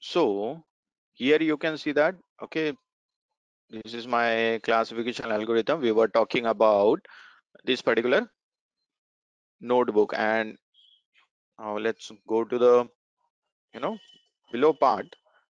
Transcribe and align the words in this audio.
so 0.00 0.64
here 1.12 1.40
you 1.42 1.56
can 1.56 1.76
see 1.78 1.92
that 1.92 2.16
okay 2.42 2.72
this 3.70 3.94
is 3.94 4.06
my 4.06 4.60
classification 4.64 5.30
algorithm. 5.30 5.80
We 5.80 5.92
were 5.92 6.08
talking 6.08 6.46
about 6.46 6.98
this 7.64 7.82
particular 7.82 8.28
notebook. 9.60 10.12
And 10.16 10.56
now 11.58 11.76
let's 11.78 12.10
go 12.28 12.44
to 12.44 12.58
the 12.58 12.88
you 13.74 13.80
know 13.80 13.98
below 14.52 14.72
part. 14.72 15.06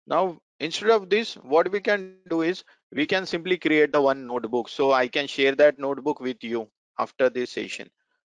Now 0.06 0.40
instead 0.60 0.90
of 0.90 1.10
this 1.10 1.34
what 1.36 1.70
we 1.72 1.80
can 1.80 2.02
do 2.02 2.16
is 2.18 2.40
we 2.70 2.80
can 2.80 3.02
simply 3.02 3.32
create 3.34 3.68
the 3.68 3.76
one 3.78 4.06
notebook. 4.06 4.48
So 4.68 4.74
i 4.74 4.90
can 4.90 5.14
share 5.14 5.42
that 5.46 5.78
notebook 5.78 6.20
with 6.20 6.42
you 6.42 6.68
after 6.98 7.28
this 7.30 7.50
session 7.52 7.90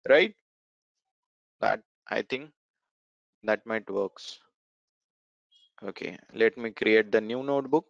right? 0.07 0.34
That 1.62 1.84
i 2.09 2.21
think 2.21 2.52
that 3.43 3.66
might 3.66 3.90
works 3.90 4.40
okay 5.90 6.17
let 6.34 6.58
me 6.58 6.71
create 6.71 7.12
the 7.12 7.21
new 7.21 7.44
notebook. 7.44 7.85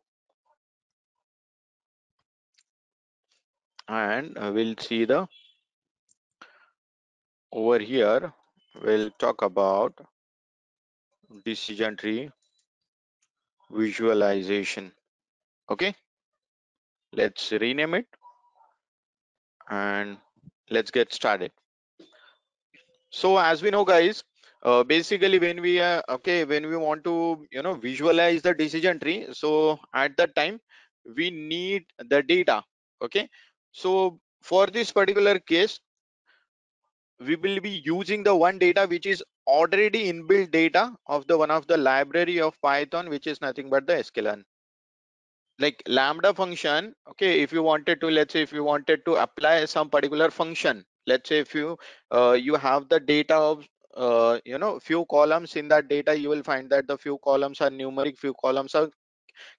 And 3.88 4.38
we'll 4.56 4.76
see 4.80 5.06
the 5.06 5.28
over 7.52 7.80
here 7.80 8.34
we'll 8.84 9.10
talk 9.20 9.42
about 9.42 9.94
decision 11.46 11.98
tree 11.98 12.30
visualization. 13.72 14.92
Okay 15.70 15.94
let's 17.14 17.52
rename 17.52 17.94
it 17.96 18.08
and 19.70 20.18
let's 20.70 20.92
get 20.92 21.14
started. 21.14 21.52
So 23.10 23.38
as 23.38 23.62
we 23.62 23.70
know 23.72 23.86
guys 23.86 24.24
uh, 24.64 24.84
basically 24.84 25.40
when 25.40 25.62
we 25.62 25.80
uh, 25.80 26.02
okay 26.10 26.44
when 26.46 26.68
we 26.68 26.78
want 26.78 27.04
to 27.04 27.46
you 27.52 27.62
know 27.62 27.74
visualize 27.74 28.42
the 28.42 28.54
decision 28.54 29.00
tree 29.00 29.28
so 29.32 29.80
at 29.94 30.16
that 30.18 30.36
time 30.36 30.60
we 31.16 31.30
need 31.32 31.86
the 32.10 32.22
data 32.24 32.64
okay? 33.02 33.30
So 33.72 34.20
for 34.42 34.68
this 34.68 34.92
particular 34.92 35.40
case 35.40 35.80
we 37.20 37.36
will 37.36 37.60
be 37.62 37.82
using 37.86 38.24
the 38.24 38.36
one 38.36 38.60
data 38.60 38.86
which 38.88 39.06
is 39.06 39.24
already 39.48 40.12
inbuilt 40.12 40.52
data 40.52 40.96
of 41.08 41.26
the 41.28 41.38
one 41.38 41.50
of 41.52 41.66
the 41.68 41.78
library 41.78 42.40
of 42.40 42.60
python 42.62 43.10
which 43.10 43.28
is 43.28 43.42
nothing 43.42 43.70
but 43.70 43.88
the 43.88 43.94
sklearn 44.04 44.44
like 45.60 45.82
lambda 45.88 46.34
function 46.34 46.94
okay 47.10 47.42
if 47.42 47.52
you 47.54 47.64
wanted 47.64 48.00
to 48.02 48.08
let's 48.08 48.34
say 48.34 48.42
if 48.42 48.52
you 48.54 48.64
wanted 48.64 49.04
to 49.06 49.16
apply 49.16 49.66
some 49.66 49.90
particular 49.90 50.30
function 50.30 50.84
let's 51.08 51.30
say 51.30 51.40
if 51.40 51.54
you 51.56 51.78
uh, 52.12 52.32
you 52.34 52.56
have 52.56 52.88
the 52.90 53.00
data 53.00 53.36
of 53.36 53.68
uh, 53.96 54.40
you 54.46 54.58
know 54.58 54.80
few 54.80 55.06
columns 55.10 55.56
in 55.56 55.68
that 55.68 55.88
data 55.88 56.18
you 56.18 56.30
will 56.30 56.44
find 56.44 56.70
that 56.70 56.88
the 56.88 56.98
few 56.98 57.18
columns 57.24 57.62
are 57.62 57.70
numeric 57.70 58.18
few 58.18 58.34
columns 58.44 58.76
are 58.76 58.90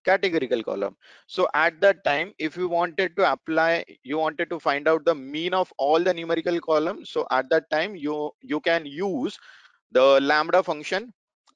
categorical 0.04 0.62
column. 0.62 0.96
So 1.26 1.48
at 1.54 1.80
that 1.80 2.04
time 2.04 2.32
if 2.38 2.56
you 2.56 2.68
wanted 2.68 3.16
to 3.16 3.32
apply 3.32 3.84
you 4.02 4.18
wanted 4.18 4.50
to 4.50 4.60
find 4.60 4.88
out 4.88 5.04
the 5.04 5.14
mean 5.14 5.54
of 5.54 5.72
all 5.78 6.00
the 6.00 6.14
numerical 6.14 6.60
columns 6.60 7.10
so 7.10 7.26
at 7.30 7.48
that 7.50 7.68
time 7.70 7.96
you 7.96 8.30
you 8.42 8.60
can 8.60 8.86
use 8.86 9.38
the 9.92 10.20
lambda 10.20 10.62
function. 10.62 11.12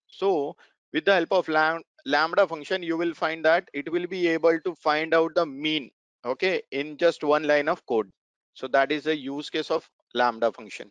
So 0.08 0.56
with 0.92 1.04
the 1.04 1.14
help 1.14 1.32
of 1.32 1.48
lam 1.48 1.82
lambda 2.04 2.47
function 2.47 2.82
you 2.82 2.97
will 2.97 3.14
find 3.14 3.44
that 3.44 3.69
it 3.74 3.91
will 3.91 4.06
be 4.06 4.28
able 4.28 4.58
to 4.60 4.74
find 4.77 5.14
out 5.14 5.34
the 5.34 5.47
mean 5.47 5.91
okay 6.24 6.62
in 6.70 6.97
just 6.97 7.24
one 7.24 7.44
line 7.44 7.69
of 7.69 7.84
code. 7.86 8.10
So 8.54 8.69
that 8.69 8.92
is 8.92 9.06
a 9.06 9.16
use 9.16 9.50
case 9.50 9.70
of 9.70 9.88
lambda 10.14 10.52
function 10.52 10.91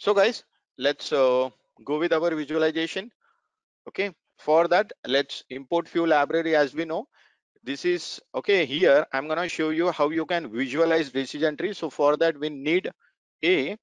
so 0.00 0.14
guys 0.14 0.44
let's 0.78 1.12
uh, 1.12 1.50
go 1.84 1.98
with 1.98 2.12
our 2.12 2.34
visualization. 2.34 3.10
Okay 3.88 4.10
for 4.38 4.66
that 4.68 4.92
let's 5.06 5.44
import 5.50 5.86
few 5.86 6.06
library 6.06 6.56
as 6.56 6.74
we 6.74 6.86
know. 6.86 7.06
This 7.62 7.84
is 7.84 8.20
okay 8.34 8.64
here 8.64 9.06
i'm 9.12 9.28
to 9.28 9.48
show 9.48 9.68
you 9.68 9.90
how 9.92 10.08
you 10.08 10.24
can 10.24 10.50
visualize 10.50 11.10
decision 11.10 11.58
tree. 11.58 11.74
So 11.74 11.90
for 11.90 12.16
that 12.16 12.38
we 12.38 12.48
need 12.48 12.90
a 13.44 13.76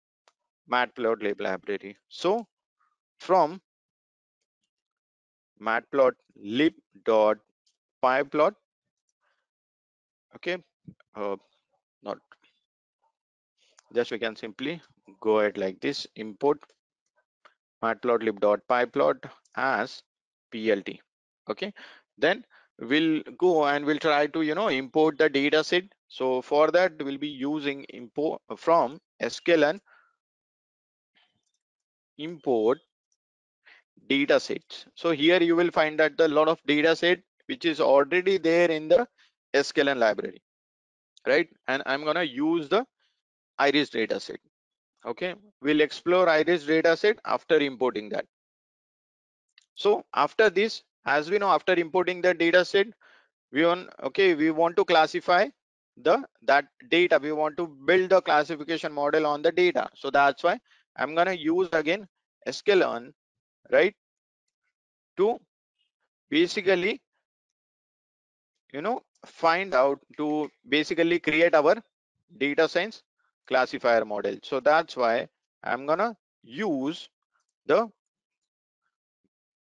matplotlib 0.72 1.40
library. 1.40 1.96
So 2.10 2.48
from 3.20 3.62
matplotlib 5.62 6.74
dot 7.06 7.38
pyplot 8.04 8.56
okay 10.36 10.58
uh, 11.16 11.36
not 12.02 12.18
just 13.94 14.12
we 14.12 14.20
can 14.20 14.36
simply 14.36 14.82
go 15.22 15.40
ahead 15.40 15.58
like 15.58 15.80
this. 15.82 16.08
Import 16.16 16.60
matplotlib 17.84 18.40
dot 18.40 18.60
pyplot 18.70 19.30
as 19.56 20.04
plt 20.54 21.00
okay? 21.50 21.74
Then 22.18 22.46
we'll 22.80 23.22
go 23.38 23.66
and 23.66 23.86
we'll 23.86 24.00
try 24.00 24.28
to 24.28 24.42
you 24.44 24.56
know 24.56 24.68
import 24.70 25.18
the 25.18 25.30
data 25.30 25.64
set 25.64 25.84
so 26.08 26.42
for 26.42 26.70
that 26.72 27.02
we'll 27.04 27.18
be 27.18 27.28
using 27.28 27.84
import 27.90 28.42
from 28.58 29.00
sklearn 29.24 29.80
import 32.18 32.80
data 34.10 34.40
sets 34.40 34.86
so 34.96 35.12
here 35.12 35.42
you 35.42 35.56
will 35.56 35.72
find 35.72 36.00
that 36.00 36.18
the 36.18 36.28
lot 36.28 36.48
of 36.48 36.60
data 36.66 36.96
set 36.96 37.20
which 37.48 37.66
is 37.66 37.80
already 37.80 38.38
there 38.38 38.70
in 38.72 38.88
the 38.88 39.08
sklearn 39.56 39.98
library 39.98 40.42
right? 41.28 41.50
And 41.68 41.84
i'm 41.86 42.04
gonna 42.06 42.24
use 42.24 42.70
the 42.70 42.86
iris 43.60 43.90
data 43.90 44.20
set 44.20 44.40
okay 45.06 45.36
we'll 45.62 45.82
explore 45.82 46.30
iris 46.30 46.66
dataset 46.66 47.18
after 47.26 47.58
importing 47.60 48.10
that. 48.10 48.26
So 49.76 50.06
after 50.14 50.50
this 50.50 50.84
as 51.06 51.30
we 51.30 51.38
know 51.38 51.50
after 51.50 51.74
importing 51.74 52.22
the 52.22 52.34
data 52.34 52.66
set 52.66 52.88
we 53.52 53.66
want 53.66 53.90
okay 54.04 54.36
we 54.36 54.52
want 54.52 54.76
to 54.78 54.86
classify 54.86 55.48
the 55.98 56.24
that 56.44 56.66
data. 56.90 57.20
We 57.22 57.32
want 57.32 57.58
to 57.58 57.68
build 57.68 58.10
the 58.12 58.22
classification 58.22 58.94
model 58.94 59.26
on 59.26 59.42
the 59.42 59.52
data. 59.52 59.90
So 59.96 60.10
that's 60.12 60.44
why 60.44 60.60
i'm 60.98 61.16
gonna 61.16 61.34
use 61.34 61.70
again 61.74 62.08
sklearn 62.48 63.14
right 63.72 63.96
to 65.18 65.40
basically 66.30 67.02
you 68.74 68.82
know 68.82 69.02
find 69.26 69.74
out 69.74 70.00
to 70.18 70.50
basically 70.68 71.20
create 71.20 71.54
our 71.56 71.76
data 72.38 72.68
science 72.68 73.04
classifier 73.48 74.06
model. 74.06 74.38
So 74.44 74.60
that's 74.60 74.98
why 74.98 75.30
i'm 75.64 75.86
gonna 75.88 76.16
use 76.44 77.10
the 77.66 77.90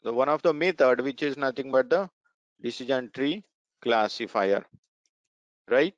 the 0.04 0.14
one 0.14 0.30
of 0.30 0.42
the 0.44 0.54
method 0.54 1.02
which 1.02 1.22
is 1.24 1.36
nothing 1.36 1.72
but 1.72 1.90
the 1.90 2.10
decision 2.62 3.10
tree 3.12 3.44
classifier 3.82 4.66
right? 5.70 5.94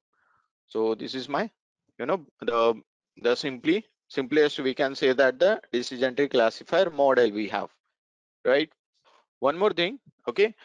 So 0.68 0.96
this 0.96 1.16
is 1.16 1.30
my 1.30 1.50
you 2.00 2.06
know 2.06 2.26
the 2.42 2.82
the 3.22 3.36
simply 3.36 3.86
simplest 4.08 4.60
we 4.60 4.74
can 4.76 4.96
say 4.96 5.14
that 5.14 5.40
the 5.40 5.62
decision 5.72 6.16
tree 6.16 6.28
classifier 6.30 6.90
model 6.90 7.32
we 7.32 7.48
have 7.50 7.70
right? 8.46 8.72
One 9.40 9.58
more 9.58 9.72
thing 9.74 10.00
okay? 10.28 10.56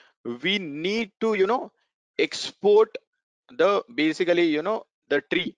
We 0.44 0.59
need 0.59 1.12
to 1.20 1.34
you 1.34 1.47
know 1.47 1.72
export 2.19 2.97
the 3.50 3.84
basically 3.94 4.47
you 4.49 4.62
know 4.62 4.87
the 5.09 5.22
tree 5.22 5.56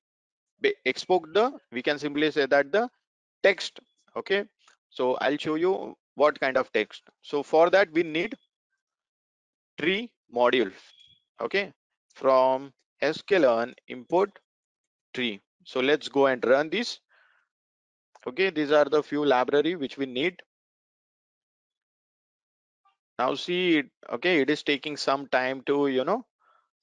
export 0.86 1.32
the 1.34 1.52
we 1.72 1.82
can 1.82 1.98
simply 1.98 2.30
say 2.30 2.46
that 2.46 2.72
the 2.72 2.88
text 3.42 3.80
okay? 4.16 4.44
So 4.90 5.14
i'll 5.20 5.38
show 5.38 5.54
you 5.56 5.96
what 6.14 6.38
kind 6.40 6.56
of 6.56 6.72
text. 6.72 7.02
So 7.22 7.42
for 7.42 7.70
that 7.70 7.90
we 7.92 8.02
need 8.02 8.34
tree 9.78 10.10
module 10.34 10.72
okay? 11.40 11.72
From 12.14 12.72
sklearn 13.02 13.74
import 13.88 14.38
tree 15.14 15.40
so 15.64 15.80
let's 15.80 16.08
go 16.08 16.26
and 16.26 16.44
run 16.44 16.70
this 16.70 17.00
okay? 18.26 18.50
These 18.50 18.72
are 18.72 18.84
the 18.84 19.02
few 19.02 19.24
library 19.24 19.76
which 19.76 19.96
we 19.96 20.06
need. 20.06 20.40
Now 23.18 23.34
see 23.34 23.84
okay? 24.10 24.40
It 24.40 24.50
is 24.50 24.62
taking 24.62 24.96
some 24.96 25.26
time 25.28 25.62
to 25.66 25.88
you 25.88 26.04
know 26.04 26.24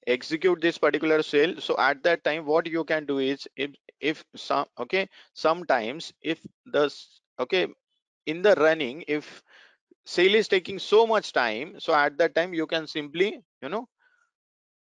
execute 0.10 0.62
this 0.62 0.78
particular 0.78 1.22
cell. 1.24 1.54
So 1.60 1.76
at 1.78 2.04
that 2.04 2.24
time 2.24 2.46
what 2.46 2.68
you 2.68 2.84
can 2.84 3.06
do 3.06 3.20
is 3.20 3.48
if 3.56 3.72
if 4.00 4.24
some 4.36 4.66
okay 4.80 5.08
sometimes 5.34 6.14
if 6.22 6.40
the 6.66 6.94
okay 7.40 7.68
in 8.26 8.42
the 8.42 8.56
running 8.56 9.04
if 9.08 9.44
cell 10.06 10.36
is 10.36 10.48
taking 10.48 10.80
so 10.80 11.06
much 11.06 11.34
time 11.34 11.80
so 11.80 11.94
at 11.94 12.18
that 12.18 12.34
time 12.36 12.54
you 12.54 12.66
can 12.66 12.88
simply 12.88 13.42
you 13.62 13.70
know 13.70 13.88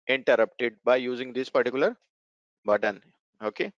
interrupt 0.08 0.62
it 0.62 0.75
by 0.84 0.96
using 0.96 1.32
this 1.32 1.49
particular 1.50 1.96
button 2.64 3.02
okay? 3.43 3.73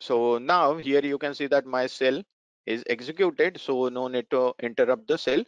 So 0.00 0.38
now 0.38 0.76
here 0.76 1.04
you 1.04 1.18
can 1.18 1.34
see 1.34 1.46
that 1.48 1.66
my 1.66 1.86
cell 1.86 2.22
is 2.66 2.84
executed 2.88 3.60
so 3.60 3.88
no 3.88 4.08
need 4.08 4.30
to 4.30 4.54
interrupt 4.60 5.08
the 5.08 5.18
cell 5.18 5.44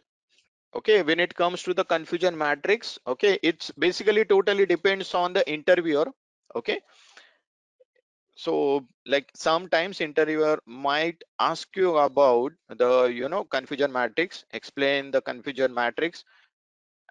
okay 0.77 1.01
when 1.01 1.19
it 1.19 1.33
comes 1.35 1.63
to 1.63 1.73
the 1.73 1.85
confusion 1.93 2.37
matrix 2.37 2.99
okay 3.07 3.37
it's 3.41 3.71
basically 3.85 4.25
totally 4.25 4.65
depends 4.65 5.13
on 5.13 5.33
the 5.33 5.47
interviewer 5.49 6.05
okay? 6.55 6.81
So 8.35 8.87
like 9.05 9.29
sometimes 9.35 10.01
interviewer 10.01 10.59
might 10.65 11.21
ask 11.39 11.75
you 11.75 11.97
about 11.97 12.53
the 12.69 13.05
you 13.05 13.27
know 13.29 13.43
confusion 13.45 13.91
matrix 13.91 14.45
explain 14.51 15.11
the 15.11 15.21
confusion 15.21 15.73
matrix 15.73 16.23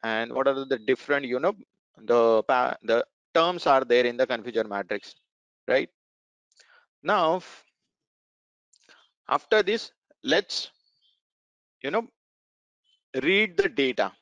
and 0.02 0.32
what 0.32 0.48
are 0.48 0.64
the 0.64 0.78
different 0.78 1.26
you 1.26 1.40
know 1.40 1.54
the 1.98 2.42
the 2.82 3.04
terms 3.34 3.66
are 3.66 3.84
there 3.84 4.06
in 4.06 4.16
the 4.16 4.26
confusion 4.26 4.68
matrix 4.68 5.14
right? 5.68 5.90
Now 7.02 7.42
after 9.28 9.62
this 9.62 9.92
let's 10.22 10.70
you 11.82 11.90
know 11.90 12.08
read 13.22 13.56
the 13.56 13.68
data 13.68 14.12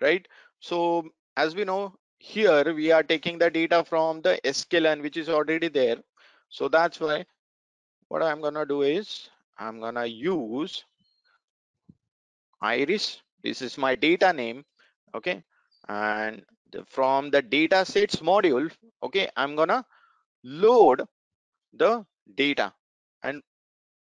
right? 0.00 0.26
So 0.60 1.04
as 1.36 1.54
we 1.54 1.64
know 1.64 1.94
here 2.18 2.72
we 2.74 2.92
are 2.92 3.02
taking 3.02 3.38
the 3.38 3.50
data 3.50 3.84
from 3.84 4.20
the 4.22 4.38
sklearn 4.44 5.02
which 5.02 5.16
is 5.16 5.28
already 5.28 5.68
there. 5.68 5.96
So 6.48 6.68
that's 6.68 7.00
why 7.00 7.24
what 8.08 8.22
i'm 8.22 8.40
gonna 8.40 8.66
do 8.66 8.82
is 8.82 9.30
i'm 9.58 9.80
gonna 9.80 10.06
use 10.06 10.84
iris. 12.60 13.20
This 13.42 13.60
is 13.62 13.76
my 13.78 13.94
data 13.94 14.32
name 14.32 14.64
okay? 15.14 15.42
And 15.88 16.44
the, 16.70 16.84
from 16.86 17.30
the 17.30 17.42
data 17.42 17.84
sets 17.84 18.16
module 18.16 18.70
okay 19.02 19.28
i'm 19.36 19.54
gonna 19.56 19.84
load 20.44 21.02
the 21.72 22.06
data. 22.34 22.72
And 23.22 23.42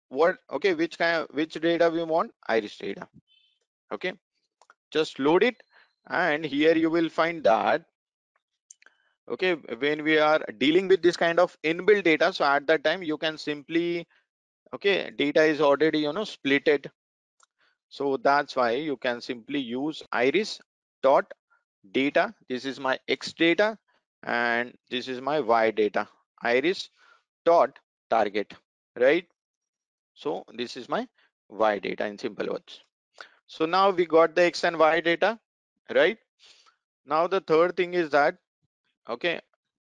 what 0.08 0.38
okay 0.50 0.74
which 0.74 0.98
kind 0.98 1.22
of 1.22 1.28
which 1.36 1.54
data 1.54 1.90
we 1.90 2.04
want? 2.04 2.32
Iris 2.48 2.76
data 2.78 3.08
okay. 3.92 4.12
Just 4.90 5.18
load 5.18 5.42
it 5.42 5.62
and 6.08 6.44
here 6.44 6.76
you 6.76 6.90
will 6.90 7.08
find 7.08 7.42
that 7.44 7.84
okay 9.28 9.54
when 9.78 10.04
we 10.04 10.18
are 10.18 10.40
dealing 10.58 10.86
with 10.86 11.02
this 11.02 11.16
kind 11.16 11.40
of 11.40 11.56
inbuilt 11.62 12.04
data 12.04 12.30
so 12.32 12.44
at 12.44 12.66
that 12.66 12.84
time 12.84 13.02
you 13.02 13.16
can 13.16 13.38
simply 13.38 14.06
okay 14.74 15.10
data 15.16 15.42
is 15.42 15.60
already 15.60 16.00
you 16.00 16.12
know 16.12 16.22
splitted. 16.22 16.90
So 17.88 18.16
that's 18.16 18.56
why 18.56 18.72
you 18.72 18.96
can 18.96 19.20
simply 19.20 19.60
use 19.60 20.02
iris 20.12 20.60
dot 21.02 21.32
data. 21.92 22.34
This 22.48 22.64
is 22.64 22.80
my 22.80 22.98
x 23.08 23.32
data 23.32 23.78
and 24.24 24.76
this 24.90 25.08
is 25.08 25.20
my 25.20 25.40
y 25.40 25.70
data. 25.70 26.08
iris 26.42 26.90
dot 27.44 27.78
target 28.10 28.54
right? 28.98 29.26
So 30.14 30.44
this 30.54 30.76
is 30.76 30.88
my 30.88 31.06
y 31.48 31.78
data 31.78 32.06
in 32.06 32.18
simple 32.18 32.48
words 32.48 32.80
so 33.46 33.66
now 33.66 33.90
we 33.90 34.06
got 34.06 34.34
the 34.34 34.42
x 34.42 34.64
and 34.64 34.78
y 34.78 35.00
data 35.00 35.38
right? 35.94 36.18
Now 37.06 37.26
the 37.26 37.40
third 37.40 37.76
thing 37.76 37.94
is 37.94 38.10
that 38.10 38.36
okay 39.08 39.40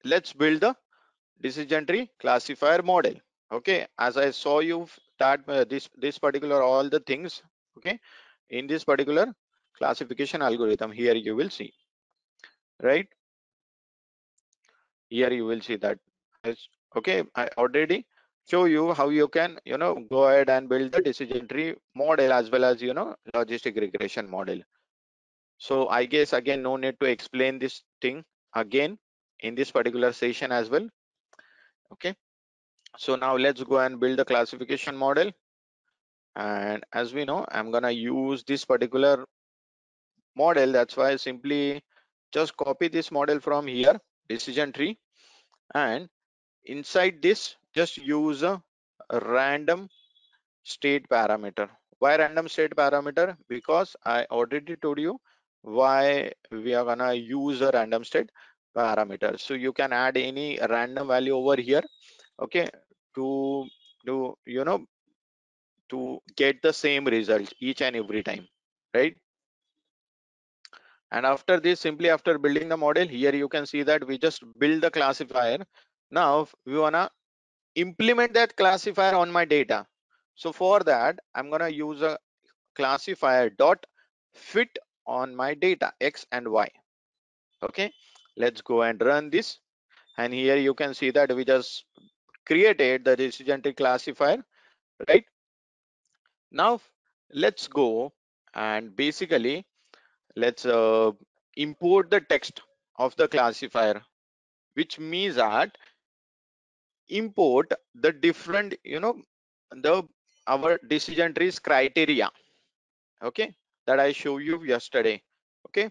let's 0.04 0.34
build 0.34 0.62
the 0.62 0.76
decision 1.42 1.86
tree 1.86 2.10
classifier 2.20 2.82
model 2.82 3.14
okay? 3.52 3.88
As 3.98 4.18
i 4.18 4.32
saw 4.32 4.60
you 4.60 4.88
that 5.20 5.42
uh, 5.48 5.64
this 5.64 5.90
this 5.98 6.20
particular 6.20 6.62
all 6.62 6.90
the 6.90 7.00
things 7.00 7.42
okay 7.78 8.00
in 8.50 8.68
this 8.68 8.84
particular 8.84 9.34
classification 9.78 10.42
algorithm 10.42 10.92
here 10.92 11.16
you 11.16 11.36
will 11.36 11.50
see 11.50 11.74
right? 12.82 13.08
Here 15.10 15.32
you 15.32 15.46
will 15.46 15.62
see 15.62 15.78
that 15.78 16.00
okay 16.96 17.24
i 17.36 17.48
already 17.58 18.06
show 18.50 18.66
you 18.66 18.94
how 18.94 19.10
you 19.10 19.28
can 19.28 19.60
you 19.66 19.78
know 19.78 19.94
go 20.10 20.24
ahead 20.28 20.50
and 20.50 20.70
build 20.70 20.92
the 20.92 21.02
decision 21.02 21.48
tree 21.48 21.76
model 21.96 22.32
as 22.32 22.50
well 22.50 22.66
as 22.66 22.82
you 22.82 22.94
know 22.94 23.16
logistic 23.36 23.80
regression 23.80 24.30
model. 24.30 24.62
So 25.58 25.88
i 25.90 26.06
guess 26.06 26.34
again 26.34 26.62
no 26.64 26.78
need 26.78 27.00
to 27.00 27.08
explain 27.08 27.60
this 27.60 27.84
thing 28.02 28.24
again 28.56 28.98
in 29.40 29.56
this 29.56 29.72
particular 29.72 30.14
session 30.14 30.52
as 30.52 30.70
well. 30.70 30.88
Okay. 31.94 32.16
So 32.98 33.16
now 33.16 33.36
let's 33.36 33.64
go 33.64 33.80
and 33.80 34.00
build 34.00 34.18
the 34.20 34.26
classification 34.26 34.96
model. 34.96 35.32
And 36.36 36.84
as 36.94 37.14
we 37.14 37.26
know 37.26 37.46
i'm 37.52 37.72
gonna 37.72 37.92
use 37.92 38.44
this 38.44 38.66
particular 38.66 39.26
model. 40.38 40.72
That's 40.72 40.96
why 40.96 41.12
I 41.12 41.16
simply 41.18 41.82
just 42.32 42.56
copy 42.58 42.88
this 42.88 43.12
model 43.12 43.40
from 43.40 43.68
here 43.68 44.00
decision 44.30 44.72
tree. 44.72 44.98
And 45.74 46.08
inside 46.66 47.22
this 47.22 47.56
just 47.82 47.98
use 47.98 48.44
a, 48.44 48.62
random 49.24 49.88
state 50.64 51.08
parameter. 51.10 51.70
Why 52.00 52.18
random 52.18 52.48
state 52.48 52.76
parameter? 52.76 53.36
Because 53.48 53.96
i 54.06 54.26
already 54.32 54.76
told 54.76 55.00
you 55.00 55.20
why 55.62 56.32
we 56.52 56.74
are 56.74 56.86
gonna 56.86 57.14
use 57.14 57.62
a 57.62 57.72
random 57.74 58.04
state 58.04 58.30
parameter. 58.76 59.40
So 59.40 59.54
you 59.54 59.74
can 59.74 59.94
add 59.94 60.18
any 60.18 60.60
random 60.70 61.08
value 61.08 61.36
over 61.36 61.56
here 61.70 61.84
okay 62.40 62.68
to 63.16 63.66
do 64.06 64.36
you 64.46 64.64
know 64.64 64.80
to 65.90 66.20
get 66.36 66.62
the 66.62 66.74
same 66.74 67.06
result 67.06 67.54
each 67.60 67.82
and 67.82 67.96
every 67.96 68.24
time 68.24 68.48
right? 68.94 69.16
And 71.12 71.26
after 71.26 71.60
this 71.60 71.80
simply 71.80 72.10
after 72.10 72.38
building 72.38 72.70
the 72.70 72.78
model 72.78 73.08
here 73.08 73.34
you 73.36 73.48
can 73.50 73.66
see 73.66 73.84
that 73.84 74.06
we 74.08 74.18
just 74.18 74.44
build 74.60 74.82
the 74.82 74.92
classifier. 74.92 75.60
Now 76.12 76.48
we 76.66 76.78
wanna 76.78 77.10
implement 77.78 78.34
that 78.34 78.56
classifier 78.58 79.16
on 79.16 79.32
my 79.32 79.46
data. 79.46 79.88
So 80.36 80.52
for 80.54 80.80
that 80.92 81.20
i'm 81.36 81.50
gonna 81.52 81.70
use 81.70 82.02
a 82.02 82.18
classifier 82.76 83.50
dot 83.50 83.86
fit 84.34 84.78
on 85.08 85.36
my 85.36 85.54
data 85.56 85.94
x 86.02 86.26
and 86.32 86.48
y. 86.50 86.70
Okay 87.64 87.92
let's 88.38 88.62
go 88.62 88.84
and 88.84 89.02
run 89.02 89.30
this. 89.30 89.60
And 90.18 90.34
here 90.34 90.58
you 90.58 90.74
can 90.76 90.94
see 90.94 91.12
that 91.12 91.36
we 91.36 91.46
just 91.46 91.86
created 92.46 93.06
the 93.06 93.16
decision 93.16 93.62
tree 93.62 93.74
classifier 93.74 94.44
right? 95.10 95.26
Now 96.52 96.82
let's 97.32 97.68
go 97.68 98.14
and 98.54 98.96
basically 98.96 99.66
let's 100.36 100.66
uh, 100.66 101.12
import 101.56 102.10
the 102.12 102.22
text 102.22 102.62
of 102.98 103.16
the 103.18 103.28
classifier 103.28 104.04
which 104.76 105.00
means 105.00 105.36
that 105.36 105.78
import 107.10 107.72
the 107.96 108.12
different 108.12 108.76
you 108.84 109.00
know 109.00 109.16
the 109.72 110.04
our 110.48 110.80
decision 110.88 111.34
trees 111.34 111.60
criteria. 111.60 112.30
Okay? 113.22 113.54
That 113.86 114.00
i 114.00 114.12
show 114.12 114.38
you 114.38 114.64
yesterday. 114.64 115.22
Okay? 115.68 115.90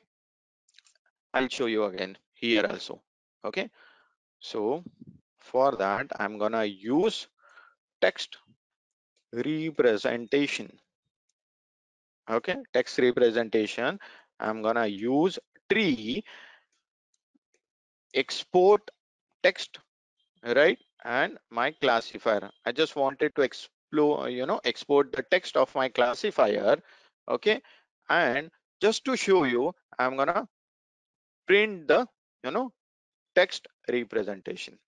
I'll 1.34 1.48
show 1.48 1.66
you 1.66 1.84
again 1.84 2.16
here 2.34 2.66
also. 2.66 3.02
Okay? 3.44 3.70
So 4.40 4.82
for 5.38 5.76
that 5.76 6.06
i'm 6.18 6.38
gonna 6.38 6.64
use 6.64 7.28
text 8.00 8.38
representation. 9.32 10.72
Okay? 12.28 12.56
Text 12.72 12.98
representation. 12.98 13.98
I'm 14.40 14.62
gonna 14.62 14.86
use 14.86 15.38
tree 15.70 16.24
export 18.14 18.90
text 19.42 19.78
right 20.42 20.78
and 21.06 21.38
my 21.50 21.70
classifier. 21.70 22.50
I 22.66 22.72
just 22.72 22.96
wanted 22.96 23.34
to 23.36 23.42
explore 23.42 24.28
you 24.28 24.44
know 24.44 24.60
export 24.64 25.12
the 25.12 25.22
text 25.22 25.56
of 25.56 25.74
my 25.74 25.88
classifier 25.88 26.76
okay? 27.28 27.62
And 28.08 28.50
just 28.80 29.04
to 29.04 29.16
show 29.16 29.44
you 29.44 29.72
i'm 29.98 30.16
gonna 30.16 30.46
print 31.46 31.88
the 31.88 32.06
you 32.44 32.50
know 32.50 32.72
text 33.34 33.68
representation. 33.90 34.78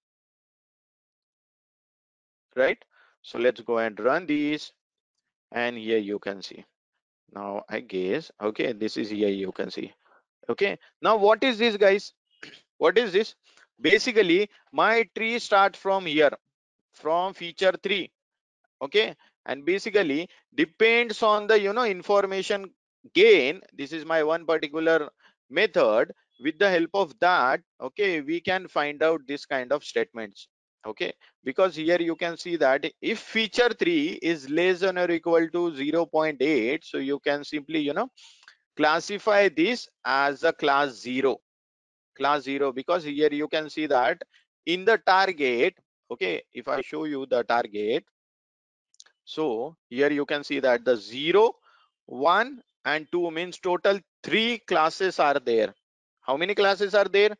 Right? 2.56 2.84
So 3.22 3.38
let's 3.38 3.60
go 3.60 3.78
and 3.78 3.98
run 4.00 4.26
these. 4.26 4.72
And 5.52 5.78
here 5.78 5.98
you 5.98 6.18
can 6.18 6.42
see. 6.42 6.64
Now 7.32 7.64
i 7.68 7.80
guess 7.80 8.30
okay 8.40 8.72
this 8.72 8.96
is 8.96 9.10
here 9.10 9.28
you 9.28 9.52
can 9.52 9.70
see. 9.70 9.92
Okay? 10.48 10.78
Now 11.00 11.16
what 11.16 11.44
is 11.44 11.58
this 11.58 11.76
guys? 11.76 12.12
What 12.78 12.96
is 12.96 13.12
this 13.12 13.34
basically 13.80 14.50
my 14.72 15.08
tree 15.14 15.38
start 15.38 15.76
from 15.76 16.06
here 16.06 16.32
from 16.92 17.34
feature 17.34 17.74
3 17.82 18.10
okay? 18.82 19.14
And 19.46 19.64
basically 19.64 20.28
depends 20.54 21.22
on 21.22 21.46
the 21.46 21.60
you 21.60 21.72
know 21.72 21.84
information 21.84 22.70
gain. 23.14 23.60
This 23.72 23.92
is 23.92 24.04
my 24.04 24.22
one 24.22 24.44
particular 24.44 25.08
method. 25.50 26.12
With 26.40 26.58
the 26.58 26.70
help 26.70 26.90
of 26.94 27.18
that 27.20 27.60
okay 27.80 28.20
we 28.20 28.40
can 28.40 28.68
find 28.68 29.02
out 29.02 29.20
this 29.26 29.44
kind 29.44 29.72
of 29.72 29.82
statements 29.82 30.48
okay? 30.86 31.12
Because 31.42 31.74
here 31.74 32.00
you 32.00 32.14
can 32.14 32.36
see 32.36 32.56
that 32.56 32.86
if 33.02 33.18
feature 33.18 33.70
3 33.70 34.20
is 34.22 34.48
less 34.48 34.80
than 34.80 34.98
or 34.98 35.10
equal 35.10 35.48
to 35.48 35.72
0.8 35.72 36.84
so 36.84 36.98
you 36.98 37.18
can 37.18 37.42
simply 37.42 37.80
you 37.80 37.92
know 37.92 38.08
classify 38.76 39.48
this 39.48 39.88
as 40.04 40.44
a 40.44 40.52
class 40.52 40.90
0 40.94 41.40
class 42.18 42.42
0 42.42 42.72
because 42.72 43.04
here 43.04 43.32
you 43.32 43.48
can 43.48 43.70
see 43.70 43.86
that 43.86 44.22
in 44.66 44.84
the 44.84 44.98
target 45.12 45.74
okay 46.10 46.42
if 46.52 46.68
i 46.76 46.80
show 46.80 47.04
you 47.04 47.26
the 47.34 47.42
target 47.54 48.04
so 49.24 49.76
here 49.90 50.10
you 50.10 50.24
can 50.24 50.42
see 50.42 50.60
that 50.60 50.84
the 50.84 50.96
0 50.96 51.52
1 52.06 52.62
and 52.86 53.06
2 53.12 53.30
means 53.30 53.58
total 53.58 54.00
three 54.22 54.58
classes 54.66 55.18
are 55.18 55.38
there. 55.38 55.74
How 56.22 56.36
many 56.36 56.54
classes 56.54 56.94
are 56.94 57.04
there? 57.04 57.36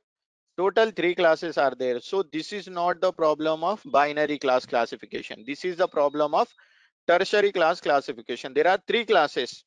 Total 0.59 0.91
three 0.91 1.15
classes 1.15 1.57
are 1.57 1.75
there. 1.79 2.01
So 2.01 2.23
this 2.23 2.53
is 2.53 2.69
not 2.69 3.01
the 3.01 3.13
problem 3.13 3.65
of 3.65 3.81
binary 3.87 4.39
class 4.39 4.67
classification. 4.67 5.45
This 5.47 5.65
is 5.65 5.77
the 5.77 5.89
problem 5.89 6.35
of 6.35 6.49
tertiary 7.07 7.53
class 7.53 7.81
classification. 7.81 8.53
There 8.53 8.69
are 8.69 8.79
three 8.87 9.07
classes 9.07 9.65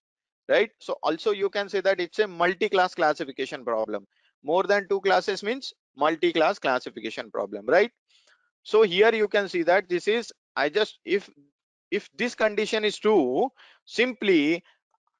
right? 0.49 0.69
So 0.79 0.97
also 1.01 1.31
you 1.31 1.49
can 1.49 1.69
say 1.69 1.81
that 1.81 1.99
it's 1.99 2.19
a 2.19 2.27
multi-class 2.27 2.93
classification 2.93 3.63
problem 3.63 4.05
more 4.43 4.63
than 4.63 4.87
two 4.87 5.01
classes 5.01 5.43
means 5.43 5.73
multi-class 5.95 6.59
classification 6.59 7.31
problem 7.31 7.65
right? 7.65 7.91
So 8.63 8.83
here 8.83 9.13
you 9.13 9.27
can 9.27 9.49
see 9.49 9.63
that 9.63 9.89
this 9.89 10.07
is 10.07 10.31
i 10.55 10.69
just 10.69 10.99
if 11.05 11.29
if 11.89 12.09
this 12.15 12.35
condition 12.35 12.85
is 12.85 12.97
true 12.97 13.49
simply 13.85 14.63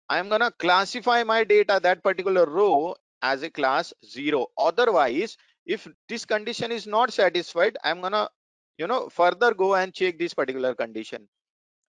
i'm 0.10 0.30
gonna 0.30 0.52
classify 0.60 1.24
my 1.24 1.44
data 1.44 1.80
that 1.82 2.04
particular 2.04 2.46
row 2.46 2.96
as 3.22 3.44
a 3.44 3.50
class 3.50 3.94
zero. 4.06 4.48
Otherwise 4.58 5.38
if 5.66 5.88
this 6.10 6.26
condition 6.26 6.72
is 6.72 6.88
not 6.88 7.14
satisfied 7.14 7.78
i'm 7.84 8.02
gonna 8.02 8.28
you 8.78 8.88
know 8.88 9.10
further 9.10 9.54
go 9.54 9.76
and 9.76 9.94
check 9.94 10.20
this 10.20 10.34
particular 10.34 10.76
condition. 10.76 11.28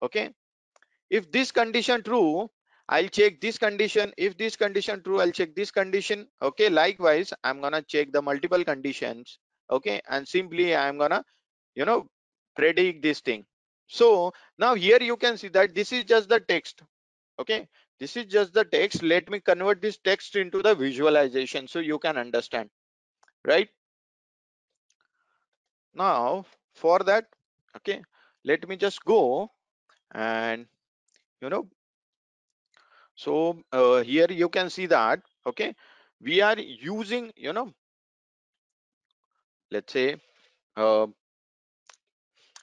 Okay? 0.03 0.31
If 1.11 1.31
this 1.33 1.53
condition 1.53 2.03
true 2.03 2.51
i'll 2.89 3.09
check 3.09 3.41
this 3.41 3.59
condition. 3.59 4.13
If 4.17 4.37
this 4.37 4.57
condition 4.57 5.03
true 5.03 5.21
i'll 5.21 5.33
check 5.33 5.55
this 5.55 5.71
condition. 5.71 6.27
Okay 6.43 6.69
likewise 6.69 7.33
i'm 7.45 7.61
gonna 7.61 7.83
check 7.83 8.13
the 8.13 8.23
multiple 8.23 8.65
conditions. 8.65 9.39
Okay 9.71 10.01
and 10.09 10.27
simply 10.27 10.75
i'm 10.75 10.99
gonna 10.99 11.25
you 11.75 11.85
know 11.85 12.09
predict 12.57 13.03
this 13.03 13.21
thing. 13.21 13.45
So 13.87 14.33
now 14.59 14.75
here 14.75 15.01
you 15.01 15.17
can 15.17 15.39
see 15.39 15.49
that 15.49 15.75
this 15.75 15.93
is 15.93 16.05
just 16.05 16.29
the 16.29 16.41
text. 16.41 16.83
Okay 17.39 17.69
this 18.01 18.17
is 18.17 18.27
just 18.27 18.53
the 18.55 18.65
text. 18.65 19.03
Let 19.03 19.29
me 19.31 19.41
convert 19.41 19.83
this 19.83 19.99
text 19.99 20.37
into 20.37 20.63
the 20.63 20.75
visualization 20.75 21.67
so 21.69 21.81
you 21.81 21.99
can 21.99 22.17
understand. 22.17 22.71
Right? 23.45 23.69
Now 25.95 26.45
for 26.75 27.01
that 27.01 27.27
okay 27.77 28.03
let 28.45 28.67
me 28.69 28.77
just 28.77 29.05
go 29.05 29.51
and 30.13 30.67
you 31.43 31.51
know 31.51 31.69
so 33.25 33.35
uh, 33.73 34.03
here 34.03 34.29
you 34.43 34.49
can 34.49 34.71
see 34.71 34.87
that 34.87 35.21
okay 35.47 35.75
we 36.21 36.41
are 36.51 36.59
using 36.59 37.33
you 37.37 37.53
know 37.53 37.69
let's 39.71 39.93
say 39.93 40.17
uh, 40.77 41.07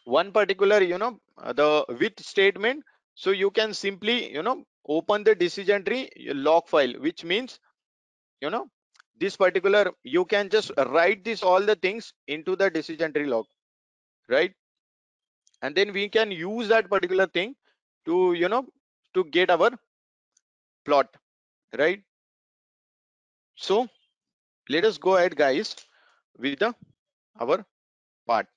one 0.05 0.31
particular 0.31 0.81
you 0.81 0.97
know 0.97 1.19
uh, 1.37 1.53
the 1.53 1.85
with 1.99 2.19
statement. 2.19 2.83
So 3.15 3.31
you 3.31 3.49
can 3.51 3.73
simply 3.73 4.31
you 4.33 4.43
know 4.43 4.63
open 4.87 5.23
the 5.23 5.35
decision 5.35 5.83
tree 5.85 6.09
log 6.47 6.67
file 6.67 6.93
which 7.05 7.23
means 7.23 7.59
you 8.41 8.49
know 8.49 8.67
this 9.19 9.37
particular 9.37 9.91
you 10.03 10.25
can 10.25 10.49
just 10.49 10.71
write 10.95 11.23
this 11.23 11.43
all 11.43 11.61
the 11.61 11.75
things 11.75 12.13
into 12.27 12.55
the 12.55 12.69
decision 12.69 13.13
tree 13.13 13.25
log 13.27 13.45
right? 14.29 14.53
And 15.61 15.75
then 15.75 15.91
we 15.91 16.07
can 16.09 16.31
use 16.31 16.69
that 16.69 16.89
particular 16.89 17.27
thing 17.27 17.55
to 18.05 18.33
you 18.33 18.47
know 18.47 18.65
to 19.15 19.23
get 19.25 19.49
our 19.49 19.71
plot 20.85 21.15
right? 21.77 22.03
So 23.55 23.89
let 24.69 24.85
us 24.85 24.97
go 24.97 25.17
ahead 25.17 25.35
guys 25.35 25.75
with 26.37 26.59
the 26.59 26.75
our 27.39 27.65
part. 28.27 28.47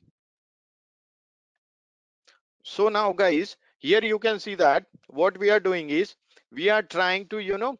So 2.62 2.88
now 2.88 3.12
guys 3.12 3.56
here 3.78 4.04
you 4.04 4.20
can 4.20 4.38
see 4.38 4.54
that 4.54 4.86
what 5.08 5.36
we 5.38 5.50
are 5.50 5.58
doing 5.58 5.90
is 5.90 6.14
we 6.52 6.68
are 6.68 6.82
trying 6.82 7.26
to 7.30 7.38
you 7.40 7.58
know 7.58 7.78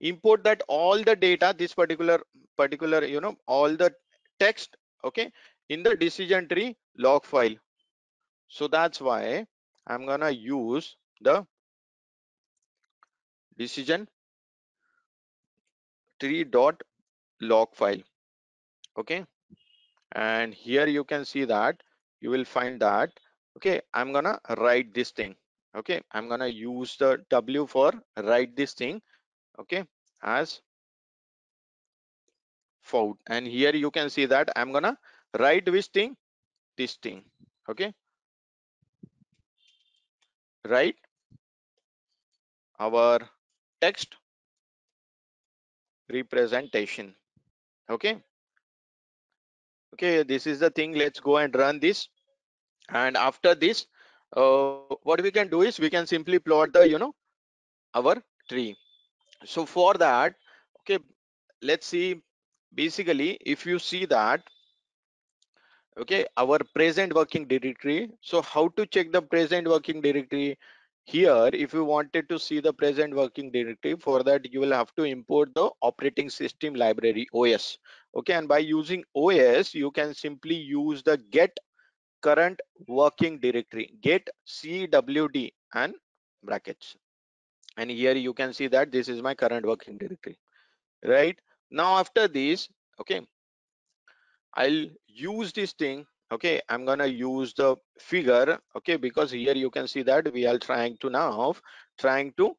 import 0.00 0.44
that 0.44 0.62
all 0.68 1.02
the 1.02 1.14
data 1.16 1.54
this 1.58 1.74
particular 1.74 2.18
particular 2.56 3.04
you 3.04 3.20
know 3.20 3.36
all 3.46 3.74
the 3.82 3.92
text 4.38 4.76
okay 5.04 5.30
in 5.68 5.82
the 5.82 5.96
decision 5.96 6.48
tree 6.48 6.76
log 6.98 7.24
file. 7.24 7.56
So 8.48 8.68
that's 8.68 9.00
why 9.00 9.46
i'm 9.86 10.06
gonna 10.06 10.30
use 10.30 10.96
the 11.20 11.46
decision 13.58 14.08
tree 16.20 16.44
dot 16.44 16.82
log 17.40 17.74
file 17.74 18.02
okay? 18.98 19.24
And 20.12 20.54
here 20.54 20.86
you 20.86 21.04
can 21.04 21.24
see 21.24 21.44
that 21.44 21.82
you 22.20 22.30
will 22.30 22.44
find 22.44 22.80
that 22.80 23.10
okay 23.56 23.80
i'm 23.92 24.12
gonna 24.12 24.38
write 24.58 24.94
this 24.94 25.10
thing 25.10 25.34
okay? 25.76 26.00
I'm 26.12 26.28
gonna 26.28 26.46
use 26.46 26.96
the 26.96 27.24
w 27.30 27.66
for 27.66 27.92
write 28.16 28.56
this 28.56 28.74
thing 28.74 29.02
okay 29.58 29.84
as 30.22 30.60
found 32.80 33.16
and 33.26 33.46
here 33.46 33.74
you 33.74 33.90
can 33.90 34.10
see 34.10 34.26
that 34.26 34.50
i'm 34.56 34.72
gonna 34.72 34.96
write 35.38 35.70
which 35.70 35.86
thing 35.86 36.16
this 36.76 36.94
thing 36.96 37.24
okay? 37.68 37.92
Write 40.66 40.96
our 42.78 43.18
text 43.84 44.16
representation. 46.10 47.14
Okay? 47.90 48.16
Okay 49.94 50.22
this 50.22 50.46
is 50.46 50.58
the 50.58 50.70
thing. 50.70 50.94
Let's 50.94 51.20
go 51.20 51.38
and 51.38 51.54
run 51.54 51.80
this. 51.80 52.08
And 52.90 53.16
after 53.16 53.54
this 53.54 53.86
uh, 54.36 54.96
what 55.02 55.22
we 55.22 55.30
can 55.30 55.48
do 55.48 55.62
is 55.62 55.78
we 55.78 55.90
can 55.90 56.06
simply 56.06 56.38
plot 56.38 56.72
the 56.72 56.88
you 56.88 56.98
know 56.98 57.14
our 57.94 58.16
tree. 58.48 58.76
So 59.44 59.66
for 59.66 59.94
that 59.94 60.34
okay 60.80 60.98
let's 61.62 61.86
see. 61.86 62.22
Basically 62.74 63.38
if 63.40 63.64
you 63.64 63.78
see 63.78 64.04
that 64.06 64.42
okay 66.02 66.26
our 66.36 66.58
present 66.74 67.14
working 67.14 67.44
directory 67.46 68.10
so 68.20 68.42
how 68.42 68.62
to 68.78 68.86
check 68.86 69.12
the 69.12 69.22
present 69.22 69.68
working 69.68 70.00
directory 70.00 70.58
here 71.04 71.50
if 71.52 71.72
you 71.74 71.84
wanted 71.84 72.28
to 72.28 72.38
see 72.38 72.60
the 72.60 72.72
present 72.72 73.14
working 73.14 73.50
directory 73.50 73.94
for 73.96 74.22
that 74.22 74.50
you 74.52 74.60
will 74.60 74.72
have 74.72 74.94
to 74.94 75.04
import 75.04 75.54
the 75.54 75.68
operating 75.82 76.30
system 76.30 76.74
library 76.74 77.26
os 77.34 77.78
okay 78.16 78.34
and 78.34 78.48
by 78.48 78.58
using 78.58 79.04
os 79.14 79.74
you 79.74 79.90
can 79.90 80.14
simply 80.14 80.54
use 80.54 81.02
the 81.02 81.18
get 81.30 81.58
current 82.22 82.60
working 82.88 83.38
directory 83.38 83.92
get 84.00 84.28
cwd 84.46 85.52
and 85.74 85.94
brackets. 86.42 86.96
And 87.76 87.90
here 87.90 88.14
you 88.14 88.32
can 88.32 88.52
see 88.52 88.68
that 88.68 88.92
this 88.92 89.08
is 89.08 89.20
my 89.20 89.34
current 89.34 89.66
working 89.66 89.98
directory 89.98 90.38
right? 91.04 91.38
Now 91.70 91.98
after 91.98 92.28
this 92.28 92.68
okay 93.00 93.20
i'll 94.56 94.86
use 95.06 95.52
this 95.52 95.72
thing 95.72 96.06
okay 96.34 96.60
i'm 96.68 96.84
gonna 96.84 97.06
use 97.06 97.54
the 97.54 97.76
figure. 97.98 98.58
Okay 98.76 98.96
because 98.96 99.30
here 99.30 99.54
you 99.54 99.70
can 99.70 99.88
see 99.88 100.02
that 100.02 100.32
we 100.32 100.46
are 100.46 100.58
trying 100.58 100.96
to 100.98 101.10
now 101.10 101.54
trying 101.98 102.32
to 102.36 102.56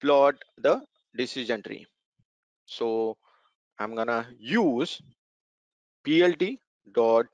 plot 0.00 0.34
the 0.58 0.80
decision 1.16 1.62
tree. 1.62 1.86
So 2.66 3.16
i'm 3.78 3.94
gonna 3.94 4.26
use 4.38 5.00
plt 6.06 6.58
dot 6.92 7.26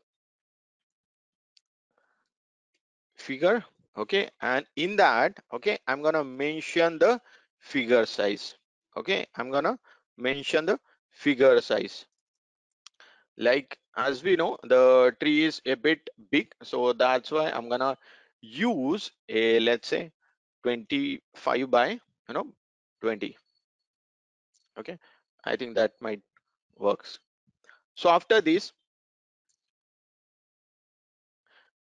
figure. 3.17 3.65
Okay 3.97 4.29
and 4.41 4.67
in 4.77 4.97
that 4.97 5.39
okay 5.53 5.79
i'm 5.87 6.03
gonna 6.03 6.25
mention 6.25 6.99
the 6.99 7.21
figure 7.59 8.07
size. 8.07 8.55
Okay 8.97 9.27
i'm 9.37 9.51
gonna 9.51 9.79
mention 10.17 10.67
the 10.67 10.79
figure 11.11 11.61
size 11.61 12.07
like 13.39 13.79
as 13.97 14.23
we 14.23 14.37
know 14.37 14.59
the 14.65 15.15
tree 15.21 15.45
is 15.45 15.61
a 15.67 15.75
bit 15.77 16.09
big 16.31 16.55
so 16.63 16.93
that's 16.93 17.31
why 17.31 17.51
i'm 17.51 17.69
gonna 17.69 17.97
use 18.41 19.11
a 19.29 19.61
let's 19.61 19.89
say 19.89 20.13
25 20.63 21.71
by 21.71 21.89
you 21.93 22.35
know 22.35 22.47
20 23.01 23.37
okay? 24.79 24.99
I 25.45 25.57
think 25.57 25.75
that 25.75 25.93
might 26.01 26.23
works. 26.79 27.21
So 27.97 28.11
after 28.11 28.41
this 28.41 28.73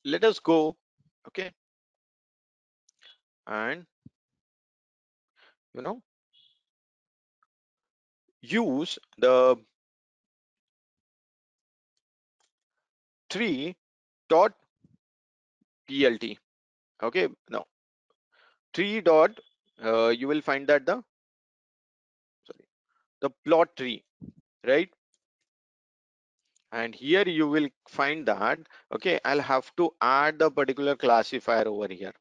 let 0.05 0.25
us 0.25 0.39
go 0.39 0.77
okay? 1.29 1.53
And 3.47 3.87
you 5.75 5.83
know 5.83 6.03
use 8.43 8.99
the 9.19 9.57
tree 13.37 13.77
dot 14.29 14.53
plt 15.89 16.37
okay 17.09 17.29
now 17.57 17.65
tree 18.73 19.01
dot 19.01 19.41
uh, 19.83 20.09
you 20.09 20.29
will 20.29 20.41
find 20.41 20.67
that 20.73 20.87
the 20.87 20.97
sorry 22.47 22.67
the 23.21 23.31
plot 23.45 23.77
tree 23.77 24.03
right? 24.67 24.91
And 26.73 26.95
here 26.95 27.23
you 27.29 27.47
will 27.49 27.69
find 27.89 28.27
that 28.27 28.59
okay 28.95 29.21
i'll 29.25 29.45
have 29.49 29.71
to 29.77 29.91
add 30.01 30.39
the 30.39 30.51
particular 30.51 30.97
classifier 30.97 31.69
over 31.69 31.87
here. 31.93 32.13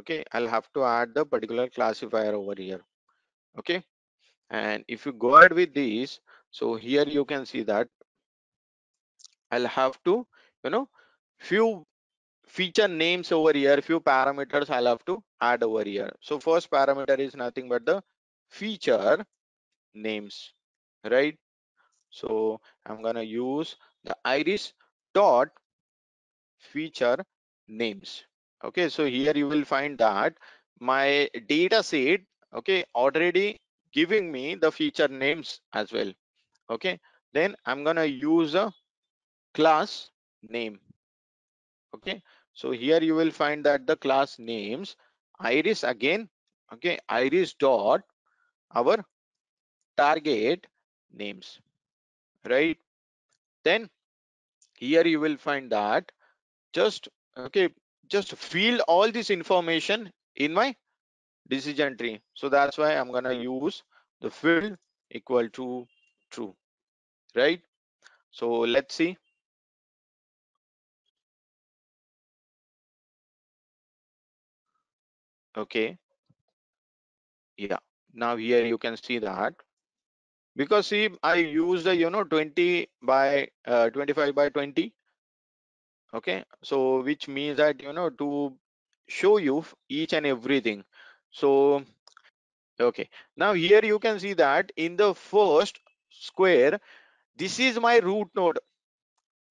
Okay 0.00 0.24
i'll 0.32 0.48
have 0.48 0.68
to 0.74 0.84
add 0.84 1.14
the 1.14 1.24
particular 1.24 1.68
classifier 1.68 2.34
over 2.34 2.54
here. 2.56 2.80
Okay 3.58 3.84
and 4.50 4.84
if 4.88 5.06
you 5.06 5.12
go 5.12 5.36
ahead 5.36 5.52
with 5.52 5.74
this 5.74 6.20
so 6.50 6.74
here 6.74 7.04
you 7.06 7.24
can 7.24 7.46
see 7.46 7.62
that 7.62 7.88
i'll 9.50 9.66
have 9.66 9.98
to 10.04 10.26
you 10.64 10.70
know 10.70 10.88
few 11.38 11.84
feature 12.46 12.88
names 12.88 13.32
over 13.32 13.52
here 13.52 13.80
few 13.82 14.00
parameters 14.00 14.70
i'll 14.70 14.86
have 14.92 15.04
to 15.04 15.22
add 15.40 15.62
over 15.62 15.84
here. 15.84 16.10
So 16.20 16.38
first 16.38 16.70
parameter 16.70 17.18
is 17.18 17.36
nothing 17.36 17.68
but 17.68 17.84
the 17.86 18.02
feature 18.48 19.24
names 19.94 20.52
right? 21.10 21.38
So 22.10 22.60
i'm 22.86 23.02
gonna 23.02 23.22
use 23.22 23.76
the 24.04 24.16
iris 24.24 24.72
dot 25.14 25.48
feature 26.58 27.24
names. 27.68 28.24
Okay 28.64 28.88
so 28.88 29.06
here 29.06 29.32
you 29.36 29.48
will 29.48 29.64
find 29.64 29.98
that 29.98 30.34
my 30.80 31.28
data 31.48 31.82
set 31.82 32.20
okay 32.54 32.84
already 32.94 33.60
giving 33.92 34.30
me 34.32 34.54
the 34.54 34.70
feature 34.72 35.08
names 35.08 35.60
as 35.72 35.92
well. 35.92 36.12
Okay 36.70 37.00
then 37.32 37.56
i'm 37.66 37.84
gonna 37.84 38.04
use 38.06 38.54
a 38.54 38.72
class 39.54 40.11
name. 40.48 40.80
Okay? 41.94 42.22
So 42.54 42.70
here 42.70 43.00
you 43.02 43.14
will 43.14 43.30
find 43.30 43.64
that 43.64 43.86
the 43.86 43.96
class 43.96 44.38
names 44.38 44.96
iris 45.40 45.82
again 45.82 46.28
okay 46.72 46.98
iris 47.08 47.54
dot 47.54 48.02
our 48.74 49.04
target 49.96 50.66
names 51.12 51.60
right? 52.48 52.78
Then 53.64 53.88
here 54.78 55.06
you 55.06 55.20
will 55.20 55.36
find 55.36 55.70
that 55.70 56.10
just 56.72 57.08
okay 57.36 57.68
just 58.08 58.34
field 58.36 58.80
all 58.88 59.10
this 59.10 59.30
information 59.30 60.12
in 60.36 60.52
my 60.52 60.74
decision 61.48 61.96
tree. 61.96 62.20
So 62.34 62.48
that's 62.48 62.78
why 62.78 62.96
i'm 62.96 63.10
gonna 63.12 63.32
use 63.32 63.82
the 64.20 64.30
field 64.30 64.76
equal 65.10 65.48
to 65.50 65.86
true 66.30 66.54
right? 67.34 67.60
So 68.30 68.50
let's 68.50 68.94
see 68.94 69.16
okay. 75.56 75.98
Yeah. 77.56 77.78
Now 78.14 78.36
here 78.36 78.64
you 78.64 78.78
can 78.78 78.96
see 78.96 79.18
that. 79.18 79.54
Because 80.54 80.86
see 80.86 81.08
i 81.22 81.34
used 81.36 81.84
the 81.84 81.96
you 81.96 82.10
know 82.10 82.24
20 82.24 82.88
by 83.02 83.48
uh, 83.66 83.88
25 83.90 84.34
by 84.34 84.48
20 84.50 84.92
okay? 86.14 86.44
So 86.62 87.02
which 87.02 87.28
means 87.28 87.56
that 87.56 87.82
you 87.82 87.92
know 87.92 88.10
to 88.10 88.54
show 89.08 89.38
you 89.38 89.64
each 89.88 90.12
and 90.12 90.26
everything. 90.26 90.84
So 91.30 91.84
okay. 92.80 93.08
Now 93.36 93.54
here 93.54 93.84
you 93.84 93.98
can 93.98 94.18
see 94.18 94.34
that 94.34 94.72
in 94.76 94.96
the 94.96 95.14
first 95.14 95.80
square 96.10 96.78
this 97.36 97.58
is 97.58 97.80
my 97.80 97.98
root 97.98 98.28
node. 98.34 98.58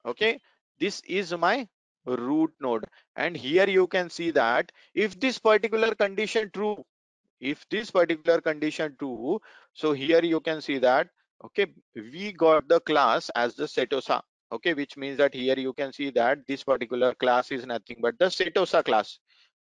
Okay? 0.05 0.39
This 0.79 1.01
is 1.01 1.33
my 1.33 1.67
root 2.05 2.51
node. 2.59 2.85
And 3.15 3.35
here 3.35 3.67
you 3.67 3.87
can 3.87 4.09
see 4.09 4.31
that 4.31 4.71
if 4.93 5.19
this 5.19 5.39
particular 5.39 5.93
condition 5.95 6.49
true 6.53 6.83
if 7.39 7.67
this 7.69 7.89
particular 7.89 8.39
condition 8.39 8.95
true 8.99 9.41
so 9.73 9.93
here 9.93 10.23
you 10.23 10.39
can 10.39 10.61
see 10.61 10.77
that 10.77 11.07
okay 11.43 11.65
we 11.95 12.31
got 12.31 12.67
the 12.67 12.79
class 12.81 13.31
as 13.35 13.55
the 13.55 13.63
setosa 13.63 14.21
okay 14.51 14.75
which 14.75 14.95
means 14.95 15.17
that 15.17 15.33
here 15.33 15.57
you 15.57 15.73
can 15.73 15.91
see 15.91 16.11
that 16.11 16.37
this 16.47 16.63
particular 16.63 17.15
class 17.15 17.51
is 17.51 17.65
nothing 17.65 17.97
but 17.99 18.17
the 18.19 18.25
setosa 18.25 18.83
class 18.85 19.19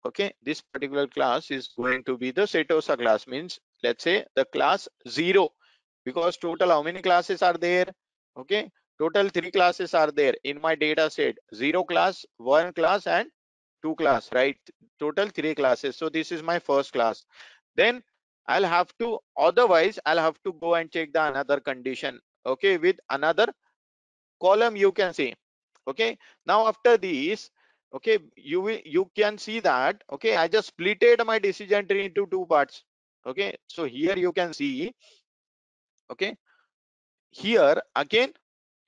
okay. 0.05 0.33
This 0.43 0.61
particular 0.61 1.07
class 1.07 1.51
is 1.51 1.69
going 1.77 2.05
to 2.05 2.19
be 2.19 2.31
the 2.31 2.43
setosa 2.43 2.99
class 2.99 3.27
means 3.27 3.59
let's 3.83 4.05
say 4.05 4.25
the 4.37 4.45
class 4.45 4.89
zero 5.09 5.51
because 6.05 6.37
total 6.37 6.71
how 6.71 6.83
many 6.83 7.01
classes 7.01 7.43
are 7.43 7.55
there 7.55 7.87
okay 8.37 8.71
total 9.03 9.29
three 9.29 9.51
classes 9.51 9.95
are 9.95 10.11
there 10.11 10.35
in 10.45 10.61
my 10.61 10.75
data 10.75 11.11
set. 11.11 11.37
Zero 11.55 11.83
class 11.83 12.25
one 12.37 12.73
class 12.73 13.07
and 13.07 13.29
two 13.83 13.95
class 13.97 14.29
right? 14.33 14.59
Total 15.01 15.29
three 15.29 15.55
classes. 15.55 15.97
So 15.97 16.09
this 16.09 16.33
is 16.33 16.43
my 16.43 16.59
first 16.59 16.93
class. 16.93 17.25
Then 17.77 18.03
i'll 18.49 18.65
have 18.65 18.93
to 18.99 19.19
otherwise 19.37 19.99
i'll 20.07 20.19
have 20.19 20.39
to 20.45 20.53
go 20.55 20.75
and 20.75 20.91
check 20.91 21.13
the 21.13 21.25
another 21.25 21.61
condition 21.61 22.21
okay 22.45 22.77
with 22.77 22.97
another 23.11 23.47
column 24.41 24.77
you 24.77 24.91
can 24.93 25.15
see 25.15 25.33
okay? 25.87 26.19
Now 26.47 26.67
after 26.67 26.97
this 26.97 27.51
okay 27.95 28.19
you 28.37 28.61
will 28.61 28.81
you 28.85 29.11
can 29.15 29.39
see 29.39 29.61
that 29.61 30.03
okay 30.13 30.37
i 30.37 30.49
just 30.49 30.77
splitted 30.77 31.25
my 31.25 31.39
decision 31.39 31.87
tree 31.87 32.07
into 32.07 32.27
two 32.27 32.47
parts 32.47 32.85
okay? 33.27 33.55
So 33.69 33.85
here 33.85 34.17
you 34.17 34.33
can 34.33 34.53
see 34.53 34.93
okay? 36.11 36.37
Here 37.31 37.81
again 37.95 38.33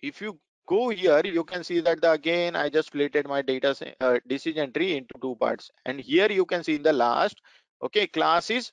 if 0.09 0.21
you 0.21 0.39
go 0.67 0.89
here 0.89 1.21
you 1.25 1.45
can 1.45 1.65
see 1.65 1.81
that 1.81 2.01
the 2.01 2.11
again 2.11 2.57
i 2.57 2.69
just 2.69 2.93
splitted 2.93 3.29
my 3.33 3.41
data 3.43 3.75
uh, 4.01 4.19
decision 4.27 4.73
tree 4.73 4.97
into 4.97 5.15
two 5.21 5.37
parts. 5.37 5.71
And 5.85 6.01
here 6.01 6.31
you 6.31 6.47
can 6.47 6.65
see 6.65 6.77
in 6.77 6.83
the 6.83 6.93
last 6.93 7.41
okay 7.83 8.07
class 8.07 8.51
is 8.51 8.73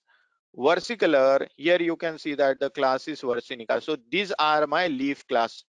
versicolor. 0.57 1.47
Here 1.57 1.81
you 1.81 1.95
can 1.95 2.17
see 2.17 2.35
that 2.35 2.59
the 2.59 2.69
class 2.69 3.07
is 3.07 3.21
virginica. 3.21 3.81
So 3.81 3.97
these 4.09 4.33
are 4.37 4.67
my 4.67 4.87
leaf 4.87 5.27
class. 5.27 5.63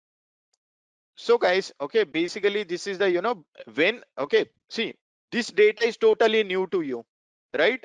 So 1.16 1.38
guys 1.38 1.72
okay 1.80 2.04
basically 2.04 2.64
this 2.64 2.86
is 2.86 2.98
the 2.98 3.10
you 3.10 3.22
know 3.22 3.44
when 3.74 4.02
okay 4.18 4.46
see 4.70 4.94
this 5.30 5.48
data 5.48 5.86
is 5.86 5.96
totally 5.96 6.44
new 6.44 6.66
to 6.68 6.82
you 6.82 7.04
right? 7.58 7.84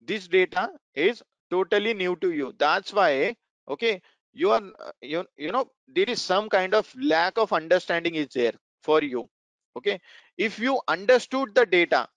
This 0.00 0.26
data 0.26 0.70
is 0.94 1.22
totally 1.50 1.94
new 1.94 2.16
to 2.16 2.32
you. 2.32 2.54
That's 2.58 2.92
why 2.92 3.36
okay 3.68 4.00
you 4.32 4.50
are 4.50 4.62
you, 5.00 5.24
you 5.36 5.52
know 5.52 5.66
there 5.88 6.08
is 6.08 6.20
some 6.20 6.48
kind 6.48 6.74
of 6.74 6.92
lack 7.00 7.38
of 7.38 7.52
understanding 7.52 8.14
is 8.14 8.28
there 8.34 8.54
for 8.82 9.02
you 9.02 9.28
okay? 9.76 10.00
If 10.38 10.58
you 10.58 10.80
understood 10.88 11.54
the 11.54 11.66
data 11.66 12.08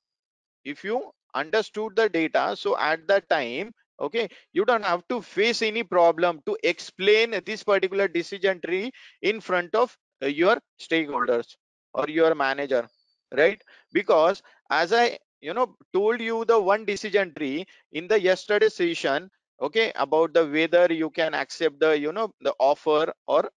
if 0.64 0.84
you 0.84 1.12
understood 1.34 1.96
the 1.96 2.10
data 2.10 2.56
so 2.58 2.78
at 2.78 3.08
that 3.08 3.28
time 3.30 3.74
okay 4.00 4.28
you 4.54 4.66
don't 4.66 4.86
have 4.86 5.04
to 5.10 5.22
face 5.22 5.62
any 5.62 5.84
problem 5.84 6.42
to 6.46 6.58
explain 6.64 7.32
this 7.46 7.64
particular 7.64 8.08
decision 8.08 8.62
tree 8.66 8.92
in 9.22 9.40
front 9.42 9.74
of 9.76 9.98
uh, 10.24 10.28
your 10.28 10.58
stakeholders 10.80 11.56
or 11.94 12.08
your 12.10 12.36
manager 12.36 12.88
right? 13.36 13.62
Because 13.94 14.42
as 14.70 14.94
i 14.94 15.18
you 15.42 15.54
know 15.54 15.76
told 15.94 16.22
you 16.22 16.44
the 16.46 16.60
one 16.60 16.86
decision 16.86 17.34
tree 17.38 17.66
in 17.92 18.08
the 18.08 18.20
yesterday 18.20 18.70
session 18.70 19.30
okay 19.60 19.92
about 19.96 20.34
the 20.34 20.46
whether 20.46 20.92
you 20.94 21.10
can 21.10 21.34
accept 21.34 21.80
the 21.80 21.98
you 21.98 22.12
know 22.12 22.32
the 22.42 22.54
offer 22.60 23.14
or 23.28 23.50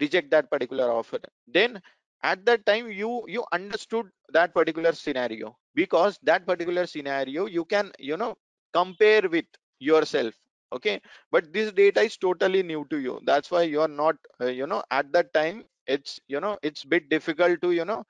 reject 0.00 0.30
that 0.30 0.50
particular 0.50 0.90
offer. 0.90 1.18
Then 1.46 1.80
at 2.22 2.44
that 2.46 2.66
time 2.66 2.90
you 2.90 3.24
you 3.28 3.44
understood 3.52 4.10
that 4.30 4.54
particular 4.54 4.92
scenario. 4.92 5.56
Because 5.74 6.18
that 6.22 6.46
particular 6.46 6.86
scenario 6.86 7.46
you 7.46 7.64
can 7.64 7.92
you 7.98 8.16
know 8.16 8.36
compare 8.72 9.28
with 9.28 9.46
yourself. 9.78 10.34
Okay? 10.72 11.00
But 11.30 11.52
this 11.52 11.72
data 11.72 12.00
is 12.02 12.16
totally 12.16 12.62
new 12.62 12.86
to 12.90 12.98
you. 12.98 13.20
That's 13.24 13.50
why 13.50 13.62
you 13.62 13.80
are 13.82 13.88
not 14.02 14.16
uh, 14.40 14.46
you 14.46 14.66
know 14.66 14.82
at 14.90 15.12
that 15.12 15.32
time 15.34 15.64
it's 15.86 16.20
you 16.28 16.40
know 16.40 16.58
it's 16.62 16.84
bit 16.84 17.08
difficult 17.08 17.60
to 17.62 17.72
you 17.72 17.84
know 17.84 18.04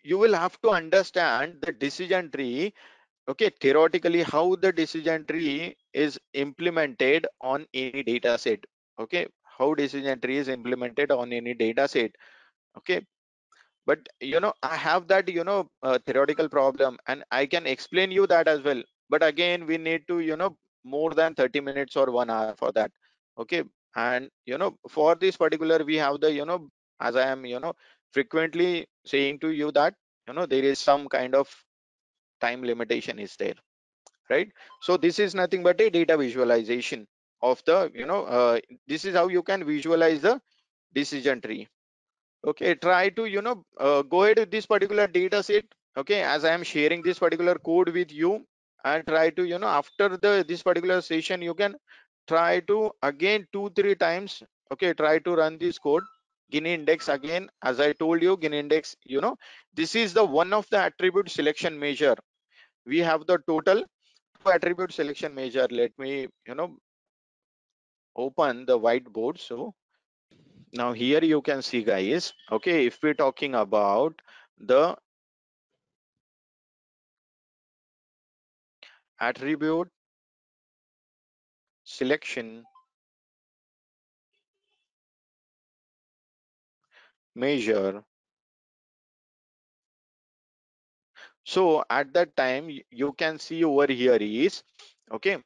You 0.02 0.18
will 0.18 0.34
have 0.34 0.60
to 0.62 0.70
understand 0.70 1.60
the 1.62 1.72
decision 1.72 2.30
tree 2.30 2.72
okay 3.28 3.50
theoretically 3.60 4.22
how 4.22 4.56
the 4.56 4.72
decision 4.72 5.24
tree 5.26 5.76
is 5.92 6.18
implemented 6.34 7.26
on 7.40 7.66
any 7.74 8.02
data 8.02 8.38
set 8.38 8.60
okay? 8.98 9.26
How 9.44 9.74
decision 9.74 10.20
tree 10.20 10.36
is 10.38 10.48
implemented 10.48 11.10
on 11.10 11.32
any 11.32 11.54
data 11.54 11.88
set 11.88 12.12
okay? 12.78 13.04
But 13.86 14.00
you 14.20 14.40
know 14.40 14.52
i 14.62 14.76
have 14.76 15.08
that 15.08 15.28
you 15.28 15.44
know 15.44 15.70
uh, 15.82 15.98
theoretical 16.06 16.48
problem 16.48 16.98
and 17.06 17.24
i 17.30 17.46
can 17.46 17.66
explain 17.66 18.10
you 18.10 18.26
that 18.28 18.48
as 18.48 18.60
well 18.62 18.82
but 19.10 19.22
again 19.22 19.66
we 19.66 19.78
need 19.78 20.06
to 20.08 20.20
you 20.20 20.36
know 20.36 20.56
more 20.84 21.12
than 21.14 21.34
30 21.34 21.60
minutes 21.60 21.96
or 21.96 22.10
one 22.10 22.30
hour 22.30 22.54
for 22.56 22.72
that 22.72 22.90
okay? 23.38 23.64
And 23.96 24.30
you 24.44 24.58
know 24.58 24.76
for 24.88 25.14
this 25.14 25.36
particular 25.36 25.84
we 25.84 25.96
have 25.96 26.20
the 26.20 26.32
you 26.32 26.44
know 26.44 26.68
as 27.00 27.16
i 27.16 27.26
am 27.28 27.44
you 27.46 27.60
know 27.60 27.72
frequently 28.12 28.86
saying 29.04 29.38
to 29.40 29.50
you 29.50 29.70
that 29.72 29.94
you 30.28 30.34
know 30.34 30.46
there 30.46 30.64
is 30.64 30.78
some 30.78 31.08
kind 31.08 31.34
of 31.34 31.48
time 32.40 32.62
limitation 32.62 33.18
is 33.18 33.36
there 33.36 33.54
right? 34.30 34.50
So 34.80 34.96
this 34.96 35.18
is 35.18 35.34
nothing 35.34 35.62
but 35.62 35.80
a 35.80 35.90
data 35.90 36.16
visualization 36.16 37.06
of 37.42 37.62
the 37.66 37.90
you 37.94 38.06
know 38.06 38.24
uh, 38.24 38.58
this 38.86 39.04
is 39.04 39.14
how 39.14 39.28
you 39.28 39.42
can 39.42 39.64
visualize 39.64 40.22
the 40.22 40.40
decision 40.94 41.40
tree 41.40 41.68
okay? 42.46 42.74
Try 42.74 43.10
to 43.10 43.26
you 43.26 43.42
know 43.42 43.64
uh, 43.78 44.02
go 44.02 44.24
ahead 44.24 44.38
with 44.38 44.50
this 44.50 44.66
particular 44.66 45.06
data 45.06 45.42
set 45.42 45.64
okay? 45.96 46.22
As 46.22 46.44
i 46.44 46.52
am 46.52 46.62
sharing 46.62 47.02
this 47.02 47.18
particular 47.18 47.56
code 47.56 47.90
with 47.90 48.12
you 48.12 48.44
and 48.90 49.06
try 49.06 49.30
to 49.30 49.44
you 49.52 49.58
know 49.58 49.72
after 49.82 50.08
the 50.24 50.32
this 50.48 50.62
particular 50.62 51.00
session 51.00 51.42
you 51.42 51.54
can 51.62 51.76
try 52.34 52.60
to 52.72 52.78
again 53.02 53.46
two 53.52 53.70
three 53.78 53.94
times 54.06 54.42
okay 54.72 54.92
try 55.04 55.18
to 55.18 55.36
run 55.42 55.58
this 55.64 55.78
code 55.78 56.04
Gini 56.52 56.68
index 56.74 57.08
again, 57.08 57.48
as 57.62 57.80
I 57.80 57.92
told 57.92 58.22
you, 58.22 58.36
Gini 58.36 58.54
index, 58.54 58.94
you 59.04 59.20
know, 59.20 59.36
this 59.74 59.96
is 59.96 60.14
the 60.14 60.24
one 60.24 60.52
of 60.52 60.68
the 60.70 60.78
attribute 60.78 61.28
selection 61.28 61.78
measure. 61.78 62.16
We 62.86 62.98
have 62.98 63.26
the 63.26 63.38
total 63.48 63.84
attribute 64.46 64.92
selection 64.92 65.34
measure. 65.34 65.66
Let 65.70 65.98
me, 65.98 66.28
you 66.46 66.54
know, 66.54 66.78
open 68.16 68.64
the 68.66 68.78
whiteboard. 68.78 69.40
So 69.40 69.74
now 70.72 70.92
here 70.92 71.24
you 71.24 71.42
can 71.42 71.62
see 71.62 71.82
guys, 71.82 72.32
okay, 72.52 72.86
if 72.86 72.98
we're 73.02 73.14
talking 73.14 73.54
about 73.56 74.20
the 74.58 74.96
attribute 79.20 79.88
selection 81.84 82.64
measure. 87.34 88.02
So 91.44 91.84
at 91.88 92.12
that 92.14 92.36
time 92.36 92.70
you 92.90 93.12
can 93.12 93.38
see 93.38 93.64
over 93.64 93.86
here 93.86 94.16
is 94.20 94.62
okay 95.12 95.38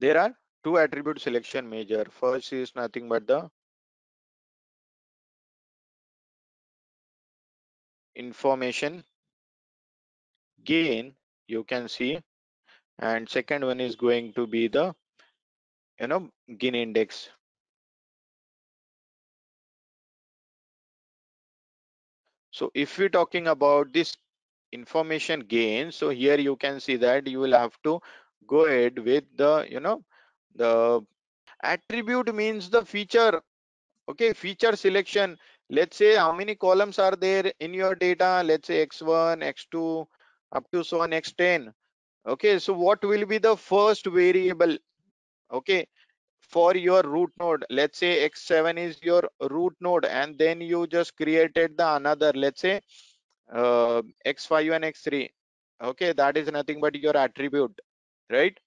there 0.00 0.18
are 0.18 0.34
two 0.64 0.78
attribute 0.78 1.20
selection 1.20 1.68
measure. 1.68 2.06
First 2.10 2.52
is 2.52 2.74
nothing 2.74 3.08
but 3.08 3.26
the 3.26 3.48
information 8.14 9.04
gain. 10.64 11.14
You 11.46 11.64
can 11.64 11.88
see 11.88 12.18
and 12.98 13.28
second 13.28 13.64
one 13.64 13.80
is 13.80 13.96
going 13.96 14.32
to 14.32 14.46
be 14.46 14.68
the 14.68 14.94
you 16.00 16.06
know 16.06 16.28
Gini 16.50 16.82
index. 16.82 17.28
So 22.50 22.70
if 22.74 22.98
we're 22.98 23.10
talking 23.10 23.48
about 23.48 23.92
this 23.92 24.16
information 24.72 25.40
gain 25.40 25.92
so 25.92 26.08
here 26.08 26.38
you 26.38 26.56
can 26.56 26.80
see 26.80 26.96
that 26.96 27.26
you 27.26 27.38
will 27.38 27.52
have 27.52 27.76
to 27.84 28.00
go 28.46 28.64
ahead 28.64 28.98
with 28.98 29.24
the 29.36 29.66
you 29.70 29.80
know 29.80 30.02
the 30.54 31.04
attribute 31.62 32.34
means 32.34 32.70
the 32.70 32.84
feature. 32.84 33.42
Okay 34.08 34.32
feature 34.32 34.76
selection. 34.76 35.36
Let's 35.68 35.96
say 35.96 36.14
how 36.16 36.32
many 36.32 36.54
columns 36.54 36.98
are 36.98 37.16
there 37.16 37.52
in 37.60 37.74
your 37.74 37.94
data? 37.94 38.42
Let's 38.44 38.68
say 38.68 38.86
x1 38.86 39.42
x2 39.42 40.06
up 40.52 40.70
to 40.70 40.84
so 40.84 41.02
on 41.02 41.10
x10 41.10 41.72
okay 42.26 42.58
so 42.58 42.72
what 42.72 43.02
will 43.04 43.24
be 43.26 43.38
the 43.38 43.56
first 43.56 44.06
variable 44.06 44.76
okay 45.52 45.86
for 46.48 46.76
your 46.76 47.02
root 47.02 47.30
node? 47.40 47.64
Let's 47.70 47.98
say 47.98 48.28
x7 48.28 48.78
is 48.78 48.98
your 49.02 49.22
root 49.50 49.74
node 49.80 50.04
and 50.04 50.38
then 50.38 50.60
you 50.60 50.86
just 50.86 51.16
created 51.16 51.76
the 51.76 51.96
another 51.96 52.32
let's 52.34 52.60
say 52.60 52.80
uh, 53.52 54.02
x5 54.26 54.76
and 54.76 54.84
x3 54.84 55.28
okay 55.82 56.12
that 56.12 56.36
is 56.36 56.50
nothing 56.50 56.80
but 56.80 56.94
your 56.94 57.16
attribute 57.16 57.78
right? 58.30 58.58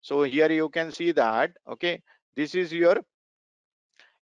So 0.00 0.22
here 0.22 0.50
you 0.50 0.68
can 0.68 0.92
see 0.92 1.12
that 1.12 1.52
okay 1.68 2.02
this 2.36 2.54
is 2.54 2.72
your 2.72 2.96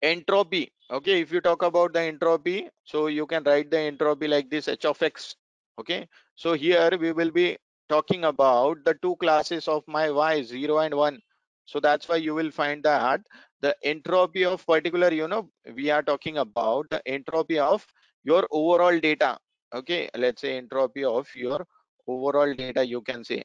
entropy. 0.03 0.73
Okay 0.91 1.21
if 1.21 1.33
you 1.33 1.41
talk 1.41 1.63
about 1.63 1.93
the 1.93 2.01
entropy 2.01 2.69
so 2.85 3.07
you 3.07 3.27
can 3.27 3.43
write 3.45 3.71
the 3.71 3.79
entropy 3.79 4.29
like 4.29 4.51
this 4.51 4.69
h 4.69 4.85
of 4.85 5.03
x. 5.03 5.37
Okay 5.79 6.09
so 6.35 6.53
here 6.53 6.91
we 7.01 7.13
will 7.13 7.31
be 7.31 7.57
talking 7.95 8.25
about 8.25 8.85
the 8.85 8.95
two 9.03 9.17
classes 9.17 9.69
of 9.69 9.83
my 9.99 10.11
y 10.11 10.43
0 10.43 10.79
and 10.87 10.95
1 10.95 11.21
so 11.67 11.81
that's 11.81 12.09
why 12.09 12.17
you 12.17 12.35
will 12.35 12.51
find 12.51 12.83
that 12.83 13.21
the 13.61 13.75
entropy 13.83 14.45
of 14.45 14.67
particular 14.67 15.13
you 15.13 15.29
know 15.29 15.49
we 15.75 15.91
are 15.91 16.03
talking 16.03 16.39
about 16.39 16.91
the 16.91 17.01
entropy 17.07 17.59
of 17.59 17.87
your 18.25 18.47
overall 18.51 18.99
data. 18.99 19.39
Okay 19.75 20.09
let's 20.17 20.41
say 20.43 20.57
entropy 20.57 21.05
of 21.05 21.29
your 21.35 21.65
overall 22.07 22.53
data 22.55 22.85
you 22.85 23.01
can 23.01 23.25
say. 23.25 23.43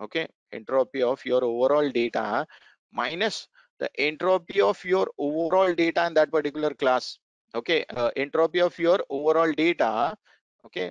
Okay 0.00 0.26
entropy 0.52 1.02
of 1.02 1.24
your 1.24 1.44
overall 1.44 1.90
data 1.90 2.46
minus 2.92 3.48
the 3.78 3.90
entropy 3.98 4.60
of 4.60 4.82
your 4.84 5.06
overall 5.18 5.74
data 5.74 6.06
in 6.06 6.14
that 6.14 6.32
particular 6.32 6.70
class. 6.70 7.18
Okay 7.54 7.84
uh, 7.94 8.10
entropy 8.16 8.60
of 8.60 8.78
your 8.78 9.00
overall 9.10 9.52
data 9.52 10.16
okay 10.64 10.90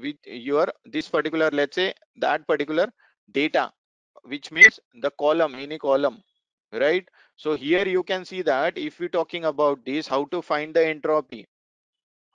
with 0.00 0.16
your 0.24 0.68
this 0.84 1.08
particular 1.08 1.50
let's 1.52 1.76
say 1.76 1.92
that 2.16 2.46
particular 2.46 2.90
data 3.32 3.70
which 4.24 4.50
means 4.50 4.80
the 5.00 5.10
column 5.18 5.54
any 5.54 5.78
column 5.78 6.22
right? 6.72 7.06
So 7.36 7.54
here 7.54 7.86
you 7.86 8.02
can 8.02 8.24
see 8.24 8.40
that 8.42 8.78
if 8.78 8.98
we're 8.98 9.08
talking 9.08 9.44
about 9.44 9.84
this 9.84 10.06
how 10.06 10.24
to 10.26 10.40
find 10.40 10.74
the 10.74 10.86
entropy 10.86 11.46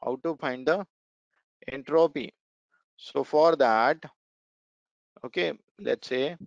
how 0.04 0.18
to 0.24 0.36
find 0.36 0.68
the 0.68 0.86
entropy. 1.72 2.34
So 2.98 3.24
for 3.24 3.56
that 3.56 4.06
okay 5.26 5.54
let's 5.80 6.08
say 6.08 6.38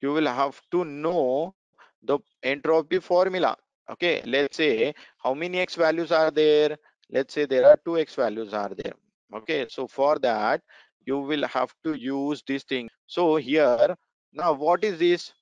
you 0.00 0.12
will 0.12 0.26
have 0.26 0.60
to 0.72 0.84
know 0.84 1.54
the 2.02 2.18
entropy 2.42 2.98
formula 2.98 3.56
okay? 3.90 4.22
Let's 4.24 4.56
say 4.56 4.94
how 5.18 5.34
many 5.34 5.60
x 5.60 5.74
values 5.76 6.12
are 6.12 6.30
there? 6.30 6.76
Let's 7.10 7.34
say 7.34 7.46
there 7.46 7.66
are 7.66 7.78
two 7.84 7.98
x 7.98 8.14
values 8.14 8.52
are 8.52 8.70
there 8.74 8.94
okay 9.34 9.66
so 9.68 9.86
for 9.86 10.18
that 10.18 10.60
you 11.04 11.18
will 11.18 11.46
have 11.48 11.72
to 11.84 11.94
use 11.94 12.42
this 12.46 12.62
thing. 12.62 12.88
So 13.06 13.36
here 13.36 13.96
now 14.32 14.52
what 14.52 14.84
is 14.84 14.98
this? 14.98 15.32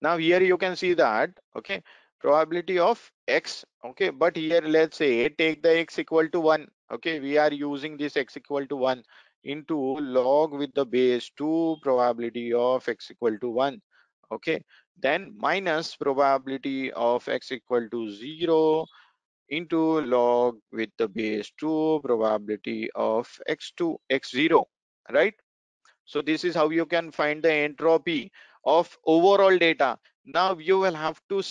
Now 0.00 0.16
here 0.16 0.42
you 0.42 0.56
can 0.56 0.76
see 0.76 0.94
that 0.94 1.30
okay 1.56 1.82
probability 2.20 2.78
of 2.78 3.00
x 3.28 3.64
okay 3.84 4.10
but 4.10 4.36
here 4.36 4.62
let's 4.62 4.96
say 4.96 5.28
take 5.28 5.62
the 5.62 5.78
x 5.78 5.98
equal 5.98 6.28
to 6.28 6.40
1 6.40 6.66
okay 6.92 7.20
we 7.20 7.36
are 7.36 7.52
using 7.52 7.96
this 7.96 8.16
x 8.16 8.36
equal 8.36 8.66
to 8.66 8.76
1 8.76 9.02
into 9.44 9.78
log 9.98 10.52
with 10.52 10.72
the 10.74 10.84
base 10.84 11.30
2 11.36 11.76
probability 11.82 12.52
of 12.52 12.88
x 12.88 13.10
equal 13.10 13.38
to 13.38 13.50
1 13.50 13.80
okay 14.32 14.60
then 14.98 15.34
minus 15.36 15.94
probability 15.94 16.90
of 16.92 17.28
x 17.28 17.52
equal 17.52 17.88
to 17.90 18.10
0 18.10 18.86
into 19.48 20.00
log 20.02 20.56
with 20.72 20.90
the 20.98 21.08
base 21.08 21.50
2 21.60 22.00
probability 22.04 22.90
of 22.94 23.28
x2 23.48 23.96
x0 24.10 24.64
right? 25.12 25.34
So 26.04 26.22
this 26.22 26.44
is 26.44 26.54
how 26.54 26.70
you 26.70 26.86
can 26.86 27.10
find 27.10 27.42
the 27.42 27.52
entropy 27.52 28.32
of 28.64 28.96
overall 29.06 29.56
data. 29.58 29.98
Now 30.24 30.56
you 30.58 30.78
will 30.78 30.94
have 30.94 31.20
to 31.30 31.42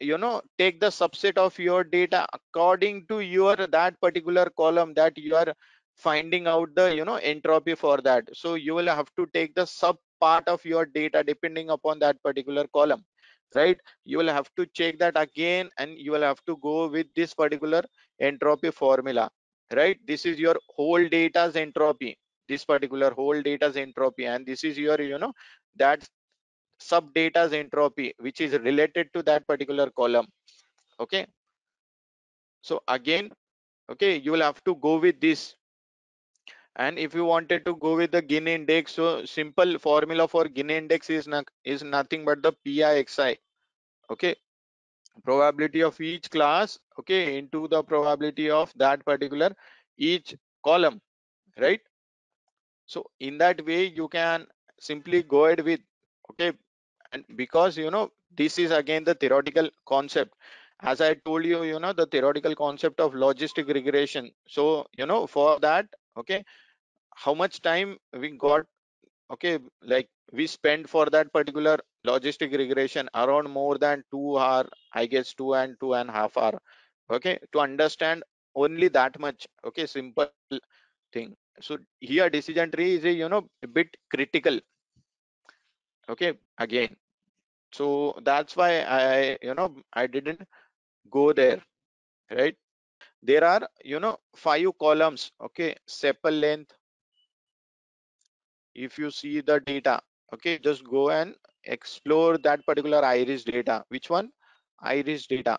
you 0.00 0.18
know 0.18 0.42
take 0.58 0.80
the 0.80 0.88
subset 0.88 1.36
of 1.36 1.58
your 1.58 1.84
data 1.84 2.26
according 2.32 3.06
to 3.06 3.20
your 3.20 3.56
that 3.56 4.00
particular 4.00 4.50
column 4.56 4.94
that 4.94 5.16
you 5.16 5.36
are 5.36 5.54
finding 5.94 6.46
out 6.46 6.74
the 6.74 6.94
you 6.94 7.04
know 7.04 7.16
entropy 7.16 7.74
for 7.74 7.98
that. 8.02 8.24
So 8.34 8.54
you 8.54 8.74
will 8.74 8.86
have 8.86 9.10
to 9.16 9.26
take 9.34 9.54
the 9.54 9.66
sub 9.66 9.96
part 10.20 10.48
of 10.48 10.64
your 10.64 10.86
data 10.86 11.22
depending 11.24 11.70
upon 11.70 11.98
that 12.00 12.22
particular 12.22 12.66
column 12.74 13.04
right? 13.54 13.78
You 14.04 14.18
will 14.18 14.28
have 14.28 14.48
to 14.56 14.66
check 14.66 14.98
that 14.98 15.14
again 15.16 15.70
and 15.78 15.96
you 15.98 16.12
will 16.12 16.22
have 16.22 16.44
to 16.46 16.56
go 16.58 16.88
with 16.88 17.06
this 17.14 17.34
particular 17.34 17.82
entropy 18.20 18.70
formula 18.70 19.30
right? 19.74 19.98
This 20.06 20.26
is 20.26 20.38
your 20.38 20.56
whole 20.76 21.06
data's 21.08 21.56
entropy 21.56 22.18
this 22.48 22.64
particular 22.64 23.10
whole 23.12 23.40
data's 23.40 23.76
entropy 23.76 24.26
and 24.26 24.46
this 24.46 24.64
is 24.64 24.78
your 24.78 25.00
you 25.00 25.18
know 25.18 25.32
that 25.76 26.06
sub 26.78 27.12
data's 27.14 27.52
entropy 27.52 28.12
which 28.18 28.40
is 28.40 28.52
related 28.68 29.08
to 29.14 29.22
that 29.22 29.46
particular 29.46 29.90
column 29.90 30.26
okay? 31.00 31.26
So 32.62 32.82
again 32.88 33.30
okay 33.90 34.16
you 34.16 34.32
will 34.32 34.42
have 34.42 34.62
to 34.64 34.74
go 34.76 34.98
with 34.98 35.20
this 35.20 35.54
and 36.76 36.98
if 36.98 37.14
you 37.14 37.24
wanted 37.24 37.64
to 37.64 37.76
go 37.76 37.96
with 37.96 38.10
the 38.12 38.22
Gini 38.22 38.48
index 38.58 38.92
so 38.92 39.24
simple 39.24 39.78
formula 39.78 40.26
for 40.28 40.44
Gini 40.44 40.72
index 40.82 41.10
is 41.10 41.26
not 41.26 41.48
is 41.64 41.82
nothing 41.82 42.24
but 42.24 42.42
the 42.42 42.52
PIXI 42.64 43.38
okay? 44.10 44.36
Probability 45.24 45.82
of 45.82 46.00
each 46.00 46.30
class 46.30 46.78
okay 46.98 47.38
into 47.38 47.68
the 47.68 47.82
probability 47.82 48.50
of 48.50 48.72
that 48.76 49.04
particular 49.04 49.54
each 49.98 50.34
column 50.64 51.00
right? 51.58 51.80
So 52.86 53.10
in 53.20 53.38
that 53.38 53.64
way 53.66 53.86
you 53.86 54.08
can 54.08 54.46
simply 54.78 55.22
go 55.22 55.46
ahead 55.46 55.60
with 55.64 55.80
okay? 56.30 56.52
And 57.12 57.24
because 57.36 57.76
you 57.78 57.90
know 57.90 58.10
this 58.36 58.58
is 58.58 58.70
again 58.72 59.04
the 59.04 59.14
theoretical 59.14 59.70
concept. 59.86 60.34
As 60.80 61.00
i 61.00 61.14
told 61.14 61.44
you 61.44 61.62
you 61.64 61.78
know 61.80 61.92
the 61.92 62.06
theoretical 62.06 62.54
concept 62.56 63.00
of 63.00 63.12
logistic 63.12 63.68
regression. 63.74 64.32
So 64.48 64.86
you 64.96 65.06
know 65.06 65.26
for 65.26 65.60
that 65.60 65.86
okay 66.16 66.44
how 67.14 67.34
much 67.34 67.60
time 67.62 67.96
we 68.12 68.30
got 68.30 68.66
okay 69.30 69.58
like 69.82 70.08
we 70.32 70.46
spend 70.46 70.88
for 70.88 71.06
that 71.06 71.32
particular 71.32 71.76
logistic 72.06 72.56
regression 72.56 73.08
around 73.14 73.50
more 73.50 73.78
than 73.78 74.04
two 74.10 74.38
hour 74.38 74.66
i 74.94 75.06
guess 75.06 75.34
two 75.34 75.54
and 75.54 75.76
two 75.80 75.94
and 75.94 76.10
a 76.10 76.12
half 76.12 76.36
hour 76.36 76.60
okay 77.10 77.38
to 77.52 77.60
understand 77.60 78.22
only 78.54 78.88
that 78.88 79.18
much 79.18 79.46
okay 79.64 79.86
simple 79.86 80.28
thing. 80.86 81.34
So 81.36 81.50
here 81.76 82.06
decision 82.30 82.48
tree 82.70 82.94
is 82.96 83.04
a 83.04 83.12
you 83.12 83.28
know 83.28 83.28
a 83.46 83.50
bit 83.50 83.76
critical 84.10 84.58
okay 86.08 86.32
again. 86.58 86.96
So 87.72 88.14
that's 88.22 88.56
why 88.56 88.70
i 88.82 89.38
you 89.42 89.54
know 89.54 89.74
i 89.92 90.06
didn't 90.06 90.42
go 91.10 91.32
there 91.32 91.60
right? 92.30 92.56
There 93.22 93.44
are 93.44 93.68
you 93.84 94.00
know 94.00 94.18
five 94.36 94.66
columns 94.78 95.32
okay 95.40 95.76
sepal 95.88 96.38
length 96.40 96.72
if 98.74 98.98
you 98.98 99.10
see 99.10 99.40
the 99.40 99.58
data 99.60 100.00
okay 100.34 100.58
just 100.58 100.84
go 100.84 101.10
and 101.10 101.34
explore 101.64 102.38
that 102.38 102.64
particular 102.66 103.04
iris 103.04 103.44
data. 103.44 103.84
Which 103.88 104.10
one? 104.10 104.30
Iris 104.80 105.26
data. 105.26 105.58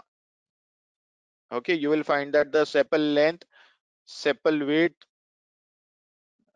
Okay 1.52 1.76
you 1.76 1.90
will 1.90 2.04
find 2.04 2.34
that 2.34 2.52
the 2.52 2.64
sepal 2.66 3.14
length 3.14 3.46
sepal 4.08 4.66
width 4.68 4.96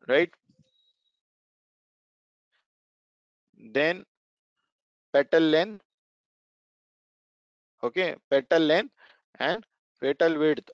right? 0.07 0.31
Then 3.73 4.05
petal 5.11 5.43
length 5.43 5.83
okay 7.85 8.15
petal 8.29 8.61
length 8.71 8.93
and 9.39 9.65
petal 9.99 10.37
width. 10.37 10.69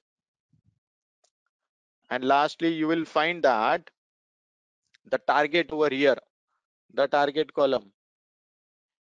And 2.10 2.24
lastly 2.24 2.70
you 2.70 2.88
will 2.88 3.04
find 3.04 3.44
that 3.44 3.90
the 5.12 5.18
target 5.18 5.72
over 5.72 5.90
here 5.90 6.18
the 6.94 7.08
target 7.08 7.54
column. 7.54 7.92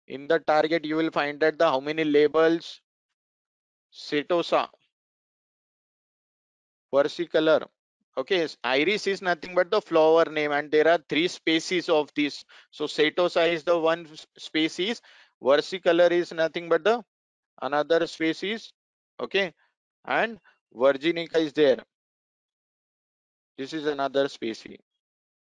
In 0.09 0.27
the 0.29 0.39
target 0.39 0.85
you 0.85 0.97
will 0.97 1.11
find 1.11 1.39
that 1.41 1.59
the 1.59 1.67
how 1.67 1.81
many 1.81 2.05
labels? 2.05 2.81
Setosa. 3.93 4.69
Versicolor 6.93 7.67
okay 8.19 8.47
iris 8.65 9.07
is 9.07 9.21
nothing 9.21 9.55
but 9.55 9.71
the 9.71 9.81
flower 9.81 10.25
name 10.25 10.53
and 10.53 10.71
there 10.71 10.89
are 10.89 10.99
three 11.09 11.29
species 11.29 11.89
of 11.89 12.11
this. 12.15 12.45
So 12.71 12.87
setosa 12.87 13.47
is 13.53 13.65
the 13.65 13.79
one 13.79 14.09
species. 14.39 15.03
Versicolor 15.43 16.11
is 16.11 16.33
nothing 16.33 16.69
but 16.69 16.85
the 16.85 17.03
another 17.61 18.07
species. 18.07 18.73
Okay 19.21 19.53
and 20.07 20.39
virginica 20.75 21.37
is 21.37 21.53
there. 21.53 21.79
This 23.59 23.73
is 23.73 23.87
another 23.87 24.29
species 24.29 24.79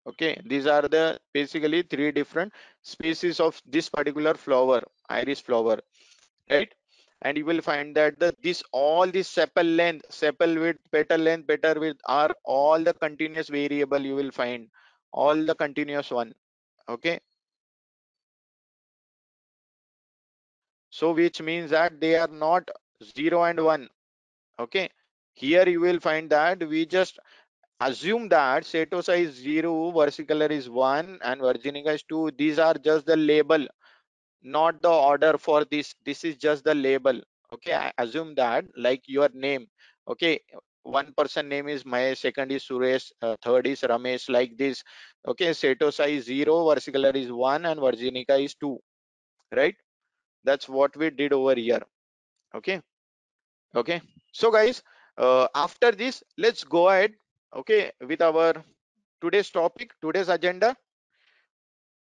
okay 0.07 0.39
these 0.45 0.67
are 0.67 0.87
the 0.87 1.19
basically 1.33 1.81
three 1.83 2.11
different 2.11 2.51
species 2.81 3.39
of 3.39 3.61
this 3.65 3.89
particular 3.89 4.33
flower 4.33 4.81
iris 5.09 5.39
flower 5.39 5.79
right? 6.49 6.73
And 7.23 7.37
you 7.37 7.45
will 7.45 7.61
find 7.61 7.95
that 7.95 8.19
the 8.19 8.35
this 8.41 8.63
all 8.71 9.07
this 9.07 9.31
sepal 9.31 9.75
length 9.77 10.07
sepal 10.09 10.59
width 10.59 10.79
petal 10.91 11.19
length 11.19 11.47
petal 11.47 11.79
width 11.79 11.99
are 12.05 12.35
all 12.43 12.79
the 12.79 12.93
continuous 12.93 13.49
variable 13.49 13.99
you 13.99 14.15
will 14.15 14.31
find. 14.31 14.69
All 15.13 15.35
the 15.35 15.55
continuous 15.55 16.09
one 16.11 16.33
okay? 16.89 17.19
So 20.89 21.13
which 21.13 21.41
means 21.41 21.71
that 21.71 21.99
they 21.99 22.15
are 22.15 22.27
not 22.27 22.69
0 23.03 23.43
and 23.43 23.63
1 23.63 23.89
okay? 24.59 24.89
Here 25.33 25.67
you 25.67 25.79
will 25.79 25.99
find 25.99 26.29
that 26.29 26.67
we 26.67 26.85
just 26.85 27.19
assume 27.81 28.27
that 28.29 28.63
setosa 28.63 29.17
is 29.19 29.35
0 29.35 29.91
versicolor 29.91 30.49
is 30.51 30.69
1 30.69 31.19
and 31.23 31.41
virginica 31.41 31.93
is 31.99 32.03
2 32.03 32.31
these 32.37 32.59
are 32.59 32.75
just 32.75 33.05
the 33.05 33.15
label 33.17 33.67
not 34.43 34.81
the 34.81 34.89
order 34.89 35.37
for 35.37 35.65
this. 35.65 35.95
This 36.05 36.23
is 36.23 36.35
just 36.35 36.63
the 36.63 36.75
label. 36.75 37.21
Okay 37.53 37.73
i 37.73 37.91
assume 37.97 38.33
that 38.35 38.65
like 38.77 39.03
your 39.07 39.29
name. 39.33 39.67
Okay 40.07 40.39
one 40.83 41.13
person 41.15 41.47
name 41.47 41.67
is 41.67 41.85
my 41.85 42.13
second 42.15 42.51
is 42.51 42.63
suresh 42.63 43.11
uh, 43.21 43.35
third 43.43 43.67
is 43.67 43.81
ramesh 43.81 44.29
like 44.29 44.57
this. 44.57 44.83
Okay 45.27 45.49
setosa 45.49 46.07
is 46.09 46.25
0 46.25 46.65
versicolor 46.65 47.15
is 47.15 47.31
1 47.31 47.65
and 47.65 47.79
virginica 47.79 48.43
is 48.43 48.55
2 48.55 48.77
right? 49.55 49.75
That's 50.43 50.67
what 50.67 50.95
we 50.97 51.09
did 51.09 51.33
over 51.33 51.55
here. 51.55 51.81
Okay? 52.55 52.81
Okay? 53.75 54.01
So 54.33 54.49
guys 54.49 54.81
uh, 55.17 55.47
after 55.53 55.91
this 55.91 56.23
let's 56.37 56.63
go 56.63 56.89
ahead 56.89 57.13
okay 57.53 57.91
with 58.01 58.21
our 58.21 58.53
today's 59.21 59.49
topic 59.49 59.91
today's 60.01 60.29
agenda. 60.29 60.75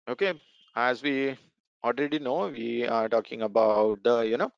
Okay 0.09 0.33
as 0.77 1.03
we 1.03 1.37
already 1.85 2.19
know 2.19 2.49
we 2.49 2.87
are 2.87 3.09
talking 3.09 3.43
about 3.43 4.03
the 4.03 4.21
you 4.21 4.37
know 4.37 4.51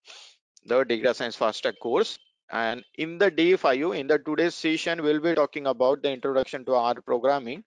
the 0.66 0.85
data 0.85 1.14
science 1.14 1.37
fast 1.37 1.62
track 1.62 1.77
course. 1.81 2.18
And 2.51 2.85
in 2.96 3.18
the 3.18 3.31
day 3.31 3.51
in 3.53 4.07
the 4.07 4.18
today's 4.25 4.55
session 4.55 5.03
we'll 5.03 5.20
be 5.20 5.35
talking 5.35 5.66
about 5.66 6.03
the 6.03 6.11
introduction 6.12 6.64
to 6.66 6.75
r 6.75 6.94
programming 6.94 7.64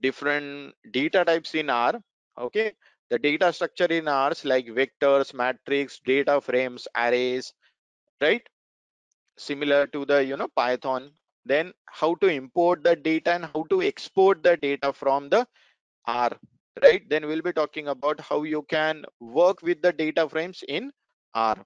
different 0.00 0.74
data 0.92 1.24
types 1.24 1.54
in 1.54 1.70
r. 1.70 1.94
Okay 2.38 2.72
the 3.10 3.18
data 3.18 3.52
structure 3.52 3.86
in 3.98 4.08
r's 4.08 4.44
like 4.44 4.66
vectors 4.66 5.34
matrix 5.34 6.00
data 6.00 6.40
frames 6.40 6.88
arrays 6.96 7.52
right? 8.20 8.42
Similar 9.38 9.86
to 9.88 10.04
the 10.04 10.24
you 10.24 10.36
know 10.36 10.48
python 10.48 11.12
then 11.48 11.72
how 11.86 12.14
to 12.16 12.28
import 12.28 12.84
the 12.84 12.96
data 12.96 13.32
and 13.32 13.46
how 13.46 13.64
to 13.70 13.82
export 13.82 14.42
the 14.42 14.56
data 14.56 14.92
from 14.92 15.28
the 15.28 15.46
r 16.06 16.30
right? 16.82 17.08
Then 17.08 17.26
we'll 17.26 17.42
be 17.42 17.52
talking 17.52 17.88
about 17.88 18.20
how 18.20 18.42
you 18.44 18.62
can 18.68 19.04
work 19.20 19.62
with 19.62 19.82
the 19.82 19.92
data 19.92 20.28
frames 20.28 20.62
in 20.68 20.92
r. 21.34 21.56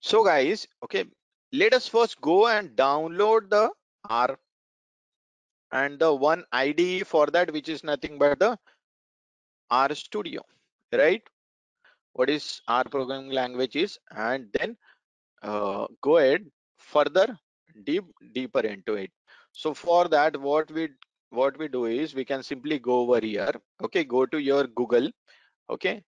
So 0.00 0.24
guys 0.24 0.66
okay 0.84 1.04
let 1.52 1.74
us 1.74 1.88
first 1.88 2.20
go 2.20 2.48
and 2.48 2.70
download 2.76 3.50
the 3.50 3.70
r 4.08 4.38
and 5.72 5.98
the 5.98 6.12
one 6.14 6.44
ide 6.52 7.06
for 7.06 7.26
that 7.26 7.52
which 7.52 7.68
is 7.68 7.84
nothing 7.84 8.18
but 8.18 8.38
the 8.38 8.58
r 9.70 9.94
studio 9.94 10.42
right? 10.92 11.22
What 12.14 12.30
is 12.30 12.60
r 12.68 12.84
programming 12.84 13.30
language 13.30 13.76
is 13.76 13.98
and 14.10 14.48
then 14.52 14.76
uh, 15.42 15.86
go 16.02 16.18
ahead 16.18 16.50
further 16.78 17.38
deep 17.84 18.04
deeper 18.32 18.60
into 18.60 18.94
it. 18.94 19.10
So 19.52 19.74
for 19.74 20.08
that 20.08 20.36
what 20.36 20.70
we 20.70 20.88
what 21.30 21.58
we 21.58 21.68
do 21.68 21.86
is 21.86 22.14
we 22.14 22.24
can 22.24 22.42
simply 22.42 22.78
go 22.78 23.00
over 23.00 23.20
here. 23.24 23.52
Okay 23.82 24.04
go 24.04 24.26
to 24.26 24.38
your 24.38 24.66
google. 24.66 25.10
Okay. 25.70 26.02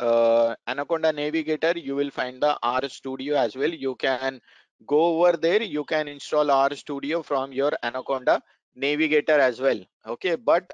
Uh, 0.00 0.54
anaconda 0.66 1.12
navigator 1.12 1.78
you 1.78 1.94
will 1.94 2.10
find 2.10 2.42
the 2.42 2.58
r 2.62 2.88
studio 2.88 3.36
as 3.36 3.56
well. 3.56 3.70
You 3.70 3.94
can 3.96 4.40
go 4.86 5.00
over 5.16 5.36
there. 5.36 5.62
You 5.62 5.84
can 5.84 6.08
install 6.08 6.50
r 6.50 6.74
studio 6.74 7.22
from 7.22 7.52
your 7.52 7.72
anaconda 7.82 8.42
navigator 8.74 9.38
as 9.38 9.60
well. 9.60 9.80
Okay 10.06 10.34
but 10.36 10.70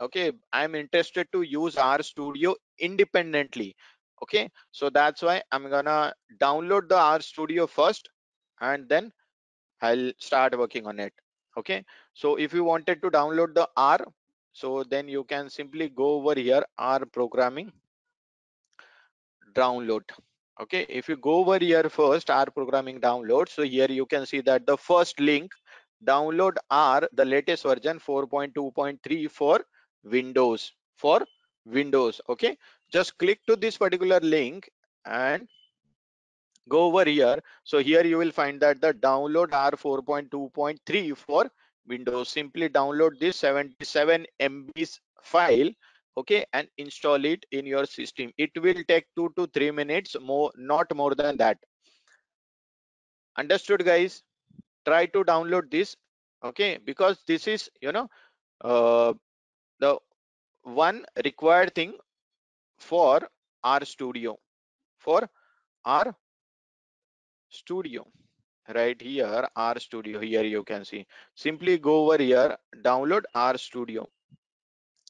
okay 0.00 0.32
i'm 0.52 0.74
interested 0.74 1.26
to 1.32 1.42
use 1.42 1.76
r 1.76 2.02
studio 2.02 2.54
independently. 2.78 3.74
Okay 4.22 4.50
so 4.72 4.90
that's 4.90 5.22
why 5.22 5.42
i'm 5.52 5.68
gonna 5.70 6.12
download 6.40 6.88
the 6.88 6.98
r 6.98 7.20
studio 7.20 7.66
first 7.66 8.08
and 8.60 8.88
then 8.88 9.12
i'll 9.82 10.12
start 10.18 10.58
working 10.58 10.86
on 10.86 10.98
it 10.98 11.12
okay? 11.56 11.84
So 12.14 12.36
if 12.36 12.52
you 12.52 12.64
wanted 12.64 13.02
to 13.02 13.10
download 13.10 13.54
the 13.54 13.68
r 13.76 14.00
so 14.52 14.84
then 14.84 15.08
you 15.08 15.24
can 15.24 15.50
simply 15.50 15.88
go 15.88 16.14
over 16.16 16.34
here 16.34 16.64
r 16.78 17.04
programming 17.06 17.72
download 19.54 20.02
okay? 20.60 20.86
If 20.88 21.08
you 21.08 21.16
go 21.16 21.36
over 21.36 21.58
here 21.58 21.88
first 21.88 22.30
r 22.30 22.46
programming 22.46 23.00
download 23.00 23.48
so 23.48 23.62
here 23.62 23.90
you 23.90 24.06
can 24.06 24.26
see 24.26 24.40
that 24.42 24.66
the 24.66 24.76
first 24.76 25.20
link 25.20 25.52
download 26.04 26.56
r 26.70 27.08
the 27.12 27.24
latest 27.24 27.64
version 27.64 27.98
4.2.3 27.98 29.30
for 29.30 29.60
windows 30.04 30.72
for 30.96 31.20
windows 31.66 32.20
okay? 32.28 32.56
Just 32.90 33.18
click 33.18 33.40
to 33.46 33.56
this 33.56 33.76
particular 33.76 34.20
link 34.20 34.70
and 35.04 35.48
go 36.68 36.84
over 36.86 37.04
here. 37.04 37.38
So 37.64 37.78
here 37.78 38.04
you 38.04 38.18
will 38.18 38.30
find 38.30 38.60
that 38.60 38.80
the 38.80 38.92
download 38.94 39.52
r 39.52 39.72
4.2.3 39.72 41.16
for 41.16 41.50
windows. 41.86 42.28
Simply 42.28 42.68
download 42.68 43.18
this 43.18 43.36
77 43.36 44.26
mbs 44.40 44.98
file 45.22 45.70
okay 46.16 46.44
and 46.52 46.68
install 46.78 47.24
it 47.24 47.44
in 47.52 47.66
your 47.66 47.86
system. 47.86 48.32
It 48.36 48.50
will 48.56 48.82
take 48.88 49.06
two 49.16 49.32
to 49.36 49.46
three 49.48 49.70
minutes 49.70 50.16
more 50.20 50.50
not 50.56 50.94
more 50.94 51.14
than 51.14 51.36
that. 51.38 51.58
Understood 53.36 53.84
guys? 53.84 54.22
Try 54.86 55.06
to 55.06 55.24
download 55.24 55.70
this 55.70 55.96
okay 56.44 56.78
because 56.84 57.18
this 57.26 57.46
is 57.46 57.70
you 57.80 57.92
know 57.92 58.08
uh, 58.62 59.12
the 59.80 59.98
one 60.62 61.04
required 61.24 61.74
thing 61.74 61.94
for 62.78 63.28
r 63.64 63.84
studio 63.84 64.36
for 64.98 65.28
r 65.84 66.14
studio. 67.48 68.06
Right 68.74 69.00
here 69.00 69.48
r 69.56 69.78
studio 69.80 70.20
here 70.20 70.42
you 70.42 70.62
can 70.62 70.84
see. 70.84 71.06
Simply 71.34 71.78
go 71.78 72.04
over 72.04 72.22
here 72.22 72.56
download 72.82 73.22
r 73.34 73.56
studio. 73.56 74.06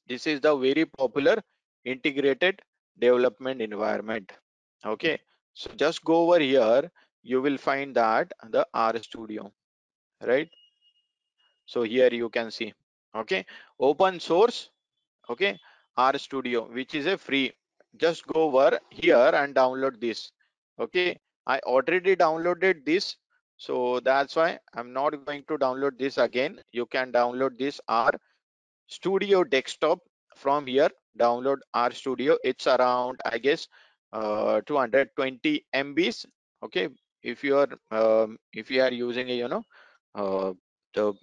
This 0.07 0.27
is 0.27 0.41
the 0.41 0.55
very 0.57 0.85
popular 0.87 1.43
integrated 1.85 2.63
development 2.99 3.61
environment. 3.61 4.33
Okay 4.87 5.19
so 5.55 5.71
just 5.77 6.05
go 6.05 6.23
over 6.23 6.39
here 6.39 6.91
you 7.23 7.43
will 7.43 7.59
find 7.59 7.95
that 7.97 8.33
the 8.51 8.67
r 8.73 8.97
studio 9.03 9.53
right? 10.25 10.49
So 11.67 11.83
here 11.83 12.11
you 12.13 12.29
can 12.29 12.53
see. 12.53 12.73
Okay 13.17 13.45
open 13.81 14.21
source 14.21 14.71
okay 15.29 15.59
r 15.97 16.17
studio 16.17 16.69
which 16.73 16.95
is 16.95 17.07
a 17.07 17.19
free. 17.19 17.53
Just 17.97 18.25
go 18.27 18.43
over 18.43 18.79
here 18.91 19.33
and 19.35 19.53
download 19.53 20.01
this. 20.01 20.31
Okay 20.79 21.19
i 21.49 21.59
already 21.61 22.17
downloaded 22.17 22.85
this 22.87 23.17
so 23.57 24.01
that's 24.01 24.37
why 24.37 24.59
i'm 24.75 24.93
not 24.93 25.17
going 25.25 25.45
to 25.49 25.59
download 25.59 25.99
this 25.99 26.19
again. 26.19 26.61
You 26.73 26.87
can 26.87 27.13
download 27.13 27.59
this 27.59 27.81
r 27.89 28.13
studio 28.87 29.45
desktop 29.45 30.01
from 30.37 30.67
here. 30.67 30.91
Download 31.19 31.59
r 31.75 31.91
studio. 31.93 32.39
It's 32.45 32.67
around 32.67 33.21
i 33.25 33.39
guess 33.39 33.69
uh 34.13 34.61
220 34.67 35.67
mbs 35.75 36.27
okay 36.63 36.89
if 37.23 37.43
you 37.45 37.57
are 37.59 37.69
um, 37.91 38.39
if 38.53 38.71
you 38.71 38.83
are 38.83 38.93
using 38.93 39.29
you 39.29 39.49
know 39.49 39.63
uh, 40.15 40.53
the 40.95 41.15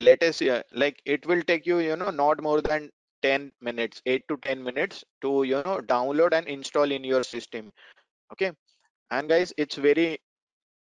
latest 0.00 0.42
uh, 0.42 0.62
like 0.72 1.00
it 1.04 1.26
will 1.26 1.42
take 1.42 1.66
you 1.66 1.78
you 1.78 1.96
know 1.96 2.10
not 2.10 2.42
more 2.42 2.60
than 2.62 2.90
10 3.22 3.50
minutes 3.60 4.02
8 4.06 4.24
to 4.28 4.36
10 4.38 4.62
minutes 4.62 5.04
to 5.22 5.42
you 5.44 5.62
know 5.66 5.80
download 5.94 6.32
and 6.32 6.46
install 6.48 6.90
in 6.92 7.04
your 7.04 7.22
system. 7.24 7.72
Okay 8.32 8.52
and 9.10 9.28
guys 9.28 9.52
it's 9.56 9.76
very 9.76 10.18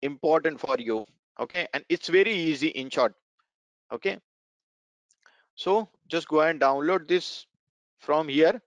important 0.01 0.59
for 0.59 0.75
you 0.79 1.05
okay? 1.39 1.67
And 1.73 1.83
it's 1.89 2.09
very 2.09 2.33
easy 2.33 2.67
in 2.67 2.89
short 2.89 3.13
okay? 3.91 4.19
So 5.55 5.89
just 6.07 6.27
go 6.27 6.41
and 6.41 6.59
download 6.59 7.07
this 7.07 7.45
from 7.99 8.27
here. 8.27 8.61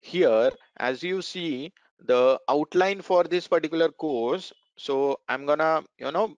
Here 0.00 0.50
as 0.78 1.02
you 1.02 1.22
see 1.22 1.72
the 2.00 2.40
outline 2.48 3.00
for 3.00 3.24
this 3.24 3.48
particular 3.48 3.90
course. 3.90 4.52
So 4.76 5.20
i'm 5.28 5.46
gonna 5.46 5.82
you 5.98 6.10
know 6.12 6.36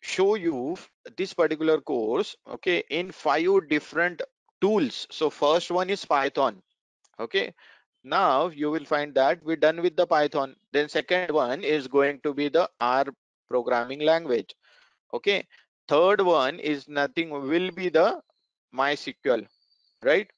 show 0.00 0.34
you 0.34 0.76
this 1.16 1.34
particular 1.34 1.80
course 1.80 2.36
okay 2.48 2.82
in 2.90 3.12
five 3.12 3.68
different 3.68 4.22
tools. 4.60 5.06
So 5.10 5.30
first 5.30 5.70
one 5.70 5.90
is 5.90 6.04
python 6.04 6.62
okay 7.20 7.52
now 8.04 8.48
you 8.48 8.70
will 8.70 8.84
find 8.84 9.14
that 9.14 9.42
we're 9.44 9.56
done 9.56 9.82
with 9.82 9.96
the 9.96 10.06
python. 10.06 10.56
Then 10.72 10.88
second 10.88 11.32
one 11.32 11.62
is 11.62 11.86
going 11.88 12.20
to 12.22 12.34
be 12.34 12.48
the 12.48 12.68
r 12.80 13.04
programming 13.48 14.00
language. 14.00 14.54
Okay? 15.12 15.46
Third 15.88 16.20
one 16.20 16.58
is 16.60 16.88
nothing 16.88 17.30
will 17.30 17.70
be 17.70 17.88
the 17.88 18.20
mysql 18.74 19.46
right? 20.02 20.30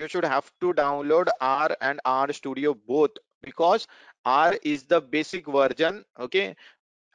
You 0.00 0.08
should 0.08 0.24
have 0.24 0.50
to 0.60 0.72
download 0.74 1.28
r 1.40 1.76
and 1.80 2.00
r 2.04 2.32
studio 2.32 2.74
both 2.74 3.10
because 3.42 3.86
r 4.24 4.54
is 4.62 4.84
the 4.84 5.00
basic 5.00 5.46
version 5.46 6.04
okay? 6.18 6.56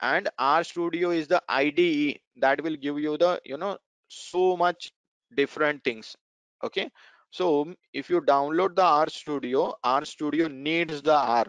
And 0.01 0.29
r 0.37 0.63
studio 0.63 1.11
is 1.11 1.27
the 1.27 1.41
ide 1.47 2.19
that 2.37 2.61
will 2.63 2.75
give 2.75 2.99
you 2.99 3.17
the 3.17 3.41
you 3.45 3.57
know 3.57 3.77
so 4.09 4.57
much 4.57 4.91
different 5.35 5.83
things 5.83 6.15
okay 6.63 6.89
so 7.37 7.45
um, 7.61 7.75
if 7.93 8.09
you 8.11 8.21
download 8.21 8.75
the 8.75 8.83
r 8.85 9.09
studio 9.09 9.61
r 9.83 10.05
studio 10.05 10.47
needs 10.47 11.01
the 11.01 11.15
r 11.15 11.45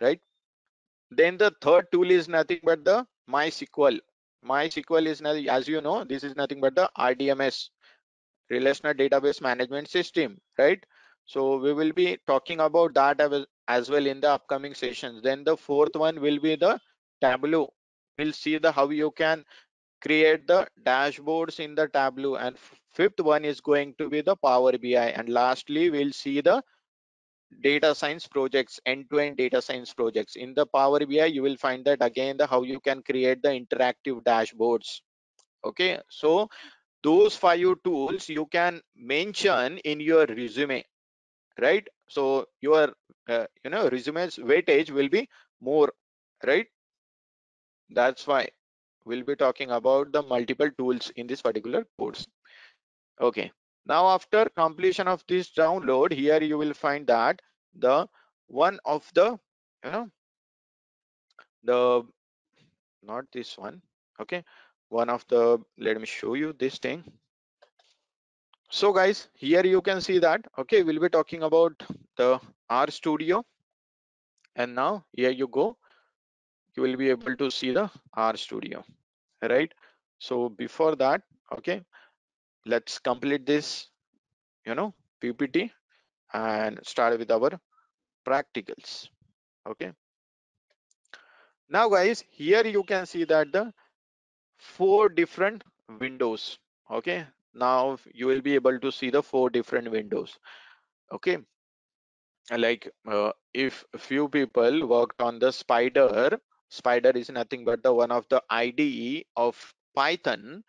right? 0.00 0.20
Then 1.10 1.36
the 1.38 1.52
third 1.60 1.86
tool 1.92 2.10
is 2.10 2.28
nothing 2.28 2.60
but 2.64 2.84
the 2.84 3.06
mysql. 3.30 3.98
Mysql 4.46 5.06
is 5.06 5.20
nothing 5.20 5.48
as 5.48 5.68
you 5.68 5.82
know 5.82 6.04
this 6.04 6.24
is 6.24 6.36
nothing 6.36 6.60
but 6.60 6.74
the 6.74 6.90
rdms 6.98 7.68
relational 8.50 8.94
database 8.94 9.40
management 9.42 9.88
system 9.88 10.38
right? 10.58 10.84
So 11.26 11.58
we 11.58 11.74
will 11.74 11.92
be 11.92 12.18
talking 12.26 12.60
about 12.60 12.94
that 12.94 13.20
as 13.68 13.90
well 13.90 14.06
in 14.06 14.20
the 14.20 14.30
upcoming 14.30 14.74
sessions. 14.74 15.22
Then 15.22 15.44
the 15.44 15.56
fourth 15.56 15.94
one 15.94 16.20
will 16.20 16.40
be 16.40 16.56
the 16.56 16.80
tableau. 17.20 17.72
We'll 18.18 18.32
see 18.32 18.58
the 18.58 18.72
how 18.72 18.88
you 18.90 19.10
can 19.12 19.44
create 20.00 20.46
the 20.46 20.66
dashboards 20.84 21.60
in 21.60 21.74
the 21.74 21.88
tableau. 21.88 22.36
And 22.36 22.56
fifth 22.92 23.20
one 23.20 23.44
is 23.44 23.60
going 23.60 23.94
to 23.98 24.08
be 24.08 24.20
the 24.20 24.36
power 24.36 24.72
bi 24.72 25.12
and 25.16 25.28
lastly 25.28 25.90
we'll 25.90 26.12
see 26.12 26.40
the 26.40 26.62
data 27.62 27.94
science 27.94 28.26
projects 28.28 28.78
end-to-end 28.86 29.34
-end 29.34 29.38
data 29.38 29.60
science 29.62 29.92
projects. 29.92 30.36
In 30.36 30.54
the 30.54 30.66
power 30.66 31.00
bi 31.06 31.24
you 31.26 31.42
will 31.42 31.56
find 31.56 31.84
that 31.84 32.02
again 32.02 32.36
the 32.36 32.46
how 32.46 32.62
you 32.62 32.80
can 32.80 33.02
create 33.02 33.42
the 33.42 33.50
interactive 33.50 34.22
dashboards. 34.22 35.00
Okay 35.64 36.00
so 36.08 36.48
those 37.02 37.36
five 37.36 37.74
tools 37.84 38.28
you 38.28 38.46
can 38.46 38.80
mention 38.94 39.78
in 39.78 40.00
your 40.00 40.26
resume 40.26 40.84
right? 41.60 41.86
So 42.08 42.46
your 42.60 42.92
uh, 43.28 43.46
you 43.64 43.70
know 43.70 43.88
resume's 43.88 44.36
weightage 44.36 44.90
will 44.90 45.08
be 45.08 45.28
more 45.60 45.92
right? 46.46 46.66
That's 47.90 48.26
why 48.26 48.48
we'll 49.04 49.24
be 49.24 49.36
talking 49.36 49.70
about 49.70 50.12
the 50.12 50.22
multiple 50.22 50.70
tools 50.78 51.10
in 51.16 51.26
this 51.26 51.42
particular 51.42 51.86
course. 51.98 52.26
Okay. 53.20 53.50
Now 53.86 54.08
after 54.08 54.46
completion 54.56 55.08
of 55.08 55.24
this 55.26 55.50
download 55.50 56.12
here 56.12 56.42
you 56.42 56.58
will 56.58 56.74
find 56.74 57.06
that 57.06 57.40
the 57.74 58.06
one 58.46 58.78
of 58.84 59.10
the 59.14 59.38
you 59.84 59.90
know 59.90 60.10
the 61.64 62.02
not 63.02 63.24
this 63.32 63.56
one 63.56 63.80
okay 64.20 64.44
one 64.88 65.08
of 65.08 65.24
the 65.28 65.58
let 65.78 65.98
me 66.00 66.06
show 66.06 66.34
you 66.34 66.52
this 66.58 66.78
thing. 66.78 67.04
So 68.70 68.92
guys 68.92 69.28
here 69.34 69.64
you 69.64 69.80
can 69.80 70.00
see 70.00 70.18
that 70.18 70.44
okay 70.58 70.82
we'll 70.82 71.00
be 71.00 71.08
talking 71.08 71.42
about 71.42 71.82
the 72.16 72.40
r 72.68 72.90
studio. 72.90 73.44
And 74.56 74.74
now 74.74 75.04
here 75.12 75.30
you 75.30 75.48
go 75.48 75.76
you 76.76 76.82
will 76.82 76.96
be 76.96 77.10
able 77.10 77.36
to 77.36 77.50
see 77.50 77.72
the 77.72 77.90
r 78.14 78.36
studio 78.36 78.84
right? 79.42 79.72
So 80.18 80.48
before 80.48 80.96
that 80.96 81.22
okay 81.52 81.82
let's 82.66 82.98
complete 82.98 83.46
this 83.46 83.88
you 84.66 84.74
know 84.74 84.94
ppt 85.22 85.70
and 86.34 86.78
start 86.82 87.18
with 87.18 87.30
our 87.30 87.50
practicals 88.26 89.08
okay? 89.66 89.92
Now 91.68 91.88
guys 91.88 92.24
here 92.30 92.66
you 92.66 92.82
can 92.84 93.06
see 93.06 93.24
that 93.24 93.52
the 93.52 93.72
four 94.58 95.08
different 95.08 95.64
windows 96.00 96.58
okay? 96.90 97.26
Now 97.54 97.98
you 98.12 98.26
will 98.26 98.40
be 98.40 98.54
able 98.54 98.78
to 98.78 98.92
see 98.92 99.10
the 99.10 99.22
four 99.22 99.50
different 99.50 99.90
windows 99.90 100.38
okay? 101.12 101.38
Like 102.50 102.90
uh, 103.06 103.32
if 103.54 103.84
few 103.96 104.28
people 104.28 104.86
worked 104.86 105.22
on 105.22 105.38
the 105.38 105.48
Spyder 105.48 106.38
Spyder 106.70 107.16
is 107.16 107.30
nothing 107.30 107.64
but 107.64 107.82
the 107.82 107.92
one 107.92 108.10
of 108.10 108.26
the 108.28 108.42
ide 108.48 109.24
of 109.36 109.74
python. 109.94 110.62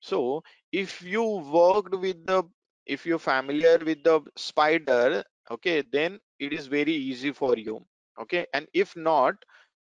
So 0.00 0.42
if 0.72 1.02
you 1.02 1.24
worked 1.24 1.94
with 1.94 2.24
the 2.26 2.44
if 2.86 3.04
you're 3.04 3.18
familiar 3.18 3.78
with 3.78 4.02
the 4.04 4.20
Spyder 4.36 5.22
okay 5.50 5.82
then 5.92 6.18
it 6.38 6.52
is 6.52 6.66
very 6.66 6.92
easy 6.92 7.32
for 7.32 7.56
you 7.56 7.84
okay? 8.20 8.46
And 8.54 8.66
if 8.72 8.96
not 8.96 9.34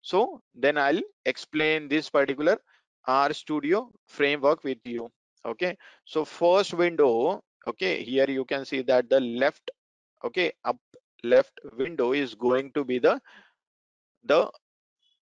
so 0.03 0.41
then 0.55 0.79
i'll 0.79 1.01
explain 1.25 1.89
this 1.89 2.09
particular 2.09 2.59
r 3.07 3.33
studio 3.33 3.91
framework 4.07 4.65
with 4.65 4.79
you 4.85 5.11
okay? 5.45 5.77
So 6.05 6.25
first 6.25 6.75
window 6.75 7.43
okay 7.67 8.03
here 8.03 8.29
you 8.29 8.45
can 8.45 8.65
see 8.65 8.83
that 8.83 9.11
the 9.11 9.21
left 9.21 9.71
okay 10.25 10.53
up 10.65 10.79
left 11.23 11.61
window 11.77 12.13
is 12.13 12.35
going 12.35 12.73
to 12.73 12.85
be 12.85 12.99
the 12.99 13.21
the 14.25 14.51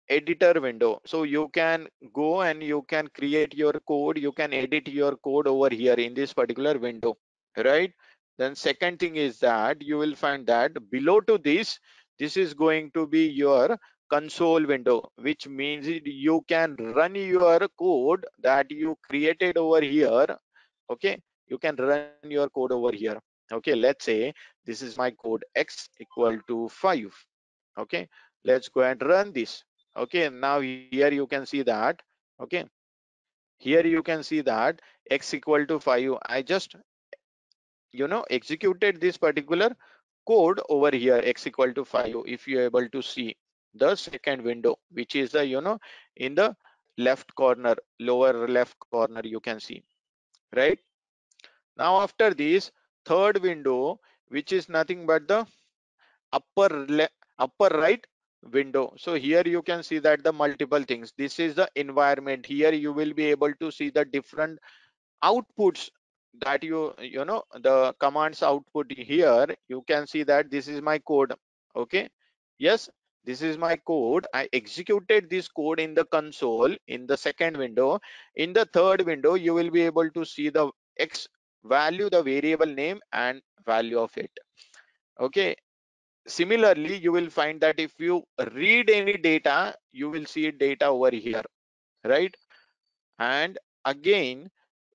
editor 0.09 0.61
window. 0.61 1.01
So 1.07 1.23
you 1.23 1.49
can 1.53 1.89
go 2.13 2.43
and 2.43 2.63
you 2.63 2.85
can 2.89 3.09
create 3.09 3.55
your 3.55 3.75
code. 3.89 4.19
You 4.19 4.33
can 4.33 4.53
edit 4.53 4.89
your 4.89 5.17
code 5.17 5.47
over 5.47 5.69
here 5.75 5.95
in 5.95 6.15
this 6.15 6.33
particular 6.33 6.79
window 6.79 7.17
right? 7.57 7.93
Then 8.39 8.55
second 8.55 8.99
thing 8.99 9.17
is 9.17 9.39
that 9.41 9.81
you 9.81 9.97
will 9.97 10.15
find 10.15 10.47
that 10.47 10.73
below 10.91 11.21
to 11.21 11.39
this 11.39 11.79
this 12.19 12.37
is 12.37 12.55
going 12.55 12.91
to 12.93 13.07
be 13.07 13.27
your 13.29 13.79
console 14.11 14.65
window 14.65 15.09
which 15.17 15.49
means 15.49 15.87
you 15.87 16.45
can 16.49 16.77
run 16.79 17.15
your 17.15 17.61
code 17.79 18.25
that 18.41 18.71
you 18.71 18.97
created 19.09 19.57
over 19.57 19.81
here. 19.81 20.27
Okay? 20.91 21.21
You 21.47 21.59
can 21.59 21.77
run 21.77 22.07
your 22.23 22.49
code 22.51 22.73
over 22.73 22.93
here. 22.93 23.19
Okay? 23.53 23.75
Let's 23.75 24.05
say 24.05 24.33
this 24.65 24.83
is 24.83 24.97
my 24.97 25.11
code 25.13 25.45
x 25.55 25.89
equal 26.01 26.39
to 26.49 26.69
5 26.69 27.27
okay? 27.79 28.09
Let's 28.45 28.69
go 28.69 28.83
and 28.83 29.01
run 29.03 29.33
this 29.33 29.63
okay 29.97 30.29
now 30.31 30.61
here 30.61 31.13
you 31.13 31.27
can 31.27 31.47
see 31.47 31.63
that. 31.63 32.03
Okay 32.41 32.65
here 33.59 33.87
you 33.87 34.03
can 34.03 34.23
see 34.23 34.41
that 34.41 34.81
x 35.11 35.33
equal 35.35 35.67
to 35.67 35.79
5 35.79 36.17
i 36.27 36.43
just 36.43 36.77
you 37.93 38.09
know 38.09 38.25
executed 38.31 39.01
this 39.01 39.17
particular 39.17 39.71
code 40.27 40.61
over 40.69 40.91
here 40.91 41.21
x 41.25 41.47
equal 41.47 41.73
to 41.73 41.85
5 41.85 42.23
if 42.27 42.47
you're 42.49 42.65
able 42.65 42.89
to 42.89 43.03
see 43.03 43.37
the 43.75 43.95
second 43.95 44.43
window 44.43 44.77
which 44.91 45.17
is 45.17 45.31
the 45.31 45.47
you 45.47 45.61
know 45.61 45.79
in 46.17 46.35
the 46.35 46.55
left 46.99 47.35
corner 47.35 47.75
lower 48.01 48.49
left 48.49 48.79
corner 48.91 49.23
you 49.25 49.41
can 49.41 49.61
see 49.61 49.83
right? 50.57 50.79
Now 51.77 52.01
after 52.01 52.33
this 52.33 52.71
third 53.05 53.43
window 53.43 54.01
which 54.29 54.53
is 54.53 54.69
nothing 54.69 55.07
but 55.07 55.27
the 55.27 55.47
upper 56.33 57.09
upper 57.39 57.69
right 57.77 58.07
window. 58.53 58.95
So 58.97 59.15
here 59.15 59.43
you 59.45 59.63
can 59.63 59.83
see 59.83 59.99
that 60.01 60.23
the 60.23 60.33
multiple 60.33 60.83
things. 60.83 61.13
This 61.17 61.39
is 61.39 61.55
the 61.55 61.69
environment. 61.77 62.47
Here 62.47 62.73
you 62.73 62.93
will 62.93 63.13
be 63.13 63.27
able 63.27 63.53
to 63.61 63.71
see 63.71 63.91
the 63.91 64.05
different 64.05 64.59
outputs 65.23 65.91
that 66.45 66.65
you 66.65 66.93
you 66.99 67.25
know 67.25 67.43
the 67.61 67.95
commands 68.01 68.43
output 68.43 68.93
here. 68.93 69.47
You 69.69 69.83
can 69.87 70.07
see 70.07 70.23
that 70.25 70.51
this 70.51 70.69
is 70.69 70.83
my 70.83 70.99
code. 70.99 71.33
Okay? 71.77 72.09
Yes 72.59 72.89
this 73.25 73.41
is 73.41 73.57
my 73.57 73.77
code. 73.77 74.27
I 74.35 74.49
executed 74.53 75.31
this 75.31 75.49
code 75.49 75.81
in 75.81 75.95
the 75.95 76.05
console 76.05 76.75
in 76.89 77.07
the 77.07 77.17
second 77.17 77.57
window. 77.57 77.99
In 78.37 78.53
the 78.53 78.67
third 78.67 79.01
window 79.03 79.35
you 79.35 79.55
will 79.55 79.71
be 79.71 79.83
able 79.83 80.11
to 80.11 80.25
see 80.25 80.51
the 80.51 80.71
x 80.99 81.27
value 81.65 82.11
the 82.11 82.23
variable 82.23 82.67
name 82.67 83.01
and 83.13 83.41
value 83.65 83.99
of 83.99 84.17
it. 84.19 84.31
Okay 85.19 85.57
similarly 86.27 86.97
you 86.97 87.13
will 87.13 87.29
find 87.29 87.61
that 87.61 87.79
if 87.79 87.93
you 87.99 88.23
read 88.53 88.91
any 88.91 89.17
data 89.17 89.75
you 89.93 90.11
will 90.11 90.25
see 90.25 90.51
data 90.51 90.87
over 90.87 91.11
here 91.11 91.43
right? 92.05 92.35
And 93.19 93.59
again 93.85 94.51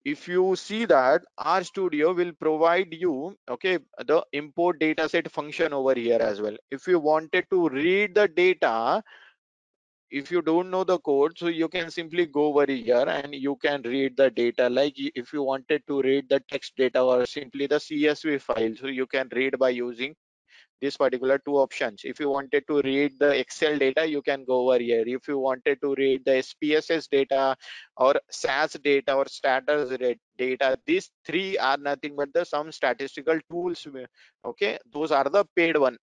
if 0.05 0.27
you 0.27 0.55
see 0.55 0.85
that 0.85 1.21
RStudio 1.39 2.15
will 2.15 2.31
provide 2.39 2.93
you 2.93 3.35
okay 3.49 3.77
the 4.07 4.23
import 4.33 4.79
dataset 4.79 5.29
function 5.29 5.73
over 5.73 5.93
here 5.93 6.19
as 6.19 6.41
well. 6.41 6.55
If 6.71 6.87
you 6.87 6.99
wanted 6.99 7.45
to 7.51 7.69
read 7.69 8.15
the 8.15 8.27
data 8.27 9.03
if 10.11 10.31
you 10.31 10.41
don't 10.41 10.71
know 10.71 10.83
the 10.83 10.97
code 10.99 11.37
so 11.37 11.47
you 11.47 11.67
can 11.67 11.91
simply 11.91 12.25
go 12.25 12.45
over 12.45 12.65
here 12.65 13.05
and 13.07 13.35
you 13.35 13.55
can 13.57 13.83
read 13.83 14.17
the 14.17 14.31
data. 14.31 14.67
Like 14.67 14.93
if 14.97 15.31
you 15.33 15.43
wanted 15.43 15.83
to 15.87 16.01
read 16.01 16.29
the 16.29 16.39
text 16.49 16.73
data 16.77 17.01
or 17.01 17.25
simply 17.27 17.67
the 17.67 17.75
csv 17.75 18.41
file 18.41 18.73
so 18.79 18.87
you 18.87 19.05
can 19.05 19.29
read 19.31 19.59
by 19.59 19.69
using 19.69 20.15
this 20.81 20.97
particular 20.97 21.37
two 21.39 21.57
options. 21.57 22.01
If 22.03 22.19
you 22.19 22.29
wanted 22.29 22.65
to 22.67 22.81
read 22.81 23.19
the 23.19 23.37
excel 23.37 23.77
data 23.77 24.07
you 24.07 24.21
can 24.21 24.45
go 24.45 24.69
over 24.69 24.79
here. 24.79 25.03
If 25.05 25.27
you 25.27 25.37
wanted 25.37 25.81
to 25.81 25.95
read 25.95 26.25
the 26.25 26.43
spss 26.43 27.09
data 27.09 27.55
or 27.97 28.15
sas 28.29 28.73
data 28.83 29.13
or 29.13 29.25
Stata 29.27 30.15
data 30.37 30.77
these 30.85 31.11
three 31.25 31.57
are 31.57 31.77
nothing 31.77 32.15
but 32.15 32.33
the 32.33 32.45
some 32.45 32.71
statistical 32.71 33.39
tools 33.51 33.87
okay? 34.45 34.77
Those 34.93 35.11
are 35.11 35.25
the 35.25 35.45
paid 35.55 35.77
one 35.77 35.97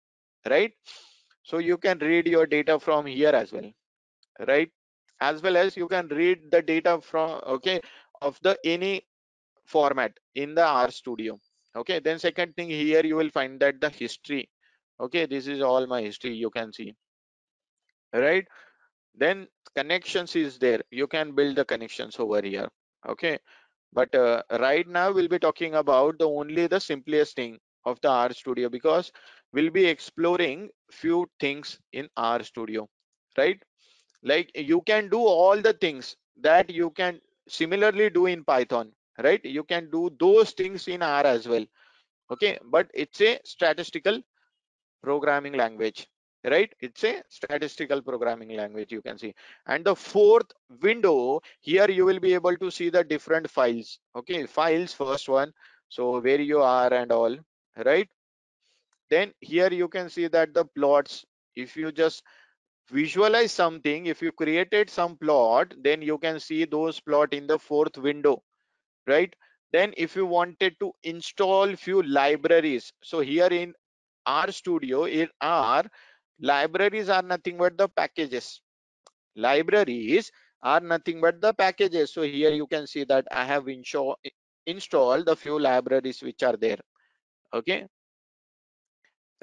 right? 0.50 0.72
So 1.44 1.60
you 1.60 1.78
can 1.78 2.00
read 2.00 2.28
your 2.28 2.46
data 2.46 2.80
from 2.80 3.06
here 3.06 3.30
as 3.30 3.52
well 3.52 3.72
right? 4.48 4.70
As 5.22 5.42
well 5.42 5.58
as 5.58 5.78
you 5.78 5.88
can 5.88 6.08
read 6.10 6.52
the 6.52 6.62
data 6.62 7.00
from 7.02 7.40
okay 7.48 7.82
of 8.22 8.38
the 8.42 8.58
any 8.66 9.06
format 9.66 10.12
in 10.36 10.54
the 10.54 10.66
r 10.66 10.92
studio 10.92 11.40
okay? 11.76 12.00
Then 12.00 12.20
second 12.20 12.56
thing 12.56 12.70
here 12.70 13.06
you 13.06 13.16
will 13.16 13.30
find 13.30 13.60
that 13.62 13.80
the 13.80 13.90
history 13.90 14.50
okay 15.00 15.26
this 15.26 15.48
is 15.48 15.62
all 15.62 15.88
my 15.88 16.02
history 16.02 16.34
you 16.34 16.50
can 16.50 16.72
see. 16.74 16.94
Right? 18.14 18.48
Then 19.14 19.48
connections 19.76 20.36
is 20.36 20.58
there. 20.58 20.82
You 20.92 21.08
can 21.08 21.36
build 21.36 21.56
the 21.58 21.66
connections 21.66 22.18
over 22.20 22.42
here. 22.42 22.70
Okay? 23.08 23.40
But 23.94 24.14
uh, 24.16 24.44
right 24.60 24.88
now 24.88 25.12
we'll 25.12 25.28
be 25.28 25.40
talking 25.40 25.76
about 25.76 26.20
the 26.20 26.28
only 26.28 26.68
the 26.68 26.80
simplest 26.80 27.36
thing 27.36 27.60
of 27.86 28.00
the 28.02 28.10
R 28.10 28.34
Studio 28.34 28.70
because 28.70 29.12
we'll 29.54 29.70
be 29.70 29.86
exploring 29.86 30.70
few 30.92 31.30
things 31.40 31.80
in 31.94 32.10
R 32.18 32.44
Studio, 32.44 32.90
right? 33.38 33.62
Like 34.24 34.52
you 34.56 34.82
can 34.82 35.10
do 35.10 35.20
all 35.20 35.62
the 35.62 35.74
things 35.74 36.16
that 36.42 36.70
you 36.70 36.90
can 36.90 37.22
similarly 37.48 38.10
do 38.10 38.26
in 38.26 38.44
python. 38.44 38.92
Right? 39.24 39.40
You 39.46 39.64
can 39.64 39.90
do 39.92 40.10
those 40.20 40.52
things 40.52 40.90
in 40.90 41.02
r 41.02 41.26
as 41.26 41.48
well. 41.48 41.66
Okay? 42.32 42.60
But 42.66 42.92
it's 42.94 43.22
a 43.22 43.40
statistical 43.46 44.22
programming 45.06 45.54
language 45.64 46.08
right? 46.50 46.72
It's 46.80 47.04
a 47.04 47.24
statistical 47.30 48.02
programming 48.02 48.56
language 48.56 48.92
you 48.92 49.02
can 49.02 49.18
see. 49.18 49.34
And 49.66 49.84
the 49.86 49.96
fourth 49.96 50.52
window 50.82 51.42
here 51.62 51.90
you 51.90 52.06
will 52.06 52.20
be 52.20 52.34
able 52.34 52.56
to 52.58 52.70
see 52.72 52.90
the 52.90 53.04
different 53.04 53.50
files 53.50 54.00
okay? 54.16 54.46
Files 54.46 54.94
first 54.94 55.30
one 55.30 55.52
so 55.90 56.20
where 56.20 56.42
you 56.42 56.62
are 56.62 56.94
and 56.94 57.12
all 57.12 57.36
right? 57.86 58.10
Then 59.10 59.34
here 59.40 59.72
you 59.72 59.88
can 59.88 60.10
see 60.10 60.28
that 60.28 60.54
the 60.54 60.66
plots 60.66 61.26
if 61.56 61.76
you 61.76 61.92
just 61.92 62.24
visualize 62.92 63.52
something 63.52 64.06
if 64.06 64.22
you 64.22 64.32
created 64.32 64.90
some 64.90 65.18
plot 65.18 65.74
then 65.82 66.02
you 66.02 66.18
can 66.20 66.40
see 66.40 66.66
those 66.66 67.00
plot 67.00 67.34
in 67.34 67.48
the 67.48 67.58
fourth 67.58 67.98
window 67.98 68.42
right? 69.08 69.36
Then 69.74 69.94
if 69.98 70.16
you 70.16 70.26
wanted 70.26 70.76
to 70.80 70.92
install 71.04 71.76
few 71.76 72.04
libraries 72.04 72.92
so 73.04 73.20
here 73.20 73.48
in 73.48 73.74
RStudio 74.28 75.10
in 75.12 75.30
r 75.42 75.84
libraries 76.40 77.10
are 77.10 77.22
nothing 77.22 77.58
but 77.58 77.78
the 77.78 77.88
packages. 77.88 78.62
Libraries 79.36 80.32
are 80.62 80.80
nothing 80.80 81.22
but 81.22 81.42
the 81.42 81.54
packages. 81.54 82.14
So 82.14 82.24
here 82.24 82.52
you 82.52 82.68
can 82.68 82.88
see 82.88 83.04
that 83.06 83.26
i 83.32 83.46
have 83.46 83.68
install 83.68 84.18
installed 84.66 85.26
the 85.26 85.36
few 85.36 85.60
libraries 85.60 86.22
which 86.22 86.44
are 86.44 86.58
there. 86.58 86.80
Okay? 87.54 87.88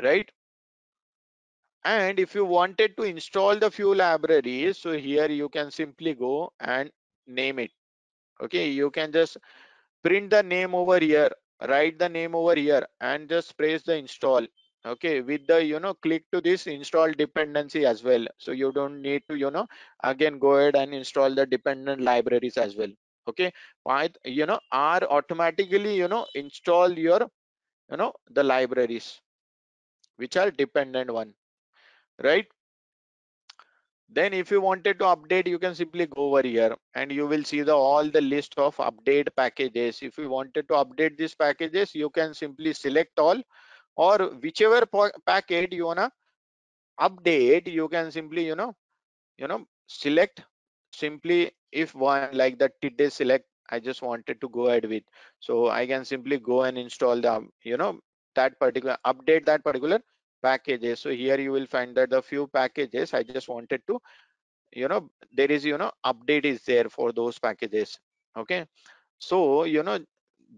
Right? 0.03 0.30
And 1.85 2.18
if 2.20 2.35
you 2.35 2.45
wanted 2.45 2.97
to 2.97 3.03
install 3.03 3.59
the 3.59 3.70
few 3.70 3.95
libraries 3.95 4.78
so 4.78 4.93
here 4.93 5.28
you 5.28 5.49
can 5.49 5.70
simply 5.70 6.14
go 6.14 6.53
and 6.61 6.91
name 7.26 7.59
it. 7.59 7.70
Okay? 8.43 8.70
You 8.70 8.91
can 8.91 9.12
just 9.12 9.37
print 10.03 10.30
the 10.30 10.43
name 10.43 10.74
over 10.74 10.99
here 10.99 11.30
write 11.68 11.99
the 11.99 12.09
name 12.09 12.35
over 12.35 12.55
here 12.57 12.85
and 13.01 13.28
just 13.28 13.57
press 13.57 13.83
the 13.83 13.97
install 13.97 14.45
okay 14.87 15.20
with 15.20 15.47
the 15.47 15.64
you 15.64 15.78
know 15.80 15.95
click 15.95 16.24
to 16.33 16.41
this 16.41 16.66
install 16.66 17.11
dependency 17.12 17.85
as 17.87 18.03
well. 18.05 18.26
So 18.39 18.53
you 18.53 18.72
don't 18.72 19.01
need 19.03 19.22
to 19.28 19.37
you 19.37 19.51
know 19.51 19.66
again 20.03 20.39
go 20.39 20.53
ahead 20.57 20.76
and 20.76 20.95
install 20.95 21.35
the 21.35 21.47
dependent 21.47 22.01
libraries 22.03 22.57
as 22.57 22.76
well. 22.76 22.93
Okay 23.28 23.53
why 23.83 24.11
you 24.24 24.47
know 24.47 24.61
r 24.72 25.01
automatically 25.05 25.97
you 25.97 26.09
know 26.09 26.26
install 26.35 26.91
your 26.93 27.20
you 27.91 27.97
know 27.97 28.12
the 28.30 28.43
libraries 28.45 29.20
which 30.16 30.37
are 30.37 30.51
dependent 30.51 31.11
one 31.12 31.35
right? 32.22 32.47
Then 34.09 34.33
if 34.33 34.51
you 34.53 34.61
wanted 34.61 34.99
to 35.01 35.05
update 35.07 35.49
you 35.49 35.59
can 35.59 35.74
simply 35.74 36.07
go 36.07 36.22
over 36.35 36.47
here 36.47 36.76
and 36.95 37.11
you 37.11 37.26
will 37.26 37.43
see 37.43 37.62
the 37.62 37.74
all 37.74 38.09
the 38.09 38.20
list 38.20 38.55
of 38.59 38.76
update 38.76 39.35
packages. 39.37 40.03
If 40.03 40.18
you 40.18 40.28
wanted 40.28 40.68
to 40.68 40.74
update 40.74 41.16
these 41.16 41.35
packages 41.35 41.95
you 41.95 42.09
can 42.11 42.33
simply 42.35 42.72
select 42.74 43.18
all 43.18 43.43
or 43.97 44.18
whichever 44.45 44.82
packet 45.26 45.68
you 45.72 45.86
wanna 45.86 46.11
update 47.01 47.66
you 47.66 47.88
can 47.88 48.11
simply 48.11 48.45
you 48.47 48.55
know 48.57 48.74
you 49.38 49.47
know 49.49 49.66
select 49.86 50.43
simply 50.93 51.53
if 51.72 51.95
one 51.95 52.24
like 52.40 52.59
the 52.59 52.70
today 52.82 53.09
select 53.09 53.47
i 53.70 53.78
just 53.78 54.03
wanted 54.03 54.40
to 54.40 54.49
go 54.49 54.66
ahead 54.66 54.84
with. 54.86 55.03
So 55.40 55.68
i 55.68 55.86
can 55.86 56.05
simply 56.05 56.38
go 56.38 56.62
and 56.62 56.78
install 56.78 57.20
the 57.20 57.32
um, 57.32 57.51
you 57.62 57.76
know 57.76 58.01
that 58.34 58.59
particular 58.59 58.97
update 59.07 59.47
that 59.47 59.64
particular 59.64 60.01
packages. 60.43 61.01
So 61.01 61.11
here 61.11 61.38
you 61.40 61.53
will 61.53 61.66
find 61.66 61.97
that 61.97 62.11
the 62.11 62.22
few 62.22 62.47
packages 62.49 63.14
i 63.14 63.22
just 63.22 63.49
wanted 63.49 63.76
to 63.88 64.01
you 64.72 64.88
know 64.88 65.09
there 65.32 65.51
is 65.51 65.64
you 65.64 65.76
know 65.78 65.90
update 66.05 66.45
is 66.45 66.64
there 66.64 66.88
for 66.88 67.12
those 67.12 67.38
packages. 67.38 67.99
Okay? 68.36 68.66
So 69.18 69.64
you 69.64 69.82
know 69.82 69.99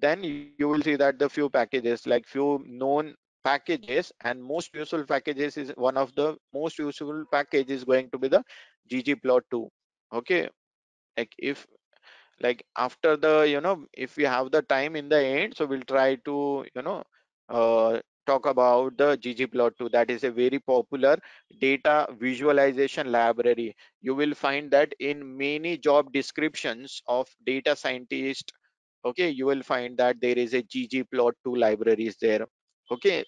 then 0.01 0.24
you 0.24 0.43
will 0.43 0.55
see 0.55 0.68
that 0.68 1.18
the 1.18 1.28
few 1.28 1.49
packages 1.51 2.07
like 2.07 2.26
few 2.26 2.62
known 2.66 3.14
packages 3.45 4.12
and 4.20 4.42
most 4.42 4.74
useful 4.74 5.05
packages 5.05 5.57
is 5.57 5.70
one 5.76 5.97
of 5.97 6.14
the 6.14 6.36
most 6.53 6.78
useful 6.78 7.24
package 7.32 7.70
is 7.70 7.84
going 7.84 8.11
to 8.11 8.18
be 8.18 8.28
the 8.28 8.42
ggplot2 8.90 9.68
okay? 10.12 10.49
Like 11.16 11.34
if 11.38 11.66
like 12.40 12.64
after 12.76 13.16
the 13.16 13.42
you 13.49 13.61
know 13.61 13.86
if 13.92 14.16
we 14.16 14.24
have 14.24 14.51
the 14.51 14.62
time 14.62 14.97
in 14.97 15.09
the 15.09 15.18
end 15.20 15.57
so 15.57 15.66
we'll 15.66 15.88
try 15.95 16.16
to 16.28 16.64
you 16.74 16.82
know 16.82 17.03
uh, 17.49 18.01
talk 18.26 18.47
about 18.47 18.97
the 18.99 19.16
ggplot2 19.18 19.88
that 19.90 20.11
is 20.11 20.24
a 20.24 20.30
very 20.30 20.59
popular 20.61 21.16
data 21.61 22.09
visualization 22.18 23.11
library. 23.12 23.74
You 24.01 24.14
will 24.14 24.34
find 24.34 24.70
that 24.72 24.92
in 25.01 25.36
many 25.36 25.78
job 25.78 26.12
descriptions 26.12 27.03
of 27.07 27.28
data 27.47 27.76
scientist 27.76 28.53
okay 29.05 29.28
you 29.30 29.47
will 29.47 29.62
find 29.62 29.97
that 29.99 30.20
there 30.20 30.38
is 30.38 30.55
a 30.55 30.62
ggplot2 30.62 31.55
library 31.57 32.07
is 32.07 32.16
there. 32.20 32.47
Okay 32.90 33.24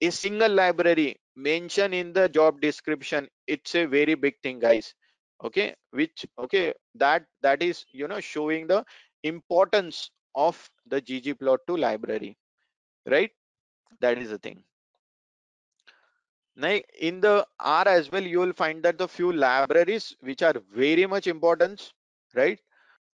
a 0.00 0.10
single 0.10 0.50
library 0.52 1.16
mentioned 1.36 1.94
in 1.94 2.12
the 2.12 2.28
job 2.28 2.60
description 2.60 3.28
it's 3.46 3.74
a 3.74 3.86
very 3.86 4.14
big 4.14 4.40
thing 4.42 4.58
guys. 4.58 4.94
Okay? 5.42 5.74
Which 5.90 6.26
okay 6.38 6.74
that 6.94 7.26
that 7.42 7.62
is 7.62 7.84
you 7.92 8.08
know 8.08 8.20
showing 8.20 8.66
the 8.66 8.84
importance 9.22 10.10
of 10.34 10.70
the 10.86 11.00
ggplot2 11.02 11.76
library. 11.76 12.36
Right? 13.06 13.30
That 14.00 14.18
is 14.18 14.30
the 14.30 14.38
thing. 14.38 14.64
Now 16.56 16.78
in 16.98 17.20
the 17.20 17.46
r 17.58 17.88
as 17.88 18.10
well 18.10 18.22
you 18.22 18.38
will 18.40 18.52
find 18.52 18.82
that 18.84 18.98
the 18.98 19.08
few 19.08 19.32
libraries 19.32 20.14
which 20.20 20.42
are 20.42 20.54
very 20.70 21.06
much 21.06 21.26
important 21.26 21.92
right? 22.34 22.60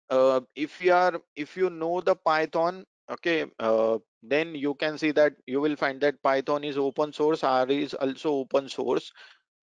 Uh, 0.09 0.41
if 0.55 0.81
you 0.81 0.93
are 0.93 1.21
if 1.35 1.55
you 1.57 1.69
know 1.69 2.01
the 2.01 2.15
python 2.15 2.85
okay 3.09 3.45
uh, 3.59 3.97
then 4.23 4.55
you 4.55 4.73
can 4.75 4.97
see 4.97 5.11
that 5.11 5.33
you 5.45 5.61
will 5.61 5.75
find 5.75 6.01
that 6.01 6.21
python 6.23 6.63
is 6.63 6.77
open 6.77 7.13
source 7.13 7.43
r 7.43 7.67
is 7.69 7.93
also 7.93 8.31
open 8.33 8.67
source. 8.69 9.11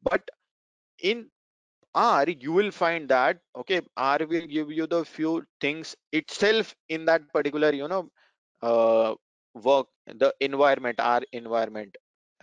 But 0.03 0.30
in 1.03 1.30
r 1.95 2.26
you 2.28 2.53
will 2.53 2.70
find 2.70 3.09
that 3.09 3.38
okay 3.57 3.80
r 3.97 4.18
will 4.28 4.47
give 4.47 4.70
you 4.72 4.86
the 4.86 5.05
few 5.05 5.45
things 5.61 5.97
itself 6.12 6.74
in 6.88 7.05
that 7.07 7.22
particular 7.32 7.72
you 7.74 7.88
know 7.88 8.09
uh, 8.62 9.14
work 9.55 9.88
the 10.07 10.34
environment 10.40 11.01
r 11.01 11.22
environment 11.32 11.97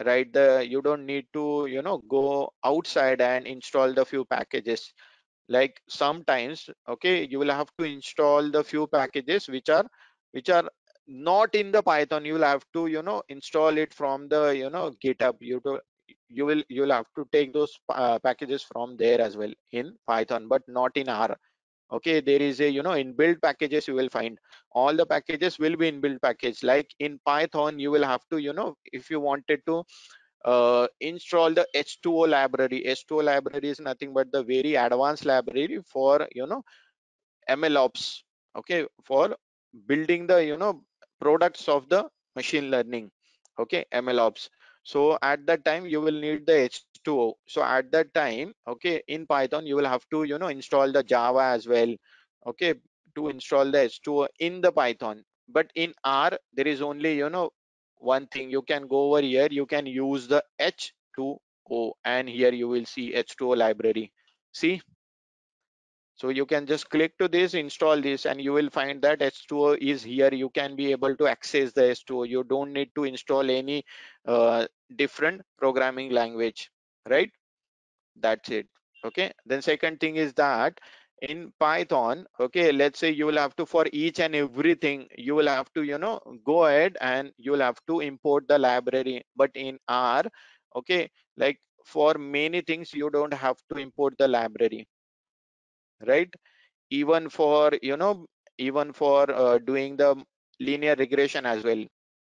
right? 0.05 0.31
The 0.33 0.65
you 0.69 0.81
don't 0.81 1.05
need 1.05 1.27
to 1.33 1.67
you 1.69 1.81
know 1.81 1.99
go 2.09 2.53
outside 2.65 3.21
and 3.21 3.47
install 3.47 3.93
the 3.93 4.05
few 4.05 4.25
packages. 4.25 4.93
Like 5.49 5.81
sometimes 5.89 6.69
okay 6.87 7.27
you 7.27 7.39
will 7.39 7.51
have 7.51 7.69
to 7.79 7.85
install 7.85 8.49
the 8.51 8.63
few 8.63 8.87
packages 8.87 9.47
which 9.49 9.69
are 9.69 9.85
which 10.31 10.49
are 10.49 10.69
not 11.09 11.55
in 11.55 11.71
the 11.71 11.83
python. 11.83 12.25
You 12.25 12.35
will 12.35 12.43
have 12.43 12.65
to 12.73 12.87
you 12.87 13.03
know 13.03 13.23
install 13.29 13.77
it 13.77 13.93
from 13.93 14.29
the 14.29 14.55
you 14.57 14.69
know 14.69 14.91
github. 15.03 15.37
You 15.41 15.61
you 16.29 16.45
will 16.45 16.63
you 16.69 16.81
will 16.83 16.91
have 16.91 17.07
to 17.15 17.27
take 17.31 17.53
those 17.53 17.79
uh, 17.89 18.19
packages 18.19 18.63
from 18.63 18.97
there 18.97 19.21
as 19.21 19.37
well 19.37 19.53
in 19.71 19.95
python 20.07 20.47
but 20.47 20.63
not 20.67 20.97
in 20.97 21.09
r. 21.09 21.37
Okay 21.91 22.21
there 22.21 22.41
is 22.41 22.61
a 22.61 22.69
you 22.69 22.83
know 22.83 22.91
inbuilt 23.03 23.41
packages 23.41 23.87
you 23.87 23.95
will 23.95 24.09
find. 24.09 24.39
All 24.73 24.95
the 24.95 25.05
packages 25.05 25.59
will 25.59 25.75
be 25.77 25.91
inbuilt 25.91 26.21
package. 26.21 26.63
Like 26.63 26.93
in 26.99 27.19
python 27.25 27.79
you 27.79 27.91
will 27.91 28.03
have 28.05 28.23
to 28.31 28.37
you 28.37 28.53
know 28.53 28.75
if 28.93 29.09
you 29.09 29.19
wanted 29.19 29.61
to 29.67 29.83
uh, 30.45 30.87
install 30.99 31.53
the 31.53 31.67
h2o 31.73 32.21
library. 32.37 32.85
H2o 32.85 33.21
library 33.21 33.69
is 33.69 33.79
nothing 33.79 34.13
but 34.13 34.31
the 34.31 34.43
very 34.43 34.75
advanced 34.75 35.25
library 35.25 35.79
for 35.85 36.27
you 36.33 36.45
know 36.47 36.63
ml 37.49 37.77
ops 37.77 38.23
okay 38.59 38.85
for 39.03 39.35
building 39.87 40.27
the 40.27 40.37
you 40.45 40.57
know 40.57 40.81
products 41.19 41.67
of 41.67 41.89
the 41.89 42.07
machine 42.35 42.69
learning 42.71 43.09
okay 43.59 43.85
mlops 43.93 44.49
so 44.83 45.17
at 45.21 45.45
that 45.45 45.63
time 45.65 45.85
you 45.85 46.01
will 46.01 46.19
need 46.27 46.45
the 46.45 46.57
h2o 46.69 47.33
so 47.47 47.63
at 47.63 47.91
that 47.91 48.13
time 48.13 48.53
okay 48.67 49.01
in 49.07 49.25
python 49.27 49.65
you 49.65 49.75
will 49.75 49.91
have 49.95 50.05
to 50.09 50.23
you 50.23 50.37
know 50.37 50.47
install 50.47 50.91
the 50.91 51.03
java 51.03 51.43
as 51.57 51.67
well 51.67 51.93
okay 52.47 52.73
to 53.15 53.29
install 53.29 53.71
the 53.71 53.77
h2o 53.77 54.27
in 54.39 54.61
the 54.61 54.71
python. 54.71 55.23
But 55.47 55.71
in 55.75 55.93
r 56.03 56.31
there 56.53 56.67
is 56.67 56.81
only 56.81 57.17
you 57.17 57.29
know 57.29 57.51
one 57.97 58.27
thing. 58.27 58.49
You 58.51 58.61
can 58.61 58.87
go 58.87 58.99
over 59.07 59.21
here 59.21 59.47
you 59.51 59.65
can 59.65 59.85
use 59.85 60.27
the 60.27 60.43
h2o 60.59 61.91
and 62.05 62.29
here 62.29 62.53
you 62.53 62.67
will 62.67 62.85
see 62.85 63.13
h2o 63.13 63.57
library. 63.57 64.11
See 64.51 64.81
so 66.19 66.27
you 66.27 66.45
can 66.45 66.65
just 66.65 66.89
click 66.89 67.17
to 67.17 67.29
this 67.29 67.53
install 67.53 68.01
this 68.01 68.25
and 68.25 68.41
you 68.41 68.51
will 68.51 68.69
find 68.69 69.01
that 69.01 69.19
h2o 69.19 69.77
is 69.77 70.03
here. 70.03 70.33
You 70.33 70.49
can 70.49 70.75
be 70.75 70.91
able 70.91 71.15
to 71.15 71.27
access 71.27 71.71
the 71.71 71.83
h2o 71.83 72.27
you 72.27 72.43
don't 72.43 72.73
need 72.73 72.89
to 72.95 73.05
install 73.05 73.49
any 73.49 73.85
uh, 74.27 74.67
different 74.97 75.41
programming 75.57 76.11
language 76.11 76.69
right? 77.09 77.31
That's 78.19 78.49
it 78.49 78.67
okay? 79.05 79.31
Then 79.45 79.61
second 79.61 80.01
thing 80.01 80.17
is 80.17 80.33
that 80.33 80.79
in 81.21 81.53
python 81.59 82.25
okay 82.39 82.71
let's 82.71 82.97
say 82.99 83.11
you 83.11 83.25
will 83.25 83.37
have 83.37 83.55
to 83.55 83.65
for 83.65 83.85
each 83.91 84.19
and 84.19 84.35
everything 84.35 85.05
you 85.17 85.35
will 85.35 85.47
have 85.47 85.71
to 85.73 85.83
you 85.83 85.97
know 85.97 86.19
go 86.45 86.65
ahead 86.65 86.97
and 87.01 87.31
you 87.37 87.51
will 87.51 87.59
have 87.59 87.79
to 87.87 88.01
import 88.01 88.45
the 88.49 88.59
library. 88.59 89.23
But 89.37 89.51
in 89.55 89.79
r 89.87 90.23
okay 90.75 91.09
like 91.37 91.59
for 91.85 92.13
many 92.15 92.61
things 92.61 92.93
you 92.93 93.09
don't 93.09 93.33
have 93.33 93.57
to 93.71 93.79
import 93.79 94.15
the 94.17 94.27
library 94.27 94.85
right? 96.07 96.33
Even 96.89 97.29
for 97.29 97.71
you 97.81 97.97
know 97.97 98.25
even 98.57 98.93
for 98.93 99.29
uh, 99.31 99.57
doing 99.59 99.97
the 99.97 100.15
linear 100.59 100.95
regression 100.95 101.45
as 101.45 101.63
well. 101.63 101.83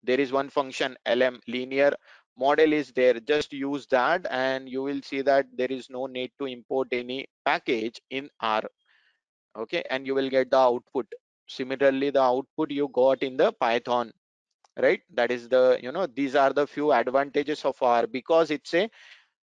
There 0.02 0.20
is 0.20 0.32
one 0.32 0.50
function 0.50 0.96
lm 1.06 1.40
linear. 1.48 1.92
Model 2.38 2.72
is 2.72 2.92
there. 2.92 3.20
Just 3.20 3.52
use 3.52 3.86
that 3.88 4.26
and 4.30 4.68
you 4.68 4.82
will 4.82 5.02
see 5.02 5.22
that 5.22 5.46
there 5.56 5.70
is 5.70 5.90
no 5.90 6.06
need 6.06 6.32
to 6.38 6.46
import 6.46 6.88
any 6.92 7.26
package 7.44 8.00
in 8.10 8.30
r 8.40 8.62
okay? 9.56 9.82
And 9.90 10.06
you 10.06 10.14
will 10.14 10.30
get 10.30 10.50
the 10.50 10.58
output. 10.58 11.06
Similarly 11.48 12.10
the 12.10 12.22
output 12.22 12.70
you 12.70 12.88
got 12.92 13.22
in 13.22 13.36
the 13.36 13.52
python 13.52 14.12
right? 14.80 15.00
That 15.14 15.30
is 15.30 15.48
the 15.48 15.78
you 15.82 15.92
know 15.92 16.06
these 16.06 16.34
are 16.34 16.52
the 16.52 16.66
few 16.66 16.92
advantages 16.92 17.64
of 17.64 17.80
r 17.82 18.06
because 18.06 18.50
it's 18.50 18.74
a 18.74 18.90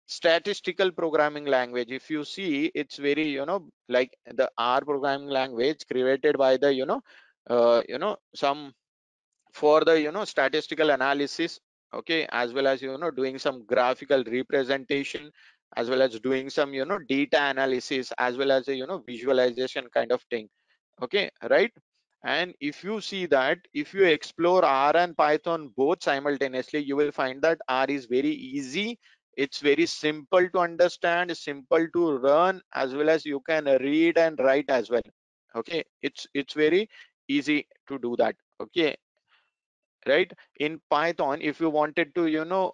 statistical 0.08 0.90
programming 0.92 1.46
language 1.46 1.90
if 1.90 2.10
you 2.10 2.24
see 2.24 2.72
it's 2.74 2.96
very 2.96 3.28
you 3.28 3.44
know 3.46 3.68
like 3.88 4.16
the 4.40 4.50
r 4.58 4.80
programming 4.80 5.28
language 5.28 5.84
created 5.90 6.38
by 6.38 6.56
the 6.56 6.72
you 6.74 6.86
know 6.86 7.00
uh, 7.50 7.82
you 7.88 7.98
know 7.98 8.16
some 8.34 8.72
for 9.52 9.84
the 9.84 10.00
you 10.00 10.12
know 10.12 10.24
statistical 10.24 10.90
analysis 10.90 11.60
okay 11.94 12.26
as 12.32 12.52
well 12.54 12.66
as 12.66 12.82
you 12.82 12.96
know 12.98 13.10
doing 13.10 13.38
some 13.38 13.64
graphical 13.66 14.24
representation 14.24 15.30
as 15.76 15.90
well 15.90 16.02
as 16.02 16.18
doing 16.20 16.50
some 16.50 16.74
you 16.74 16.84
know 16.86 16.98
data 17.08 17.40
analysis 17.42 18.12
as 18.18 18.36
well 18.36 18.52
as 18.52 18.68
a 18.68 18.74
you 18.74 18.86
know 18.86 19.02
visualization 19.06 19.86
kind 19.94 20.12
of 20.12 20.22
thing 20.30 20.48
okay 21.02 21.30
right? 21.50 21.72
And 22.24 22.54
if 22.60 22.84
you 22.84 23.00
see 23.00 23.26
that 23.26 23.58
if 23.74 23.94
you 23.94 24.04
explore 24.04 24.64
r 24.64 24.96
and 24.96 25.16
python 25.16 25.72
both 25.76 26.02
simultaneously 26.02 26.80
you 26.80 26.96
will 26.96 27.12
find 27.12 27.42
that 27.42 27.58
r 27.68 27.86
is 27.88 28.06
very 28.06 28.30
easy 28.30 28.98
it's 29.38 29.60
very 29.60 29.86
simple 29.86 30.48
to 30.50 30.58
understand 30.58 31.36
simple 31.36 31.86
to 31.94 32.18
run 32.18 32.60
as 32.74 32.94
well 32.94 33.08
as 33.08 33.24
you 33.24 33.40
can 33.48 33.66
read 33.80 34.18
and 34.18 34.38
write 34.40 34.68
as 34.68 34.90
well. 34.90 35.08
Okay? 35.56 35.84
It's 36.02 36.26
it's 36.34 36.54
very 36.54 36.88
easy 37.28 37.66
to 37.88 37.98
do 37.98 38.16
that. 38.16 38.34
Okay? 38.60 38.96
Right? 40.06 40.32
In 40.58 40.80
python 40.90 41.40
if 41.40 41.60
you 41.60 41.70
wanted 41.70 42.14
to 42.16 42.26
you 42.26 42.44
know 42.44 42.72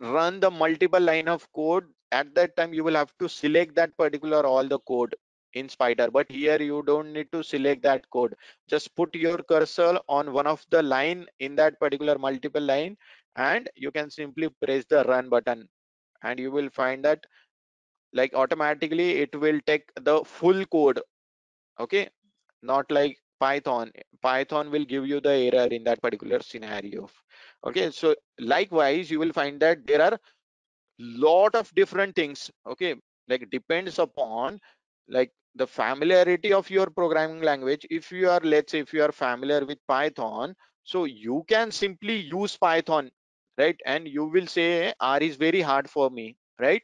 run 0.00 0.40
the 0.40 0.50
multiple 0.50 1.00
line 1.00 1.28
of 1.28 1.46
code 1.52 1.84
at 2.10 2.34
that 2.34 2.56
time 2.56 2.72
you 2.72 2.84
will 2.84 2.94
have 2.94 3.12
to 3.18 3.28
select 3.28 3.74
that 3.74 3.96
particular 3.98 4.46
all 4.46 4.66
the 4.66 4.78
code 4.80 5.14
in 5.54 5.68
Spyder. 5.68 6.10
But 6.12 6.30
here 6.30 6.60
you 6.62 6.82
don't 6.86 7.12
need 7.12 7.30
to 7.32 7.42
select 7.42 7.82
that 7.82 8.08
code. 8.10 8.34
Just 8.68 8.94
put 8.96 9.14
your 9.14 9.38
cursor 9.38 9.98
on 10.08 10.32
one 10.32 10.46
of 10.46 10.64
the 10.70 10.82
line 10.82 11.26
in 11.40 11.54
that 11.56 11.78
particular 11.80 12.18
multiple 12.18 12.62
line 12.62 12.96
and 13.36 13.68
you 13.76 13.90
can 13.90 14.10
simply 14.10 14.48
press 14.62 14.84
the 14.88 15.04
run 15.04 15.28
button 15.28 15.68
and 16.22 16.38
you 16.38 16.50
will 16.50 16.70
find 16.70 17.04
that 17.04 17.24
like 18.12 18.34
automatically 18.34 19.18
it 19.18 19.34
will 19.40 19.60
take 19.66 19.90
the 20.00 20.22
full 20.24 20.64
code 20.66 21.00
okay? 21.80 22.08
Not 22.62 22.90
like 22.90 23.18
python. 23.40 23.92
Python 24.22 24.70
will 24.70 24.84
give 24.84 25.06
you 25.06 25.20
the 25.20 25.30
error 25.30 25.66
in 25.68 25.84
that 25.84 26.02
particular 26.02 26.40
scenario 26.40 27.08
okay? 27.64 27.90
So 27.90 28.14
likewise 28.38 29.10
you 29.10 29.18
will 29.18 29.32
find 29.32 29.60
that 29.60 29.86
there 29.86 30.02
are 30.02 30.18
lot 30.98 31.54
of 31.54 31.72
different 31.74 32.14
things 32.14 32.50
okay? 32.66 32.94
Like 33.28 33.48
depends 33.50 33.98
upon 33.98 34.60
like 35.08 35.32
the 35.54 35.66
familiarity 35.66 36.52
of 36.52 36.70
your 36.70 36.86
programming 36.90 37.42
language. 37.42 37.86
If 37.90 38.12
you 38.12 38.30
are 38.30 38.40
let's 38.40 38.72
say 38.72 38.80
if 38.80 38.92
you 38.92 39.02
are 39.02 39.12
familiar 39.12 39.64
with 39.64 39.78
python 39.88 40.54
so 40.84 41.04
you 41.04 41.44
can 41.48 41.70
simply 41.70 42.16
use 42.16 42.56
python 42.56 43.10
right? 43.60 43.80
And 43.86 44.08
you 44.08 44.24
will 44.26 44.46
say 44.46 44.94
r 45.00 45.18
is 45.28 45.36
very 45.36 45.60
hard 45.62 45.90
for 45.90 46.10
me 46.10 46.36
right? 46.60 46.82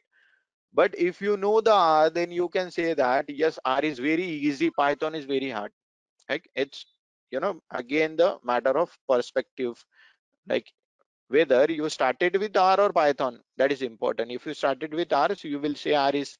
But 0.73 0.95
if 0.97 1.21
you 1.21 1.37
know 1.37 1.61
the 1.61 1.73
r 1.73 2.09
then 2.09 2.31
you 2.31 2.49
can 2.49 2.71
say 2.71 2.93
that 2.93 3.29
yes 3.29 3.59
r 3.65 3.81
is 3.83 3.99
very 3.99 4.23
easy 4.49 4.69
python 4.71 5.15
is 5.15 5.25
very 5.25 5.49
hard. 5.49 5.71
Like 6.29 6.49
it's 6.55 6.85
you 7.31 7.39
know 7.39 7.61
again 7.71 8.15
the 8.17 8.37
matter 8.43 8.77
of 8.85 8.97
perspective 9.09 9.83
like 10.47 10.71
whether 11.29 11.65
you 11.71 11.89
started 11.89 12.35
with 12.37 12.57
r 12.57 12.79
or 12.79 12.91
python 12.93 13.41
that 13.57 13.71
is 13.71 13.81
important. 13.81 14.31
If 14.31 14.45
you 14.45 14.53
started 14.53 14.93
with 14.93 15.13
r 15.13 15.35
so 15.35 15.47
you 15.47 15.59
will 15.59 15.75
say 15.75 15.93
r 15.95 16.11
is 16.15 16.37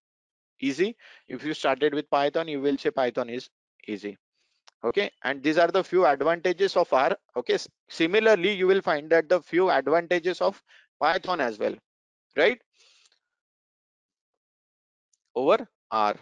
easy. 0.61 0.95
If 1.27 1.43
you 1.43 1.53
started 1.53 1.93
with 1.93 2.09
python 2.09 2.47
you 2.47 2.61
will 2.61 2.77
say 2.77 2.91
python 2.91 3.29
is 3.29 3.49
easy 3.87 4.17
okay 4.83 5.11
and 5.23 5.43
these 5.43 5.57
are 5.57 5.67
the 5.67 5.83
few 5.83 6.05
advantages 6.05 6.75
of 6.77 6.91
r. 6.93 7.17
Okay 7.35 7.57
similarly 7.89 8.53
you 8.53 8.67
will 8.67 8.81
find 8.81 9.09
that 9.11 9.29
the 9.29 9.41
few 9.41 9.69
advantages 9.69 10.41
of 10.41 10.61
python 10.99 11.41
as 11.41 11.57
well 11.59 11.75
right? 12.37 12.61
Over 15.35 15.69
r. 15.91 16.15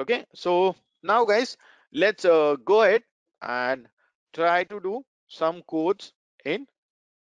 Okay 0.00 0.26
so 0.34 0.74
now 1.02 1.24
guys 1.24 1.56
let's 1.92 2.24
uh, 2.24 2.56
go 2.64 2.82
ahead 2.82 3.02
and 3.42 3.88
try 4.32 4.64
to 4.64 4.80
do 4.80 5.04
some 5.28 5.62
codes 5.62 6.12
in 6.44 6.66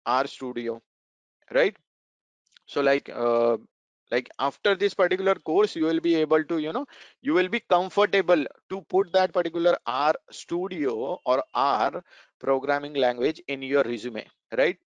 r 0.07 0.27
studio 0.27 0.81
right? 1.53 1.77
So 2.67 2.81
like 2.83 3.09
uh, 3.11 3.59
like 4.11 4.29
after 4.39 4.75
this 4.75 4.95
particular 4.95 5.35
course 5.35 5.77
you 5.77 5.85
will 5.85 6.01
be 6.01 6.15
able 6.17 6.45
to 6.45 6.59
you 6.59 6.73
know 6.73 6.87
you 7.23 7.35
will 7.35 7.49
be 7.49 7.61
comfortable 7.61 8.45
to 8.69 8.81
put 8.95 9.13
that 9.13 9.33
particular 9.33 9.77
r 9.87 10.15
studio 10.31 11.19
or 11.25 11.43
r 11.55 12.03
programming 12.39 12.95
language 12.95 13.43
in 13.49 13.63
your 13.63 13.83
resume 13.85 14.27
right? 14.57 14.79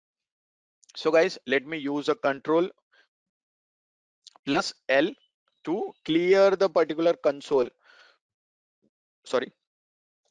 So 0.95 1.11
guys 1.11 1.37
let 1.47 1.65
me 1.65 1.77
use 1.77 2.09
a 2.09 2.15
control 2.15 2.69
plus 4.45 4.73
l 4.89 5.11
to 5.65 5.93
clear 6.05 6.51
the 6.55 6.69
particular 6.69 7.13
console. 7.13 7.69
Sorry. 9.25 9.51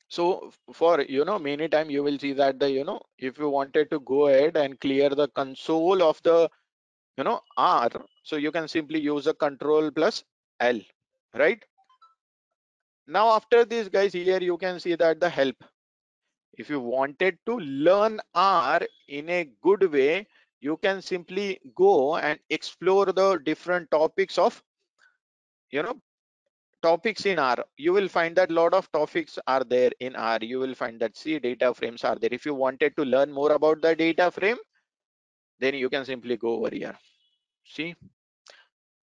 So 0.08 0.52
for 0.72 1.00
you 1.02 1.24
know 1.24 1.38
many 1.38 1.68
time 1.68 1.90
you 1.90 2.02
will 2.02 2.18
see 2.18 2.32
that 2.34 2.58
the 2.60 2.70
you 2.70 2.84
know 2.84 3.00
if 3.18 3.38
you 3.38 3.48
wanted 3.48 3.90
to 3.90 4.00
go 4.00 4.28
ahead 4.28 4.56
and 4.56 4.78
clear 4.80 5.08
the 5.10 5.28
console 5.28 6.02
of 6.02 6.22
the 6.22 6.50
you 7.16 7.24
know 7.24 7.40
r 7.56 7.90
so 8.22 8.36
you 8.36 8.52
can 8.52 8.68
simply 8.68 9.00
use 9.00 9.26
a 9.26 9.34
control 9.44 9.90
plus 9.90 10.24
l 10.60 10.80
right 11.42 11.64
now 13.06 13.28
after 13.36 13.64
this 13.64 13.88
guys 13.88 14.12
here 14.12 14.40
you 14.40 14.56
can 14.58 14.78
see 14.80 14.94
that 14.94 15.20
the 15.20 15.28
help 15.28 15.64
if 16.58 16.68
you 16.70 16.80
wanted 16.80 17.38
to 17.46 17.58
learn 17.88 18.20
r 18.34 18.80
in 19.08 19.28
a 19.28 19.44
good 19.62 19.84
way 19.92 20.26
you 20.60 20.76
can 20.78 21.02
simply 21.02 21.60
go 21.74 22.16
and 22.16 22.38
explore 22.50 23.06
the 23.06 23.28
different 23.50 23.90
topics 23.90 24.38
of 24.38 24.62
you 25.70 25.82
know 25.82 26.00
topics 26.82 27.26
in 27.26 27.38
R. 27.38 27.56
You 27.76 27.92
will 27.92 28.08
find 28.08 28.36
that 28.36 28.50
lot 28.50 28.74
of 28.74 28.90
topics 28.92 29.38
are 29.46 29.64
there 29.64 29.90
in 30.00 30.16
R. 30.16 30.38
You 30.42 30.58
will 30.60 30.74
find 30.74 31.00
that 31.00 31.16
C 31.16 31.38
data 31.38 31.72
frames 31.74 32.04
are 32.04 32.16
there. 32.16 32.30
If 32.32 32.44
you 32.46 32.54
wanted 32.54 32.96
to 32.96 33.04
learn 33.04 33.30
more 33.32 33.52
about 33.52 33.82
the 33.82 33.94
data 33.96 34.30
frame, 34.30 34.56
then 35.62 35.74
you 35.74 35.88
can 35.88 36.04
simply 36.04 36.36
go 36.36 36.54
over 36.54 36.74
here. 36.74 36.96
See? 37.64 37.94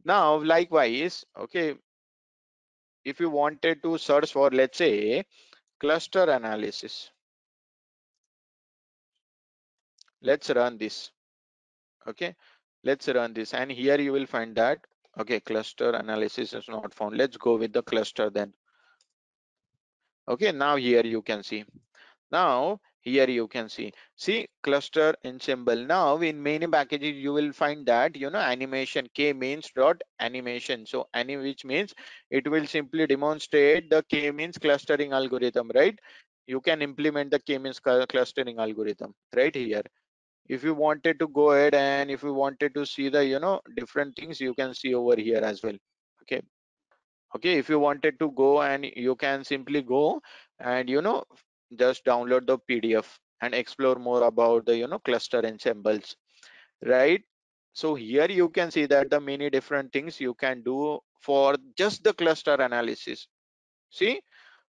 Now, 0.03 0.35
likewise, 0.43 1.25
okay, 1.37 1.75
if 3.05 3.19
you 3.19 3.29
wanted 3.29 3.81
to 3.83 3.97
search 3.97 4.33
for, 4.33 4.49
let's 4.49 4.77
say, 4.77 5.25
cluster 5.79 6.29
analysis, 6.29 7.11
let's 10.21 10.49
run 10.49 10.77
this. 10.77 11.11
Okay, 12.07 12.35
let's 12.83 13.07
run 13.07 13.33
this. 13.33 13.53
And 13.53 13.71
here 13.71 13.99
you 13.99 14.11
will 14.11 14.25
find 14.25 14.55
that, 14.55 14.79
okay, 15.19 15.39
cluster 15.39 15.91
analysis 15.91 16.53
is 16.53 16.67
not 16.67 16.93
found. 16.93 17.17
Let's 17.17 17.37
go 17.37 17.57
with 17.57 17.73
the 17.73 17.83
cluster 17.83 18.29
then. 18.29 18.53
Okay, 20.27 20.51
now 20.51 20.75
here 20.75 21.05
you 21.05 21.21
can 21.21 21.43
see. 21.43 21.65
Now 22.31 22.79
here 23.01 23.29
you 23.29 23.47
can 23.47 23.69
see. 23.69 23.91
See 24.15 24.47
cluster 24.63 25.15
ensemble. 25.25 25.75
Now 25.75 26.17
in 26.17 26.41
many 26.41 26.67
packages 26.67 27.15
you 27.15 27.33
will 27.33 27.51
find 27.53 27.85
that 27.87 28.15
you 28.15 28.29
know 28.29 28.39
animation 28.39 29.07
k 29.13 29.33
means 29.33 29.71
dot 29.75 30.01
animation. 30.19 30.85
So 30.85 31.07
any 31.13 31.37
which 31.37 31.65
means 31.65 31.93
it 32.29 32.49
will 32.49 32.65
simply 32.67 33.07
demonstrate 33.07 33.89
the 33.89 34.03
k 34.09 34.31
means 34.31 34.57
clustering 34.57 35.13
algorithm 35.13 35.71
right? 35.73 35.97
You 36.47 36.61
can 36.61 36.81
implement 36.81 37.31
the 37.31 37.39
k 37.39 37.57
means 37.57 37.79
clustering 37.79 38.59
algorithm 38.59 39.13
right 39.35 39.55
here. 39.55 39.83
If 40.47 40.63
you 40.63 40.73
wanted 40.73 41.19
to 41.19 41.27
go 41.27 41.51
ahead 41.51 41.75
and 41.75 42.11
if 42.11 42.23
you 42.23 42.33
wanted 42.33 42.73
to 42.75 42.85
see 42.85 43.09
the 43.09 43.25
you 43.25 43.39
know 43.39 43.61
different 43.75 44.15
things 44.15 44.41
you 44.41 44.53
can 44.53 44.73
see 44.73 44.93
over 44.95 45.15
here 45.15 45.41
as 45.41 45.63
well 45.63 45.77
okay? 46.23 46.41
Okay 47.35 47.57
if 47.59 47.69
you 47.69 47.79
wanted 47.79 48.19
to 48.19 48.31
go 48.31 48.61
and 48.61 48.85
you 48.95 49.15
can 49.15 49.43
simply 49.43 49.81
go 49.81 50.21
and 50.59 50.89
you 50.89 51.01
know 51.01 51.23
just 51.77 52.05
download 52.05 52.45
the 52.47 52.57
pdf 52.59 53.05
and 53.41 53.53
explore 53.53 53.95
more 53.95 54.23
about 54.23 54.65
the 54.65 54.77
you 54.77 54.87
know 54.87 54.99
cluster 54.99 55.45
ensembles 55.45 56.15
right? 56.85 57.23
So 57.73 57.95
here 57.95 58.29
you 58.29 58.49
can 58.49 58.71
see 58.71 58.85
that 58.87 59.09
the 59.09 59.19
many 59.19 59.49
different 59.49 59.93
things 59.93 60.19
you 60.19 60.33
can 60.33 60.63
do 60.63 60.99
for 61.21 61.55
just 61.77 62.03
the 62.03 62.13
cluster 62.13 62.55
analysis. 62.55 63.27
See 63.89 64.21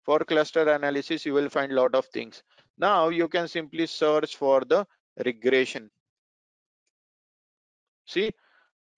for 0.03 0.20
cluster 0.20 0.68
analysis 0.68 1.26
you 1.26 1.34
will 1.34 1.49
find 1.49 1.72
lot 1.72 1.94
of 1.94 2.07
things. 2.07 2.42
Now 2.78 3.09
you 3.09 3.28
can 3.28 3.49
simply 3.49 3.86
search 3.86 4.36
for 4.36 4.62
the 4.64 4.86
regression. 5.24 5.90
See 8.07 8.30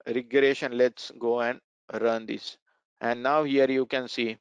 regression 0.07 0.76
let's 0.76 1.11
go 1.18 1.40
and 1.40 1.61
run 2.01 2.26
this. 2.26 2.57
And 3.01 3.22
now 3.22 3.44
here 3.44 3.70
you 3.70 3.86
can 3.86 4.09
see 4.09 4.38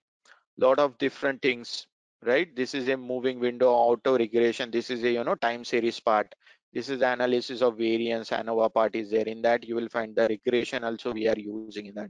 lot 0.57 0.79
of 0.79 0.97
different 0.97 1.41
things 1.41 1.87
right? 2.23 2.55
This 2.55 2.73
is 2.73 2.87
a 2.89 2.97
moving 2.97 3.39
window 3.39 3.71
auto 3.71 4.17
regression 4.17 4.71
this 4.71 4.89
is 4.89 5.03
a 5.03 5.11
you 5.11 5.23
know 5.23 5.35
time 5.35 5.63
series 5.63 5.99
part. 5.99 6.33
This 6.73 6.89
is 6.89 6.99
the 6.99 7.11
analysis 7.11 7.61
of 7.61 7.77
variance 7.77 8.29
ANOVA 8.31 8.73
part 8.73 8.95
is 8.95 9.09
there. 9.09 9.25
In 9.25 9.41
that 9.43 9.67
you 9.67 9.75
will 9.75 9.89
find 9.89 10.15
the 10.15 10.27
regression 10.27 10.83
also 10.83 11.13
we 11.13 11.27
are 11.27 11.37
using 11.37 11.87
in 11.87 11.95
that. 11.95 12.09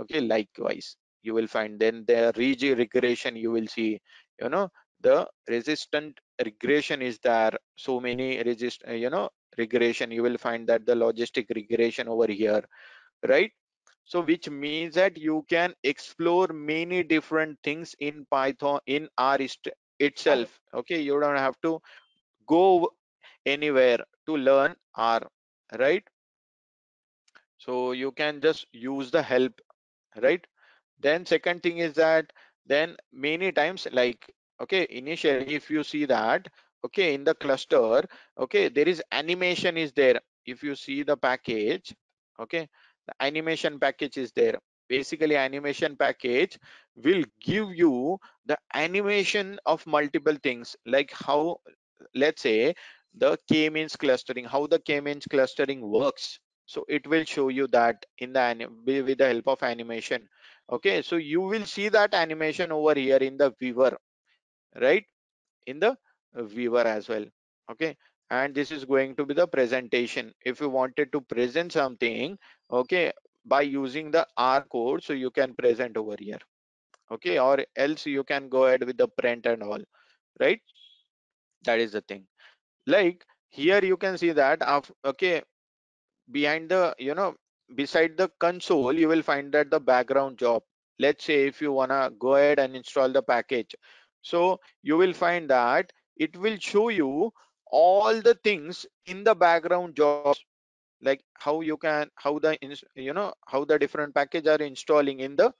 Okay 0.00 0.20
likewise 0.20 0.96
you 1.22 1.34
will 1.34 1.46
find. 1.46 1.78
Then 1.80 2.04
the 2.06 2.32
ridge 2.36 2.62
regression 2.62 3.36
you 3.36 3.50
will 3.50 3.66
see 3.66 4.00
you 4.40 4.48
know 4.48 4.68
the 5.00 5.26
resistant 5.48 6.18
regression 6.44 7.02
is 7.02 7.18
there. 7.18 7.52
So 7.76 8.00
many 8.00 8.42
resist 8.42 8.82
you 8.88 9.10
know 9.10 9.30
regression. 9.56 10.10
You 10.10 10.22
will 10.22 10.38
find 10.38 10.68
that 10.68 10.86
the 10.86 10.94
logistic 10.94 11.46
regression 11.54 12.08
over 12.08 12.26
here 12.30 12.62
right 13.26 13.52
so 14.04 14.20
which 14.20 14.48
means 14.50 14.94
that 14.94 15.16
you 15.16 15.44
can 15.48 15.74
explore 15.82 16.48
many 16.48 17.02
different 17.02 17.58
things 17.62 17.94
in 18.00 18.26
python 18.30 18.80
in 18.86 19.08
r 19.18 19.38
itself. 19.98 20.60
Okay 20.74 21.00
you 21.00 21.18
don't 21.20 21.36
have 21.36 21.60
to 21.62 21.80
go 22.46 22.90
anywhere 23.46 23.98
to 24.26 24.36
learn 24.36 24.74
r 24.96 25.22
right? 25.78 26.04
So 27.58 27.92
you 27.92 28.12
can 28.12 28.40
just 28.40 28.66
use 28.72 29.10
the 29.10 29.22
help 29.22 29.60
right? 30.22 30.44
Then 31.00 31.26
second 31.26 31.62
thing 31.62 31.78
is 31.78 31.94
that 31.94 32.32
then 32.66 32.96
many 33.12 33.52
times 33.52 33.86
like 33.92 34.32
okay 34.60 34.86
initially 34.90 35.54
if 35.54 35.70
you 35.70 35.82
see 35.82 36.04
that 36.06 36.48
okay 36.84 37.14
in 37.14 37.24
the 37.24 37.34
cluster 37.34 38.04
okay 38.38 38.68
there 38.68 38.88
is 38.88 39.02
animation 39.12 39.76
is 39.76 39.92
there. 39.92 40.20
If 40.46 40.62
you 40.62 40.74
see 40.74 41.02
the 41.02 41.16
package 41.16 41.94
okay 42.38 42.68
the 43.06 43.14
animation 43.20 43.78
package 43.78 44.16
is 44.18 44.32
there. 44.32 44.58
Basically 44.88 45.36
animation 45.36 45.96
package 45.96 46.58
will 46.96 47.24
give 47.40 47.74
you 47.74 48.18
the 48.46 48.58
animation 48.74 49.58
of 49.66 49.86
multiple 49.86 50.36
things 50.42 50.76
like 50.86 51.10
how 51.12 51.56
let's 52.14 52.42
say 52.42 52.74
the 53.16 53.38
k-means 53.50 53.96
clustering 53.96 54.44
how 54.44 54.66
the 54.66 54.78
k-means 54.78 55.26
clustering 55.30 55.80
works. 55.80 56.38
So 56.66 56.84
it 56.88 57.06
will 57.06 57.24
show 57.24 57.48
you 57.48 57.66
that 57.68 58.04
in 58.18 58.32
the 58.32 58.68
with 58.86 59.18
the 59.18 59.26
help 59.26 59.48
of 59.48 59.62
animation. 59.62 60.28
Okay 60.70 61.02
so 61.02 61.16
you 61.16 61.40
will 61.40 61.64
see 61.64 61.88
that 61.88 62.14
animation 62.14 62.72
over 62.72 62.94
here 62.94 63.16
in 63.18 63.36
the 63.36 63.52
viewer 63.58 63.96
right? 64.80 65.04
In 65.66 65.80
the 65.80 65.96
viewer 66.34 66.86
as 66.86 67.08
well. 67.08 67.24
Okay 67.70 67.96
and 68.34 68.54
this 68.54 68.70
is 68.70 68.84
going 68.84 69.14
to 69.16 69.24
be 69.26 69.34
the 69.34 69.46
presentation. 69.46 70.32
If 70.44 70.60
you 70.60 70.68
wanted 70.68 71.12
to 71.12 71.20
present 71.20 71.72
something 71.72 72.38
okay 72.70 73.12
by 73.44 73.62
using 73.62 74.10
the 74.10 74.26
r 74.36 74.64
code 74.74 75.02
so 75.04 75.12
you 75.12 75.30
can 75.30 75.54
present 75.54 75.96
over 75.96 76.16
here 76.18 76.38
okay 77.12 77.38
or 77.38 77.58
else 77.76 78.06
you 78.06 78.24
can 78.24 78.48
go 78.48 78.64
ahead 78.66 78.84
with 78.84 78.96
the 78.96 79.08
print 79.08 79.46
and 79.46 79.62
all 79.62 79.80
right? 80.40 80.60
That 81.64 81.78
is 81.78 81.92
the 81.92 82.00
thing. 82.02 82.26
Like 82.86 83.24
here 83.50 83.84
you 83.84 83.96
can 83.96 84.18
see 84.18 84.32
that 84.32 84.62
okay 85.04 85.42
behind 86.30 86.70
the 86.70 86.94
you 86.98 87.14
know 87.14 87.34
beside 87.74 88.16
the 88.16 88.30
console 88.40 88.92
you 88.92 89.08
will 89.08 89.22
find 89.22 89.52
that 89.52 89.70
the 89.70 89.80
background 89.80 90.38
job. 90.38 90.62
Let's 90.98 91.24
say 91.24 91.46
if 91.46 91.60
you 91.60 91.72
wanna 91.72 92.10
go 92.18 92.36
ahead 92.36 92.58
and 92.58 92.76
install 92.76 93.12
the 93.12 93.22
package. 93.22 93.74
So 94.22 94.60
you 94.82 94.96
will 94.96 95.12
find 95.12 95.50
that 95.50 95.92
it 96.16 96.36
will 96.36 96.56
show 96.58 96.88
you 96.88 97.32
all 97.80 98.20
the 98.26 98.34
things 98.34 98.86
in 99.06 99.24
the 99.24 99.34
background 99.34 99.96
jobs 99.96 100.30
like 101.08 101.22
how 101.44 101.60
you 101.60 101.76
can 101.76 102.10
how 102.24 102.38
the 102.38 102.56
you 102.94 103.12
know 103.12 103.32
how 103.46 103.64
the 103.64 103.78
different 103.78 104.14
package 104.14 104.46
are 104.46 104.62
installing 104.66 105.20
in 105.20 105.36
the 105.36 105.52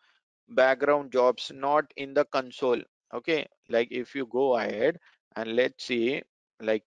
background 0.48 1.12
jobs 1.12 1.50
not 1.54 1.84
in 1.96 2.14
the 2.14 2.24
console. 2.26 2.80
Okay 3.14 3.46
like 3.68 3.88
if 3.90 4.14
you 4.14 4.26
go 4.26 4.56
ahead 4.56 4.98
and 5.36 5.56
let's 5.56 5.84
see 5.84 6.22
like 6.60 6.84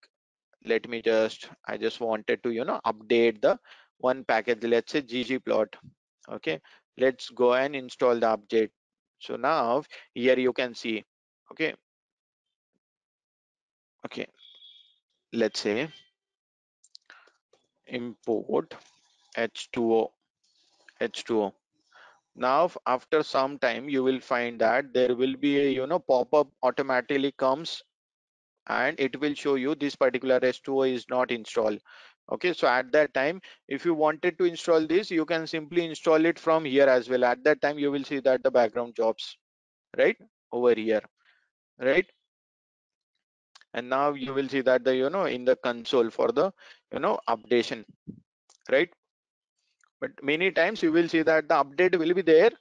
let 0.65 0.87
me 0.89 1.01
just 1.01 1.49
i 1.65 1.77
just 1.77 1.99
wanted 2.01 2.43
to 2.43 2.51
you 2.51 2.63
know 2.65 2.79
update 2.85 3.41
the 3.41 3.57
one 3.97 4.23
package. 4.23 4.63
Let's 4.63 4.91
say 4.93 5.01
ggplot 5.01 5.75
okay 6.29 6.59
let's 6.97 7.29
go 7.29 7.53
and 7.53 7.75
install 7.75 8.15
the 8.19 8.37
update. 8.37 8.71
So 9.19 9.35
now 9.35 9.83
here 10.13 10.37
you 10.39 10.53
can 10.53 10.73
see. 10.75 11.03
Okay. 11.51 11.75
Okay 14.05 14.27
let's 15.33 15.59
say 15.59 15.89
import 17.87 18.75
h2o 19.37 20.09
h2o 21.01 21.51
now 22.35 22.69
after 22.85 23.23
some 23.23 23.57
time 23.59 23.89
you 23.89 24.03
will 24.03 24.19
find 24.19 24.59
that 24.61 24.93
there 24.93 25.15
will 25.15 25.35
be 25.35 25.59
a 25.59 25.69
you 25.69 25.87
know 25.87 25.99
pop-up 25.99 26.47
automatically 26.63 27.31
comes 27.31 27.83
and 28.67 28.99
it 28.99 29.19
will 29.19 29.33
show 29.33 29.55
you 29.55 29.75
this 29.75 29.95
particular 29.95 30.39
h2o 30.39 30.93
is 30.93 31.05
not 31.09 31.31
installed. 31.31 31.79
Okay 32.31 32.53
so 32.53 32.67
at 32.67 32.91
that 32.91 33.13
time 33.13 33.41
if 33.67 33.85
you 33.85 33.93
wanted 33.93 34.37
to 34.37 34.43
install 34.45 34.85
this 34.85 35.09
you 35.09 35.25
can 35.25 35.47
simply 35.47 35.85
install 35.85 36.25
it 36.25 36.37
from 36.37 36.65
here 36.65 36.87
as 36.87 37.09
well. 37.09 37.23
At 37.23 37.43
that 37.45 37.61
time 37.61 37.79
you 37.79 37.91
will 37.91 38.03
see 38.03 38.19
that 38.19 38.43
the 38.43 38.51
background 38.51 38.95
jobs 38.95 39.37
right 39.97 40.17
over 40.51 40.73
here 40.73 41.01
right 41.79 42.05
and 43.77 43.89
now 43.89 44.13
you 44.13 44.33
will 44.33 44.49
see 44.49 44.61
that 44.61 44.83
the 44.85 44.95
you 44.95 45.09
know 45.09 45.25
in 45.25 45.45
the 45.45 45.55
console 45.67 46.09
for 46.09 46.31
the 46.31 46.51
you 46.93 46.99
know 46.99 47.19
updation 47.29 47.85
right? 48.71 48.89
But 50.01 50.11
many 50.23 50.51
times 50.51 50.81
you 50.83 50.91
will 50.91 51.07
see 51.07 51.21
that 51.23 51.47
the 51.49 51.55
update 51.55 51.97
will 51.97 52.13
be 52.13 52.21
there 52.21 52.51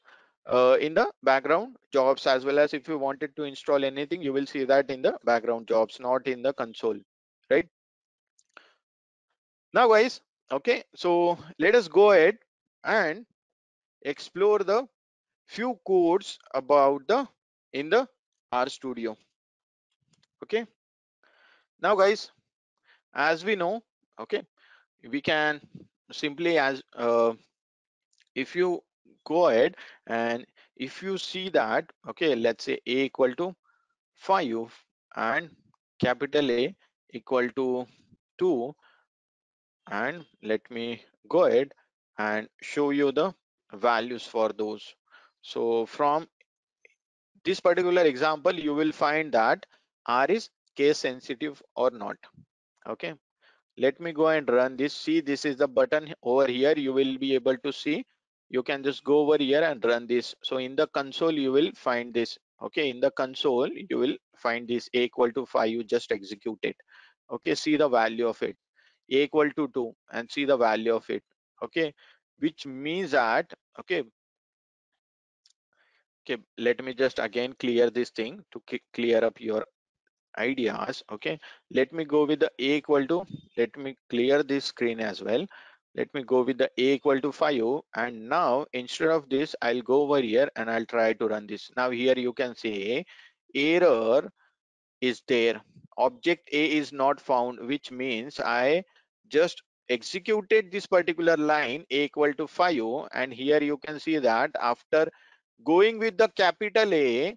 uh, 0.47 0.77
in 0.81 0.95
the 0.95 1.11
background 1.23 1.77
jobs 1.93 2.27
as 2.27 2.45
well 2.45 2.59
as 2.59 2.75
if 2.75 2.89
you 2.89 2.99
wanted 2.99 3.37
to 3.37 3.45
install 3.45 3.85
anything 3.85 4.23
you 4.23 4.33
will 4.33 4.47
see 4.47 4.65
that 4.65 4.91
in 4.91 5.03
the 5.03 5.19
background 5.25 5.69
jobs 5.69 6.01
not 6.01 6.27
in 6.29 6.43
the 6.43 6.53
console 6.53 6.99
right? 7.51 7.69
Now 9.73 9.89
guys 9.89 10.21
okay 10.53 10.85
so 10.95 11.39
let 11.59 11.75
us 11.75 11.89
go 11.89 12.13
ahead 12.13 12.39
and 12.85 13.27
explore 14.03 14.61
the 14.61 14.87
few 15.47 15.79
codes 15.87 16.39
about 16.55 17.07
the 17.09 17.29
in 17.73 17.91
the 17.91 18.09
R 18.53 18.69
studio 18.69 19.17
okay 20.43 20.67
now 21.83 21.95
guys 21.95 22.31
as 23.15 23.45
we 23.45 23.55
know 23.57 23.83
okay 24.21 24.43
we 25.11 25.21
can 25.21 25.61
simply 26.13 26.59
as 26.59 26.83
uh, 26.97 27.33
if 28.35 28.55
you 28.57 28.81
go 29.25 29.49
ahead 29.49 29.77
and 30.07 30.47
if 30.77 31.03
you 31.03 31.17
see 31.19 31.49
that 31.51 31.93
okay 32.09 32.35
let's 32.35 32.65
say 32.65 32.79
a 32.87 32.99
equal 33.07 33.35
to 33.35 33.55
5 34.15 34.85
and 35.17 35.51
capital 36.01 36.51
A 36.51 36.75
equal 37.13 37.49
to 37.51 37.87
2 38.39 38.75
and 39.91 40.25
let 40.43 40.71
me 40.71 41.03
go 41.29 41.45
ahead 41.45 41.73
and 42.19 42.49
show 42.63 42.91
you 42.91 43.11
the 43.13 43.33
values 43.73 44.25
for 44.27 44.51
those. 44.53 44.95
So 45.43 45.87
from 45.87 46.29
this 47.45 47.61
particular 47.61 48.03
example 48.03 48.55
you 48.67 48.75
will 48.75 48.93
find 48.93 49.33
that 49.33 49.67
r 50.07 50.27
is 50.37 50.49
case 50.77 50.99
sensitive 50.99 51.63
or 51.75 51.91
not. 51.91 52.17
Okay. 52.89 53.15
Let 53.79 54.01
me 54.01 54.13
go 54.13 54.29
and 54.29 54.49
run 54.49 54.77
this. 54.77 54.95
See 54.95 55.21
this 55.21 55.45
is 55.45 55.57
the 55.57 55.69
button 55.69 56.15
over 56.23 56.47
here. 56.47 56.75
You 56.77 56.93
will 56.93 57.19
be 57.19 57.35
able 57.35 57.57
to 57.59 57.73
see. 57.73 58.05
You 58.49 58.63
can 58.63 58.83
just 58.83 59.05
go 59.05 59.19
over 59.19 59.37
here 59.43 59.63
and 59.63 59.85
run 59.85 60.07
this. 60.07 60.35
So 60.43 60.59
in 60.59 60.77
the 60.77 60.87
console 60.89 61.33
you 61.33 61.53
will 61.53 61.71
find 61.75 62.15
this. 62.15 62.39
Okay. 62.63 62.89
In 62.91 63.01
the 63.01 63.11
console 63.11 63.69
you 63.69 63.99
will 63.99 64.17
find 64.37 64.67
this. 64.69 64.89
A 64.95 65.05
equal 65.05 65.33
to 65.33 65.47
5 65.47 65.69
you 65.69 65.85
just 65.85 66.13
execute 66.13 66.59
it. 66.63 66.77
Okay. 67.31 67.55
See 67.55 67.77
the 67.77 67.89
value 67.89 68.29
of 68.29 68.43
it. 68.43 68.57
A 69.11 69.23
equal 69.25 69.51
to 69.51 69.69
2 69.75 69.95
and 70.13 70.31
see 70.31 70.45
the 70.45 70.57
value 70.57 70.95
of 70.95 71.09
it. 71.11 71.23
Okay. 71.63 71.93
Which 72.39 72.67
means 72.67 73.11
that 73.11 73.53
okay. 73.81 74.05
Okay. 76.25 76.43
Let 76.59 76.83
me 76.85 76.95
just 76.95 77.19
again 77.19 77.55
clear 77.59 77.91
this 77.91 78.11
thing 78.11 78.43
to 78.53 78.79
clear 78.95 79.25
up 79.25 79.41
your 79.41 79.65
ideas 80.39 81.03
okay? 81.11 81.39
Let 81.71 81.93
me 81.93 82.05
go 82.05 82.25
with 82.25 82.41
the 82.41 82.51
a 82.59 82.77
equal 82.77 83.07
to 83.07 83.25
let 83.57 83.77
me 83.77 83.97
clear 84.11 84.43
this 84.43 84.67
screen 84.67 85.01
as 85.01 85.23
well. 85.23 85.47
Let 85.95 86.13
me 86.15 86.23
go 86.25 86.43
with 86.43 86.59
the 86.59 86.71
a 86.79 86.95
equal 86.95 87.21
to 87.21 87.33
5 87.33 87.81
and 87.95 88.29
now 88.29 88.67
instead 88.73 89.09
of 89.09 89.29
this 89.31 89.55
i'll 89.63 89.83
go 89.83 90.03
over 90.03 90.21
here 90.21 90.49
and 90.57 90.71
i'll 90.71 90.87
try 90.87 91.13
to 91.15 91.29
run 91.29 91.47
this. 91.47 91.71
Now 91.77 91.91
here 91.91 92.15
you 92.17 92.33
can 92.33 92.55
say 92.55 93.05
error 93.55 94.31
is 95.01 95.23
there. 95.29 95.61
Object 95.99 96.49
a 96.53 96.65
is 96.79 96.93
not 96.93 97.21
found 97.21 97.61
which 97.67 97.91
means 97.91 98.41
i 98.41 98.85
just 99.29 99.63
executed 99.89 100.71
this 100.71 100.87
particular 100.87 101.37
line 101.37 101.85
a 101.91 102.05
equal 102.05 102.33
to 102.35 102.47
5 102.47 103.09
and 103.13 103.33
here 103.33 103.63
you 103.63 103.79
can 103.79 103.99
see 104.01 104.19
that 104.19 104.51
after 104.61 105.09
going 105.65 105.99
with 105.99 106.19
the 106.19 106.29
capital 106.29 106.93
a 106.95 107.37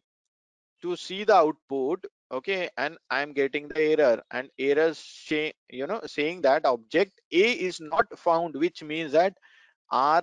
to 0.82 0.96
see 0.96 1.24
the 1.24 1.36
output 1.36 2.06
okay 2.32 2.70
and 2.78 2.98
i'm 3.10 3.34
getting 3.34 3.68
the 3.68 3.82
error 3.82 4.22
and 4.32 4.50
error 4.60 4.94
say 4.94 5.54
you 5.70 5.88
know 5.88 6.00
saying 6.06 6.42
that 6.42 6.66
object 6.66 7.22
a 7.32 7.52
is 7.68 7.80
not 7.80 8.06
found 8.18 8.56
which 8.56 8.84
means 8.84 9.12
that 9.12 9.34
our 9.92 10.22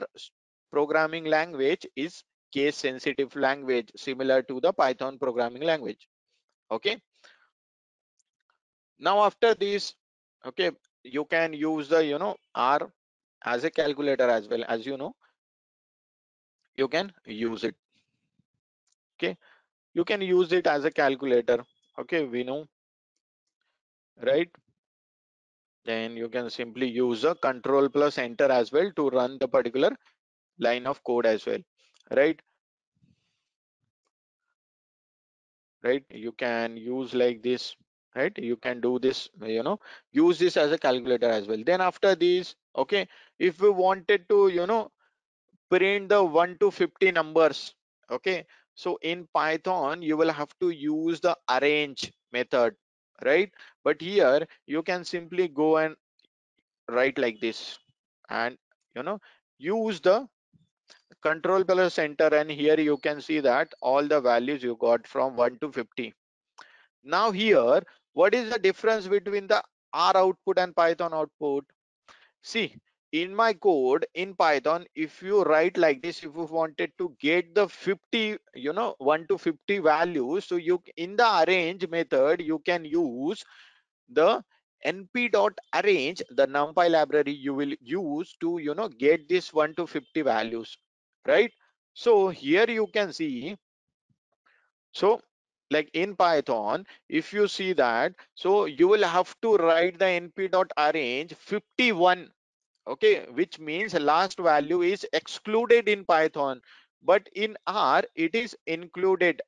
programming 0.71 1.25
language 1.25 1.87
is 1.97 2.23
case 2.53 2.77
sensitive 2.77 3.35
language 3.37 3.91
similar 3.97 4.43
to 4.43 4.61
the 4.61 4.73
python 4.73 5.19
programming 5.19 5.63
language. 5.63 6.09
Okay? 6.71 6.97
Now 8.99 9.23
after 9.25 9.55
this 9.55 9.95
okay 10.47 10.71
you 11.03 11.25
can 11.25 11.53
use 11.53 11.89
the 11.89 12.05
you 12.05 12.19
know 12.19 12.37
r 12.55 12.91
as 13.45 13.65
a 13.65 13.71
calculator 13.71 14.29
as 14.29 14.49
well 14.49 14.65
as 14.69 14.87
you 14.87 14.97
know. 14.97 15.15
You 16.77 16.89
can 16.89 17.13
use 17.27 17.65
it. 17.65 17.75
Okay? 19.17 19.37
You 19.95 20.05
can 20.05 20.21
use 20.21 20.53
it 20.53 20.67
as 20.67 20.85
a 20.85 20.91
calculator 20.91 21.65
okay 21.99 22.25
we 22.25 22.43
know 22.45 22.67
right? 24.23 24.51
Then 25.85 26.17
you 26.17 26.29
can 26.29 26.51
simply 26.51 26.89
use 26.89 27.25
a 27.25 27.35
control 27.35 27.89
plus 27.89 28.19
enter 28.19 28.51
as 28.51 28.73
well 28.73 28.91
to 28.97 29.09
run 29.11 29.39
the 29.39 29.49
particular 29.49 29.91
line 30.59 30.87
of 30.87 31.03
code 31.05 31.27
as 31.27 31.47
well 31.47 31.59
right? 32.15 32.41
Right? 35.83 36.05
You 36.11 36.33
can 36.33 36.77
use 36.77 37.15
like 37.15 37.43
this 37.43 37.77
right? 38.17 38.37
You 38.37 38.57
can 38.57 38.81
do 38.81 38.99
this 38.99 39.29
you 39.45 39.63
know 39.63 39.79
use 40.13 40.39
this 40.39 40.57
as 40.57 40.73
a 40.73 40.79
calculator 40.79 41.31
as 41.31 41.47
well. 41.47 41.63
Then 41.65 41.81
after 41.81 42.15
this 42.15 42.55
okay 42.77 43.09
if 43.39 43.61
we 43.61 43.71
wanted 43.71 44.29
to 44.29 44.49
you 44.49 44.67
know 44.67 44.91
print 45.71 46.09
the 46.09 46.23
1 46.25 46.59
to 46.61 46.71
50 46.71 47.13
numbers 47.13 47.75
okay 48.11 48.47
so 48.77 48.99
in 49.03 49.27
python 49.35 50.03
you 50.03 50.17
will 50.17 50.33
have 50.33 50.53
to 50.61 50.71
use 50.71 51.21
the 51.21 51.37
arange 51.51 52.13
method 52.33 52.75
right? 53.25 53.51
But 53.83 54.01
here 54.01 54.47
you 54.67 54.83
can 54.83 55.05
simply 55.05 55.49
go 55.49 55.79
and 55.79 55.97
write 56.91 57.19
like 57.19 57.41
this 57.41 57.79
and 58.29 58.57
you 58.95 59.03
know 59.03 59.21
use 59.59 60.01
the 60.01 60.29
control 61.23 61.65
plus 61.65 61.99
enter 61.99 62.29
and 62.35 62.51
here 62.51 62.79
you 62.79 62.99
can 62.99 63.21
see 63.21 63.41
that 63.41 63.73
all 63.81 64.07
the 64.07 64.21
values 64.21 64.63
you 64.63 64.77
got 64.81 65.07
from 65.07 65.37
1 65.37 65.59
to 65.61 65.73
50 65.73 66.15
now 67.05 67.31
here 67.31 67.81
what 68.13 68.35
is 68.35 68.51
the 68.51 68.59
difference 68.59 69.09
between 69.09 69.47
the 69.47 69.63
r 69.93 70.17
output 70.17 70.59
and 70.59 70.75
python 70.77 71.15
output? 71.15 71.65
See 72.43 72.77
in 73.13 73.35
my 73.35 73.53
code 73.53 74.07
in 74.15 74.35
python 74.35 74.85
if 74.95 75.23
you 75.23 75.43
write 75.45 75.77
like 75.77 76.03
this 76.03 76.19
if 76.25 76.35
you 76.37 76.45
wanted 76.59 76.93
to 76.99 77.15
get 77.21 77.55
the 77.55 77.69
50 77.69 78.37
you 78.55 78.73
know 78.73 78.95
1 78.99 79.27
to 79.29 79.39
50 79.39 79.79
values 79.79 80.45
so 80.45 80.57
you 80.57 80.81
in 80.97 81.17
the 81.17 81.25
arange 81.43 81.89
method 81.91 82.41
you 82.41 82.59
can 82.61 82.85
use 82.85 83.45
the 84.09 84.43
np 84.85 85.29
dot 85.33 85.59
arange 85.75 86.23
the 86.31 86.47
numpy 86.47 86.89
library 86.91 87.33
you 87.33 87.55
will 87.55 87.75
use 87.81 88.37
to 88.41 88.59
you 88.59 88.75
know 88.75 88.89
get 88.89 89.29
this 89.29 89.53
1 89.53 89.75
to 89.75 89.87
50 89.87 90.23
values 90.23 90.77
right? 91.27 91.53
So 91.95 92.29
here 92.29 92.67
you 92.69 92.87
can 92.89 93.13
see 93.13 93.57
so 94.93 95.21
like 95.71 95.91
in 95.95 96.15
python 96.17 96.85
if 97.09 97.33
you 97.33 97.47
see 97.49 97.73
that 97.73 98.13
so 98.35 98.65
you 98.67 98.89
will 98.89 99.05
have 99.05 99.35
to 99.43 99.57
write 99.57 99.99
the 99.99 100.05
np 100.21 100.51
dot 100.51 100.71
arange 100.77 101.35
51 101.37 102.31
okay 102.87 103.27
which 103.33 103.59
means 103.59 103.95
last 103.95 104.39
value 104.39 104.83
is 104.83 105.07
excluded 105.13 105.89
in 105.89 106.05
python. 106.05 106.61
But 107.03 107.29
in 107.35 107.57
r 107.67 108.03
it 108.15 108.35
is 108.35 108.57
included 108.67 109.43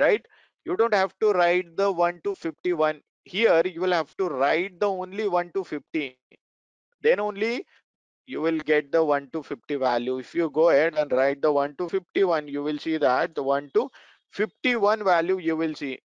right? 0.00 0.24
You 0.64 0.76
don't 0.76 0.94
have 0.94 1.14
to 1.20 1.32
write 1.32 1.76
the 1.76 1.90
1 1.92 2.20
to 2.24 2.34
51 2.34 3.00
here 3.24 3.62
you 3.66 3.80
will 3.80 3.92
have 3.92 4.16
to 4.16 4.28
write 4.28 4.78
the 4.80 4.88
only 4.88 5.28
1 5.28 5.50
to 5.54 5.64
50 5.64 6.18
then 7.02 7.20
only 7.20 7.66
you 8.26 8.40
will 8.40 8.58
get 8.58 8.90
the 8.92 9.04
1 9.04 9.30
to 9.32 9.42
50 9.42 9.76
value. 9.76 10.18
If 10.18 10.34
you 10.34 10.50
go 10.50 10.70
ahead 10.70 10.94
and 10.96 11.12
write 11.12 11.40
the 11.42 11.52
1 11.52 11.76
to 11.76 11.88
51 11.88 12.48
you 12.48 12.62
will 12.62 12.78
see 12.78 12.96
that 12.98 13.34
the 13.34 13.42
1 13.42 13.70
to 13.74 13.90
51 14.32 15.04
value 15.04 15.38
you 15.38 15.56
will 15.56 15.74
see. 15.74 15.98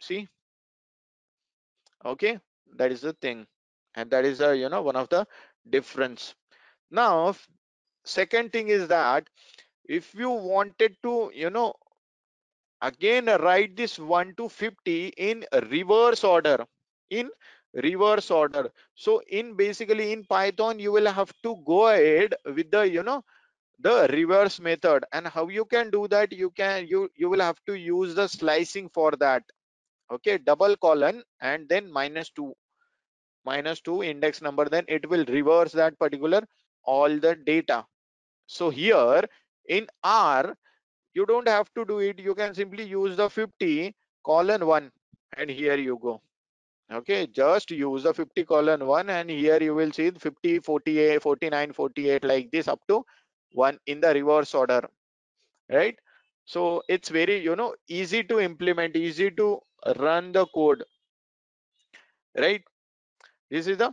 See? 0.00 0.28
Okay 2.04 2.38
that 2.76 2.92
is 2.92 3.02
the 3.02 3.12
thing. 3.14 3.46
And 3.94 4.10
that 4.10 4.24
is 4.24 4.40
a 4.40 4.56
you 4.56 4.68
know 4.68 4.82
one 4.82 4.96
of 4.96 5.08
the 5.10 5.26
difference. 5.70 6.34
Now 6.90 7.34
second 8.04 8.52
thing 8.52 8.68
is 8.68 8.88
that 8.88 9.28
if 9.84 10.14
you 10.14 10.30
wanted 10.30 10.96
to 11.02 11.30
you 11.34 11.50
know 11.50 11.74
again 12.80 13.26
write 13.26 13.76
this 13.76 13.98
1 13.98 14.34
to 14.36 14.48
50 14.48 15.08
in 15.16 15.44
reverse 15.70 16.24
order 16.24 16.66
in 17.10 17.30
reverse 17.74 18.30
order. 18.30 18.70
So 18.94 19.20
in 19.28 19.54
basically 19.56 20.12
in 20.12 20.24
python 20.24 20.78
you 20.78 20.92
will 20.92 21.10
have 21.10 21.32
to 21.42 21.56
go 21.66 21.88
ahead 21.88 22.34
with 22.44 22.70
the 22.70 22.88
you 22.88 23.02
know 23.02 23.24
the 23.80 24.08
reverse 24.12 24.60
method. 24.60 25.04
And 25.12 25.26
how 25.26 25.48
you 25.48 25.64
can 25.64 25.90
do 25.90 26.08
that 26.08 26.32
you 26.32 26.50
can 26.50 26.86
you 26.86 27.10
you 27.16 27.28
will 27.30 27.40
have 27.40 27.60
to 27.66 27.74
use 27.74 28.14
the 28.14 28.28
slicing 28.28 28.88
for 28.88 29.12
that. 29.12 29.42
Okay 30.10 30.38
double 30.38 30.76
colon 30.76 31.22
and 31.40 31.68
then 31.68 31.90
minus 31.90 32.30
2 32.30 32.52
minus 33.44 33.80
2 33.80 34.02
index 34.02 34.42
number 34.42 34.68
then 34.68 34.84
it 34.88 35.08
will 35.08 35.24
reverse 35.26 35.72
that 35.72 35.98
particular 35.98 36.42
all 36.84 37.08
the 37.18 37.34
data. 37.34 37.84
So 38.46 38.70
here 38.70 39.22
in 39.68 39.86
r 40.02 40.54
you 41.14 41.26
don't 41.26 41.48
have 41.48 41.72
to 41.74 41.84
do 41.84 41.98
it. 41.98 42.18
You 42.18 42.34
can 42.34 42.54
simply 42.54 42.84
use 42.84 43.16
the 43.16 43.28
50 43.28 43.94
colon 44.24 44.66
1 44.66 44.90
and 45.36 45.50
here 45.50 45.76
you 45.76 45.98
go. 46.02 46.20
Okay 46.92 47.26
just 47.26 47.70
use 47.70 48.02
the 48.02 48.14
50 48.14 48.44
colon 48.44 48.86
1 48.86 49.10
and 49.10 49.30
here 49.30 49.62
you 49.62 49.74
will 49.74 49.92
see 49.92 50.10
50 50.10 50.60
48 50.60 51.22
49 51.22 51.72
48 51.72 52.24
like 52.24 52.50
this 52.50 52.68
up 52.68 52.80
to 52.88 53.04
1 53.52 53.78
in 53.86 54.00
the 54.00 54.12
reverse 54.14 54.54
order 54.54 54.88
right? 55.70 55.98
So 56.44 56.82
it's 56.88 57.08
very 57.08 57.38
you 57.42 57.56
know 57.56 57.74
easy 57.88 58.22
to 58.24 58.40
implement 58.40 58.96
easy 58.96 59.30
to 59.32 59.60
run 59.96 60.32
the 60.32 60.46
code 60.46 60.84
right 62.36 62.62
this 63.54 63.66
is 63.72 63.78
the 63.82 63.90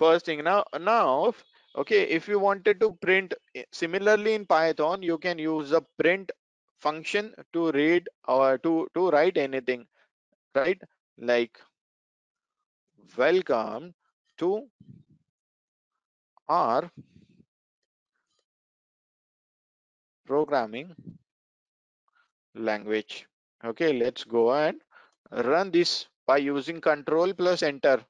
first 0.00 0.26
thing 0.26 0.42
now 0.50 0.58
now 0.90 1.32
okay 1.82 2.02
if 2.18 2.28
you 2.32 2.38
wanted 2.44 2.80
to 2.84 2.90
print 3.06 3.34
eh, 3.54 3.64
similarly 3.80 4.34
in 4.38 4.46
python 4.52 5.02
you 5.10 5.18
can 5.26 5.38
use 5.38 5.70
the 5.76 5.82
print 6.02 6.32
function 6.86 7.32
to 7.52 7.70
read 7.72 8.08
or 8.36 8.58
to 8.66 8.74
to 8.94 9.08
write 9.10 9.36
anything 9.46 9.86
right 10.60 10.80
like 11.32 11.60
welcome 13.16 13.92
to 14.38 14.50
R 16.48 16.90
programming 20.26 20.94
language. 22.54 23.26
Okay, 23.64 23.92
let's 23.92 24.24
go 24.24 24.52
and 24.52 24.80
run 25.30 25.70
this 25.70 26.06
by 26.26 26.38
using 26.38 26.80
control 26.80 27.32
plus 27.34 27.62
enter. 27.62 28.04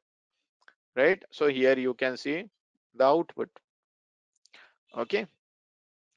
Right. 0.96 1.22
So 1.30 1.46
here 1.48 1.78
you 1.78 1.94
can 1.94 2.16
see 2.16 2.48
the 2.94 3.04
output. 3.04 3.48
Okay. 4.96 5.26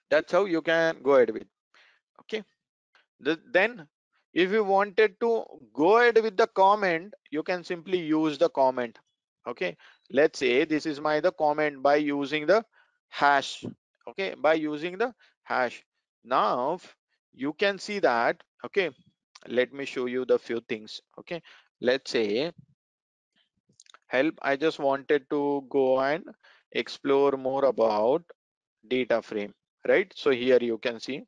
That's 0.10 0.32
how 0.32 0.46
you 0.46 0.62
can 0.62 1.02
go 1.04 1.16
ahead 1.16 1.32
with. 1.32 1.48
Okay. 2.22 2.44
The, 3.20 3.40
then 3.52 3.88
if 4.34 4.52
you 4.52 4.64
wanted 4.64 5.20
to 5.20 5.44
go 5.74 5.98
ahead 6.00 6.22
with 6.22 6.38
the 6.38 6.48
comment, 6.48 7.14
you 7.30 7.44
can 7.44 7.64
simply 7.64 8.00
use 8.00 8.38
the 8.38 8.50
comment. 8.50 8.98
Okay. 9.48 9.78
Let's 10.10 10.40
say 10.40 10.66
this 10.66 10.86
is 10.86 11.00
my 11.00 11.20
the 11.20 11.32
comment 11.32 11.82
by 11.84 11.96
using 11.98 12.46
the 12.48 12.66
hash. 13.10 13.64
Okay. 14.08 14.34
By 14.36 14.56
using 14.56 14.98
the 14.98 15.14
hash. 15.44 15.84
Now 16.24 16.80
you 17.34 17.54
can 17.54 17.78
see 17.78 18.00
that. 18.00 18.42
Okay. 18.66 18.90
Let 19.48 19.74
me 19.74 19.86
show 19.86 20.06
you 20.08 20.26
the 20.26 20.40
few 20.40 20.62
things. 20.62 21.02
Okay. 21.20 21.42
Let's 21.82 22.12
say 22.12 22.52
help. 24.14 24.36
I 24.42 24.56
just 24.56 24.80
wanted 24.80 25.30
to 25.32 25.66
go 25.70 26.00
and 26.02 26.26
explore 26.72 27.34
more 27.34 27.66
about 27.66 28.24
data 28.88 29.22
frame. 29.22 29.54
Right. 29.88 30.14
So 30.16 30.32
here 30.32 30.60
you 30.62 30.78
can 30.80 31.00
see 31.00 31.24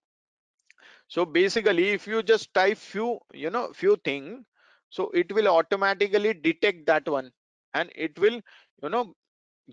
so 1.07 1.25
basically 1.25 1.89
if 1.89 2.07
you 2.07 2.23
just 2.23 2.53
type 2.53 2.77
few 2.77 3.19
you 3.33 3.49
know 3.49 3.71
few 3.73 3.95
thing 4.03 4.45
so 4.89 5.09
it 5.13 5.31
will 5.33 5.47
automatically 5.47 6.33
detect 6.33 6.86
that 6.86 7.07
one 7.07 7.31
and 7.73 7.91
it 7.95 8.17
will 8.19 8.41
you 8.83 8.89
know 8.89 9.13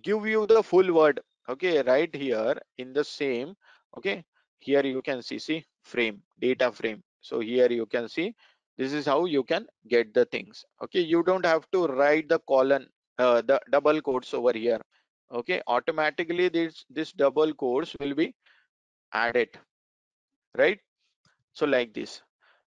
give 0.02 0.26
you 0.26 0.46
the 0.46 0.62
full 0.62 0.92
word 0.92 1.20
okay 1.48 1.82
right 1.82 2.14
here 2.14 2.56
in 2.78 2.92
the 2.92 3.04
same 3.04 3.54
okay 3.96 4.24
here 4.58 4.84
you 4.84 5.02
can 5.02 5.22
see 5.22 5.38
see 5.38 5.64
frame 5.82 6.22
data 6.40 6.70
frame 6.72 7.02
so 7.20 7.40
here 7.40 7.70
you 7.70 7.86
can 7.86 8.08
see 8.08 8.34
this 8.78 8.92
is 8.92 9.06
how 9.06 9.24
you 9.24 9.42
can 9.42 9.66
get 9.88 10.12
the 10.14 10.24
things 10.26 10.64
okay 10.82 11.00
you 11.00 11.22
don't 11.22 11.46
have 11.46 11.70
to 11.72 11.86
write 11.88 12.28
the 12.28 12.38
colon 12.40 12.86
uh, 13.22 13.42
the 13.42 13.60
double 13.70 14.00
quotes 14.00 14.34
over 14.34 14.52
here. 14.52 14.80
Okay 15.40 15.60
automatically 15.66 16.48
this 16.48 16.84
this 16.90 17.12
double 17.12 17.54
quotes 17.54 17.96
will 18.00 18.14
be 18.14 18.34
added 19.12 19.48
right? 20.56 20.80
So 21.52 21.66
like 21.66 21.94
this. 21.94 22.20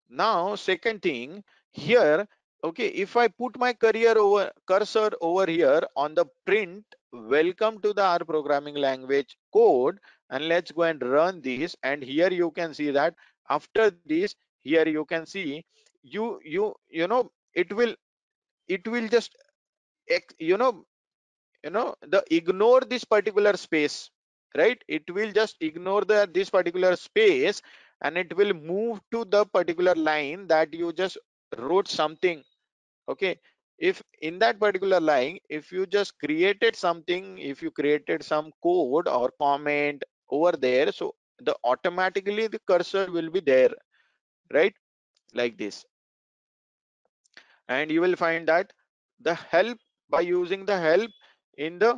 Now 0.09 0.55
second 0.55 1.01
thing 1.01 1.43
here 1.71 2.27
okay 2.63 2.87
if 3.03 3.15
i 3.17 3.27
put 3.27 3.57
my 3.57 3.73
career 3.73 4.15
over 4.17 4.51
cursor 4.67 5.09
over 5.21 5.45
here 5.49 5.81
on 5.95 6.13
the 6.13 6.25
print 6.45 6.83
welcome 7.11 7.79
to 7.81 7.93
the 7.93 8.03
r 8.03 8.19
programming 8.31 8.75
language 8.75 9.35
code 9.53 9.97
and 10.29 10.47
let's 10.47 10.71
go 10.71 10.83
and 10.83 11.01
run 11.01 11.41
this 11.41 11.75
and 11.83 12.03
here 12.03 12.31
you 12.31 12.51
can 12.51 12.73
see 12.73 12.91
that 12.91 13.15
after 13.49 13.91
this 14.05 14.35
here 14.59 14.87
you 14.87 15.05
can 15.05 15.25
see 15.25 15.65
you 16.03 16.39
you 16.43 16.73
you 16.89 17.07
know 17.07 17.23
it 17.55 17.73
will 17.73 17.95
it 18.67 18.87
will 18.87 19.07
just 19.07 19.35
you 20.19 20.57
know 20.57 20.85
you 21.63 21.69
know 21.69 21.95
the 22.01 22.23
ignore 22.29 22.81
this 22.81 23.03
particular 23.03 23.55
space 23.55 24.09
right? 24.57 24.81
It 24.87 25.03
will 25.09 25.31
just 25.31 25.55
ignore 25.61 26.01
the 26.03 26.29
this 26.33 26.49
particular 26.49 26.95
space 26.95 27.61
and 28.01 28.17
it 28.17 28.35
will 28.35 28.53
move 28.53 28.99
to 29.11 29.25
the 29.25 29.45
particular 29.45 29.93
line 29.95 30.47
that 30.47 30.73
you 30.73 30.91
just 30.93 31.17
wrote 31.57 31.87
something 31.87 32.43
okay? 33.09 33.39
If 33.77 34.01
in 34.21 34.39
that 34.39 34.59
particular 34.59 34.99
line 34.99 35.39
if 35.49 35.71
you 35.71 35.85
just 35.85 36.17
created 36.19 36.75
something 36.75 37.37
if 37.39 37.61
you 37.61 37.71
created 37.71 38.23
some 38.23 38.51
code 38.63 39.07
or 39.07 39.31
comment 39.39 40.03
over 40.29 40.51
there 40.51 40.91
so 40.91 41.15
the 41.39 41.55
automatically 41.63 42.47
the 42.47 42.59
cursor 42.67 43.09
will 43.11 43.29
be 43.29 43.39
there 43.39 43.71
right? 44.53 44.73
Like 45.33 45.57
this. 45.57 45.85
And 47.67 47.91
you 47.91 48.01
will 48.01 48.15
find 48.15 48.47
that 48.47 48.73
the 49.19 49.33
help 49.35 49.79
by 50.11 50.21
using 50.21 50.65
the 50.65 50.77
help 50.79 51.11
in 51.57 51.79
the 51.79 51.93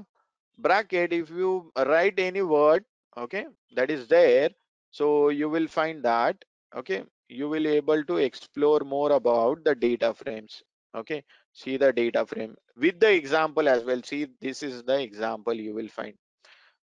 bracket 0.57 1.13
if 1.13 1.29
you 1.29 1.71
write 1.91 2.19
any 2.19 2.41
word 2.41 2.83
okay 3.17 3.45
that 3.75 3.89
is 3.91 4.07
there 4.07 4.49
so 4.91 5.29
you 5.29 5.49
will 5.49 5.67
find 5.67 6.03
that 6.03 6.35
okay 6.75 7.03
you 7.29 7.49
will 7.49 7.67
able 7.67 8.03
to 8.05 8.17
explore 8.17 8.81
more 8.81 9.11
about 9.13 9.63
the 9.63 9.75
data 9.75 10.13
frames 10.13 10.61
okay 10.95 11.23
see 11.53 11.77
the 11.77 11.91
data 11.93 12.25
frame 12.25 12.55
with 12.77 12.99
the 12.99 13.11
example 13.11 13.67
as 13.67 13.83
well 13.83 14.01
see 14.03 14.27
this 14.41 14.63
is 14.63 14.83
the 14.83 14.99
example 15.01 15.53
you 15.53 15.73
will 15.73 15.89
find 15.99 16.13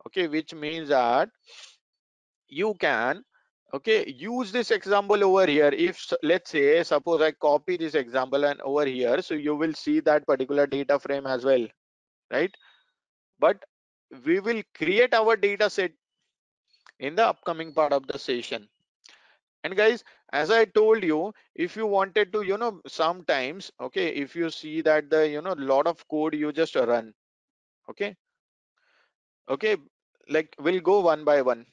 okay 0.07 0.27
which 0.27 0.53
means 0.53 0.89
that 0.89 1.29
you 2.47 2.73
can 2.75 3.23
okay 3.73 4.05
use 4.07 4.51
this 4.51 4.71
example 4.71 5.23
over 5.23 5.45
here. 5.45 5.69
If 5.73 6.13
let's 6.23 6.51
say 6.51 6.83
suppose 6.83 7.21
i 7.21 7.31
copy 7.31 7.77
this 7.77 7.95
example 7.95 8.45
and 8.45 8.61
over 8.61 8.85
here 8.85 9.21
so 9.21 9.33
you 9.33 9.55
will 9.55 9.73
see 9.73 9.99
that 10.01 10.25
particular 10.25 10.67
data 10.67 10.99
frame 10.99 11.25
as 11.27 11.43
well 11.45 11.65
right? 12.31 12.53
But 13.39 13.63
we 14.25 14.39
will 14.39 14.61
create 14.75 15.13
our 15.13 15.35
data 15.35 15.69
set 15.69 15.91
in 16.99 17.15
the 17.15 17.25
upcoming 17.27 17.73
part 17.73 17.91
of 17.93 18.07
the 18.07 18.17
session. 18.17 18.67
And 19.63 19.75
guys 19.75 20.03
as 20.33 20.51
i 20.51 20.65
told 20.65 21.03
you 21.03 21.33
if 21.55 21.75
you 21.75 21.87
wanted 21.87 22.31
to 22.33 22.41
you 22.43 22.57
know 22.57 22.81
sometimes 22.87 23.71
okay 23.79 24.07
if 24.09 24.35
you 24.35 24.49
see 24.49 24.81
that 24.81 25.09
the 25.09 25.27
you 25.29 25.41
know 25.41 25.53
lot 25.57 25.87
of 25.87 26.07
code 26.07 26.35
you 26.35 26.51
just 26.51 26.75
run 26.75 27.13
okay? 27.89 28.15
Okay 29.49 29.77
like 30.29 30.55
we'll 30.59 30.81
go 30.81 30.99
one 31.01 31.23
by 31.23 31.41
one 31.41 31.65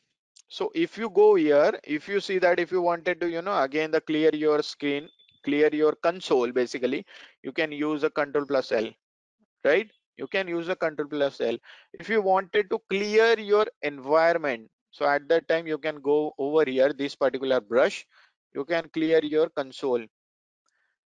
so 0.56 0.70
if 0.84 0.98
you 1.00 1.08
go 1.22 1.28
here 1.34 1.72
if 1.98 2.08
you 2.12 2.20
see 2.28 2.38
that 2.44 2.60
if 2.64 2.72
you 2.76 2.82
wanted 2.90 3.20
to 3.22 3.28
you 3.36 3.42
know 3.48 3.58
again 3.62 3.90
the 3.96 4.00
clear 4.10 4.30
your 4.44 4.62
screen 4.62 5.08
clear 5.48 5.70
your 5.82 5.94
console 6.08 6.52
basically 6.60 7.04
you 7.42 7.52
can 7.60 7.72
use 7.72 8.04
a 8.10 8.10
control 8.20 8.46
plus 8.52 8.72
l 8.82 8.88
right 9.64 9.90
you 10.16 10.26
can 10.26 10.48
use 10.48 10.68
a 10.68 10.76
control 10.76 11.08
plus 11.08 11.40
L. 11.40 11.58
If 11.94 12.08
you 12.08 12.22
wanted 12.22 12.70
to 12.70 12.78
clear 12.90 13.38
your 13.38 13.66
environment, 13.82 14.70
so 14.90 15.06
at 15.06 15.28
that 15.28 15.48
time 15.48 15.66
you 15.66 15.78
can 15.78 16.00
go 16.00 16.34
over 16.38 16.64
here, 16.68 16.92
this 16.92 17.14
particular 17.16 17.60
brush, 17.60 18.06
you 18.54 18.64
can 18.64 18.88
clear 18.90 19.20
your 19.24 19.48
console. 19.50 20.04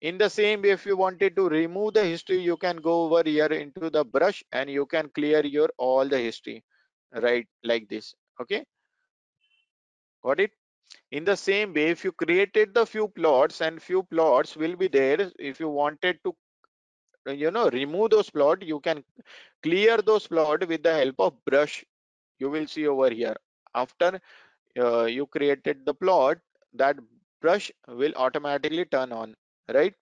In 0.02 0.18
the 0.18 0.28
same 0.28 0.62
way, 0.62 0.70
if 0.70 0.84
you 0.84 0.96
wanted 0.96 1.36
to 1.36 1.48
remove 1.48 1.94
the 1.94 2.04
history, 2.04 2.40
you 2.40 2.56
can 2.56 2.76
go 2.76 3.04
over 3.04 3.22
here 3.28 3.46
into 3.46 3.88
the 3.88 4.04
brush 4.04 4.42
and 4.52 4.68
you 4.68 4.84
can 4.86 5.08
clear 5.10 5.44
your 5.46 5.70
all 5.78 6.08
the 6.08 6.18
history, 6.18 6.64
right? 7.12 7.46
Like 7.62 7.88
this, 7.88 8.14
okay? 8.40 8.64
Got 10.24 10.40
it? 10.40 10.50
In 11.12 11.24
the 11.24 11.36
same 11.36 11.72
way, 11.74 11.90
if 11.90 12.04
you 12.04 12.12
created 12.12 12.74
the 12.74 12.86
few 12.86 13.08
plots 13.08 13.60
and 13.60 13.82
few 13.82 14.02
plots 14.04 14.56
will 14.56 14.76
be 14.76 14.88
there, 14.88 15.30
if 15.38 15.60
you 15.60 15.68
wanted 15.68 16.20
to 16.24 16.34
you 17.26 17.50
know 17.50 17.68
remove 17.70 18.10
those 18.10 18.30
plot 18.30 18.62
you 18.62 18.78
can 18.80 19.04
clear 19.62 19.96
those 19.98 20.26
plot 20.26 20.66
with 20.68 20.82
the 20.82 20.92
help 20.94 21.16
of 21.26 21.34
brush 21.44 21.84
you 22.38 22.50
will 22.50 22.66
see 22.66 22.86
over 22.86 23.10
here 23.10 23.36
after 23.74 24.20
uh, 24.78 25.04
you 25.04 25.26
created 25.26 25.84
the 25.86 25.94
plot 25.94 26.38
that 26.74 26.96
brush 27.40 27.70
will 27.88 28.12
automatically 28.16 28.84
turn 28.86 29.12
on 29.12 29.34
right 29.74 29.94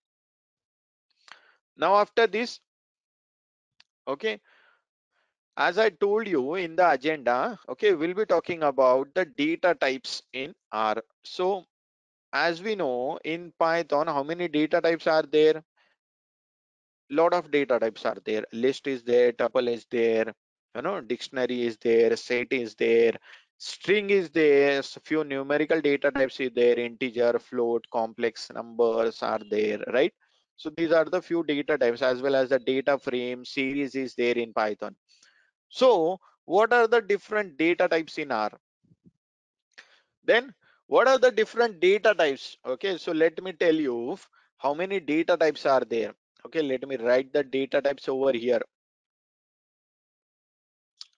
now 1.76 1.96
after 1.96 2.26
this 2.26 2.60
okay 4.06 4.40
as 5.56 5.78
i 5.78 5.88
told 5.88 6.26
you 6.26 6.54
in 6.54 6.76
the 6.76 6.90
agenda 6.90 7.58
okay 7.68 7.94
we'll 7.94 8.14
be 8.14 8.24
talking 8.24 8.62
about 8.62 9.08
the 9.14 9.24
data 9.24 9.74
types 9.74 10.22
in 10.32 10.54
r. 10.72 10.96
So 11.24 11.64
as 12.32 12.62
we 12.62 12.74
know 12.76 13.18
in 13.24 13.52
python 13.58 14.06
how 14.06 14.22
many 14.22 14.48
data 14.48 14.80
types 14.80 15.06
are 15.06 15.22
there? 15.22 15.62
Lot 17.10 17.34
of 17.34 17.50
data 17.50 17.78
types 17.80 18.04
are 18.06 18.18
there. 18.24 18.44
List 18.52 18.86
is 18.86 19.02
there 19.02 19.32
tuple 19.32 19.68
is 19.68 19.86
there 19.90 20.32
you 20.76 20.82
know 20.82 21.00
dictionary 21.00 21.62
is 21.66 21.76
there 21.78 22.16
set 22.16 22.52
is 22.52 22.74
there 22.76 23.14
string 23.58 24.10
is 24.10 24.30
there 24.30 24.82
few 24.82 25.24
numerical 25.24 25.80
data 25.80 26.10
types 26.12 26.40
is 26.40 26.52
there 26.54 26.78
integer 26.78 27.38
float 27.38 27.84
complex 27.92 28.50
numbers 28.54 29.22
are 29.22 29.40
there 29.50 29.80
right? 29.92 30.14
So 30.56 30.70
these 30.70 30.92
are 30.92 31.04
the 31.04 31.22
few 31.22 31.42
data 31.44 31.76
types 31.78 32.02
as 32.02 32.22
well 32.22 32.36
as 32.36 32.50
the 32.50 32.58
data 32.60 32.98
frame 32.98 33.44
series 33.44 33.94
is 33.94 34.14
there 34.14 34.38
in 34.38 34.52
python 34.52 34.94
so 35.70 36.20
what 36.44 36.72
are 36.72 36.86
the 36.88 37.00
different 37.00 37.56
data 37.56 37.88
types 37.88 38.18
in 38.18 38.32
r? 38.32 38.50
Then 40.24 40.52
what 40.88 41.06
are 41.06 41.18
the 41.18 41.30
different 41.30 41.80
data 41.80 42.12
types? 42.12 42.56
Okay 42.66 42.98
so 42.98 43.12
let 43.12 43.40
me 43.42 43.52
tell 43.52 43.74
you 43.74 44.18
how 44.58 44.74
many 44.74 44.98
data 45.00 45.36
types 45.36 45.64
are 45.64 45.84
there. 45.88 46.12
Okay 46.44 46.62
let 46.62 46.86
me 46.86 46.96
write 46.96 47.32
the 47.32 47.44
data 47.44 47.80
types 47.80 48.08
over 48.08 48.32
here. 48.32 48.60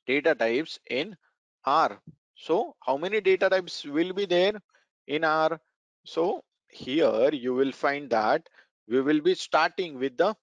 Data 0.06 0.34
types 0.34 0.78
in 0.90 1.16
r. 1.64 1.98
So 2.34 2.76
how 2.80 2.98
many 2.98 3.20
data 3.22 3.48
types 3.48 3.84
will 3.84 4.12
be 4.12 4.26
there 4.26 4.60
in 5.06 5.24
r? 5.24 5.58
So 6.04 6.44
here 6.68 7.30
you 7.32 7.54
will 7.54 7.72
find 7.72 8.10
that 8.10 8.48
we 8.86 9.00
will 9.00 9.20
be 9.22 9.34
starting 9.34 9.98
with 9.98 10.18
the 10.18 10.34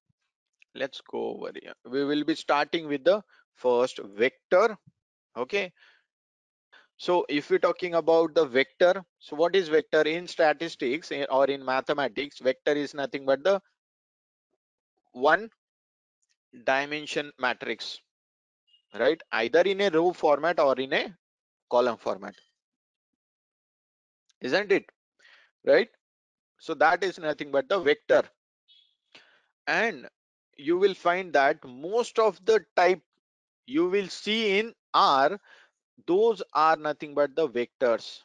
let's 0.73 1.01
go 1.01 1.35
over 1.35 1.51
here. 1.61 1.73
We 1.85 2.05
will 2.05 2.23
be 2.23 2.35
starting 2.35 2.87
with 2.87 3.03
the 3.03 3.21
first 3.59 3.99
vector 4.15 4.77
okay? 5.37 5.71
So 6.97 7.25
if 7.29 7.49
we're 7.49 7.59
talking 7.59 7.95
about 7.95 8.35
the 8.35 8.45
vector 8.45 9.03
so 9.19 9.35
what 9.35 9.55
is 9.55 9.69
vector? 9.69 10.01
In 10.01 10.27
statistics 10.27 11.11
eh, 11.11 11.25
or 11.29 11.45
in 11.47 11.63
mathematics 11.63 12.39
vector 12.39 12.73
is 12.73 12.93
nothing 12.93 13.25
but 13.25 13.43
the 13.43 13.61
one 15.13 15.49
dimension 16.65 17.31
matrix 17.39 17.99
right? 18.99 19.21
Either 19.31 19.61
in 19.61 19.81
a 19.81 19.89
row 19.89 20.11
format 20.13 20.59
or 20.59 20.75
in 20.79 20.93
a 20.93 21.15
column 21.69 21.97
format 21.97 22.35
isn't 24.41 24.71
it? 24.71 24.85
Right? 25.65 25.89
So 26.59 26.73
that 26.75 27.03
is 27.03 27.19
nothing 27.19 27.51
but 27.51 27.69
the 27.69 27.79
vector. 27.79 28.23
And 29.67 30.07
you 30.57 30.77
will 30.77 30.93
find 30.93 31.33
that 31.33 31.63
most 31.65 32.19
of 32.19 32.43
the 32.45 32.65
type 32.75 33.01
you 33.75 33.87
will 33.89 34.07
see 34.09 34.59
in 34.59 34.73
R 34.93 35.39
those 36.07 36.41
are 36.53 36.75
nothing 36.77 37.13
but 37.15 37.35
the 37.35 37.47
vectors 37.47 38.23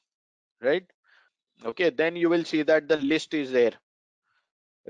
right? 0.61 0.86
Okay 1.64 1.90
then 1.90 2.16
you 2.16 2.28
will 2.30 2.45
see 2.45 2.62
that 2.62 2.88
the 2.88 2.97
list 2.99 3.34
is 3.34 3.53
there 3.53 3.74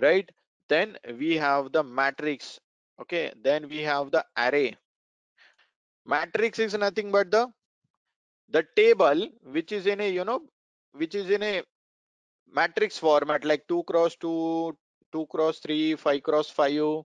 right? 0.00 0.30
Then 0.68 0.96
we 1.18 1.34
have 1.36 1.72
the 1.72 1.82
matrix 1.82 2.60
okay? 3.00 3.32
Then 3.42 3.68
we 3.68 3.78
have 3.80 4.10
the 4.10 4.24
array. 4.36 4.76
Matrix 6.06 6.58
is 6.58 6.74
nothing 6.74 7.10
but 7.12 7.30
the 7.30 7.52
the 8.48 8.62
table 8.76 9.28
which 9.56 9.72
is 9.72 9.86
in 9.86 10.00
a 10.00 10.10
you 10.10 10.24
know 10.24 10.40
which 10.92 11.14
is 11.14 11.30
in 11.30 11.42
a 11.42 11.62
matrix 12.58 12.98
format 12.98 13.44
like 13.44 13.66
2 13.68 13.82
cross 13.84 14.16
2 14.16 14.76
2 15.12 15.26
cross 15.34 15.58
3 15.60 15.96
5 15.96 16.22
cross 16.22 16.48
5 16.50 17.04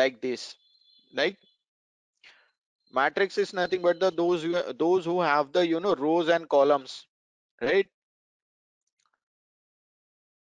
like 0.00 0.20
this 0.20 0.56
like 1.14 1.38
matrix 2.92 3.38
is 3.38 3.52
nothing 3.52 3.82
but 3.82 3.98
the 4.00 4.10
those 4.10 4.42
who, 4.42 4.54
those 4.74 5.04
who 5.04 5.20
have 5.20 5.52
the 5.52 5.66
you 5.66 5.80
know 5.80 5.94
rows 5.94 6.28
and 6.28 6.48
columns 6.48 7.06
right? 7.60 7.88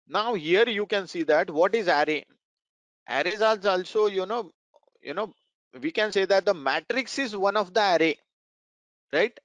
Now 0.08 0.34
here 0.34 0.66
you 0.68 0.86
can 0.86 1.06
see 1.06 1.24
that 1.24 1.50
what 1.50 1.74
is 1.74 1.88
array? 1.88 2.24
Arrays 3.08 3.42
are 3.42 3.58
also 3.68 4.06
you 4.06 4.26
know 4.26 4.52
you 5.02 5.14
know 5.14 5.32
we 5.80 5.90
can 5.92 6.12
say 6.12 6.24
that 6.26 6.44
the 6.46 6.54
matrix 6.54 7.18
is 7.18 7.36
one 7.36 7.56
of 7.56 7.74
the 7.74 7.82
array 7.96 8.18
right? 9.12 9.38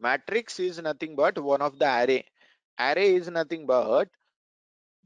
Matrix 0.00 0.60
is 0.60 0.80
nothing 0.80 1.16
but 1.16 1.38
one 1.38 1.62
of 1.62 1.78
the 1.78 1.86
array. 1.86 2.24
Array 2.78 3.14
is 3.16 3.28
nothing 3.30 3.66
but 3.66 4.08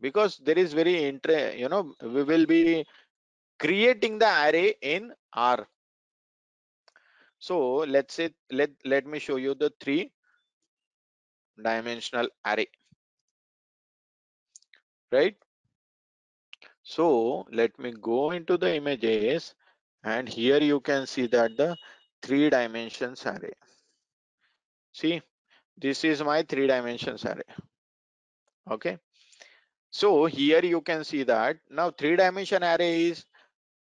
because 0.01 0.39
there 0.39 0.59
is 0.59 0.73
very 0.73 1.05
inter 1.05 1.53
you 1.63 1.69
know 1.69 1.95
we 2.03 2.23
will 2.25 2.47
be 2.47 2.85
creating 3.59 4.19
the 4.19 4.31
array 4.47 4.75
in 4.83 5.13
r 5.33 5.69
so 7.41 7.79
let's 7.97 8.15
say 8.15 8.31
let 8.53 8.71
let 8.85 9.07
me 9.07 9.19
show 9.19 9.37
you 9.37 9.55
the 9.55 9.73
three 9.81 10.13
dimensional 11.63 12.29
array 12.47 12.69
right? 15.13 15.37
So 16.83 17.47
let 17.51 17.79
me 17.79 17.93
go 17.93 18.31
into 18.33 18.57
the 18.57 18.75
images 18.77 19.55
and 20.05 20.29
here 20.29 20.61
you 20.61 20.81
can 20.81 21.07
see 21.07 21.27
that 21.29 21.57
the 21.57 21.77
three 22.23 22.51
dimensions 22.51 23.25
array. 23.27 23.53
See 24.93 25.23
this 25.77 26.05
is 26.05 26.23
my 26.23 26.43
three 26.43 26.67
dimensions 26.67 27.25
array 27.25 27.51
okay? 28.71 28.99
So 29.91 30.27
here 30.27 30.65
you 30.65 30.83
can 30.83 31.05
see 31.05 31.23
that 31.25 31.57
now 31.71 31.91
three 31.91 32.17
dimension 32.17 32.63
array 32.63 33.07
is 33.07 33.25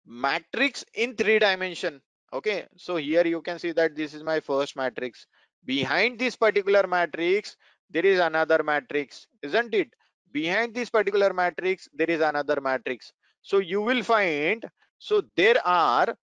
matrix 0.07 0.85
in 0.95 1.17
three 1.17 1.39
dimension 1.39 2.01
okay 2.33 2.67
so 2.77 2.97
here 2.97 3.27
you 3.27 3.41
can 3.43 3.59
see 3.59 3.73
that 3.73 3.95
this 3.97 4.15
is 4.15 4.23
my 4.23 4.41
first 4.41 4.77
matrix. 4.77 5.27
Behind 5.65 6.19
this 6.19 6.37
particular 6.37 6.87
matrix 6.87 7.57
there 7.91 8.07
is 8.07 8.21
another 8.21 8.63
matrix 8.63 9.27
isn't 9.43 9.75
it? 9.75 9.89
Behind 10.33 10.75
this 10.75 10.91
particular 10.91 11.33
matrix 11.33 11.89
there 11.95 12.11
is 12.11 12.21
another 12.21 12.61
matrix. 12.61 13.13
So 13.43 13.59
you 13.59 13.81
will 13.81 14.03
find 14.03 14.65
so 14.99 15.23
there 15.37 15.65
are 15.67 16.17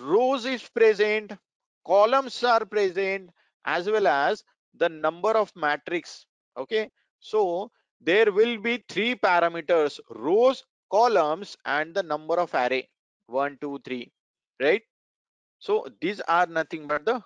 rows 0.00 0.44
is 0.46 0.68
present 0.68 1.32
columns 1.86 2.42
are 2.44 2.64
present 2.64 3.30
as 3.64 3.88
well 3.90 4.06
as 4.06 4.44
the 4.74 4.88
number 4.88 5.30
of 5.30 5.52
matrix. 5.56 6.26
Okay 6.56 6.90
so 7.20 7.70
there 8.00 8.32
will 8.32 8.58
be 8.58 8.84
three 8.88 9.14
parameters 9.14 10.00
rows 10.10 10.64
columns 10.90 11.56
and 11.64 11.94
the 11.94 12.02
number 12.02 12.34
of 12.34 12.52
array. 12.54 12.88
One 13.26 13.56
two 13.60 13.80
three 13.84 14.12
right? 14.62 14.82
So 15.58 15.86
these 16.00 16.20
are 16.22 16.46
nothing 16.46 16.86
but 16.88 17.04
the 17.06 17.22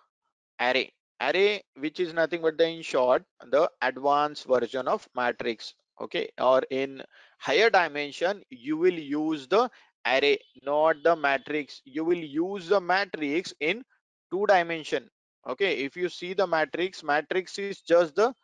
array. 0.60 0.92
Array 1.20 1.62
which 1.76 2.00
is 2.00 2.12
nothing 2.14 2.42
but 2.42 2.58
the 2.58 2.66
in 2.68 2.82
short 2.82 3.24
the 3.50 3.70
advanced 3.82 4.46
version 4.46 4.88
of 4.88 5.08
matrix 5.14 5.74
okay? 6.00 6.28
Or 6.40 6.62
in 6.70 7.02
higher 7.38 7.70
dimension 7.70 8.42
you 8.50 8.76
will 8.78 8.98
use 8.98 9.48
the 9.48 9.70
array 10.06 10.38
not 10.62 11.02
the 11.04 11.16
matrix. 11.16 11.82
You 11.84 12.04
will 12.04 12.24
use 12.42 12.68
the 12.68 12.80
matrix 12.80 13.54
in 13.60 13.84
two 14.32 14.46
dimension 14.46 15.10
okay? 15.48 15.78
If 15.84 15.96
you 15.96 16.08
see 16.10 16.34
the 16.34 16.46
matrix 16.46 17.02
matrix 17.04 17.58
is 17.58 17.80
just 17.80 18.14
the 18.16 18.34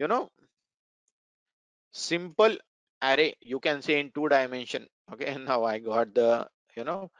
you 0.00 0.08
know 0.08 0.30
simple 1.92 2.56
array 3.02 3.34
you 3.40 3.58
can 3.60 3.82
say 3.82 3.98
in 4.00 4.10
two 4.12 4.28
dimension 4.28 4.86
okay? 5.12 5.36
Now 5.48 5.64
i 5.64 5.78
got 5.78 6.14
the 6.14 6.48
you 6.76 6.84
know 6.84 7.10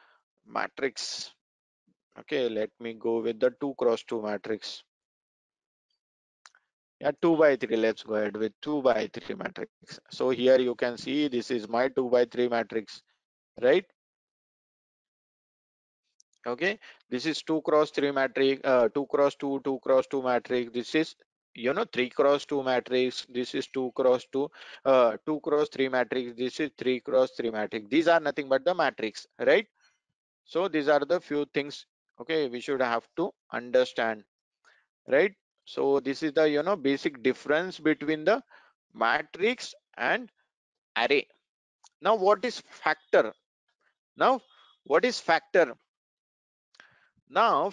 matrix. 0.46 1.30
Okay 2.18 2.48
let 2.48 2.70
me 2.80 2.94
go 2.94 3.20
with 3.20 3.40
the 3.40 3.50
2 3.60 3.74
cross 3.78 4.02
2 4.04 4.22
matrix. 4.22 4.82
Yeah 7.00 7.12
2 7.20 7.36
by 7.36 7.56
3 7.56 7.76
let's 7.76 8.02
go 8.02 8.14
ahead 8.14 8.36
with 8.36 8.52
2 8.60 8.82
by 8.82 9.08
3 9.12 9.34
matrix. 9.36 9.98
So 10.10 10.30
here 10.30 10.58
you 10.60 10.74
can 10.74 10.96
see 10.98 11.28
this 11.28 11.50
is 11.50 11.68
my 11.68 11.88
2 11.88 12.08
by 12.10 12.26
3 12.26 12.48
matrix 12.48 13.02
right? 13.60 13.84
Okay 16.46 16.78
this 17.08 17.26
is 17.26 17.42
2 17.42 17.62
cross 17.62 17.90
3 17.90 18.12
matrix 18.12 18.60
uh, 18.64 18.88
2 18.88 19.06
cross 19.06 19.34
2 19.36 19.60
2 19.64 19.78
cross 19.82 20.06
2 20.06 20.22
matrix. 20.22 20.72
This 20.72 20.94
is 20.94 21.16
you 21.54 21.72
know 21.72 21.84
3 21.84 22.10
cross 22.10 22.44
2 22.44 22.62
matrix. 22.62 23.26
This 23.28 23.54
is 23.54 23.68
2 23.68 23.92
cross 23.94 24.26
2 24.32 24.48
uh 24.84 25.16
2 25.26 25.40
cross 25.40 25.68
3 25.70 25.88
matrix. 25.88 26.34
This 26.36 26.60
is 26.60 26.70
3 26.76 27.00
cross 27.00 27.30
3 27.36 27.50
matrix. 27.50 27.88
These 27.88 28.08
are 28.08 28.20
nothing 28.20 28.48
but 28.48 28.64
the 28.64 28.74
matrix 28.74 29.26
right 29.38 29.66
so 30.44 30.68
these 30.68 30.88
are 30.88 31.04
the 31.04 31.20
few 31.20 31.44
things 31.54 31.86
okay 32.20 32.48
we 32.48 32.60
should 32.60 32.80
have 32.80 33.08
to 33.16 33.32
understand 33.52 34.24
right? 35.08 35.32
So 35.64 36.00
this 36.00 36.22
is 36.22 36.32
the 36.32 36.48
you 36.48 36.62
know 36.62 36.76
basic 36.76 37.22
difference 37.22 37.78
between 37.78 38.24
the 38.24 38.42
matrix 38.94 39.74
and 39.96 40.30
array. 40.96 41.26
Now 42.00 42.16
what 42.16 42.44
is 42.44 42.60
factor? 42.60 43.32
Now 44.16 44.40
what 44.84 45.04
is 45.04 45.20
factor? 45.20 45.74
Now 47.28 47.72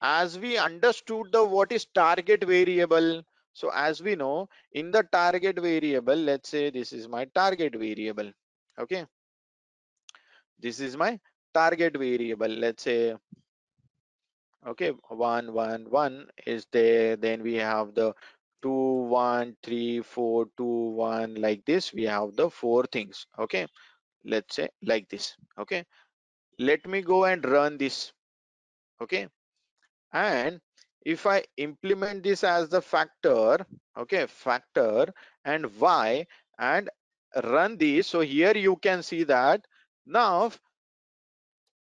as 0.00 0.38
we 0.38 0.58
understood 0.58 1.32
the 1.32 1.44
what 1.44 1.72
is 1.72 1.86
target 1.94 2.44
variable 2.44 3.22
so 3.54 3.70
as 3.74 4.02
we 4.02 4.14
know 4.16 4.48
in 4.72 4.90
the 4.90 5.02
target 5.12 5.58
variable 5.58 6.16
let's 6.16 6.48
say 6.50 6.70
this 6.70 6.92
is 6.92 7.08
my 7.08 7.24
target 7.26 7.74
variable 7.74 8.30
okay? 8.78 9.06
This 10.58 10.80
is 10.80 10.96
my 10.96 11.18
target 11.54 11.96
variable 11.96 12.48
let's 12.48 12.84
say 12.84 13.14
okay 14.66 14.92
one 15.08 15.52
one 15.52 15.84
one 15.90 16.26
is 16.46 16.66
there 16.72 17.16
then 17.16 17.42
we 17.42 17.54
have 17.54 17.94
the 17.94 18.12
two 18.62 19.06
one 19.12 19.54
three 19.62 20.00
four 20.00 20.46
two 20.56 20.90
one 21.00 21.34
like 21.34 21.64
this 21.66 21.92
we 21.92 22.04
have 22.04 22.34
the 22.36 22.48
four 22.48 22.84
things 22.86 23.26
okay? 23.38 23.66
Let's 24.24 24.56
say 24.56 24.68
like 24.82 25.08
this 25.10 25.36
okay? 25.58 25.84
Let 26.58 26.86
me 26.86 27.02
go 27.02 27.26
and 27.26 27.44
run 27.44 27.76
this 27.76 28.12
okay? 29.02 29.28
And 30.12 30.60
if 31.04 31.26
i 31.26 31.42
implement 31.58 32.22
this 32.22 32.42
as 32.42 32.68
the 32.68 32.80
factor 32.80 33.66
okay 33.98 34.26
factor 34.26 35.06
and 35.44 35.66
y 35.78 36.26
and 36.58 36.88
run 37.44 37.76
this 37.76 38.06
so 38.06 38.20
here 38.20 38.56
you 38.56 38.76
can 38.76 39.02
see 39.02 39.22
that 39.24 39.66
now 40.06 40.50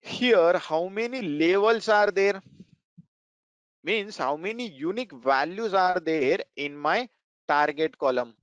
here 0.01 0.57
how 0.57 0.87
many 0.87 1.21
levels 1.21 1.89
are 1.89 2.11
there? 2.11 2.41
Means 3.83 4.17
how 4.17 4.35
many 4.35 4.67
unique 4.67 5.11
values 5.13 5.73
are 5.73 5.99
there 5.99 6.39
in 6.55 6.75
my 6.75 7.07
target 7.47 7.97
column? 7.97 8.33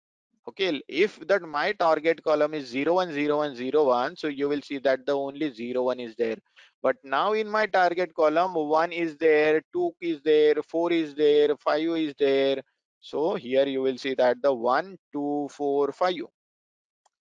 Okay 0.48 0.80
if 0.88 1.18
that 1.26 1.42
my 1.42 1.72
target 1.72 2.22
column 2.22 2.54
is 2.54 2.68
0 2.68 2.94
1 2.94 3.08
1 3.14 3.86
1 3.86 4.16
so 4.16 4.28
you 4.28 4.48
will 4.48 4.62
see 4.62 4.78
that 4.78 5.04
the 5.04 5.12
only 5.12 5.52
0 5.52 5.82
1 5.82 6.00
is 6.00 6.14
there. 6.16 6.36
But 6.82 6.96
now 7.02 7.32
in 7.32 7.48
my 7.48 7.66
target 7.66 8.14
column 8.14 8.54
1 8.54 8.92
is 8.92 9.16
there 9.16 9.60
2 9.72 9.92
is 10.00 10.20
there 10.22 10.54
4 10.62 10.92
is 10.92 11.14
there 11.14 11.56
5 11.56 11.80
is 11.96 12.14
there. 12.18 12.62
So 13.00 13.34
here 13.34 13.66
you 13.66 13.82
will 13.82 13.98
see 13.98 14.14
that 14.14 14.40
the 14.42 14.52
1 14.52 14.96
2 15.12 15.48
4 15.50 15.92
5 15.92 16.14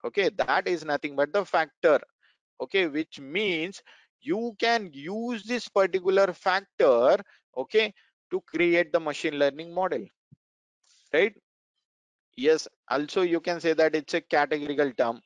okay 0.05 0.29
that 0.37 0.67
is 0.67 0.85
nothing 0.85 1.15
but 1.15 1.33
the 1.33 1.43
factor. 1.43 1.99
Okay 2.61 2.87
which 2.87 3.19
means 3.19 3.81
you 4.25 4.55
can 4.59 4.89
use 4.93 5.43
this 5.43 5.67
particular 5.69 6.33
factor 6.33 7.17
okay 7.57 7.93
to 8.31 8.41
create 8.41 8.91
the 8.93 8.99
machine 8.99 9.39
learning 9.39 9.73
model 9.73 10.05
right? 11.13 11.35
Yes 12.37 12.67
also 12.89 13.21
you 13.21 13.39
can 13.41 13.59
say 13.59 13.73
that 13.73 13.95
it's 13.95 14.13
a 14.13 14.21
categorical 14.21 14.91
term 14.93 15.21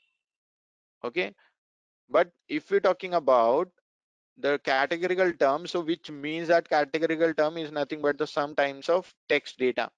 okay? 1.03 1.33
But 2.09 2.31
if 2.49 2.71
we're 2.71 2.81
talking 2.81 3.15
about 3.15 3.69
the 4.37 4.59
categorical 4.63 5.33
term 5.33 5.67
so 5.67 5.81
which 5.81 6.11
means 6.11 6.47
that 6.49 6.69
categorical 6.69 7.33
term 7.33 7.57
is 7.57 7.71
nothing 7.71 8.01
but 8.01 8.17
the 8.17 8.27
sum 8.27 8.55
times 8.55 8.89
of 8.89 9.13
text 9.29 9.57
data 9.59 9.89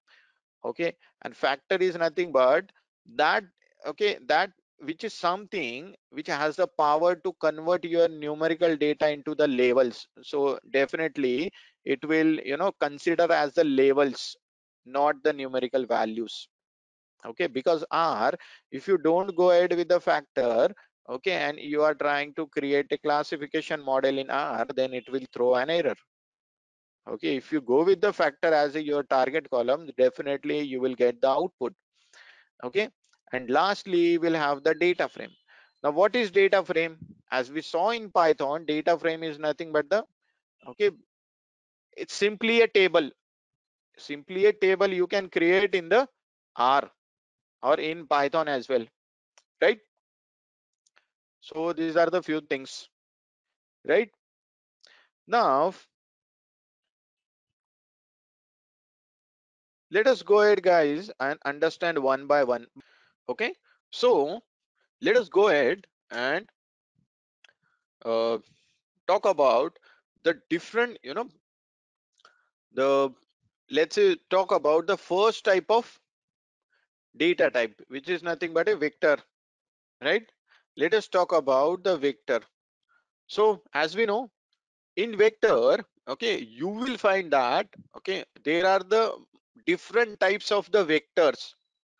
okay? 0.64 0.94
And 1.22 1.36
factor 1.36 1.76
is 1.76 1.96
nothing 1.96 2.32
but 2.32 2.70
that 3.16 3.44
okay 3.86 4.18
that 4.28 4.52
which 4.82 5.04
is 5.04 5.14
something 5.14 5.94
which 6.10 6.26
has 6.26 6.56
the 6.56 6.66
power 6.66 7.14
to 7.14 7.32
convert 7.40 7.84
your 7.84 8.08
numerical 8.08 8.76
data 8.76 9.10
into 9.10 9.34
the 9.34 9.46
labels. 9.46 10.06
So 10.22 10.58
definitely 10.72 11.50
it 11.84 12.04
will 12.04 12.34
you 12.40 12.56
know 12.56 12.72
consider 12.80 13.30
as 13.32 13.54
the 13.54 13.64
labels 13.64 14.36
not 14.84 15.16
the 15.22 15.32
numerical 15.32 15.86
values. 15.86 16.48
Okay 17.24 17.46
because 17.46 17.84
r 17.90 18.32
if 18.72 18.88
you 18.88 18.98
don't 18.98 19.36
go 19.36 19.50
ahead 19.50 19.74
with 19.76 19.88
the 19.88 20.00
factor 20.00 20.68
okay 21.08 21.32
and 21.32 21.58
you 21.58 21.82
are 21.82 21.94
trying 21.94 22.34
to 22.34 22.46
create 22.48 22.86
a 22.90 22.98
classification 22.98 23.80
model 23.80 24.18
in 24.18 24.30
r 24.30 24.66
then 24.74 24.92
it 24.94 25.04
will 25.12 25.26
throw 25.32 25.54
an 25.54 25.70
error. 25.70 25.94
Okay 27.08 27.36
if 27.36 27.52
you 27.52 27.60
go 27.60 27.84
with 27.84 28.00
the 28.00 28.12
factor 28.12 28.52
as 28.52 28.74
a, 28.74 28.82
your 28.82 29.04
target 29.04 29.48
column 29.50 29.88
definitely 29.96 30.60
you 30.60 30.80
will 30.80 30.94
get 30.94 31.20
the 31.20 31.28
output. 31.28 31.72
Okay 32.64 32.88
and 33.32 33.50
lastly 33.50 34.18
we'll 34.18 34.34
have 34.34 34.62
the 34.64 34.74
data 34.74 35.08
frame. 35.08 35.32
Now 35.82 35.90
what 35.90 36.14
is 36.16 36.30
data 36.30 36.64
frame? 36.64 36.98
As 37.30 37.50
we 37.50 37.62
saw 37.62 37.90
in 37.90 38.10
python 38.10 38.66
data 38.66 38.98
frame 38.98 39.22
is 39.22 39.38
nothing 39.38 39.72
but 39.72 39.88
the 39.90 40.04
okay 40.68 40.90
it's 41.96 42.14
simply 42.14 42.62
a 42.62 42.68
table. 42.68 43.10
Simply 43.98 44.46
a 44.46 44.52
table 44.52 44.88
you 44.88 45.06
can 45.06 45.28
create 45.30 45.74
in 45.74 45.88
the 45.88 46.08
r 46.56 46.90
or 47.62 47.80
in 47.80 48.06
python 48.06 48.48
as 48.48 48.68
well 48.68 48.86
right? 49.62 49.80
So 51.40 51.74
these 51.74 51.96
are 51.96 52.08
the 52.08 52.22
few 52.22 52.40
things 52.40 52.88
right? 53.86 54.10
Now 55.26 55.74
let 59.92 60.08
us 60.08 60.22
go 60.22 60.40
ahead 60.40 60.60
guys 60.62 61.08
and 61.20 61.38
understand 61.44 61.96
one 62.02 62.26
by 62.26 62.42
one 62.42 62.66
okay? 63.28 63.54
So 63.90 64.42
let 65.00 65.16
us 65.16 65.28
go 65.28 65.48
ahead 65.48 65.86
and 66.10 66.48
uh, 68.04 68.38
talk 69.06 69.26
about 69.26 69.78
the 70.24 70.40
different 70.50 70.98
you 71.02 71.14
know 71.14 71.28
the 72.72 73.12
let's 73.70 73.94
say 73.96 74.16
talk 74.30 74.52
about 74.52 74.86
the 74.86 74.96
first 74.96 75.44
type 75.44 75.70
of 75.70 76.00
data 77.16 77.50
type 77.50 77.80
which 77.88 78.08
is 78.08 78.22
nothing 78.22 78.52
but 78.52 78.68
a 78.68 78.76
vector 78.76 79.16
right? 80.02 80.30
Let 80.76 80.94
us 80.94 81.08
talk 81.08 81.32
about 81.32 81.84
the 81.84 81.96
vector. 81.98 82.40
So 83.26 83.62
as 83.74 83.96
we 83.96 84.06
know 84.06 84.30
in 84.96 85.16
vector 85.16 85.84
okay 86.08 86.38
you 86.38 86.68
will 86.68 86.96
find 86.98 87.32
that 87.32 87.68
okay 87.96 88.24
there 88.44 88.66
are 88.66 88.80
the 88.80 89.14
different 89.66 90.20
types 90.20 90.50
of 90.50 90.70
the 90.72 90.84
vectors 90.84 91.54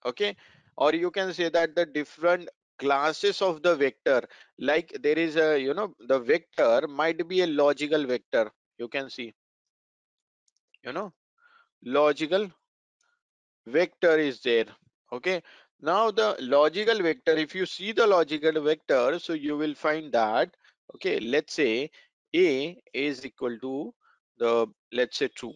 okay 0.05 0.37
or 0.77 0.95
you 0.95 1.11
can 1.11 1.33
say 1.33 1.49
that 1.49 1.75
the 1.75 1.87
different 1.87 2.49
classes 2.79 3.41
of 3.43 3.63
the 3.63 3.75
vector 3.77 4.23
like 4.59 4.97
there 5.03 5.19
is 5.19 5.37
a 5.37 5.59
you 5.61 5.75
know 5.75 5.95
the 6.09 6.19
vector 6.19 6.87
might 6.89 7.27
be 7.29 7.43
a 7.43 7.47
logical 7.47 8.07
vector 8.07 8.51
you 8.79 8.89
can 8.89 9.11
see. 9.11 9.33
You 10.85 10.93
know 10.93 11.13
logical 11.85 12.51
vector 13.67 14.19
is 14.19 14.41
there 14.41 14.67
okay? 15.13 15.43
Now 15.81 16.11
the 16.13 16.37
logical 16.41 17.03
vector 17.03 17.33
if 17.37 17.55
you 17.55 17.67
see 17.67 17.93
the 17.93 18.07
logical 18.07 18.63
vector 18.63 19.19
so 19.19 19.33
you 19.33 19.57
will 19.57 19.75
find 19.75 20.13
that 20.13 20.55
okay 20.95 21.19
let's 21.21 21.55
say 21.55 21.91
a 22.35 22.81
is 22.95 23.25
equal 23.27 23.59
to 23.59 23.95
the 24.39 24.67
let's 24.93 25.19
say 25.19 25.29
true 25.29 25.55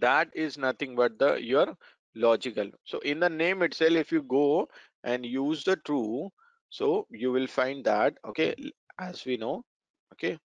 that 0.00 0.28
is 0.34 0.56
nothing 0.58 0.94
but 0.96 1.18
the 1.18 1.34
your 1.42 1.76
logical. 2.14 2.70
So 2.84 2.98
in 3.00 3.20
the 3.20 3.28
name 3.28 3.62
itself 3.62 3.92
if 3.92 4.12
you 4.12 4.22
go 4.22 4.68
and 5.04 5.24
use 5.24 5.64
the 5.64 5.76
true 5.76 6.30
so 6.70 7.06
you 7.10 7.32
will 7.32 7.46
find 7.46 7.84
that 7.84 8.14
okay 8.26 8.54
as 8.98 9.24
we 9.24 9.36
know 9.36 9.64
okay. 10.12 10.38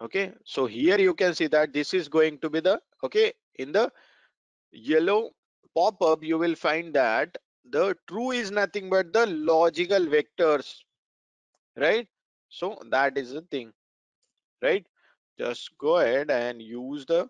Okay 0.00 0.32
so 0.44 0.66
here 0.66 0.98
you 0.98 1.14
can 1.14 1.34
see 1.34 1.48
that 1.48 1.72
this 1.72 1.92
is 1.94 2.08
going 2.08 2.38
to 2.38 2.50
be 2.50 2.60
the 2.60 2.80
okay 3.02 3.32
in 3.56 3.72
the 3.72 3.90
yellow 4.72 5.30
pop-up 5.74 6.22
you 6.22 6.38
will 6.38 6.54
find 6.54 6.94
that 6.94 7.36
the 7.70 7.94
true 8.08 8.30
is 8.30 8.50
nothing 8.50 8.88
but 8.88 9.12
the 9.12 9.26
logical 9.26 10.00
vectors 10.06 10.76
right? 11.76 12.08
So 12.48 12.78
that 12.90 13.18
is 13.18 13.32
the 13.32 13.42
thing 13.42 13.72
right? 14.62 14.86
Just 15.38 15.70
go 15.78 15.98
ahead 15.98 16.30
and 16.30 16.62
use 16.62 17.04
the 17.06 17.28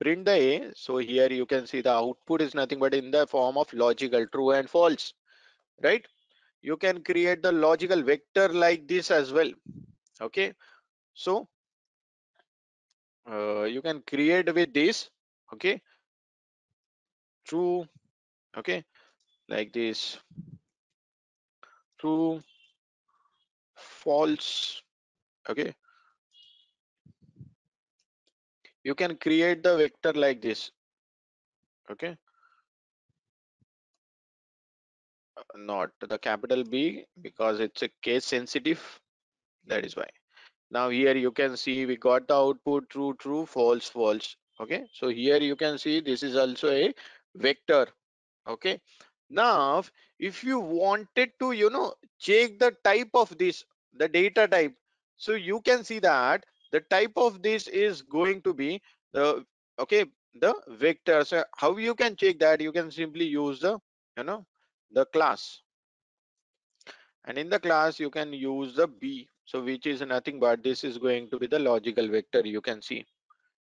print 0.00 0.24
the 0.24 0.32
a. 0.32 0.72
So 0.74 0.98
here 0.98 1.30
you 1.30 1.46
can 1.46 1.66
see 1.66 1.80
the 1.80 1.92
output 1.92 2.42
is 2.42 2.54
nothing 2.54 2.78
but 2.78 2.94
in 2.94 3.10
the 3.10 3.26
form 3.26 3.56
of 3.56 3.72
logical 3.72 4.26
true 4.26 4.52
and 4.52 4.68
false 4.68 5.14
right? 5.82 6.06
You 6.62 6.76
can 6.76 7.02
create 7.02 7.42
the 7.42 7.52
logical 7.52 8.02
vector 8.02 8.48
like 8.48 8.88
this 8.88 9.10
as 9.10 9.32
well 9.32 9.50
okay? 10.20 10.54
So 11.14 11.48
uh, 13.30 13.64
you 13.64 13.82
can 13.82 14.02
create 14.02 14.52
with 14.54 14.72
this 14.72 15.10
okay? 15.54 15.80
True 17.46 17.86
okay? 18.56 18.84
Like 19.48 19.72
this. 19.72 20.18
True 21.98 22.42
false 23.76 24.82
okay 25.48 25.74
you 28.88 28.94
can 28.94 29.16
create 29.24 29.62
the 29.62 29.76
vector 29.76 30.12
like 30.24 30.40
this 30.42 30.70
okay? 31.90 32.16
Uh, 35.36 35.42
not 35.56 35.90
the 36.12 36.18
capital 36.18 36.64
b 36.64 37.04
because 37.20 37.60
it's 37.60 37.82
a 37.82 37.90
case 38.02 38.24
sensitive 38.24 38.82
that 39.66 39.84
is 39.84 39.96
why. 39.96 40.08
Now 40.70 40.88
here 40.88 41.16
you 41.16 41.30
can 41.32 41.56
see 41.56 41.86
we 41.86 41.96
got 41.96 42.28
the 42.28 42.34
output 42.34 42.88
true 42.90 43.14
true 43.18 43.44
false 43.46 43.88
false 43.88 44.36
okay? 44.60 44.82
So 44.92 45.08
here 45.08 45.38
you 45.38 45.56
can 45.56 45.78
see 45.78 46.00
this 46.00 46.22
is 46.22 46.36
also 46.36 46.70
a 46.70 46.94
vector 47.34 47.86
okay? 48.48 48.80
Now 49.30 49.82
if 50.18 50.42
you 50.42 50.60
wanted 50.60 51.32
to 51.40 51.52
you 51.52 51.70
know 51.70 51.94
check 52.18 52.58
the 52.58 52.74
type 52.84 53.10
of 53.14 53.36
this 53.38 53.64
the 53.94 54.08
data 54.08 54.46
type 54.48 54.74
so 55.16 55.32
you 55.32 55.60
can 55.60 55.84
see 55.84 55.98
that 55.98 56.44
the 56.72 56.80
type 56.80 57.12
of 57.16 57.42
this 57.42 57.66
is 57.68 58.02
going 58.02 58.42
to 58.42 58.54
be 58.54 58.82
the 59.12 59.44
okay 59.78 60.04
the 60.40 60.54
vector. 60.68 61.24
So 61.24 61.44
how 61.56 61.76
you 61.76 61.94
can 61.94 62.16
check 62.16 62.38
that? 62.40 62.60
You 62.60 62.72
can 62.72 62.90
simply 62.90 63.24
use 63.24 63.60
the 63.60 63.78
you 64.16 64.24
know 64.24 64.46
the 64.92 65.06
class. 65.06 65.60
And 67.24 67.38
in 67.38 67.48
the 67.48 67.58
class 67.58 67.98
you 68.00 68.10
can 68.10 68.32
use 68.32 68.74
the 68.74 68.86
b. 68.86 69.28
So 69.44 69.62
which 69.62 69.86
is 69.86 70.02
nothing 70.02 70.38
but 70.38 70.62
this 70.62 70.84
is 70.84 70.98
going 70.98 71.30
to 71.30 71.38
be 71.38 71.46
the 71.46 71.58
logical 71.58 72.08
vector 72.08 72.40
you 72.44 72.60
can 72.60 72.82
see. 72.82 73.04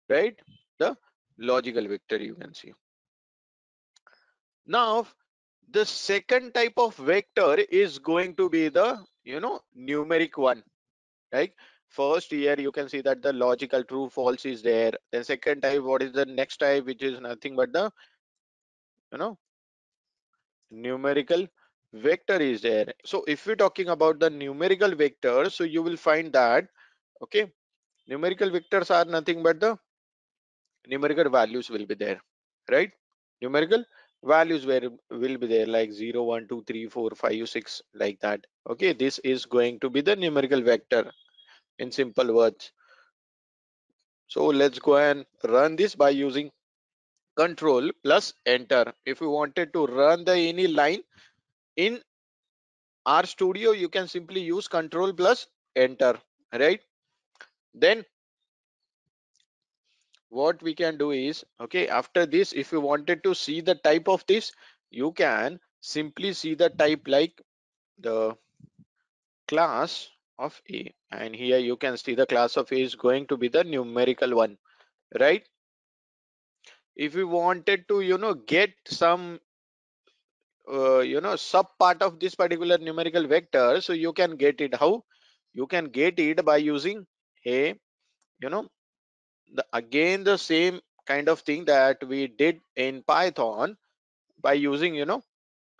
Right? 0.09 0.39
The 0.77 0.95
logical 1.37 1.87
vector 1.87 2.17
you 2.17 2.35
can 2.35 2.53
see. 2.53 2.73
Now 4.65 5.07
the 5.71 5.85
second 5.85 6.53
type 6.53 6.73
of 6.77 6.95
vector 6.95 7.55
is 7.55 7.97
going 7.97 8.35
to 8.35 8.49
be 8.49 8.69
the 8.69 9.03
you 9.23 9.39
know 9.39 9.61
numeric 9.75 10.37
one. 10.37 10.63
Right 11.31 11.53
first 11.93 12.31
here 12.31 12.55
you 12.59 12.71
can 12.71 12.89
see 12.89 13.01
that 13.07 13.21
the 13.21 13.31
logical 13.31 13.83
true 13.83 14.09
false 14.09 14.45
is 14.45 14.61
there. 14.63 14.91
Then 15.11 15.23
second 15.23 15.61
type 15.61 15.81
what 15.81 16.01
is 16.01 16.11
the 16.11 16.25
next 16.25 16.57
type 16.57 16.85
which 16.85 17.03
is 17.03 17.19
nothing 17.19 17.55
but 17.55 17.71
the 17.71 17.91
you 19.11 19.19
know 19.19 19.37
numerical 20.71 21.47
vector 21.93 22.37
is 22.37 22.61
there. 22.61 22.87
So 23.05 23.23
if 23.27 23.45
we're 23.45 23.55
talking 23.55 23.89
about 23.89 24.19
the 24.19 24.29
numerical 24.29 24.95
vector 24.95 25.49
so 25.49 25.63
you 25.63 25.83
will 25.83 25.97
find 25.97 26.33
that 26.33 26.65
okay 27.21 27.51
numerical 28.07 28.49
vectors 28.49 28.89
are 28.99 29.05
nothing 29.05 29.43
but 29.43 29.59
the 29.59 29.77
numerical 30.87 31.29
values 31.29 31.69
will 31.69 31.85
be 31.85 31.95
there 31.95 32.19
right? 32.71 32.91
Numerical 33.41 33.83
values 34.23 34.65
where 34.65 34.89
will 35.11 35.37
be 35.37 35.47
there 35.47 35.67
like 35.67 35.91
0 35.91 36.23
1 36.23 36.47
2 36.47 36.63
3 36.65 36.87
4 36.87 37.09
5 37.15 37.49
6 37.49 37.81
like 37.93 38.19
that. 38.21 38.39
Okay 38.67 38.93
this 38.93 39.19
is 39.19 39.45
going 39.45 39.79
to 39.81 39.89
be 39.89 40.01
the 40.01 40.15
numerical 40.15 40.61
vector 40.61 41.11
in 41.79 41.91
simple 41.91 42.33
words 42.33 42.71
so 44.27 44.45
let's 44.45 44.79
go 44.79 44.97
and 44.97 45.25
run 45.43 45.75
this 45.75 45.95
by 45.95 46.09
using 46.09 46.51
control 47.35 47.89
plus 48.03 48.33
enter 48.45 48.93
if 49.05 49.21
you 49.21 49.29
wanted 49.29 49.73
to 49.73 49.85
run 49.87 50.23
the 50.23 50.35
any 50.35 50.67
line 50.67 51.01
in 51.75 51.99
R 53.05 53.25
studio 53.25 53.71
you 53.71 53.89
can 53.89 54.07
simply 54.07 54.41
use 54.41 54.67
control 54.67 55.11
plus 55.11 55.47
enter, 55.75 56.17
right? 56.53 56.81
Then 57.73 58.05
what 60.29 60.61
we 60.63 60.73
can 60.73 60.97
do 60.97 61.11
is, 61.11 61.43
okay, 61.59 61.87
after 61.89 62.25
this, 62.25 62.53
if 62.53 62.71
you 62.71 62.79
wanted 62.79 63.23
to 63.23 63.35
see 63.35 63.61
the 63.61 63.75
type 63.75 64.07
of 64.07 64.25
this, 64.27 64.51
you 64.89 65.11
can 65.11 65.59
simply 65.81 66.33
see 66.33 66.53
the 66.55 66.69
type 66.69 67.01
like 67.07 67.41
the 67.99 68.37
class 69.47 70.09
of 70.39 70.61
A. 70.71 70.93
And 71.11 71.35
here 71.35 71.57
you 71.59 71.77
can 71.77 71.97
see 71.97 72.15
the 72.15 72.25
class 72.25 72.57
of 72.57 72.71
A 72.71 72.81
is 72.81 72.95
going 72.95 73.27
to 73.27 73.37
be 73.37 73.47
the 73.49 73.63
numerical 73.63 74.35
one, 74.35 74.57
right? 75.19 75.47
If 76.95 77.13
you 77.13 77.27
wanted 77.27 77.87
to, 77.89 78.01
you 78.01 78.17
know, 78.17 78.33
get 78.33 78.73
some 78.87 79.39
uh, 80.71 80.99
you 80.99 81.21
know 81.21 81.35
sub 81.35 81.67
part 81.79 82.01
of 82.01 82.19
this 82.19 82.35
particular 82.35 82.77
numerical 82.77 83.27
vector 83.27 83.81
so 83.81 83.93
you 83.93 84.13
can 84.13 84.35
get 84.37 84.61
it 84.61 84.75
how 84.75 85.03
you 85.53 85.67
can 85.67 85.85
get 85.85 86.19
it 86.19 86.43
by 86.45 86.57
using 86.57 87.05
a 87.45 87.73
you 88.41 88.49
know 88.49 88.67
the 89.53 89.65
again 89.73 90.23
the 90.23 90.37
same 90.37 90.79
kind 91.07 91.29
of 91.29 91.39
thing 91.41 91.65
that 91.65 92.03
we 92.07 92.27
did 92.27 92.59
in 92.75 93.03
python 93.03 93.77
by 94.41 94.53
using 94.53 94.95
you 94.95 95.05
know 95.05 95.21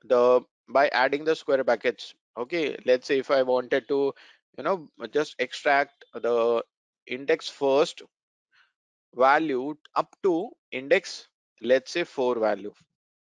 the 0.06 0.42
by 0.70 0.88
adding 0.90 1.24
the 1.26 1.36
square 1.36 1.64
brackets 1.64 2.14
okay 2.38 2.78
let's 2.86 3.08
say 3.08 3.20
if 3.20 3.32
i 3.32 3.42
wanted 3.44 3.88
to 3.88 4.14
you 4.58 4.64
know 4.64 4.90
just 5.12 5.36
extract 5.40 6.06
the 6.14 6.64
index 7.08 7.50
first 7.50 8.02
value 9.16 9.76
up 9.96 10.16
to 10.24 10.50
index 10.72 11.28
let's 11.62 11.92
say 11.92 12.04
4 12.04 12.40
value 12.40 12.74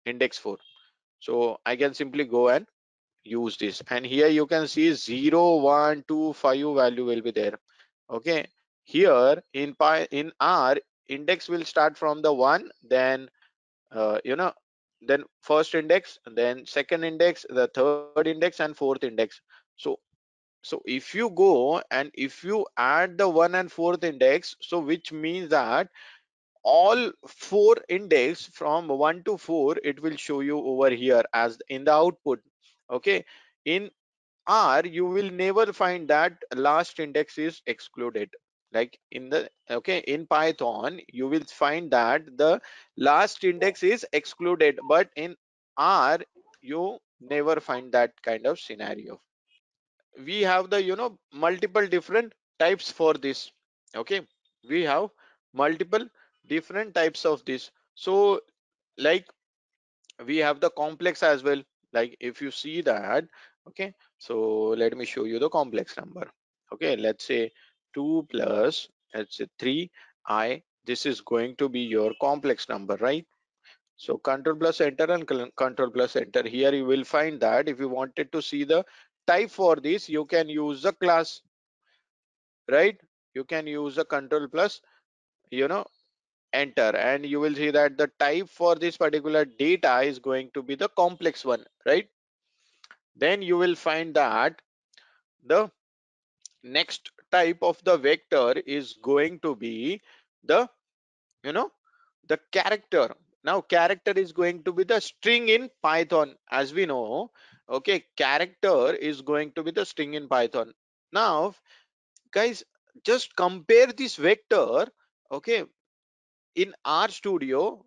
index 0.06 0.38
4 0.38 0.56
so 1.20 1.58
i 1.66 1.76
can 1.76 1.94
simply 1.94 2.24
go 2.24 2.48
and 2.48 2.66
use 3.28 3.56
this. 3.56 3.82
And 3.90 4.04
here 4.04 4.28
you 4.28 4.46
can 4.46 4.66
see 4.66 4.92
0 4.92 5.56
1 5.56 6.04
2 6.08 6.32
5 6.32 6.74
value 6.74 7.04
will 7.04 7.22
be 7.22 7.30
there. 7.30 7.58
Okay? 8.10 8.46
Here 8.84 9.42
in 9.52 9.74
pi 9.74 10.08
in 10.10 10.32
r 10.40 10.76
index 11.08 11.48
will 11.48 11.64
start 11.64 11.96
from 11.96 12.22
the 12.22 12.32
one 12.32 12.70
then 12.82 13.28
uh, 13.92 14.18
you 14.24 14.36
know 14.36 14.52
then 15.00 15.24
first 15.42 15.74
index 15.74 16.18
then 16.34 16.66
second 16.66 17.04
index 17.04 17.46
the 17.48 17.68
third 17.74 18.26
index 18.26 18.60
and 18.60 18.76
fourth 18.76 19.04
index. 19.04 19.40
So 19.76 19.98
so 20.68 20.82
if 20.84 21.14
you 21.14 21.30
go 21.30 21.82
and 21.90 22.10
if 22.14 22.44
you 22.44 22.66
add 22.76 23.16
the 23.18 23.28
one 23.28 23.54
and 23.54 23.72
fourth 23.72 24.04
index 24.04 24.54
so 24.60 24.78
which 24.80 25.12
means 25.12 25.48
that 25.50 25.88
all 26.62 27.10
four 27.26 27.76
index 27.88 28.46
from 28.52 28.88
1 28.88 29.22
to 29.24 29.36
4 29.38 29.76
it 29.84 30.02
will 30.02 30.16
show 30.16 30.40
you 30.40 30.58
over 30.72 30.90
here 30.90 31.22
as 31.34 31.58
in 31.68 31.84
the 31.84 31.92
output 31.92 32.40
okay? 32.90 33.24
In 33.64 33.90
r 34.46 34.82
you 34.84 35.06
will 35.06 35.30
never 35.30 35.72
find 35.72 36.08
that 36.08 36.34
last 36.54 37.00
index 37.00 37.38
is 37.38 37.62
excluded. 37.66 38.30
Like 38.72 38.98
in 39.10 39.30
the 39.30 39.48
okay 39.70 39.98
in 40.14 40.26
python 40.26 41.00
you 41.12 41.28
will 41.28 41.44
find 41.60 41.90
that 41.92 42.26
the 42.36 42.60
last 42.96 43.44
index 43.44 43.82
is 43.82 44.06
excluded 44.12 44.78
but 44.88 45.08
in 45.16 45.36
r 45.78 46.18
you 46.60 46.98
never 47.20 47.60
find 47.60 47.92
that 47.92 48.12
kind 48.22 48.46
of 48.46 48.60
scenario 48.60 49.20
we 50.24 50.42
have 50.42 50.70
the 50.70 50.82
you 50.82 50.96
know 50.96 51.18
multiple 51.32 51.86
different 51.86 52.32
types 52.58 52.90
for 52.90 53.14
this. 53.14 53.50
Okay? 53.96 54.20
We 54.68 54.82
have 54.82 55.10
multiple 55.54 56.06
different 56.48 56.94
types 56.94 57.24
of 57.24 57.44
this. 57.44 57.70
So 57.94 58.40
like 58.96 59.26
we 60.26 60.38
have 60.38 60.60
the 60.60 60.70
complex 60.70 61.22
as 61.22 61.42
well. 61.42 61.62
Like 61.92 62.16
if 62.20 62.42
you 62.42 62.50
see 62.50 62.80
that 62.82 63.24
okay? 63.68 63.94
So 64.18 64.74
let 64.76 64.96
me 64.96 65.04
show 65.04 65.24
you 65.24 65.38
the 65.38 65.48
complex 65.48 65.96
number. 65.96 66.28
Okay? 66.72 66.96
Let's 66.96 67.24
say 67.24 67.52
2 67.94 68.26
plus 68.30 68.88
let's 69.14 69.38
say 69.38 69.46
3 69.58 69.90
i 70.28 70.62
this 70.84 71.06
is 71.06 71.22
going 71.22 71.56
to 71.56 71.68
be 71.68 71.80
your 71.80 72.12
complex 72.20 72.68
number 72.68 72.96
right? 72.96 73.26
So 73.96 74.16
control 74.16 74.56
plus 74.56 74.80
enter 74.80 75.04
and 75.04 75.26
control 75.56 75.90
plus 75.90 76.14
enter. 76.14 76.46
Here 76.46 76.72
you 76.72 76.84
will 76.84 77.04
find 77.04 77.40
that 77.40 77.68
if 77.68 77.80
you 77.80 77.88
wanted 77.88 78.30
to 78.32 78.40
see 78.40 78.62
the 78.64 78.84
type 79.32 79.50
for 79.50 79.76
this 79.76 80.08
you 80.08 80.24
can 80.26 80.48
use 80.48 80.82
the 80.82 80.92
class 80.92 81.42
right? 82.70 82.98
You 83.34 83.44
can 83.44 83.66
use 83.66 83.96
the 83.96 84.04
control 84.04 84.48
plus 84.48 84.80
you 85.50 85.68
know 85.68 85.86
enter. 86.52 86.96
And 86.96 87.26
you 87.26 87.40
will 87.40 87.54
see 87.54 87.70
that 87.70 87.98
the 87.98 88.08
type 88.20 88.48
for 88.48 88.74
this 88.76 88.96
particular 88.96 89.44
data 89.44 90.00
is 90.00 90.18
going 90.18 90.50
to 90.54 90.62
be 90.62 90.74
the 90.76 90.88
complex 90.90 91.44
one 91.44 91.64
right? 91.86 92.08
Then 93.16 93.42
you 93.42 93.58
will 93.58 93.74
find 93.74 94.14
that 94.14 94.62
the 95.44 95.70
next 96.62 97.10
type 97.30 97.58
of 97.62 97.82
the 97.84 97.98
vector 97.98 98.52
is 98.66 98.94
going 99.02 99.40
to 99.40 99.56
be 99.56 100.00
the 100.44 100.68
you 101.44 101.52
know 101.52 101.72
the 102.28 102.38
character. 102.52 103.14
Now 103.44 103.60
character 103.62 104.12
is 104.12 104.32
going 104.32 104.64
to 104.64 104.72
be 104.72 104.84
the 104.84 105.00
string 105.00 105.48
in 105.48 105.70
python. 105.82 106.36
As 106.50 106.74
we 106.74 106.86
know 106.86 107.30
okay 107.68 108.04
character 108.16 108.94
is 108.94 109.22
going 109.22 109.52
to 109.52 109.62
be 109.62 109.70
the 109.70 109.84
string 109.84 110.14
in 110.14 110.28
python 110.28 110.72
now 111.12 111.54
guys 112.32 112.64
just 113.04 113.34
compare 113.36 113.86
this 113.86 114.16
vector 114.16 114.86
okay 115.32 115.64
in 116.54 116.74
r 116.84 117.08
studio 117.08 117.84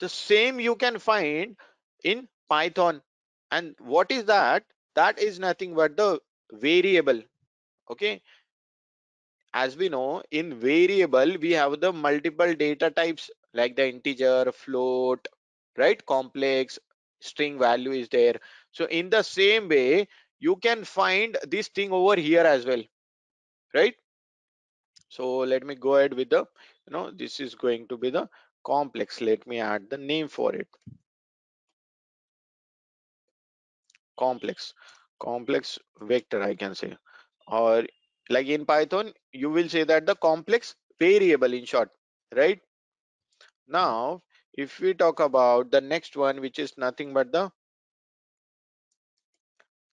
the 0.00 0.08
same 0.08 0.60
you 0.60 0.76
can 0.76 0.98
find 0.98 1.56
in 2.04 2.28
Python. 2.48 3.02
And 3.50 3.74
what 3.78 4.10
is 4.10 4.24
that? 4.26 4.64
That 4.94 5.18
is 5.18 5.38
nothing 5.38 5.74
but 5.74 5.96
the 5.96 6.20
variable. 6.52 7.22
Okay. 7.90 8.22
As 9.52 9.76
we 9.76 9.88
know, 9.88 10.22
in 10.30 10.54
variable, 10.54 11.36
we 11.40 11.52
have 11.52 11.80
the 11.80 11.92
multiple 11.92 12.54
data 12.54 12.90
types 12.90 13.30
like 13.52 13.76
the 13.76 13.88
integer, 13.88 14.50
float, 14.52 15.26
right? 15.76 16.04
Complex, 16.06 16.78
string 17.20 17.58
value 17.58 17.92
is 17.92 18.08
there. 18.08 18.40
So 18.74 18.86
in 18.86 19.10
the 19.10 19.22
same 19.22 19.68
way, 19.70 20.08
you 20.40 20.56
can 20.56 20.84
find 20.84 21.38
this 21.48 21.68
thing 21.68 21.92
over 21.92 22.16
here 22.20 22.44
as 22.44 22.66
well, 22.66 22.84
right? 23.74 23.94
So 25.08 25.38
let 25.38 25.64
me 25.64 25.76
go 25.76 25.96
ahead 25.96 26.14
with 26.14 26.30
the 26.30 26.40
you 26.86 26.92
know 26.92 27.10
this 27.10 27.40
is 27.40 27.54
going 27.54 27.88
to 27.88 27.96
be 27.98 28.10
the 28.10 28.28
complex. 28.64 29.20
Let 29.22 29.46
me 29.46 29.60
add 29.60 29.88
the 29.90 29.98
name 29.98 30.28
for 30.28 30.54
it. 30.54 30.68
Complex. 34.18 34.74
Complex 35.20 35.78
vector 36.00 36.42
i 36.42 36.54
can 36.54 36.74
say. 36.74 36.96
Or 37.48 37.84
like 38.30 38.46
in 38.48 38.66
python 38.66 39.12
you 39.32 39.50
will 39.50 39.68
say 39.68 39.84
that 39.84 40.06
the 40.06 40.16
complex 40.16 40.74
variable 40.98 41.52
in 41.52 41.64
short 41.64 41.90
right? 42.34 42.60
Now 43.68 44.22
if 44.54 44.80
we 44.80 44.94
talk 44.94 45.20
about 45.20 45.70
the 45.70 45.80
next 45.82 46.16
one 46.16 46.40
which 46.40 46.58
is 46.58 46.78
nothing 46.78 47.12
but 47.14 47.32
the 47.32 47.52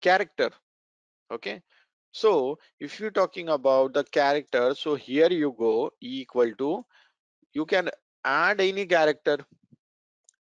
character 0.01 0.49
okay? 1.31 1.61
So 2.11 2.59
if 2.79 2.99
you're 2.99 3.11
talking 3.11 3.49
about 3.49 3.93
the 3.93 4.03
character 4.03 4.75
so 4.75 4.95
here 4.95 5.29
you 5.31 5.55
go 5.57 5.91
equal 6.01 6.53
to 6.57 6.85
you 7.53 7.65
can 7.65 7.89
add 8.23 8.61
any 8.61 8.85
character 8.85 9.37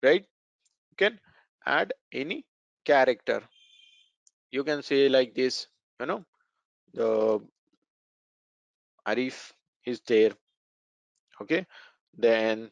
right? 0.03 0.25
You 0.91 0.97
can 0.97 1.21
add 1.67 1.93
any 2.13 2.45
character. 2.85 3.43
You 4.51 4.65
can 4.65 4.83
say 4.83 5.09
like 5.09 5.35
this 5.35 5.67
you 6.01 6.07
know 6.07 6.25
the 6.95 7.41
arif 9.07 9.53
is 9.85 10.01
there 10.07 10.33
okay? 11.43 11.67
Then 12.17 12.71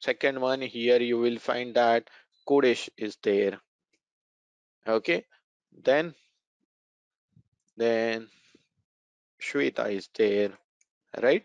second 0.00 0.40
one 0.40 0.60
here 0.60 1.00
you 1.00 1.18
will 1.18 1.38
find 1.38 1.74
that 1.74 2.08
kodesh 2.48 2.88
is 2.96 3.16
there 3.22 3.58
okay 4.86 5.24
then 5.84 6.14
then 7.76 8.28
shweta 9.40 9.90
is 9.90 10.08
there 10.14 10.52
right? 11.22 11.44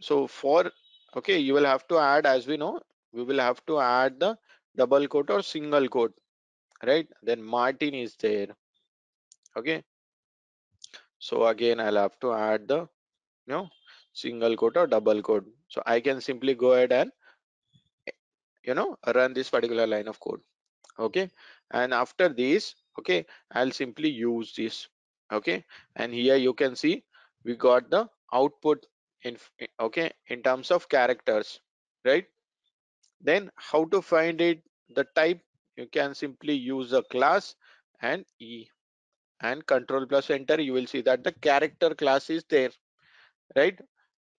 So 0.00 0.26
for 0.26 0.70
okay 1.16 1.38
you 1.38 1.54
will 1.54 1.64
have 1.64 1.86
to 1.88 1.98
add 1.98 2.26
as 2.26 2.46
we 2.46 2.56
know 2.56 2.80
we 3.12 3.24
will 3.24 3.38
have 3.40 3.64
to 3.66 3.80
add 3.80 4.20
the 4.20 4.36
double 4.76 5.06
quote 5.08 5.30
or 5.30 5.42
single 5.42 5.88
quote 5.88 6.14
right? 6.86 7.08
Then 7.22 7.42
martin 7.42 7.94
is 7.94 8.16
there 8.16 8.48
okay? 9.56 9.82
So 11.18 11.46
again 11.46 11.80
i'll 11.80 11.96
have 11.96 12.18
to 12.20 12.32
add 12.32 12.68
the 12.68 12.80
you 13.46 13.54
know 13.54 13.68
single 14.12 14.56
quote 14.56 14.76
or 14.76 14.86
double 14.86 15.22
quote. 15.22 15.46
So 15.68 15.82
i 15.86 16.00
can 16.00 16.20
simply 16.20 16.54
go 16.54 16.72
ahead 16.72 16.92
and 16.92 17.10
you 18.64 18.74
know 18.74 18.96
run 19.14 19.32
this 19.34 19.50
particular 19.50 19.86
line 19.86 20.08
of 20.08 20.20
code 20.20 20.40
okay? 20.98 21.30
And 21.70 21.92
after 21.94 22.28
this 22.28 22.74
okay 22.98 23.24
i'll 23.52 23.70
simply 23.70 24.08
use 24.10 24.54
this. 24.54 24.88
Okay 25.30 25.64
and 25.96 26.12
here 26.12 26.36
you 26.36 26.54
can 26.54 26.74
see 26.74 27.04
we 27.44 27.54
got 27.54 27.90
the 27.90 28.08
output 28.32 28.86
in 29.24 29.36
okay 29.80 30.10
in 30.28 30.42
terms 30.42 30.70
of 30.70 30.88
characters 30.88 31.60
right? 32.04 32.26
Then 33.20 33.50
how 33.56 33.84
to 33.86 34.00
find 34.00 34.40
it? 34.40 34.62
The 34.94 35.04
type 35.14 35.40
you 35.76 35.86
can 35.86 36.14
simply 36.14 36.54
use 36.54 36.92
a 36.92 37.02
class 37.02 37.54
and 38.00 38.24
e 38.40 38.66
and 39.40 39.66
control 39.66 40.06
plus 40.06 40.30
enter. 40.30 40.60
You 40.60 40.72
will 40.72 40.86
see 40.86 41.02
that 41.02 41.24
the 41.24 41.32
character 41.32 41.94
class 41.94 42.30
is 42.30 42.44
there 42.48 42.70
right? 43.56 43.78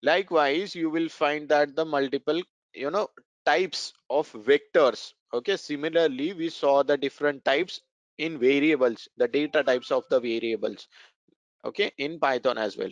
Likewise 0.02 0.74
you 0.74 0.90
will 0.90 1.08
find 1.08 1.48
that 1.50 1.76
the 1.76 1.84
multiple 1.84 2.42
you 2.74 2.90
know 2.90 3.08
types 3.46 3.92
of 4.08 4.30
vectors. 4.32 5.12
Okay 5.32 5.56
similarly 5.56 6.32
we 6.32 6.48
saw 6.48 6.82
the 6.82 6.96
different 6.96 7.44
types 7.44 7.80
in 8.26 8.38
variables 8.38 9.08
the 9.16 9.28
data 9.36 9.62
types 9.68 9.90
of 9.96 10.04
the 10.10 10.20
variables 10.20 10.88
okay 11.64 11.92
in 11.98 12.18
python 12.18 12.58
as 12.58 12.76
well. 12.76 12.90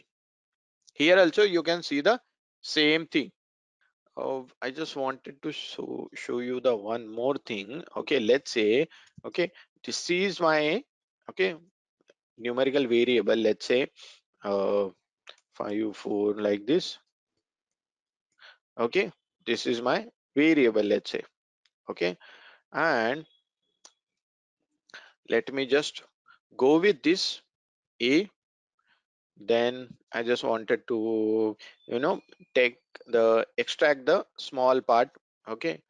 Here 0.95 1.19
also 1.19 1.43
you 1.43 1.63
can 1.63 1.83
see 1.83 2.01
the 2.01 2.21
same 2.61 3.07
thing. 3.07 3.31
Oh, 4.17 4.47
i 4.61 4.71
just 4.71 4.97
wanted 4.97 5.41
to 5.43 5.53
show 5.53 6.09
show 6.15 6.39
you 6.41 6.61
the 6.61 6.75
one 6.75 7.09
more 7.21 7.37
thing. 7.51 7.83
Okay 7.97 8.21
let's 8.21 8.51
say 8.59 8.89
okay 9.25 9.51
this 9.85 10.11
is 10.11 10.41
my 10.41 10.83
okay 11.31 11.55
numerical 12.37 12.87
variable 12.87 13.37
let's 13.37 13.67
say 13.67 13.87
uh, 14.45 14.89
5 15.55 15.97
4 15.97 16.35
like 16.49 16.67
this. 16.67 16.99
Okay 18.79 19.11
this 19.47 19.67
is 19.67 19.81
my 19.81 19.99
variable 20.37 20.83
let's 20.83 21.11
say 21.11 21.23
okay 21.91 22.17
and 22.73 23.25
let 25.29 25.53
me 25.53 25.67
just 25.67 26.03
go 26.57 26.79
with 26.79 27.03
this 27.03 27.43
a. 28.03 28.29
Then 29.41 29.95
i 30.13 30.23
just 30.23 30.43
wanted 30.43 30.87
to 30.89 31.57
you 31.87 31.99
know 32.01 32.21
take 32.55 32.79
the 33.07 33.47
extract 33.57 34.07
the 34.07 34.27
small 34.37 34.81
part 34.81 35.11
okay? 35.49 35.81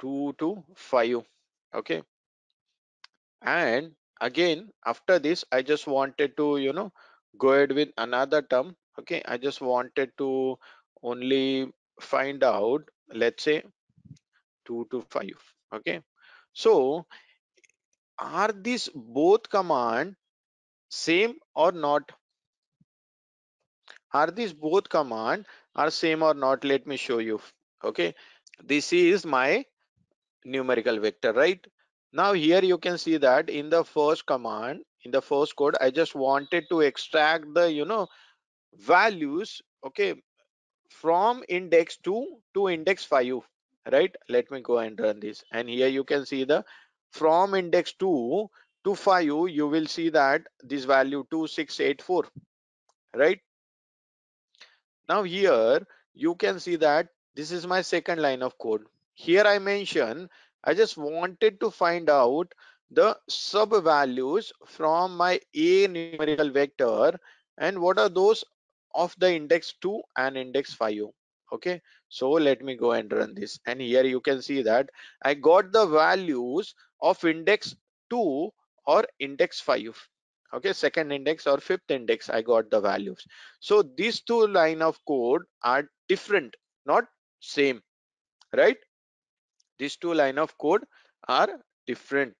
2 0.00 0.34
to 0.38 0.62
5 0.74 1.22
okay? 1.74 2.02
And 3.42 3.92
again 4.20 4.70
after 4.84 5.18
this 5.18 5.44
i 5.50 5.62
just 5.62 5.86
wanted 5.86 6.36
to 6.36 6.58
you 6.58 6.72
know 6.72 6.92
go 7.38 7.52
ahead 7.52 7.72
with 7.72 7.88
another 7.96 8.42
term 8.42 8.76
okay? 8.98 9.22
I 9.26 9.38
just 9.38 9.60
wanted 9.60 10.12
to 10.18 10.58
only 11.02 11.72
find 12.00 12.44
out 12.44 12.82
let's 13.08 13.44
say 13.44 13.62
2 14.66 14.86
to 14.90 15.00
5 15.10 15.30
okay? 15.74 16.02
So 16.52 17.06
are 18.18 18.52
these 18.52 18.88
both 18.94 19.48
command 19.50 20.16
same 20.88 21.36
or 21.54 21.72
not? 21.72 22.12
Are 24.12 24.30
these 24.30 24.52
both 24.52 24.88
command 24.88 25.46
are 25.74 25.90
same 25.90 26.22
or 26.22 26.34
not? 26.34 26.64
Let 26.64 26.86
me 26.86 26.96
show 26.96 27.18
you. 27.18 27.40
Okay. 27.82 28.14
This 28.62 28.92
is 28.92 29.26
my 29.26 29.64
numerical 30.44 30.98
vector 31.00 31.32
right? 31.32 31.64
Now 32.12 32.32
here 32.32 32.62
you 32.62 32.78
can 32.78 32.98
see 32.98 33.16
that 33.18 33.50
in 33.50 33.70
the 33.70 33.84
first 33.84 34.26
command 34.26 34.84
in 35.04 35.10
the 35.10 35.20
first 35.20 35.54
code 35.56 35.76
i 35.80 35.90
just 35.90 36.14
wanted 36.14 36.64
to 36.70 36.80
extract 36.80 37.44
the 37.54 37.70
you 37.70 37.84
know 37.84 38.06
values 38.74 39.60
okay 39.84 40.14
from 40.90 41.42
index 41.48 41.98
2 41.98 42.26
to 42.54 42.68
index 42.68 43.04
5 43.04 43.42
right? 43.92 44.14
Let 44.28 44.50
me 44.50 44.60
go 44.60 44.78
and 44.78 44.98
run 44.98 45.20
this. 45.20 45.44
And 45.52 45.68
here 45.68 45.88
you 45.88 46.04
can 46.04 46.24
see 46.24 46.44
the 46.44 46.64
from 47.14 47.54
index 47.54 47.92
2 47.92 48.48
to 48.84 48.94
5 48.94 49.48
you 49.58 49.68
will 49.68 49.86
see 49.86 50.08
that 50.10 50.46
this 50.62 50.84
value 50.84 51.24
2684 51.30 52.24
right? 53.14 53.40
Now 55.08 55.22
here 55.22 55.86
you 56.14 56.34
can 56.34 56.58
see 56.60 56.76
that 56.76 57.08
this 57.34 57.50
is 57.52 57.66
my 57.66 57.82
second 57.82 58.20
line 58.20 58.42
of 58.42 58.58
code. 58.58 58.84
Here 59.14 59.44
i 59.44 59.58
mention 59.58 60.28
i 60.64 60.74
just 60.74 60.96
wanted 60.98 61.60
to 61.60 61.70
find 61.70 62.10
out 62.10 62.52
the 62.90 63.18
sub 63.28 63.74
values 63.84 64.52
from 64.66 65.16
my 65.16 65.40
a 65.54 65.86
numerical 65.88 66.50
vector 66.50 67.18
and 67.58 67.80
what 67.80 67.98
are 67.98 68.08
those 68.08 68.44
of 68.94 69.14
the 69.18 69.34
index 69.34 69.74
2 69.80 70.02
and 70.16 70.36
index 70.36 70.74
5 70.74 71.08
okay 71.52 71.80
so 72.08 72.30
let 72.30 72.62
me 72.62 72.76
go 72.76 72.92
and 72.92 73.12
run 73.12 73.34
this. 73.34 73.58
And 73.66 73.80
here 73.80 74.04
you 74.04 74.20
can 74.20 74.42
see 74.42 74.62
that 74.62 74.90
i 75.22 75.34
got 75.34 75.72
the 75.72 75.86
values 75.86 76.74
of 77.02 77.24
index 77.24 77.74
2 78.10 78.50
or 78.86 79.04
index 79.18 79.60
5 79.60 80.08
okay 80.54 80.72
second 80.72 81.12
index 81.12 81.46
or 81.46 81.58
fifth 81.58 81.90
index 81.90 82.30
i 82.30 82.40
got 82.42 82.70
the 82.70 82.80
values. 82.80 83.24
So 83.60 83.82
these 83.82 84.20
two 84.20 84.46
line 84.46 84.82
of 84.82 84.98
code 85.06 85.42
are 85.62 85.84
different 86.08 86.54
not 86.86 87.04
same 87.40 87.82
right? 88.56 88.76
These 89.78 89.96
two 89.96 90.14
line 90.14 90.38
of 90.38 90.56
code 90.58 90.84
are 91.28 91.48
different. 91.86 92.34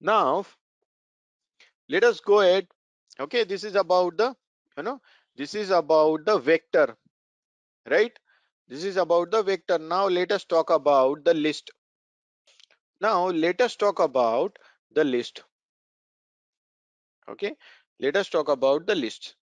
Now 0.00 0.44
let 1.88 2.04
us 2.04 2.20
go 2.20 2.40
ahead. 2.40 2.66
Okay 3.18 3.44
this 3.44 3.64
is 3.64 3.76
about 3.76 4.16
the 4.16 4.34
you 4.76 4.82
know 4.82 5.00
this 5.40 5.54
is 5.54 5.70
about 5.82 6.26
the 6.26 6.38
vector 6.38 6.88
right? 7.88 8.18
This 8.68 8.84
is 8.84 8.96
about 8.96 9.30
the 9.30 9.42
vector. 9.42 9.78
Now 9.78 10.06
let 10.06 10.32
us 10.32 10.44
talk 10.44 10.70
about 10.70 11.24
the 11.24 11.34
list. 11.34 11.70
Now 13.00 13.28
let 13.28 13.60
us 13.60 13.76
talk 13.76 13.98
about 13.98 14.58
the 14.92 15.04
list. 15.04 15.42
Okay? 17.28 17.54
Let 17.98 18.16
us 18.16 18.28
talk 18.28 18.48
about 18.48 18.86
the 18.86 18.94
list. 18.94 19.34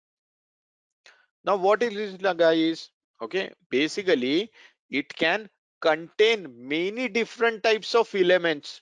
Now 1.44 1.56
what 1.56 1.84
is 1.84 1.94
list 1.94 2.22
guys? 2.38 2.90
Okay? 3.22 3.52
Basically 3.70 4.52
it 4.90 5.14
can 5.16 5.50
contain 5.82 6.48
many 6.68 7.08
different 7.08 7.64
types 7.64 7.96
of 7.96 8.14
elements. 8.16 8.82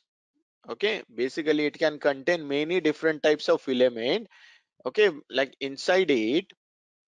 Okay? 0.69 1.03
Basically 1.13 1.65
it 1.65 1.79
can 1.79 1.99
contain 1.99 2.47
many 2.47 2.79
different 2.81 3.23
types 3.23 3.49
of 3.49 3.67
element. 3.67 4.27
Okay? 4.85 5.09
Like 5.29 5.55
inside 5.59 6.11
it 6.11 6.51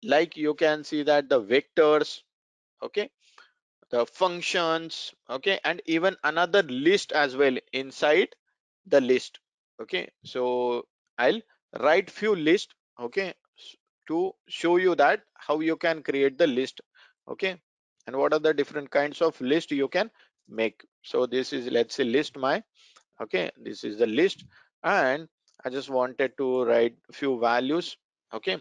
like 0.04 0.38
you 0.38 0.54
can 0.54 0.84
see 0.84 1.04
that 1.04 1.30
the 1.30 1.42
vectors 1.42 2.22
okay 2.82 3.10
the 3.90 4.06
functions 4.06 5.14
okay 5.30 5.60
and 5.64 5.82
even 5.86 6.16
another 6.24 6.64
list 6.64 7.12
as 7.12 7.36
well 7.36 7.58
inside 7.74 8.30
the 8.88 9.02
list 9.02 9.40
okay. 9.82 10.10
So 10.24 10.86
i'll 11.18 11.42
write 11.80 12.10
few 12.10 12.36
list 12.36 12.76
okay 13.00 13.34
to 14.08 14.34
show 14.48 14.78
you 14.78 14.96
that 14.96 15.22
how 15.36 15.60
you 15.60 15.76
can 15.78 16.04
create 16.04 16.38
the 16.38 16.48
list 16.48 16.82
okay 17.28 17.56
and 18.08 18.16
what 18.16 18.34
are 18.34 18.40
the 18.40 18.54
different 18.54 18.92
kinds 18.92 19.22
of 19.22 19.40
list 19.40 19.72
you 19.72 19.88
can 19.88 20.12
make. 20.50 20.84
So 21.04 21.26
this 21.26 21.54
is 21.54 21.68
let's 21.68 21.96
say 21.96 22.04
list 22.04 22.38
my 22.38 22.64
okay 23.22 23.52
this 23.58 23.84
is 23.84 23.98
the 23.98 24.08
list 24.08 24.46
and 24.84 25.28
i 25.64 25.70
just 25.70 25.90
wanted 25.90 26.36
to 26.38 26.64
write 26.66 26.96
few 27.12 27.40
values 27.40 27.96
okay 28.34 28.58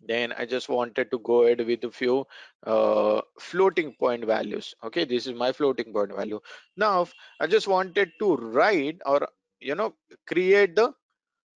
then 0.00 0.32
i 0.38 0.44
just 0.44 0.68
wanted 0.68 1.10
to 1.10 1.18
go 1.20 1.42
ahead 1.44 1.60
with 1.66 1.84
a 1.84 1.90
few 1.90 2.26
uh, 2.66 3.20
floating 3.38 3.92
point 3.94 4.24
values. 4.24 4.74
Okay 4.84 5.04
this 5.04 5.26
is 5.26 5.34
my 5.34 5.52
floating 5.52 5.92
point 5.92 6.14
value. 6.14 6.40
Now 6.76 7.06
i 7.40 7.46
just 7.46 7.68
wanted 7.68 8.12
to 8.20 8.36
write 8.36 9.00
or 9.06 9.28
you 9.60 9.74
know 9.74 9.94
create 10.26 10.74
the 10.76 10.92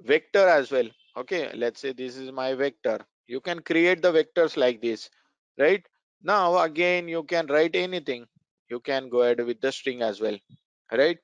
vector 0.02 0.46
as 0.48 0.70
well. 0.70 0.88
Okay 1.16 1.50
let's 1.54 1.80
say 1.80 1.92
this 1.92 2.16
is 2.16 2.30
my 2.32 2.54
vector. 2.54 2.98
You 3.26 3.40
can 3.40 3.60
create 3.60 4.02
the 4.02 4.12
vectors 4.12 4.56
like 4.56 4.80
this 4.82 5.10
right? 5.58 5.84
Now 6.22 6.58
again 6.58 7.08
you 7.08 7.24
can 7.24 7.46
write 7.46 7.76
anything. 7.76 8.26
You 8.70 8.80
can 8.80 9.08
go 9.08 9.22
ahead 9.22 9.40
with 9.44 9.60
the 9.60 9.72
string 9.72 10.02
as 10.02 10.20
well 10.20 10.38
right? 10.92 11.18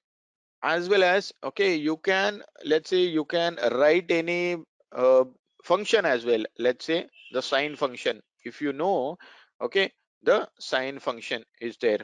As 0.63 0.89
well 0.89 1.03
as 1.05 1.33
okay 1.45 1.75
you 1.77 1.97
can 1.99 2.43
let's 2.65 2.91
say 2.91 3.03
you 3.19 3.25
can 3.25 3.57
write 3.73 4.11
any 4.11 4.57
uh, 4.93 5.25
function 5.65 6.05
as 6.07 6.25
well. 6.25 6.45
Let's 6.59 6.85
say 6.85 7.09
the 7.33 7.43
sine 7.43 7.77
function. 7.77 8.23
If 8.45 8.61
you 8.61 8.73
know 8.73 9.19
okay 9.61 9.93
the 10.23 10.49
sine 10.59 10.99
function 10.99 11.45
is 11.61 11.77
there 11.79 12.01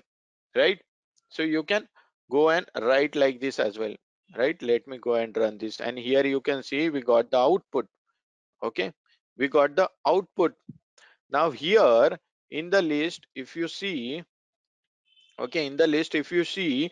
right? 0.54 0.80
So 1.28 1.42
you 1.42 1.62
can 1.62 1.88
go 2.30 2.50
and 2.50 2.66
write 2.80 3.16
like 3.16 3.40
this 3.40 3.58
as 3.58 3.78
well 3.78 3.94
right? 4.36 4.60
Let 4.62 4.86
me 4.88 4.98
go 4.98 5.14
and 5.14 5.36
run 5.36 5.58
this. 5.58 5.80
And 5.80 5.98
here 5.98 6.26
you 6.26 6.40
can 6.40 6.62
see 6.62 6.90
we 6.90 7.00
got 7.00 7.30
the 7.30 7.38
output 7.38 7.86
okay? 8.62 8.92
We 9.36 9.48
got 9.48 9.76
the 9.76 9.90
output. 10.06 10.54
Now 11.30 11.50
here 11.50 12.18
in 12.50 12.70
the 12.70 12.82
list 12.82 13.26
if 13.34 13.56
you 13.56 13.68
see 13.68 14.22
okay 15.38 15.66
in 15.66 15.76
the 15.76 15.86
list 15.86 16.14
if 16.14 16.30
you 16.32 16.44
see 16.44 16.90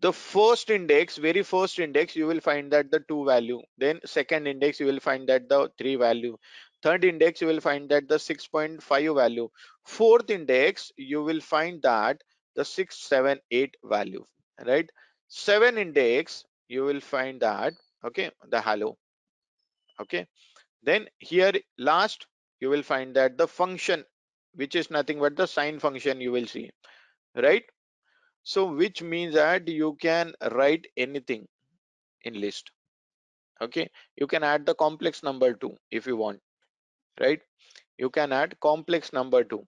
the 0.00 0.12
first 0.12 0.70
index 0.70 1.16
very 1.16 1.42
first 1.42 1.78
index 1.78 2.14
you 2.14 2.26
will 2.26 2.40
find 2.40 2.70
that 2.72 2.90
the 2.90 3.00
two 3.08 3.24
value. 3.24 3.62
Then 3.78 4.00
second 4.04 4.46
index 4.46 4.78
you 4.80 4.86
will 4.86 5.00
find 5.00 5.28
that 5.28 5.48
the 5.48 5.70
three 5.78 5.96
value. 5.96 6.36
Third 6.82 7.04
index 7.04 7.40
you 7.40 7.46
will 7.46 7.60
find 7.60 7.88
that 7.90 8.08
the 8.08 8.16
6.5 8.16 9.16
value. 9.16 9.48
Fourth 9.84 10.30
index 10.30 10.92
you 10.96 11.22
will 11.22 11.40
find 11.40 11.82
that 11.82 12.22
the 12.54 12.64
678 12.64 13.76
value 13.84 14.24
right? 14.66 14.90
Seven 15.28 15.78
index 15.78 16.44
you 16.68 16.84
will 16.84 17.00
find 17.00 17.40
that 17.40 17.72
okay 18.04 18.30
the 18.50 18.60
hello 18.60 18.96
okay? 20.00 20.26
Then 20.82 21.06
here 21.18 21.52
last 21.78 22.26
you 22.60 22.68
will 22.70 22.82
find 22.82 23.16
that 23.16 23.36
the 23.38 23.48
function 23.48 24.04
which 24.54 24.74
is 24.74 24.90
nothing 24.90 25.18
but 25.18 25.36
the 25.36 25.46
sine 25.46 25.78
function 25.78 26.20
you 26.20 26.32
will 26.32 26.46
see 26.46 26.70
right 27.34 27.64
so 28.52 28.64
which 28.80 29.02
means 29.02 29.34
that 29.34 29.66
you 29.66 29.96
can 30.00 30.32
write 30.52 30.86
anything 30.96 31.44
in 32.22 32.40
list. 32.40 32.70
Okay? 33.60 33.90
You 34.16 34.28
can 34.28 34.44
add 34.44 34.64
the 34.64 34.74
complex 34.74 35.24
number 35.24 35.52
too 35.54 35.74
if 35.90 36.06
you 36.06 36.16
want 36.16 36.38
right? 37.20 37.40
You 37.98 38.08
can 38.08 38.32
add 38.32 38.54
complex 38.60 39.12
number 39.12 39.42
too 39.42 39.66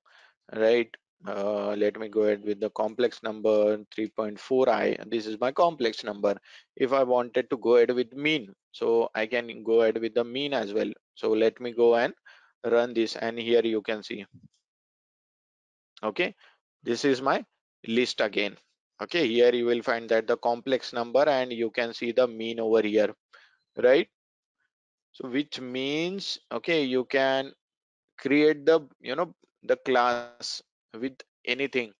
right? 0.54 0.88
Uh, 1.26 1.74
let 1.76 1.98
me 1.98 2.08
go 2.08 2.20
ahead 2.22 2.44
with 2.44 2.60
the 2.60 2.70
complex 2.70 3.20
number 3.24 3.78
3.4i 3.96 5.10
this 5.10 5.26
is 5.26 5.40
my 5.40 5.50
complex 5.50 6.04
number. 6.04 6.36
If 6.76 6.92
i 6.92 7.02
wanted 7.02 7.50
to 7.50 7.56
go 7.56 7.74
ahead 7.74 7.90
with 7.90 8.12
mean 8.12 8.54
so 8.70 9.10
i 9.16 9.26
can 9.26 9.64
go 9.64 9.80
ahead 9.80 9.98
with 9.98 10.14
the 10.14 10.22
mean 10.22 10.54
as 10.54 10.72
well. 10.72 10.92
So 11.16 11.32
let 11.32 11.60
me 11.60 11.72
go 11.72 11.96
and 11.96 12.14
run 12.64 12.94
this 12.94 13.16
and 13.16 13.36
here 13.36 13.64
you 13.64 13.82
can 13.82 14.04
see. 14.04 14.24
Okay? 16.04 16.32
This 16.84 17.04
is 17.04 17.20
my 17.20 17.44
list 17.86 18.20
again 18.20 18.56
okay 19.00 19.26
here 19.26 19.54
you 19.54 19.64
will 19.64 19.82
find 19.82 20.08
that 20.08 20.26
the 20.26 20.36
complex 20.36 20.92
number 20.92 21.24
and 21.28 21.52
you 21.52 21.70
can 21.70 21.94
see 21.94 22.12
the 22.12 22.26
mean 22.26 22.60
over 22.60 22.82
here 22.82 23.14
right? 23.76 24.08
So 25.12 25.28
which 25.28 25.60
means 25.60 26.38
okay 26.52 26.82
you 26.84 27.04
can 27.04 27.52
create 28.18 28.66
the 28.66 28.80
you 29.00 29.14
know 29.14 29.34
the 29.62 29.76
class 29.76 30.62
with 30.98 31.16
anything. 31.44 31.92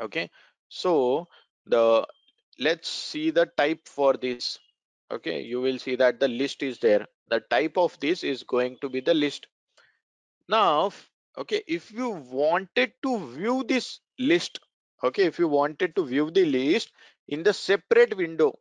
Okay 0.00 0.30
so 0.68 1.28
the 1.66 2.06
let's 2.58 2.88
see 2.88 3.30
the 3.30 3.46
type 3.56 3.86
for 3.86 4.14
this. 4.14 4.58
Okay 5.12 5.42
you 5.42 5.60
will 5.60 5.78
see 5.78 5.96
that 5.96 6.20
the 6.20 6.28
list 6.28 6.62
is 6.62 6.78
there. 6.78 7.06
The 7.28 7.40
type 7.50 7.76
of 7.76 7.98
this 8.00 8.24
is 8.24 8.42
going 8.42 8.78
to 8.80 8.88
be 8.88 9.00
the 9.00 9.14
list. 9.14 9.46
Now 10.48 10.92
okay 11.38 11.62
if 11.66 11.90
you 11.90 12.10
wanted 12.10 12.92
to 13.02 13.18
view 13.34 13.64
this 13.66 14.00
list 14.18 14.60
okay 15.04 15.24
if 15.24 15.38
you 15.38 15.48
wanted 15.48 15.94
to 15.96 16.06
view 16.06 16.30
the 16.30 16.44
list 16.44 16.92
in 17.28 17.42
the 17.42 17.52
separate 17.52 18.16
window 18.16 18.52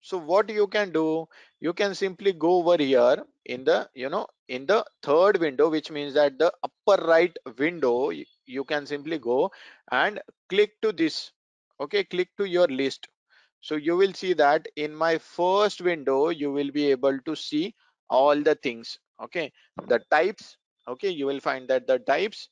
so 0.00 0.18
what 0.18 0.48
you 0.48 0.66
can 0.66 0.92
do 0.92 1.26
you 1.60 1.72
can 1.72 1.94
simply 1.94 2.32
go 2.32 2.56
over 2.58 2.76
here 2.82 3.24
in 3.46 3.64
the 3.64 3.88
you 3.94 4.08
know 4.08 4.26
in 4.48 4.66
the 4.66 4.84
third 5.02 5.38
window 5.38 5.68
which 5.68 5.90
means 5.90 6.14
that 6.14 6.38
the 6.38 6.52
upper 6.62 7.02
right 7.04 7.36
window 7.58 8.10
you 8.46 8.64
can 8.64 8.86
simply 8.86 9.18
go 9.18 9.50
and 9.90 10.20
click 10.48 10.80
to 10.82 10.92
this. 10.92 11.32
Okay 11.80 12.04
click 12.04 12.28
to 12.38 12.44
your 12.44 12.66
list. 12.68 13.08
So 13.60 13.76
you 13.76 13.96
will 13.96 14.12
see 14.12 14.32
that 14.34 14.66
in 14.76 14.94
my 14.94 15.18
first 15.18 15.80
window 15.80 16.30
you 16.30 16.52
will 16.52 16.70
be 16.70 16.90
able 16.90 17.18
to 17.26 17.34
see 17.34 17.74
all 18.08 18.40
the 18.40 18.54
things. 18.54 18.98
Okay 19.22 19.52
the 19.88 20.00
types. 20.10 20.56
Okay 20.86 21.10
you 21.10 21.26
will 21.26 21.40
find 21.40 21.68
that 21.68 21.86
the 21.86 21.98
types 21.98 22.48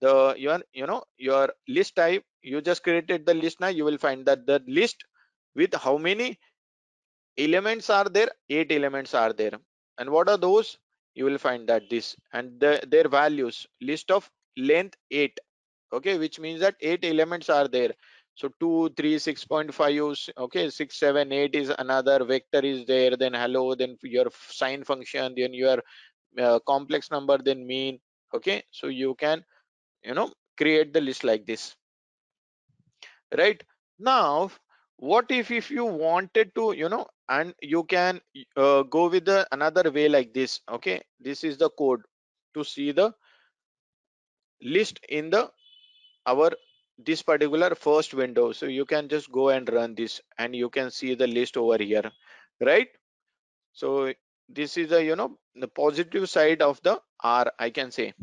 the 0.00 0.34
your 0.36 0.60
you 0.72 0.86
know 0.86 1.02
your 1.16 1.48
list 1.68 1.96
type 1.96 2.24
you 2.44 2.60
just 2.60 2.82
created 2.82 3.26
the 3.26 3.34
list 3.34 3.60
now 3.60 3.68
you 3.68 3.84
will 3.84 3.98
find 3.98 4.26
that 4.26 4.46
the 4.46 4.62
list 4.66 5.04
with 5.56 5.74
how 5.74 5.96
many 5.96 6.38
elements 7.38 7.90
are 7.90 8.08
there? 8.08 8.28
Eight 8.50 8.70
elements 8.70 9.14
are 9.14 9.32
there. 9.32 9.52
And 9.98 10.10
what 10.10 10.28
are 10.28 10.36
those? 10.36 10.78
You 11.14 11.24
will 11.24 11.38
find 11.38 11.68
that 11.68 11.88
this 11.90 12.16
and 12.32 12.58
the, 12.60 12.80
their 12.88 13.08
values. 13.08 13.66
List 13.80 14.10
of 14.10 14.30
length 14.56 14.96
8 15.10 15.38
okay 15.92 16.18
which 16.18 16.38
means 16.38 16.60
that 16.60 16.76
eight 16.80 17.04
elements 17.04 17.48
are 17.48 17.68
there. 17.68 17.92
So 18.34 18.50
2 18.60 18.90
3 18.96 19.16
6.5 19.16 20.30
okay 20.38 20.70
6 20.70 20.96
7 20.98 21.32
8 21.32 21.54
is 21.54 21.72
another 21.78 22.24
vector 22.24 22.60
is 22.60 22.84
there 22.86 23.16
then 23.16 23.34
hello 23.34 23.74
then 23.74 23.96
your 24.02 24.26
sine 24.48 24.84
function 24.84 25.34
then 25.36 25.54
your 25.54 25.78
uh, 26.38 26.58
complex 26.66 27.10
number 27.10 27.38
then 27.38 27.66
mean. 27.66 28.00
Okay 28.34 28.64
so 28.70 28.88
you 28.88 29.14
can 29.14 29.44
you 30.02 30.14
know 30.14 30.30
create 30.58 30.92
the 30.92 31.00
list 31.00 31.22
like 31.22 31.46
this 31.46 31.76
right? 33.38 33.62
Now 33.98 34.50
what 34.96 35.30
if 35.30 35.50
if 35.50 35.70
you 35.70 35.84
wanted 35.84 36.54
to 36.54 36.72
you 36.72 36.88
know 36.88 37.06
and 37.28 37.54
you 37.62 37.84
can 37.84 38.20
uh, 38.56 38.82
go 38.82 39.08
with 39.08 39.24
the 39.26 39.46
another 39.52 39.90
way 39.90 40.08
like 40.08 40.32
this 40.34 40.60
okay? 40.70 41.02
This 41.20 41.44
is 41.44 41.58
the 41.58 41.70
code 41.70 42.02
to 42.54 42.64
see 42.64 42.92
the 42.92 43.12
list 44.62 44.98
in 45.08 45.30
the 45.30 45.50
our 46.26 46.50
this 46.98 47.22
particular 47.22 47.74
first 47.74 48.14
window. 48.14 48.52
So 48.52 48.66
you 48.66 48.84
can 48.86 49.08
just 49.08 49.30
go 49.32 49.48
and 49.50 49.68
run 49.72 49.94
this 49.94 50.20
and 50.38 50.54
you 50.56 50.70
can 50.70 50.90
see 50.90 51.14
the 51.14 51.26
list 51.26 51.56
over 51.56 51.82
here 51.82 52.10
right? 52.60 52.88
So 53.72 54.12
this 54.48 54.76
is 54.76 54.90
the 54.90 55.04
you 55.04 55.16
know 55.16 55.38
the 55.54 55.68
positive 55.68 56.28
side 56.30 56.62
of 56.62 56.80
the 56.82 57.00
r 57.22 57.52
i 57.58 57.70
can 57.70 57.90
say. 57.90 58.14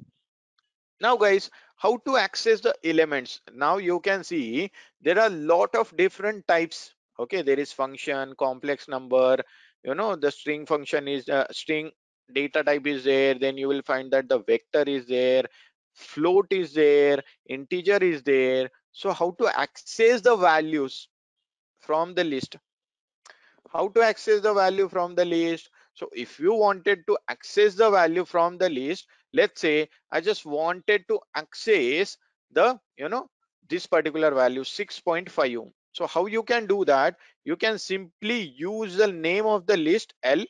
Now 1.02 1.18
guys 1.18 1.52
how 1.82 1.98
to 2.06 2.16
access 2.18 2.62
the 2.62 2.76
elements. 2.84 3.42
Now 3.54 3.78
you 3.78 4.00
can 4.02 4.24
see 4.24 4.72
there 5.02 5.18
are 5.20 5.28
a 5.28 5.38
lot 5.54 5.74
of 5.76 5.96
different 5.98 6.48
types. 6.48 6.94
Okay 7.20 7.42
there 7.42 7.60
is 7.60 7.72
function 7.72 8.36
complex 8.38 8.88
number 8.88 9.38
you 9.84 9.96
know 9.96 10.16
the 10.16 10.32
string 10.32 10.66
function 10.66 11.08
is 11.08 11.28
uh, 11.28 11.46
string 11.52 11.92
data 12.34 12.64
type 12.64 12.86
is 12.86 13.04
there. 13.04 13.34
Then 13.34 13.58
you 13.58 13.68
will 13.68 13.82
find 13.82 14.12
that 14.12 14.30
the 14.30 14.40
vector 14.40 14.84
is 14.84 15.08
there 15.08 15.46
float 15.94 16.48
is 16.52 16.74
there 16.74 17.22
integer 17.48 17.98
is 17.98 18.22
there. 18.24 18.70
So 18.92 19.12
how 19.12 19.32
to 19.40 19.48
access 19.60 20.22
the 20.22 20.36
values 20.36 21.08
from 21.80 22.14
the 22.14 22.24
list? 22.24 22.58
How 23.72 23.88
to 23.88 24.02
access 24.02 24.42
the 24.42 24.54
value 24.54 24.88
from 24.88 25.16
the 25.16 25.26
list? 25.26 25.70
So 25.94 26.10
if 26.14 26.40
you 26.40 26.54
wanted 26.54 27.08
to 27.08 27.18
access 27.28 27.76
the 27.76 27.90
value 27.90 28.26
from 28.26 28.58
the 28.58 28.70
list 28.70 29.08
let's 29.34 29.62
say 29.62 29.88
i 30.12 30.22
just 30.22 30.46
wanted 30.46 31.04
to 31.08 31.20
access 31.36 32.18
the 32.52 32.80
you 32.98 33.10
know 33.10 33.28
this 33.70 33.86
particular 33.88 34.32
value 34.32 34.64
6.5 34.64 35.72
so 35.94 36.08
how 36.08 36.26
you 36.26 36.44
can 36.44 36.68
do 36.68 36.86
that? 36.86 37.18
You 37.44 37.56
can 37.58 37.78
simply 37.78 38.54
use 38.58 38.96
the 38.96 39.08
name 39.08 39.46
of 39.46 39.66
the 39.66 39.78
list 39.78 40.14
l 40.24 40.46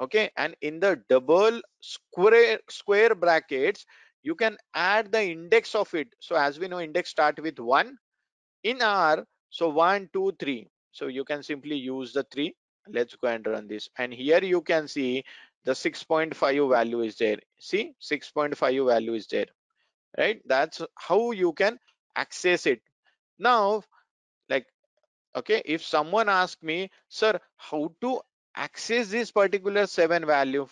okay? 0.00 0.30
And 0.36 0.54
in 0.60 0.80
the 0.80 1.02
double 1.08 1.60
square 1.80 2.58
square 2.68 3.14
brackets 3.14 3.86
you 4.22 4.34
can 4.34 4.56
add 4.74 5.12
the 5.12 5.22
index 5.22 5.74
of 5.74 5.92
it. 5.94 6.08
So 6.20 6.36
as 6.36 6.58
we 6.58 6.68
know 6.68 6.80
index 6.80 7.10
start 7.10 7.40
with 7.40 7.58
one. 7.58 7.96
In 8.62 8.82
r 8.82 9.24
so 9.50 9.68
one 9.68 10.10
two 10.12 10.32
three. 10.38 10.68
So 10.92 11.06
you 11.06 11.24
can 11.24 11.42
simply 11.42 11.76
use 11.76 12.12
the 12.12 12.24
three. 12.24 12.54
Let's 12.88 13.16
go 13.16 13.28
and 13.28 13.46
run 13.46 13.66
this. 13.66 13.88
And 13.98 14.12
here 14.12 14.42
you 14.44 14.60
can 14.60 14.86
see 14.88 15.24
the 15.64 15.72
6.5 15.72 16.70
value 16.70 17.00
is 17.02 17.16
there. 17.16 17.38
See 17.58 17.92
6.5 18.00 18.86
value 18.86 19.14
is 19.14 19.26
there 19.26 19.46
right? 20.18 20.40
That's 20.46 20.82
how 20.94 21.32
you 21.32 21.52
can 21.52 21.78
access 22.16 22.66
it. 22.66 22.80
Now 23.38 23.82
like 24.48 24.66
okay 25.36 25.62
if 25.64 25.84
someone 25.84 26.28
ask 26.28 26.62
me 26.62 26.90
sir 27.08 27.40
how 27.56 27.92
to 28.00 28.20
access 28.54 29.08
this 29.08 29.32
particular 29.32 29.86
seven 29.86 30.26
value? 30.26 30.66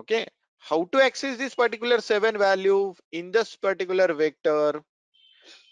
Okay 0.00 0.26
how 0.58 0.84
to 0.92 1.02
access 1.02 1.36
this 1.36 1.54
particular 1.54 2.00
seven 2.00 2.38
value 2.38 2.94
in 3.10 3.32
this 3.32 3.56
particular 3.56 4.12
vector? 4.14 4.82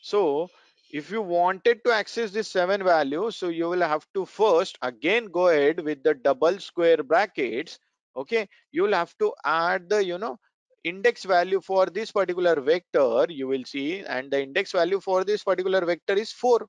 So 0.03 0.51
if 0.93 1.11
you 1.11 1.23
wanted 1.23 1.83
to 1.85 1.93
access 1.93 2.31
this 2.31 2.49
seven 2.49 2.83
value 2.83 3.31
so 3.31 3.49
you 3.49 3.69
will 3.69 3.81
have 3.81 4.07
to 4.15 4.25
first 4.25 4.79
again 4.83 5.27
go 5.27 5.49
ahead 5.49 5.81
with 5.85 6.03
the 6.03 6.15
double 6.15 6.59
square 6.59 7.03
brackets 7.03 7.79
okay? 8.17 8.49
You 8.73 8.83
will 8.83 8.95
have 8.95 9.17
to 9.19 9.33
add 9.45 9.89
the 9.89 10.05
you 10.05 10.19
know 10.19 10.39
index 10.85 11.25
value 11.25 11.61
for 11.61 11.87
this 11.87 12.11
particular 12.11 12.61
vector 12.61 13.27
you 13.29 13.47
will 13.47 13.65
see 13.65 14.01
and 14.01 14.31
the 14.31 14.43
index 14.43 14.73
value 14.73 15.01
for 15.01 15.25
this 15.25 15.45
particular 15.45 15.85
vector 15.85 16.15
is 16.15 16.33
4 16.33 16.67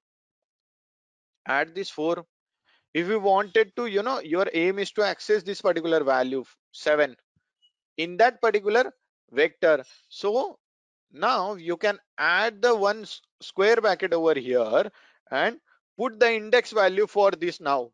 add 1.48 1.74
this 1.74 1.90
4 1.90 2.24
if 2.94 3.08
you 3.08 3.20
wanted 3.20 3.72
to 3.78 3.86
you 3.86 4.04
know 4.04 4.20
your 4.20 4.48
aim 4.54 4.80
is 4.80 4.92
to 4.92 5.04
access 5.04 5.44
this 5.44 5.62
particular 5.62 6.04
value 6.04 6.44
7 6.74 7.16
in 7.98 8.18
that 8.18 8.42
particular 8.42 8.92
vector. 9.32 9.84
So 10.10 10.58
now 11.14 11.56
you 11.56 11.78
can 11.78 12.00
add 12.18 12.62
the 12.62 12.76
one 12.76 13.06
square 13.42 13.78
bracket 13.78 14.14
over 14.14 14.34
here 14.40 14.90
and 15.30 15.60
put 15.98 16.20
the 16.20 16.34
index 16.34 16.72
value 16.72 17.08
for 17.08 17.32
this 17.32 17.60
now. 17.60 17.92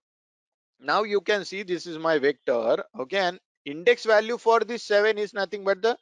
Now 0.79 1.03
you 1.03 1.21
can 1.21 1.43
see 1.45 1.63
this 1.63 1.87
is 1.87 1.97
my 1.97 2.19
vector. 2.19 2.83
Okay 2.99 3.17
and 3.17 3.39
index 3.65 4.05
value 4.05 4.37
for 4.37 4.59
this 4.59 4.83
7 4.83 5.17
is 5.17 5.33
nothing 5.33 5.63
but 5.63 5.81
the 5.81 5.97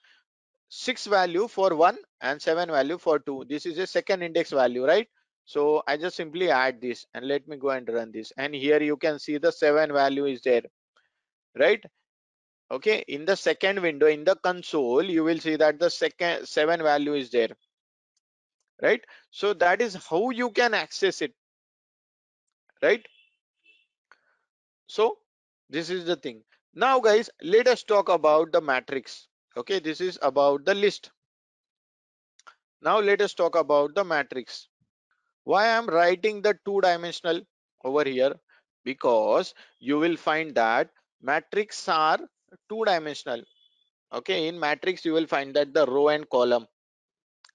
6 0.69 1.05
value 1.07 1.47
for 1.47 1.75
1 1.75 1.97
and 2.21 2.41
7 2.41 2.69
value 2.69 2.97
for 2.97 3.19
2 3.19 3.45
this 3.47 3.65
is 3.65 3.77
a 3.77 3.87
second 3.87 4.21
index 4.21 4.51
value 4.51 4.85
right? 4.85 5.07
So 5.45 5.83
i 5.87 5.95
just 5.95 6.17
simply 6.17 6.49
add 6.49 6.81
this 6.81 7.05
and 7.13 7.27
let 7.27 7.47
me 7.47 7.57
go 7.57 7.69
and 7.69 7.87
run 7.87 8.11
this. 8.11 8.33
And 8.37 8.53
here 8.53 8.81
you 8.81 8.97
can 8.97 9.19
see 9.19 9.37
the 9.37 9.51
7 9.51 9.93
value 9.93 10.25
is 10.25 10.41
there 10.41 10.63
right 11.57 11.83
okay 12.71 13.03
in 13.07 13.25
the 13.25 13.35
second 13.35 13.81
window 13.81 14.07
in 14.07 14.23
the 14.23 14.35
console 14.35 15.03
you 15.03 15.23
will 15.23 15.39
see 15.39 15.55
that 15.55 15.79
the 15.79 15.89
second 15.89 16.47
7 16.47 16.81
value 16.81 17.13
is 17.13 17.29
there. 17.29 17.49
Right? 18.81 19.01
So 19.31 19.53
that 19.53 19.81
is 19.81 19.95
how 19.95 20.31
you 20.31 20.51
can 20.51 20.73
access 20.73 21.21
it. 21.21 21.33
Right? 22.81 23.05
So 24.87 25.17
this 25.69 25.89
is 25.89 26.05
the 26.05 26.15
thing. 26.15 26.43
Now 26.73 26.99
guys 26.99 27.29
let 27.41 27.67
us 27.67 27.83
talk 27.83 28.09
about 28.09 28.51
the 28.51 28.61
matrix. 28.61 29.27
Okay 29.57 29.79
this 29.79 30.01
is 30.01 30.19
about 30.21 30.65
the 30.65 30.75
list. 30.75 31.11
Now 32.81 32.99
let 32.99 33.21
us 33.21 33.33
talk 33.33 33.55
about 33.55 33.95
the 33.95 34.03
matrix. 34.03 34.67
Why 35.43 35.77
i'm 35.77 35.87
writing 35.87 36.41
the 36.41 36.57
two 36.65 36.81
dimensional 36.81 37.41
over 37.83 38.03
here? 38.03 38.33
Because 38.83 39.53
you 39.79 39.99
will 39.99 40.17
find 40.17 40.55
that 40.55 40.89
matrix 41.21 41.87
are 41.87 42.19
two 42.69 42.83
dimensional 42.85 43.41
okay 44.13 44.47
in 44.47 44.59
matrix 44.59 45.05
you 45.05 45.13
will 45.13 45.27
find 45.27 45.55
that 45.55 45.73
the 45.73 45.85
row 45.85 46.09
and 46.09 46.29
column 46.29 46.67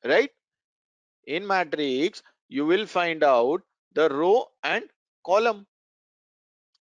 right? 0.05 0.31
In 1.27 1.47
matrix 1.47 2.23
you 2.49 2.67
will 2.67 2.87
find 2.87 3.23
out 3.23 3.63
the 3.95 4.09
row 4.09 4.47
and 4.65 4.85
column. 5.25 5.67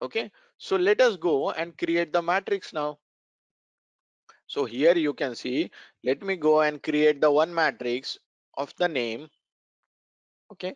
Okay 0.01 0.31
so 0.57 0.75
let 0.75 1.01
us 1.01 1.17
go 1.17 1.51
and 1.51 1.77
create 1.77 2.13
the 2.13 2.21
matrix 2.21 2.73
now. 2.73 2.99
So 4.47 4.65
here 4.65 4.95
you 4.95 5.13
can 5.13 5.35
see 5.35 5.71
let 6.03 6.21
me 6.21 6.35
go 6.35 6.61
and 6.61 6.81
create 6.81 7.21
the 7.21 7.31
one 7.31 7.53
matrix 7.53 8.17
of 8.57 8.73
the 8.77 8.87
name. 8.87 9.29
Okay 10.51 10.75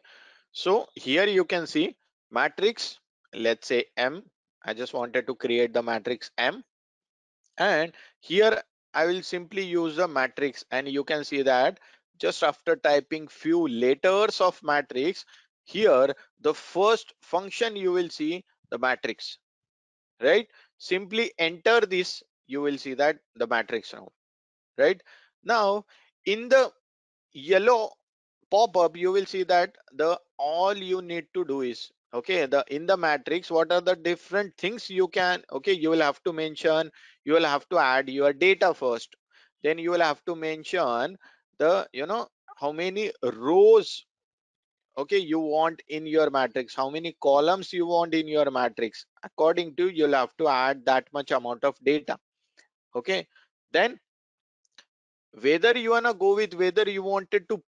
so 0.51 0.87
here 0.95 1.27
you 1.27 1.45
can 1.45 1.67
see 1.67 1.95
matrix 2.31 2.99
let's 3.33 3.67
say 3.67 3.85
m. 3.97 4.23
I 4.65 4.73
just 4.73 4.93
wanted 4.93 5.27
to 5.27 5.35
create 5.35 5.73
the 5.73 5.83
matrix 5.83 6.31
m 6.37 6.63
and 7.59 7.93
here 8.19 8.61
I 8.93 9.05
will 9.05 9.21
simply 9.21 9.63
use 9.63 9.97
a 9.99 10.07
matrix 10.07 10.65
and 10.71 10.87
you 10.87 11.03
can 11.03 11.23
see 11.23 11.41
that 11.43 11.79
just 12.19 12.43
after 12.43 12.75
typing 12.75 13.27
few 13.27 13.67
letters 13.67 14.41
of 14.41 14.61
matrix 14.63 15.25
here 15.65 16.13
the 16.41 16.53
first 16.53 17.13
function 17.21 17.75
you 17.75 17.91
will 17.91 18.09
see 18.09 18.43
the 18.71 18.79
matrix 18.79 19.37
right? 20.21 20.47
Simply 20.77 21.31
enter 21.37 21.81
this 21.81 22.23
you 22.47 22.61
will 22.61 22.77
see 22.77 22.93
that 22.95 23.17
the 23.35 23.47
matrix 23.47 23.93
now 23.93 24.09
right? 24.77 25.01
Now 25.43 25.85
in 26.25 26.49
the 26.49 26.71
yellow 27.33 27.91
pop-up 28.51 28.97
you 28.97 29.11
will 29.11 29.25
see 29.25 29.43
that 29.43 29.77
the 29.93 30.19
all 30.37 30.75
you 30.75 31.01
need 31.01 31.27
to 31.33 31.45
do 31.45 31.61
is 31.61 31.91
okay 32.13 32.45
the 32.45 32.63
in 32.69 32.85
the 32.85 32.97
matrix 32.97 33.51
what 33.51 33.71
are 33.71 33.81
the 33.81 33.95
different 33.95 34.55
things 34.57 34.89
you 34.89 35.07
can 35.07 35.43
okay 35.51 35.73
you 35.73 35.89
will 35.89 36.01
have 36.01 36.21
to 36.23 36.33
mention 36.33 36.89
you 37.25 37.33
will 37.33 37.45
have 37.45 37.67
to 37.69 37.77
add 37.77 38.09
your 38.09 38.33
data 38.33 38.73
first. 38.73 39.15
Then 39.63 39.77
you 39.77 39.91
will 39.91 40.01
have 40.01 40.23
to 40.25 40.35
mention 40.35 41.17
the 41.57 41.87
you 41.93 42.05
know 42.05 42.27
how 42.57 42.71
many 42.71 43.11
rows 43.23 44.05
okay 44.97 45.17
you 45.17 45.39
want 45.39 45.81
in 45.89 46.05
your 46.07 46.29
matrix 46.29 46.73
how 46.75 46.89
many 46.89 47.15
columns 47.21 47.71
you 47.73 47.85
want 47.85 48.13
in 48.13 48.27
your 48.27 48.49
matrix. 48.49 49.05
According 49.23 49.75
to 49.75 49.89
you'll 49.89 50.13
have 50.13 50.35
to 50.37 50.47
add 50.47 50.85
that 50.85 51.07
much 51.13 51.31
amount 51.31 51.63
of 51.63 51.75
data. 51.83 52.17
Okay 52.95 53.27
then 53.71 53.99
whether 55.41 55.77
you 55.77 55.91
wanna 55.91 56.13
go 56.13 56.35
with 56.35 56.53
whether 56.55 56.89
you 56.89 57.03
wanted 57.03 57.47
to 57.49 57.61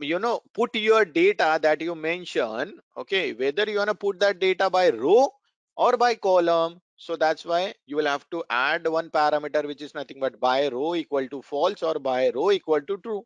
you 0.00 0.18
know 0.18 0.40
put 0.54 0.74
your 0.76 1.04
data 1.04 1.58
that 1.62 1.80
you 1.80 1.94
mention 1.94 2.78
okay 2.96 3.32
whether 3.32 3.64
you 3.70 3.78
want 3.78 3.88
to 3.90 3.94
put 3.94 4.18
that 4.20 4.38
data 4.40 4.68
by 4.70 4.90
row 4.90 5.28
or 5.76 5.96
by 5.96 6.14
column. 6.14 6.80
So 6.96 7.16
that's 7.16 7.44
why 7.44 7.74
you 7.86 7.96
will 7.96 8.06
have 8.06 8.28
to 8.30 8.44
add 8.50 8.86
one 8.86 9.10
parameter 9.10 9.66
which 9.66 9.80
is 9.82 9.94
nothing 9.94 10.20
but 10.20 10.38
by 10.40 10.68
row 10.68 10.94
equal 10.94 11.28
to 11.28 11.42
false 11.42 11.82
or 11.82 11.94
by 11.94 12.30
row 12.30 12.50
equal 12.50 12.80
to 12.82 12.98
true 12.98 13.24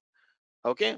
okay? 0.65 0.97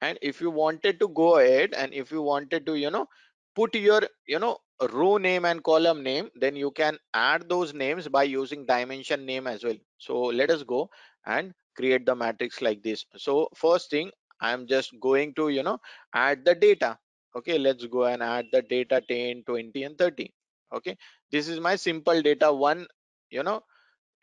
And 0.00 0.18
if 0.22 0.40
you 0.40 0.50
wanted 0.50 1.00
to 1.00 1.08
go 1.08 1.38
ahead 1.38 1.74
and 1.74 1.92
if 1.94 2.10
you 2.12 2.22
wanted 2.22 2.66
to 2.66 2.74
you 2.76 2.90
know 2.90 3.06
put 3.54 3.74
your 3.74 4.02
you 4.26 4.38
know 4.38 4.58
row 4.92 5.16
name 5.16 5.44
and 5.44 5.62
column 5.64 6.02
name 6.02 6.30
then 6.34 6.56
you 6.56 6.70
can 6.70 6.98
add 7.14 7.48
those 7.48 7.72
names 7.74 8.08
by 8.08 8.22
using 8.24 8.66
dimension 8.66 9.24
name 9.26 9.46
as 9.46 9.64
well. 9.64 9.76
So 9.98 10.20
let 10.22 10.50
us 10.50 10.62
go 10.62 10.90
and 11.26 11.54
create 11.76 12.06
the 12.06 12.14
matrix 12.14 12.60
like 12.60 12.82
this. 12.82 13.04
So 13.16 13.48
first 13.54 13.90
thing 13.90 14.10
i'm 14.42 14.66
just 14.66 14.98
going 15.00 15.34
to 15.34 15.48
you 15.50 15.62
know 15.62 15.78
add 16.14 16.44
the 16.44 16.54
data. 16.54 16.98
Okay 17.36 17.58
let's 17.58 17.86
go 17.86 18.04
and 18.04 18.22
add 18.22 18.46
the 18.52 18.62
data 18.62 19.00
10 19.08 19.42
20 19.44 19.84
and 19.84 19.98
30 19.98 20.32
okay 20.74 20.96
this 21.30 21.48
is 21.48 21.60
my 21.60 21.76
simple 21.76 22.22
data 22.22 22.52
one 22.52 22.86
you 23.30 23.42
know. 23.42 23.62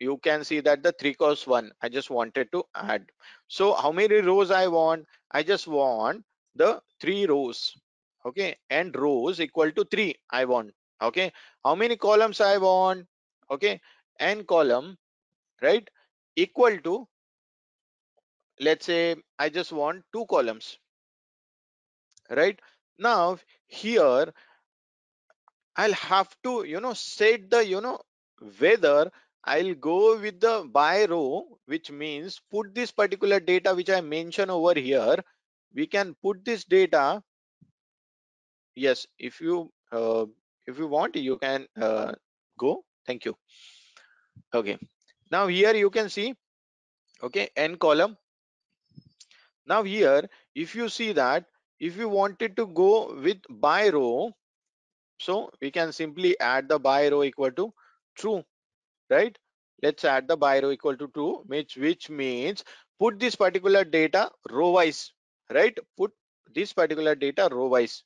You 0.00 0.18
can 0.18 0.44
see 0.44 0.60
that 0.60 0.82
the 0.82 0.92
3 0.92 1.14
cross 1.14 1.46
1 1.46 1.72
i 1.82 1.88
just 1.88 2.10
wanted 2.10 2.52
to 2.52 2.64
add. 2.74 3.06
So 3.48 3.74
how 3.74 3.92
many 3.92 4.20
rows 4.20 4.50
i 4.50 4.66
want? 4.68 5.06
I 5.30 5.42
just 5.42 5.66
want 5.68 6.24
the 6.56 6.82
three 7.00 7.26
rows. 7.26 7.76
Okay 8.26 8.56
and 8.70 8.94
rows 8.96 9.40
equal 9.40 9.72
to 9.72 9.84
3 9.84 10.14
i 10.30 10.44
want. 10.44 10.72
Okay 11.02 11.32
how 11.64 11.74
many 11.74 11.96
columns 11.96 12.40
i 12.40 12.56
want? 12.58 13.06
Okay 13.50 13.80
and 14.18 14.46
column 14.46 14.96
right 15.62 15.88
equal 16.36 16.78
to 16.88 17.08
let's 18.60 18.86
say 18.86 19.16
i 19.38 19.48
just 19.48 19.72
want 19.72 20.04
two 20.12 20.24
columns 20.30 20.78
right 22.30 22.60
now 22.98 23.38
here 23.66 24.32
i'll 25.76 25.98
have 26.04 26.36
to 26.42 26.64
you 26.64 26.80
know 26.80 26.92
set 26.92 27.50
the 27.50 27.64
you 27.66 27.80
know 27.80 27.98
whether 28.58 29.10
I'll 29.44 29.74
go 29.74 30.18
with 30.18 30.40
the 30.40 30.68
by 30.70 31.06
row, 31.06 31.58
which 31.66 31.90
means 31.90 32.40
put 32.50 32.74
this 32.74 32.90
particular 32.90 33.40
data 33.40 33.74
which 33.74 33.88
I 33.88 34.00
mentioned 34.00 34.50
over 34.50 34.78
here. 34.78 35.16
We 35.74 35.86
can 35.86 36.14
put 36.22 36.44
this 36.44 36.64
data. 36.64 37.22
Yes, 38.74 39.06
if 39.18 39.40
you 39.40 39.72
uh, 39.92 40.26
if 40.66 40.78
you 40.78 40.88
want, 40.88 41.16
you 41.16 41.38
can 41.38 41.66
uh, 41.80 42.12
go. 42.58 42.84
Thank 43.06 43.24
you. 43.24 43.36
Okay. 44.52 44.78
Now 45.30 45.46
here 45.46 45.74
you 45.74 45.90
can 45.90 46.10
see. 46.10 46.34
Okay, 47.22 47.48
n 47.56 47.76
column. 47.76 48.16
Now 49.66 49.82
here, 49.84 50.28
if 50.54 50.74
you 50.74 50.88
see 50.90 51.12
that 51.12 51.46
if 51.80 51.96
you 51.96 52.08
wanted 52.10 52.56
to 52.56 52.66
go 52.66 53.14
with 53.14 53.40
by 53.48 53.88
row, 53.88 54.32
so 55.18 55.50
we 55.60 55.70
can 55.70 55.92
simply 55.92 56.38
add 56.40 56.68
the 56.68 56.78
by 56.78 57.08
row 57.08 57.22
equal 57.24 57.52
to 57.52 57.72
true 58.16 58.44
right? 59.10 59.38
Let's 59.82 60.04
add 60.04 60.28
the 60.28 60.36
by 60.36 60.60
row 60.60 60.70
equal 60.72 60.96
to 60.96 61.08
2 61.14 61.44
which 61.46 61.76
which 61.76 62.10
means 62.10 62.64
put 62.98 63.18
this 63.20 63.36
particular 63.36 63.84
data 63.84 64.30
row 64.50 64.70
wise 64.70 65.12
right? 65.50 65.76
Put 65.96 66.12
this 66.54 66.72
particular 66.72 67.14
data 67.14 67.48
row 67.52 67.68
wise 67.68 68.04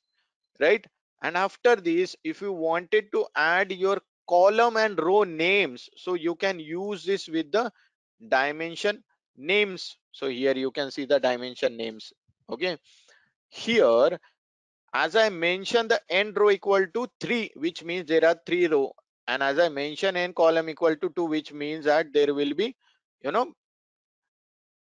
right? 0.59 0.85
And 1.23 1.37
after 1.37 1.75
this 1.75 2.15
if 2.23 2.41
you 2.41 2.53
wanted 2.53 3.11
to 3.13 3.25
add 3.35 3.71
your 3.71 4.01
column 4.29 4.77
and 4.77 4.99
row 4.99 5.23
names 5.23 5.89
so 5.97 6.13
you 6.15 6.35
can 6.35 6.59
use 6.59 7.03
this 7.05 7.27
with 7.27 7.51
the 7.51 7.71
dimension 8.29 9.03
names. 9.37 9.97
So 10.11 10.27
here 10.27 10.55
you 10.55 10.71
can 10.71 10.91
see 10.91 11.05
the 11.05 11.19
dimension 11.19 11.77
names. 11.77 12.13
Okay. 12.49 12.77
Here 13.49 14.19
as 14.93 15.15
I 15.15 15.29
mentioned 15.29 15.91
the 15.91 16.01
n 16.09 16.33
row 16.33 16.51
equal 16.51 16.85
to 16.87 17.07
3 17.19 17.51
which 17.55 17.83
means 17.83 18.07
there 18.07 18.25
are 18.25 18.39
three 18.45 18.67
row. 18.67 18.93
And 19.27 19.43
as 19.43 19.59
I 19.59 19.69
mentioned 19.69 20.17
n 20.17 20.33
column 20.33 20.69
equal 20.69 20.95
to 20.95 21.09
2 21.09 21.25
which 21.25 21.51
means 21.51 21.85
that 21.85 22.13
there 22.13 22.33
will 22.33 22.53
be 22.53 22.75
you 23.23 23.31
know 23.31 23.53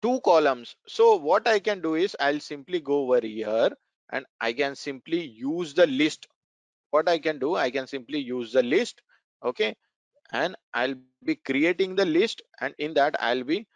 two 0.03 0.21
columns. 0.25 0.75
So 0.89 1.17
what 1.17 1.47
I 1.47 1.61
can 1.61 1.81
do 1.81 1.95
is 1.95 2.17
I'll 2.19 2.41
simply 2.41 2.81
go 2.81 3.03
over 3.03 3.25
here 3.25 3.71
and 4.11 4.27
I 4.41 4.53
can 4.53 4.75
simply 4.75 5.25
use 5.25 5.75
the 5.75 5.87
list. 5.87 6.27
What 6.91 7.09
I 7.09 7.19
can 7.19 7.39
do 7.39 7.55
I 7.55 7.71
can 7.71 7.87
simply 7.87 8.19
use 8.19 8.53
the 8.53 8.63
list. 8.63 9.03
Okay. 9.45 9.77
And 10.33 10.57
I'll 10.75 10.95
be 11.25 11.37
creating 11.37 11.95
the 11.95 12.07
list. 12.07 12.43
And 12.61 12.75
in 12.79 12.95
that 12.95 13.17
I'll 13.21 13.45
be 13.45 13.67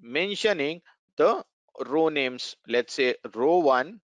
mentioning 0.00 0.82
the 1.16 1.44
row 1.86 2.08
names. 2.08 2.56
Let's 2.68 2.94
say 2.94 3.16
row 3.34 3.58
1 3.58 4.00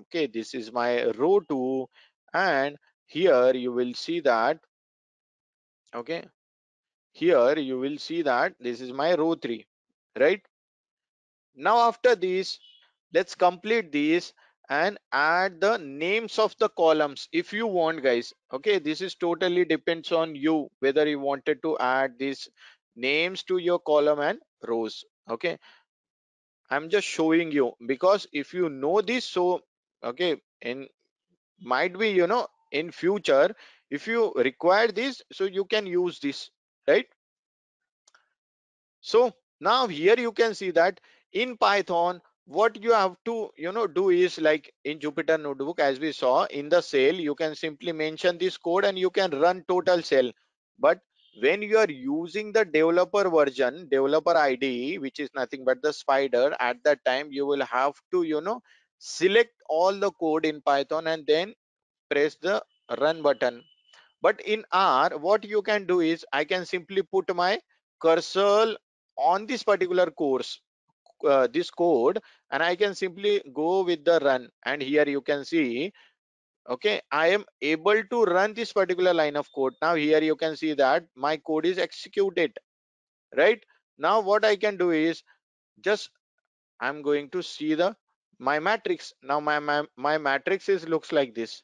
okay 0.00 0.26
this 0.26 0.54
is 0.54 0.72
my 0.72 1.04
row 1.18 1.40
2 1.40 1.88
and 2.34 2.76
here 3.06 3.52
you 3.54 3.72
will 3.72 3.92
see 3.94 4.20
that 4.20 4.58
okay 5.94 6.22
here 7.12 7.58
you 7.58 7.78
will 7.78 7.98
see 7.98 8.22
that 8.22 8.54
this 8.60 8.80
is 8.80 8.92
my 8.92 9.14
row 9.14 9.34
3 9.34 9.66
right? 10.18 10.42
Now 11.56 11.78
after 11.88 12.14
this 12.14 12.58
let's 13.12 13.34
complete 13.34 13.90
this 13.92 14.32
and 14.68 14.98
add 15.12 15.60
the 15.60 15.78
names 15.78 16.38
of 16.38 16.54
the 16.58 16.68
columns 16.68 17.28
if 17.32 17.52
you 17.52 17.66
want 17.66 18.02
guys. 18.04 18.32
Okay 18.52 18.78
this 18.78 19.00
is 19.00 19.16
totally 19.16 19.64
depends 19.64 20.12
on 20.12 20.34
you 20.36 20.68
whether 20.78 21.08
you 21.08 21.18
wanted 21.18 21.60
to 21.62 21.76
add 21.78 22.12
these 22.18 22.48
names 22.94 23.42
to 23.44 23.58
your 23.58 23.80
column 23.80 24.20
and 24.20 24.38
rows 24.68 25.04
okay? 25.30 25.58
I'm 26.70 26.88
just 26.90 27.06
showing 27.06 27.52
you 27.52 27.74
because 27.86 28.26
if 28.32 28.54
you 28.54 28.68
know 28.68 29.00
this 29.00 29.24
so 29.24 29.62
okay 30.02 30.40
in 30.60 30.88
might 31.60 31.98
be 31.98 32.10
you 32.10 32.26
know 32.26 32.48
in 32.72 32.90
future 32.92 33.54
if 33.90 34.06
you 34.06 34.32
require 34.36 34.88
this 34.88 35.22
so 35.32 35.44
you 35.44 35.64
can 35.64 35.86
use 35.86 36.20
this 36.20 36.50
right? 36.88 37.06
So 39.02 39.34
now 39.60 39.86
here 39.88 40.18
you 40.18 40.32
can 40.32 40.54
see 40.54 40.70
that 40.70 41.00
in 41.32 41.56
python 41.58 42.22
what 42.46 42.82
you 42.82 42.92
have 42.92 43.16
to 43.26 43.50
you 43.56 43.72
know 43.72 43.86
do 43.86 44.08
is 44.10 44.38
like 44.40 44.72
in 44.84 44.98
jupyter 44.98 45.40
notebook 45.40 45.80
as 45.80 46.00
we 46.00 46.12
saw 46.12 46.44
in 46.46 46.68
the 46.70 46.80
cell 46.80 47.14
you 47.14 47.34
can 47.34 47.54
simply 47.54 47.92
mention 47.92 48.38
this 48.38 48.56
code 48.56 48.84
and 48.84 48.98
you 48.98 49.10
can 49.10 49.30
run 49.32 49.64
total 49.68 50.02
cell. 50.02 50.30
But 50.78 51.00
when 51.40 51.62
you 51.62 51.78
are 51.78 51.90
using 51.90 52.52
the 52.52 52.64
developer 52.64 53.24
version 53.36 53.88
developer 53.90 54.36
ide 54.36 54.98
which 55.04 55.18
is 55.24 55.30
nothing 55.34 55.64
but 55.64 55.82
the 55.82 55.90
Spyder 56.00 56.54
at 56.60 56.82
that 56.84 57.04
time 57.04 57.28
you 57.30 57.46
will 57.46 57.64
have 57.64 57.94
to 58.12 58.22
you 58.22 58.40
know 58.40 58.60
select 58.98 59.52
all 59.68 59.92
the 60.04 60.10
code 60.12 60.44
in 60.46 60.60
python 60.62 61.06
and 61.06 61.26
then 61.26 61.54
press 62.10 62.36
the 62.42 62.62
run 63.00 63.22
button. 63.22 63.62
But 64.22 64.40
in 64.42 64.64
r 64.72 65.10
what 65.18 65.44
you 65.44 65.62
can 65.62 65.86
do 65.86 66.00
is 66.00 66.26
i 66.32 66.44
can 66.44 66.66
simply 66.66 67.02
put 67.02 67.34
my 67.34 67.60
cursor 68.00 68.76
on 69.16 69.46
this 69.46 69.62
particular 69.62 70.10
course 70.10 70.60
uh, 71.28 71.46
this 71.52 71.70
code 71.70 72.20
and 72.50 72.62
i 72.62 72.74
can 72.76 72.94
simply 72.94 73.42
go 73.54 73.82
with 73.84 74.04
the 74.04 74.18
run. 74.20 74.48
And 74.64 74.82
here 74.82 75.08
you 75.08 75.20
can 75.22 75.44
see 75.44 75.92
okay 76.68 77.00
i 77.10 77.26
am 77.28 77.44
able 77.62 78.02
to 78.10 78.24
run 78.24 78.54
this 78.54 78.72
particular 78.72 79.14
line 79.14 79.36
of 79.36 79.50
code. 79.52 79.74
Now 79.82 79.94
here 79.94 80.22
you 80.22 80.36
can 80.36 80.56
see 80.56 80.74
that 80.74 81.04
my 81.16 81.36
code 81.36 81.66
is 81.66 81.78
executed 81.78 82.58
right? 83.36 83.62
Now 83.98 84.20
what 84.20 84.44
i 84.44 84.56
can 84.56 84.76
do 84.76 84.90
is 84.90 85.22
just 85.80 86.10
i'm 86.80 87.02
going 87.02 87.30
to 87.30 87.42
see 87.42 87.74
the 87.74 87.94
my 88.38 88.58
matrix. 88.58 89.12
Now 89.22 89.40
my 89.40 89.58
my, 89.58 89.84
my 89.96 90.18
matrix 90.18 90.68
is 90.68 90.88
looks 90.88 91.12
like 91.12 91.34
this. 91.34 91.62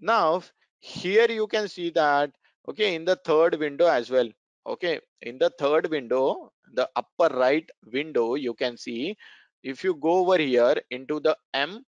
Now 0.00 0.42
here 0.80 1.30
you 1.30 1.46
can 1.46 1.68
see 1.68 1.90
that 1.90 2.30
okay 2.68 2.94
in 2.94 3.04
the 3.04 3.16
third 3.24 3.58
window 3.58 3.86
as 3.86 4.10
well. 4.10 4.28
Okay 4.66 5.00
in 5.22 5.38
the 5.38 5.50
third 5.58 5.90
window 5.90 6.52
the 6.74 6.88
upper 6.96 7.34
right 7.36 7.68
window 7.92 8.34
you 8.34 8.54
can 8.54 8.76
see 8.76 9.16
if 9.62 9.84
you 9.84 9.94
go 9.94 10.18
over 10.18 10.38
here 10.38 10.76
into 10.90 11.20
the 11.20 11.36
m 11.54 11.84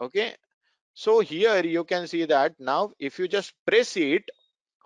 okay 0.00 0.34
so 0.96 1.20
here 1.20 1.62
you 1.64 1.84
can 1.84 2.08
see 2.08 2.24
that 2.26 2.54
now 2.60 2.90
if 2.98 3.18
you 3.20 3.28
just 3.28 3.54
press 3.66 3.96
it 3.96 4.24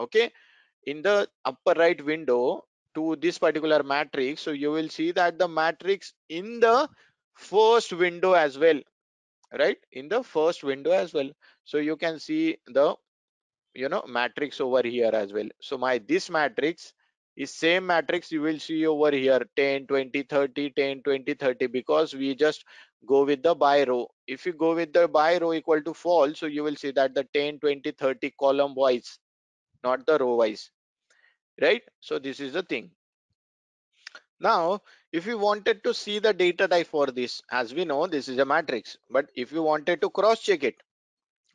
okay 0.01 0.31
in 0.87 1.03
the 1.03 1.29
upper 1.45 1.75
right 1.79 2.05
window 2.05 2.65
to 2.95 3.17
this 3.21 3.39
particular 3.39 3.83
matrix 3.83 4.43
so 4.43 4.53
you 4.53 4.71
will 4.73 4.89
see 4.89 5.13
that 5.13 5.39
the 5.39 5.49
matrix 5.49 6.15
in 6.29 6.61
the 6.61 6.89
first 7.35 7.93
window 7.93 8.33
as 8.35 8.59
well 8.59 8.81
right? 9.59 9.79
In 9.93 10.09
the 10.09 10.23
first 10.23 10.65
window 10.65 10.91
as 10.93 11.15
well. 11.15 11.31
So 11.65 11.79
you 11.79 11.97
can 11.97 12.19
see 12.21 12.59
the 12.67 12.95
you 13.75 13.89
know 13.89 14.05
matrix 14.09 14.61
over 14.61 14.83
here 14.87 15.11
as 15.15 15.33
well. 15.33 15.49
So 15.61 15.79
my 15.79 15.99
this 16.09 16.31
matrix 16.31 16.93
is 17.37 17.55
same 17.55 17.87
matrix 17.87 18.33
you 18.33 18.43
will 18.43 18.59
see 18.59 18.87
over 18.87 19.11
here 19.13 19.41
10 19.57 19.87
20 19.87 20.23
30 20.25 20.71
10 20.71 21.03
20 21.03 21.35
30 21.35 21.67
because 21.69 22.15
we 22.15 22.35
just 22.35 22.65
go 23.07 23.25
with 23.25 23.43
the 23.43 23.55
by 23.55 23.85
row. 23.85 24.09
If 24.27 24.47
you 24.47 24.53
go 24.53 24.75
with 24.75 24.93
the 24.93 25.09
by 25.09 25.39
row 25.39 25.53
equal 25.53 25.83
to 25.83 25.95
false 25.95 26.39
so 26.41 26.47
you 26.47 26.63
will 26.65 26.77
see 26.77 26.91
that 26.93 27.15
the 27.15 27.25
10 27.35 27.59
20 27.61 27.93
30 27.93 28.31
column 28.39 28.75
wise 28.75 29.19
not 29.85 30.07
the 30.07 30.19
row 30.19 30.37
wise. 30.37 30.71
Right? 31.61 31.83
So 32.01 32.19
this 32.19 32.41
is 32.41 32.53
the 32.55 32.63
thing. 32.63 32.91
Now 34.41 34.83
if 35.13 35.27
you 35.27 35.39
wanted 35.39 35.83
to 35.85 35.95
see 35.95 36.19
the 36.19 36.33
data 36.33 36.69
type 36.69 36.87
for 36.87 37.07
this 37.07 37.43
as 37.51 37.75
we 37.75 37.85
know 37.85 38.07
this 38.07 38.29
is 38.29 38.39
a 38.39 38.45
matrix. 38.45 38.97
But 39.11 39.31
if 39.35 39.53
you 39.53 39.63
wanted 39.63 40.01
to 40.03 40.11
cross 40.11 40.41
check 40.41 40.65
it 40.65 40.77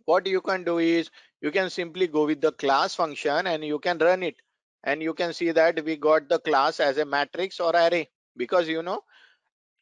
what 0.05 0.27
you 0.27 0.41
can 0.41 0.63
do 0.63 0.79
is 0.79 1.09
you 1.41 1.51
can 1.51 1.69
simply 1.69 2.07
go 2.07 2.25
with 2.25 2.41
the 2.41 2.51
class 2.51 2.95
function 2.95 3.47
and 3.47 3.63
you 3.63 3.79
can 3.79 3.97
run 3.97 4.23
it. 4.23 4.35
And 4.83 5.01
you 5.01 5.13
can 5.13 5.33
see 5.33 5.51
that 5.51 5.83
we 5.83 5.95
got 5.97 6.29
the 6.29 6.39
class 6.39 6.79
as 6.79 6.97
a 6.97 7.05
matrix 7.05 7.59
or 7.59 7.75
array. 7.75 8.09
Because 8.37 8.67
you 8.67 8.83
know 8.83 9.01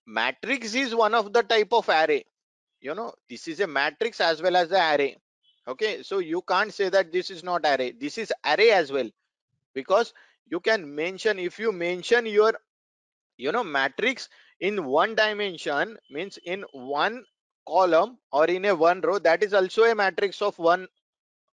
matrix 0.06 0.74
is 0.76 0.96
one 0.96 1.14
of 1.16 1.34
the 1.34 1.44
type 1.44 1.74
of 1.74 1.90
array. 1.90 2.26
You 2.82 2.96
know 2.96 3.14
this 3.30 3.48
is 3.48 3.60
a 3.60 3.68
matrix 3.68 4.22
as 4.22 4.42
well 4.42 4.56
as 4.56 4.70
the 4.70 4.80
array. 4.96 5.18
Okay 5.68 6.04
so 6.04 6.20
you 6.20 6.42
can't 6.42 6.74
say 6.74 6.90
that 6.90 7.12
this 7.12 7.30
is 7.32 7.44
not 7.44 7.66
array. 7.66 7.92
This 7.92 8.18
is 8.18 8.34
array 8.46 8.72
as 8.72 8.92
well. 8.92 9.10
Because 9.74 10.14
you 10.50 10.60
can 10.60 10.94
mention 10.96 11.40
if 11.40 11.60
you 11.60 11.72
mention 11.72 12.26
your 12.26 12.54
you 13.38 13.52
know 13.52 13.64
matrix 13.64 14.30
in 14.60 14.86
one 14.86 15.16
dimension 15.16 15.98
means 16.10 16.38
in 16.46 16.64
one 16.74 17.24
column 17.68 18.18
or 18.32 18.46
in 18.46 18.66
a 18.66 18.76
one 18.76 19.02
row 19.02 19.20
that 19.20 19.44
is 19.44 19.54
also 19.54 19.84
a 19.84 19.96
matrix 19.96 20.42
of 20.42 20.58
one 20.60 20.88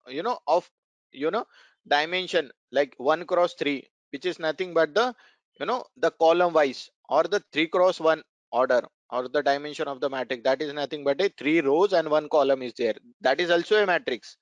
you 0.09 0.23
know 0.23 0.39
of 0.47 0.71
you 1.13 1.31
know 1.31 1.45
dimension 1.89 2.51
like 2.73 2.95
1 2.99 3.27
cross 3.27 3.55
3 3.55 3.87
which 4.13 4.27
is 4.27 4.39
nothing 4.39 4.75
but 4.75 4.95
the 4.95 5.15
you 5.61 5.67
know 5.67 5.85
the 5.97 6.11
column 6.25 6.53
wise 6.53 6.91
or 7.09 7.23
the 7.25 7.43
3 7.53 7.69
cross 7.69 8.01
1 8.01 8.23
order 8.53 8.83
or 9.11 9.29
the 9.29 9.43
dimension 9.43 9.89
of 9.89 10.01
the 10.01 10.09
matrix 10.09 10.43
that 10.45 10.63
is 10.63 10.73
nothing 10.73 11.05
but 11.05 11.21
a 11.21 11.29
three 11.39 11.61
rows 11.61 11.93
and 11.93 12.09
one 12.09 12.29
column 12.29 12.63
is 12.63 12.73
there. 12.77 12.95
That 13.21 13.41
is 13.41 13.51
also 13.51 13.83
a 13.83 13.87
matrix. 13.87 14.37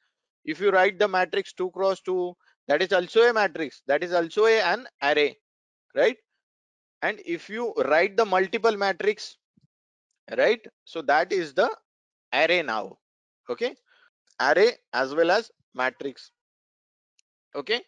If 0.45 0.61
you 0.61 0.71
write 0.71 0.99
the 0.99 1.09
matrix 1.09 1.53
2 1.53 1.71
cross 1.71 2.01
2 2.01 2.35
that 2.69 2.83
is 2.83 2.93
also 2.93 3.23
a 3.23 3.33
matrix 3.33 3.83
that 3.87 4.05
is 4.05 4.13
also 4.13 4.47
a, 4.47 4.61
an 4.61 4.87
array 5.03 5.37
right? 5.95 6.17
And 7.03 7.21
if 7.25 7.49
you 7.49 7.73
write 7.85 8.17
the 8.17 8.25
multiple 8.25 8.77
matrix 8.77 9.37
right? 10.37 10.65
So 10.85 11.03
that 11.03 11.33
is 11.33 11.55
the 11.55 11.71
array 12.33 12.63
now 12.63 12.99
okay? 13.51 13.75
Array 14.41 14.73
as 14.93 15.15
well 15.15 15.31
as 15.31 15.51
matrix 15.75 16.31
okay? 17.55 17.83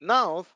Now 0.00 0.46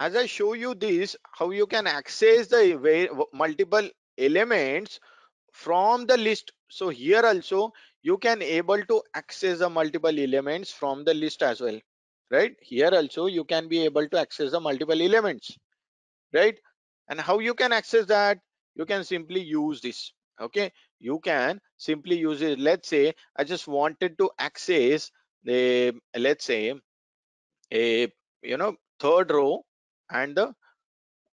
as 0.00 0.16
i 0.16 0.26
show 0.26 0.54
you 0.54 0.74
this 0.74 1.16
how 1.38 1.50
you 1.50 1.66
can 1.66 1.86
access 1.86 2.48
the 2.48 3.26
multiple 3.32 3.88
elements 4.18 5.00
from 5.52 6.06
the 6.06 6.16
list. 6.16 6.52
So 6.68 6.88
here 6.88 7.22
also 7.24 7.72
you 8.02 8.18
can 8.18 8.42
able 8.42 8.82
to 8.84 9.02
access 9.14 9.58
the 9.58 9.70
multiple 9.70 10.18
elements 10.18 10.70
from 10.70 11.04
the 11.04 11.14
list 11.14 11.42
as 11.42 11.60
well 11.60 11.78
right? 12.30 12.54
Here 12.62 12.90
also 12.92 13.26
you 13.26 13.44
can 13.44 13.68
be 13.68 13.84
able 13.84 14.08
to 14.08 14.18
access 14.18 14.52
the 14.52 14.60
multiple 14.60 15.02
elements 15.02 15.58
right? 16.32 16.58
And 17.08 17.20
how 17.20 17.40
you 17.40 17.54
can 17.54 17.72
access 17.72 18.06
that? 18.06 18.38
You 18.76 18.86
can 18.86 19.04
simply 19.04 19.40
use 19.40 19.80
this 19.80 20.12
okay? 20.40 20.72
You 21.00 21.18
can 21.20 21.60
simply 21.76 22.18
use 22.18 22.42
it. 22.42 22.58
Let's 22.58 22.88
say 22.88 23.14
i 23.36 23.44
just 23.44 23.66
wanted 23.68 24.18
to 24.18 24.30
access 24.38 25.10
the 25.44 25.94
let's 26.16 26.44
say 26.44 26.74
a 27.72 28.12
you 28.42 28.56
know 28.56 28.76
third 29.00 29.30
row 29.30 29.64
and 30.10 30.36
the 30.36 30.52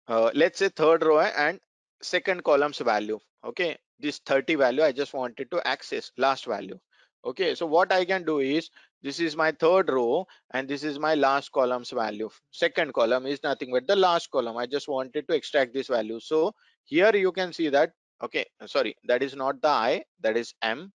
uh, 0.08 0.30
let's 0.34 0.58
say 0.58 0.68
third 0.68 1.04
row 1.04 1.20
and 1.20 1.60
second 2.02 2.44
column's 2.44 2.78
value. 2.78 3.18
Okay 3.44 3.76
this 3.98 4.18
30 4.26 4.56
value 4.56 4.82
i 4.82 4.90
just 4.90 5.14
wanted 5.14 5.50
to 5.50 5.66
access 5.66 6.10
last 6.18 6.46
value. 6.46 6.78
Okay 7.24 7.54
so 7.54 7.66
what 7.66 7.92
i 7.92 8.04
can 8.04 8.24
do 8.24 8.40
is 8.40 8.70
this 9.02 9.18
is 9.20 9.36
my 9.36 9.50
third 9.52 9.90
row 9.90 10.24
and 10.52 10.68
this 10.68 10.84
is 10.84 10.98
my 10.98 11.14
last 11.14 11.50
column's 11.52 11.90
value. 11.90 12.30
Second 12.50 12.92
column 12.94 13.26
is 13.26 13.42
nothing 13.42 13.70
but 13.72 13.86
the 13.86 13.96
last 13.96 14.30
column. 14.30 14.56
I 14.56 14.66
just 14.66 14.88
wanted 14.88 15.26
to 15.28 15.34
extract 15.34 15.74
this 15.74 15.88
value. 15.88 16.20
So 16.20 16.52
here 16.84 17.14
you 17.14 17.32
can 17.32 17.52
see 17.52 17.68
that 17.68 17.92
okay 18.22 18.46
sorry 18.66 18.96
that 19.04 19.22
is 19.22 19.34
not 19.34 19.60
the 19.62 19.68
i 19.68 20.04
that 20.20 20.36
is 20.36 20.54
m. 20.62 20.92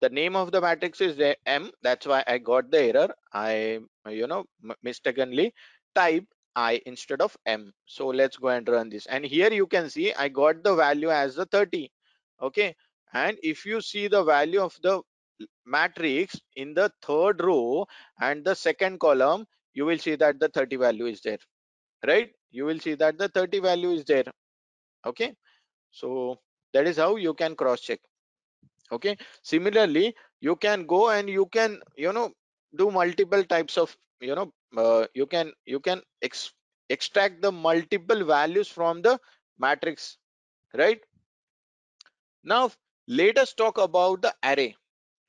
The 0.00 0.08
name 0.08 0.36
of 0.36 0.50
the 0.52 0.60
matrix 0.60 1.00
is 1.00 1.18
m 1.46 1.70
that's 1.82 2.06
why 2.06 2.24
i 2.26 2.38
got 2.38 2.70
the 2.70 2.82
error. 2.82 3.14
I 3.32 3.80
you 4.08 4.26
know 4.26 4.44
mistakenly 4.82 5.54
type 5.94 6.26
i 6.56 6.80
instead 6.86 7.20
of 7.20 7.36
m. 7.46 7.72
So 7.86 8.08
let's 8.08 8.36
go 8.36 8.48
and 8.48 8.68
run 8.68 8.88
this. 8.90 9.06
And 9.06 9.24
here 9.24 9.52
you 9.52 9.66
can 9.66 9.90
see 9.90 10.12
i 10.14 10.28
got 10.28 10.62
the 10.62 10.74
value 10.74 11.10
as 11.10 11.34
the 11.36 11.46
30 11.46 11.90
okay? 12.42 12.74
And 13.14 13.38
if 13.42 13.66
you 13.66 13.80
see 13.80 14.08
the 14.08 14.24
value 14.24 14.60
of 14.60 14.76
the 14.82 15.02
matrix 15.66 16.40
in 16.56 16.74
the 16.74 16.90
third 17.02 17.42
row 17.42 17.86
and 18.20 18.44
the 18.44 18.54
second 18.54 19.00
column 19.00 19.46
you 19.74 19.84
will 19.86 19.98
see 19.98 20.16
that 20.16 20.38
the 20.40 20.48
30 20.48 20.76
value 20.76 21.06
is 21.06 21.20
there. 21.22 21.38
Right? 22.06 22.30
You 22.50 22.64
will 22.66 22.80
see 22.80 22.94
that 22.94 23.18
the 23.18 23.28
30 23.28 23.60
value 23.60 23.92
is 23.92 24.04
there. 24.04 24.24
Okay? 25.06 25.34
So 25.90 26.38
that 26.72 26.86
is 26.86 26.96
how 26.96 27.16
you 27.16 27.34
can 27.34 27.56
cross 27.56 27.80
check 27.80 28.00
okay? 28.92 29.16
Similarly 29.42 30.14
you 30.40 30.56
can 30.56 30.86
go 30.86 31.10
and 31.10 31.28
you 31.28 31.46
can 31.46 31.80
you 31.96 32.12
know 32.12 32.30
do 32.76 32.90
multiple 32.90 33.44
types 33.44 33.78
of 33.78 33.96
you 34.22 34.34
know 34.36 34.52
uh, 34.76 35.06
you 35.14 35.26
can 35.26 35.52
you 35.66 35.80
can 35.80 36.02
ex 36.22 36.52
extract 36.90 37.42
the 37.42 37.52
multiple 37.52 38.24
values 38.24 38.68
from 38.68 39.02
the 39.02 39.18
matrix 39.58 40.18
right? 40.74 41.00
Now 42.44 42.70
let 43.08 43.36
us 43.36 43.52
talk 43.52 43.78
about 43.78 44.22
the 44.22 44.32
array. 44.44 44.76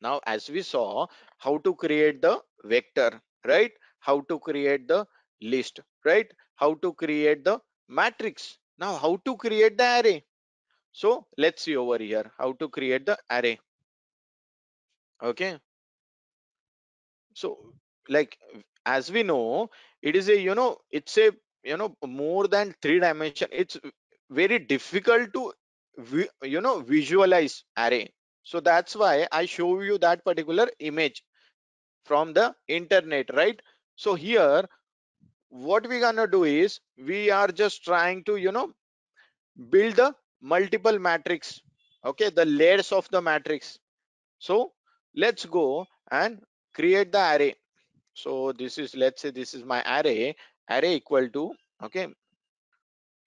Now 0.02 0.22
as 0.28 0.49
we 0.49 0.61
saw 0.64 1.07
how 1.38 1.57
to 1.60 1.76
create 1.76 2.22
the 2.22 2.44
vector 2.64 3.22
right? 3.45 3.72
How 3.99 4.22
to 4.22 4.40
create 4.40 4.88
the 4.88 5.07
list 5.41 5.80
right? 6.06 6.32
How 6.56 6.76
to 6.76 6.94
create 6.94 7.44
the 7.45 7.61
matrix. 7.88 8.60
Now 8.78 8.95
how 8.98 9.18
to 9.26 9.38
create 9.38 9.78
the 9.78 10.02
array? 10.02 10.26
So 10.94 11.28
let's 11.38 11.64
see 11.64 11.78
over 11.78 11.98
here 11.99 12.32
how 12.38 12.53
to 12.53 12.70
create 12.70 13.06
the 13.06 13.20
array. 13.32 13.60
Okay? 15.22 15.60
So 17.34 17.74
like 18.10 18.38
as 18.86 19.12
we 19.12 19.24
know 19.24 19.70
it 20.02 20.16
is 20.16 20.30
a 20.30 20.40
you 20.40 20.56
know 20.56 20.78
it's 20.92 21.18
a 21.18 21.32
you 21.64 21.78
know 21.78 21.96
more 22.06 22.48
than 22.48 22.74
three 22.82 23.00
dimension. 23.00 23.48
It's 23.52 23.78
very 24.30 24.60
difficult 24.60 25.34
to 25.34 25.54
you 26.44 26.62
know 26.62 26.80
visualize 26.82 27.64
array. 27.78 28.14
So 28.44 28.60
that's 28.60 28.96
why 28.96 29.28
i 29.32 29.46
show 29.46 29.80
you 29.82 29.98
that 30.00 30.24
particular 30.26 30.68
image 30.80 31.24
from 32.06 32.34
the 32.34 32.56
internet 32.68 33.34
right? 33.36 33.62
So 33.96 34.16
here 34.16 34.64
what 35.50 35.88
we're 35.88 36.00
gonna 36.00 36.28
do 36.28 36.44
is 36.44 36.80
we 36.98 37.30
are 37.32 37.48
just 37.48 37.84
trying 37.84 38.24
to 38.26 38.36
you 38.38 38.52
know 38.52 38.74
build 39.74 39.96
the 39.96 40.14
multiple 40.42 40.98
matrix 41.00 41.62
okay? 42.06 42.30
The 42.30 42.46
layers 42.46 42.92
of 42.92 43.10
the 43.10 43.22
matrix. 43.22 43.80
So 44.40 44.74
let's 45.16 45.46
go 45.46 45.86
and 46.12 46.42
create 46.74 47.12
the 47.12 47.20
array 47.36 47.56
so 48.14 48.52
this 48.53 48.77
is 48.77 48.95
let's 48.95 49.22
say 49.22 49.31
this 49.31 49.53
is 49.53 49.64
my 49.64 49.81
array 49.99 50.35
array 50.69 50.95
equal 50.95 51.27
to 51.30 51.52
okay 51.84 52.07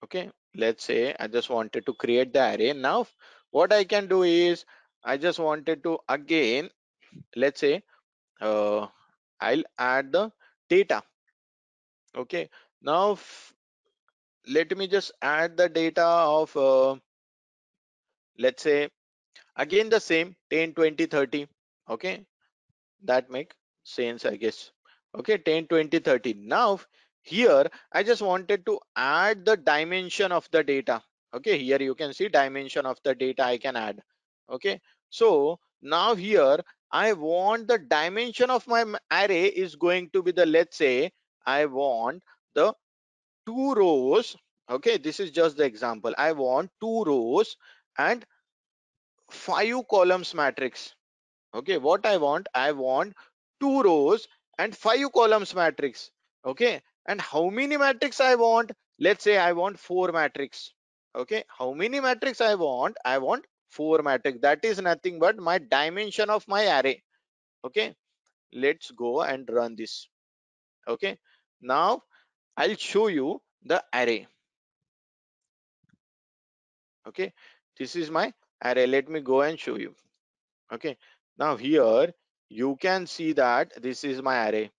okay 0.05 0.21
let's 0.61 0.83
say 0.89 1.01
i 1.23 1.27
just 1.35 1.49
wanted 1.49 1.85
to 1.85 1.93
create 1.93 2.33
the 2.33 2.43
array. 2.53 2.73
Now 2.73 3.05
what 3.51 3.71
i 3.73 3.83
can 3.83 4.07
do 4.07 4.23
is 4.23 4.65
i 5.03 5.17
just 5.17 5.39
wanted 5.39 5.83
to 5.83 5.97
again 6.09 6.69
let's 7.35 7.59
say 7.59 7.83
uh, 8.41 8.87
i'll 9.41 9.63
add 9.79 10.11
the 10.11 10.31
data 10.69 11.03
okay. 12.15 12.49
Now 12.81 13.17
let 14.47 14.75
me 14.77 14.87
just 14.87 15.11
add 15.21 15.57
the 15.57 15.69
data 15.69 16.03
of 16.05 16.55
uh, 16.57 16.95
let's 18.39 18.63
say 18.63 18.89
again 19.57 19.89
the 19.89 19.99
same 19.99 20.35
10 20.49 20.73
20 20.73 21.05
30 21.07 21.47
okay. 21.89 22.25
That 23.03 23.29
make 23.29 23.53
sense 23.83 24.25
i 24.25 24.35
guess 24.37 24.71
okay 25.15 25.37
10 25.37 25.67
20 25.67 25.99
30 25.99 26.33
now 26.33 26.79
here 27.21 27.65
i 27.91 28.03
just 28.03 28.21
wanted 28.21 28.65
to 28.65 28.79
add 28.95 29.43
the 29.45 29.57
dimension 29.57 30.31
of 30.31 30.47
the 30.51 30.63
data. 30.63 31.01
Okay 31.33 31.57
here 31.57 31.81
you 31.81 31.93
can 31.93 32.13
see 32.13 32.29
dimension 32.29 32.85
of 32.85 32.97
the 33.03 33.13
data 33.13 33.43
i 33.43 33.57
can 33.57 33.75
add. 33.75 34.01
Okay 34.49 34.79
so 35.09 35.59
now 35.81 36.15
here 36.15 36.59
i 36.91 37.13
want 37.13 37.67
the 37.67 37.77
dimension 37.77 38.49
of 38.49 38.67
my 38.67 38.83
array 39.11 39.45
is 39.45 39.75
going 39.75 40.09
to 40.11 40.23
be 40.23 40.31
the 40.31 40.45
let's 40.45 40.77
say 40.77 41.11
i 41.45 41.65
want 41.65 42.23
the 42.55 42.73
two 43.45 43.73
rows. 43.73 44.35
Okay 44.69 44.97
this 44.97 45.19
is 45.19 45.31
just 45.31 45.57
the 45.57 45.65
example. 45.65 46.13
I 46.17 46.31
want 46.31 46.71
two 46.81 47.03
rows 47.03 47.57
and 47.97 48.25
five 49.31 49.87
columns 49.89 50.33
matrix. 50.33 50.93
Okay 51.53 51.77
what 51.77 52.05
i 52.05 52.17
want? 52.17 52.47
I 52.53 52.71
want 52.71 53.13
two 53.59 53.81
rows 53.81 54.27
and 54.57 54.75
five 54.75 55.11
columns 55.13 55.53
matrix 55.55 56.11
okay? 56.45 56.81
And 57.05 57.21
how 57.21 57.49
many 57.49 57.77
matrix 57.77 58.19
i 58.21 58.35
want? 58.35 58.71
Let's 58.99 59.23
say 59.23 59.37
i 59.37 59.51
want 59.53 59.79
four 59.79 60.11
matrix 60.11 60.71
okay? 61.15 61.43
How 61.47 61.73
many 61.73 61.99
matrix 61.99 62.41
i 62.41 62.55
want? 62.55 62.97
I 63.05 63.17
want 63.17 63.45
four 63.69 64.01
matrix. 64.01 64.39
That 64.41 64.63
is 64.63 64.81
nothing 64.81 65.19
but 65.19 65.37
my 65.37 65.57
dimension 65.57 66.29
of 66.29 66.47
my 66.47 66.79
array 66.79 67.03
okay? 67.65 67.95
Let's 68.53 68.91
go 68.91 69.21
and 69.21 69.49
run 69.51 69.75
this 69.75 70.07
okay? 70.87 71.17
Now 71.61 72.01
i'll 72.55 72.75
show 72.75 73.07
you 73.07 73.41
the 73.63 73.83
array 73.93 74.27
okay? 77.07 77.33
This 77.79 77.95
is 77.95 78.09
my 78.09 78.33
array. 78.63 78.87
Let 78.87 79.09
me 79.09 79.21
go 79.21 79.41
and 79.41 79.59
show 79.59 79.77
you 79.77 79.93
okay? 80.73 80.97
Now 81.37 81.55
here 81.55 82.13
you 82.49 82.77
can 82.77 83.07
see 83.07 83.33
that 83.33 83.81
this 83.81 84.03
is 84.03 84.21
my 84.21 84.49
array. 84.49 84.71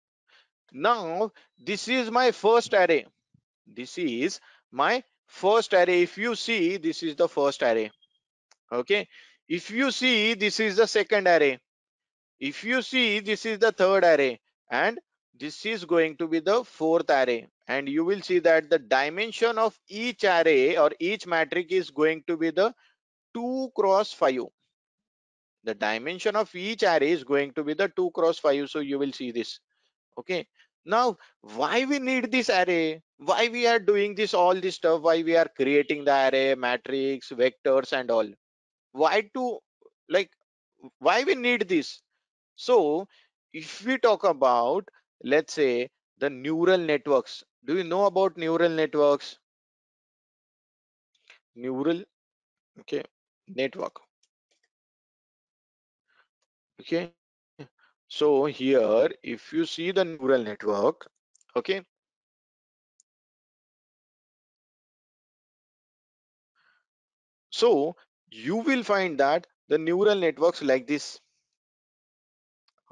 Now 0.73 1.33
this 1.59 1.89
is 1.89 2.11
my 2.11 2.31
first 2.33 2.75
array. 2.75 3.07
This 3.67 3.99
is 3.99 4.41
my 4.71 5.03
first 5.27 5.75
array. 5.75 6.03
If 6.03 6.19
you 6.19 6.35
see 6.35 6.77
this 6.77 7.03
is 7.03 7.17
the 7.17 7.29
first 7.29 7.63
array. 7.63 7.91
Okay? 8.73 9.09
If 9.49 9.71
you 9.71 9.91
see 9.91 10.35
this 10.35 10.61
is 10.61 10.77
the 10.77 10.87
second 10.87 11.27
array. 11.27 11.59
If 12.41 12.65
you 12.65 12.83
see 12.83 13.21
this 13.21 13.47
is 13.47 13.59
the 13.59 13.73
third 13.73 14.05
array. 14.05 14.41
And 14.71 14.99
this 15.39 15.65
is 15.67 15.85
going 15.85 16.17
to 16.17 16.29
be 16.29 16.41
the 16.41 16.65
fourth 16.65 17.11
array. 17.11 17.49
And 17.67 17.89
you 17.89 18.05
will 18.05 18.23
see 18.23 18.39
that 18.41 18.71
the 18.71 18.79
dimension 18.79 19.59
of 19.59 19.79
each 19.89 20.25
array 20.25 20.77
or 20.77 20.91
each 20.99 21.27
matrix 21.27 21.73
is 21.73 21.91
going 21.91 22.25
to 22.27 22.37
be 22.37 22.51
the 22.51 22.75
2 23.35 23.71
cross 23.75 24.13
5 24.13 24.49
the 25.69 25.75
dimension 25.75 26.35
of 26.35 26.55
each 26.55 26.83
array 26.83 27.11
is 27.11 27.25
going 27.25 27.53
to 27.53 27.63
be 27.63 27.75
the 27.75 27.89
2 27.97 28.11
cross 28.13 28.39
5 28.39 28.71
so 28.71 28.81
you 28.81 28.99
will 28.99 29.13
see 29.13 29.31
this. 29.31 29.61
Okay. 30.19 30.47
Now 30.87 31.17
why 31.43 31.85
we 31.85 31.99
need 31.99 32.31
this 32.33 32.49
array? 32.49 33.03
Why 33.19 33.49
we 33.49 33.67
are 33.67 33.79
doing 33.79 34.15
this 34.15 34.33
all 34.33 34.55
this 34.55 34.77
stuff? 34.77 35.03
Why 35.03 35.23
we 35.23 35.37
are 35.37 35.49
creating 35.61 36.05
the 36.05 36.17
array 36.29 36.55
matrix 36.55 37.31
vectors 37.43 37.93
and 37.93 38.11
all? 38.11 38.29
Why 38.93 39.23
to 39.35 39.59
like 40.09 40.31
why 40.99 41.23
we 41.25 41.35
need 41.35 41.69
this? 41.69 42.01
So 42.57 43.07
if 43.53 43.85
we 43.85 43.99
talk 43.99 44.25
about 44.25 44.89
let's 45.23 45.53
say 45.53 45.91
the 46.19 46.31
neural 46.31 46.79
networks. 46.79 47.45
Do 47.67 47.77
you 47.77 47.85
know 47.85 48.07
about 48.07 48.39
neural 48.39 48.71
networks? 48.71 49.39
Neural 51.55 52.05
okay 52.81 53.03
network 53.49 54.08
okay? 56.81 57.13
So 58.09 58.47
here 58.47 59.11
if 59.23 59.53
you 59.53 59.67
see 59.67 59.91
the 59.91 60.05
neural 60.05 60.43
network 60.43 61.07
okay? 61.57 61.83
So 67.51 67.97
you 68.31 68.57
will 68.57 68.83
find 68.83 69.19
that 69.19 69.47
the 69.69 69.79
neural 69.79 70.15
networks 70.15 70.63
like 70.63 70.87
this. 70.87 71.21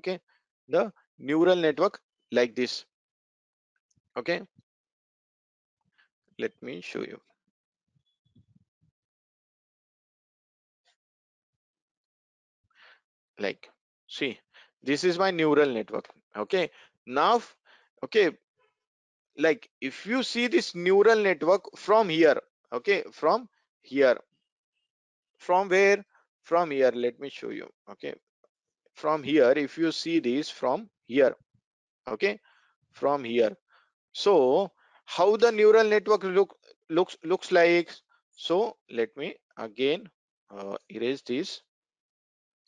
Okay? 0.01 0.19
The 0.69 0.93
neural 1.19 1.57
network 1.57 2.01
like 2.33 2.55
this. 2.55 2.85
Okay? 4.17 4.43
Let 6.39 6.53
me 6.63 6.81
show 6.81 7.01
you. 7.01 7.21
Like 13.39 13.71
see 14.19 14.39
this 14.83 15.05
is 15.05 15.19
my 15.19 15.31
neural 15.31 15.73
network 15.79 16.09
okay? 16.37 16.71
Now 17.07 17.43
okay 18.05 18.31
like 19.39 19.69
if 19.81 20.07
you 20.07 20.23
see 20.23 20.47
this 20.47 20.75
neural 20.75 21.23
network 21.29 21.65
from 21.77 22.09
here 22.09 22.41
okay 22.73 23.03
from 23.13 23.49
here 23.83 24.17
from 25.39 25.69
where? 25.69 26.05
From 26.43 26.71
here 26.71 26.93
let 26.95 27.19
me 27.21 27.29
show 27.29 27.51
you 27.51 27.69
okay? 27.91 28.15
From 28.95 29.23
here 29.23 29.53
if 29.57 29.77
you 29.79 29.93
see 29.93 30.21
this 30.21 30.49
from 30.49 30.89
here 31.07 31.35
okay? 32.09 32.41
From 32.93 33.25
here. 33.25 33.57
So 34.13 34.73
how 35.05 35.37
the 35.37 35.53
neural 35.53 35.85
network 35.85 36.25
look 36.25 36.57
looks 36.89 37.17
looks 37.23 37.53
like? 37.53 37.91
So 38.33 38.77
let 38.91 39.17
me 39.17 39.35
again 39.59 40.09
uh, 40.51 40.77
erase 40.89 41.23
this 41.23 41.63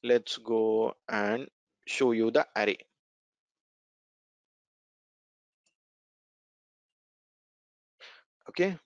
let's 0.03 0.39
go 0.39 0.95
and 1.09 1.49
show 1.87 2.13
you 2.13 2.31
the 2.31 2.47
array. 2.57 2.79
Okay. 8.49 8.79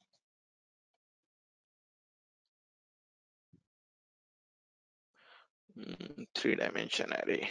Mm, 5.79 6.27
three 6.35 6.57
dimension 6.57 7.13
array. 7.13 7.49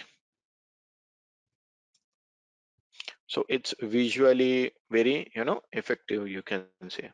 So 3.28 3.46
it's 3.48 3.74
visually 3.82 4.74
very 4.92 5.32
you 5.36 5.46
know 5.46 5.62
effective 5.72 6.28
you 6.28 6.42
can 6.44 6.66
say. 6.90 7.12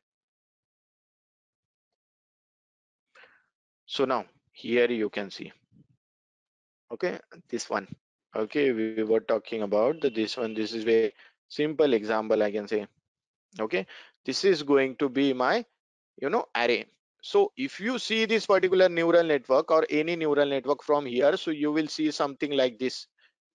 So 3.85 4.05
now 4.05 4.25
here 4.51 4.91
you 4.91 5.09
can 5.09 5.31
see 5.31 5.53
okay 6.91 7.19
this 7.49 7.69
one. 7.69 7.87
Okay 8.35 8.71
we 8.71 9.03
were 9.03 9.19
talking 9.19 9.63
about 9.63 10.01
the 10.01 10.09
this 10.09 10.37
one. 10.37 10.53
This 10.53 10.73
is 10.73 10.83
very 10.83 11.13
simple 11.49 11.93
example 11.93 12.43
i 12.43 12.51
can 12.51 12.67
say. 12.67 12.85
Okay 13.59 13.85
this 14.25 14.43
is 14.43 14.63
going 14.63 14.95
to 14.97 15.09
be 15.09 15.33
my 15.33 15.65
you 16.21 16.29
know 16.29 16.45
array. 16.55 16.85
So 17.21 17.51
if 17.57 17.79
you 17.79 17.99
see 17.99 18.25
this 18.25 18.45
particular 18.45 18.87
neural 18.89 19.23
network 19.23 19.71
or 19.71 19.85
any 19.89 20.15
neural 20.15 20.47
network 20.47 20.83
from 20.83 21.05
here 21.05 21.35
so 21.37 21.51
you 21.51 21.71
will 21.71 21.87
see 21.87 22.11
something 22.11 22.51
like 22.51 22.77
this. 22.79 23.07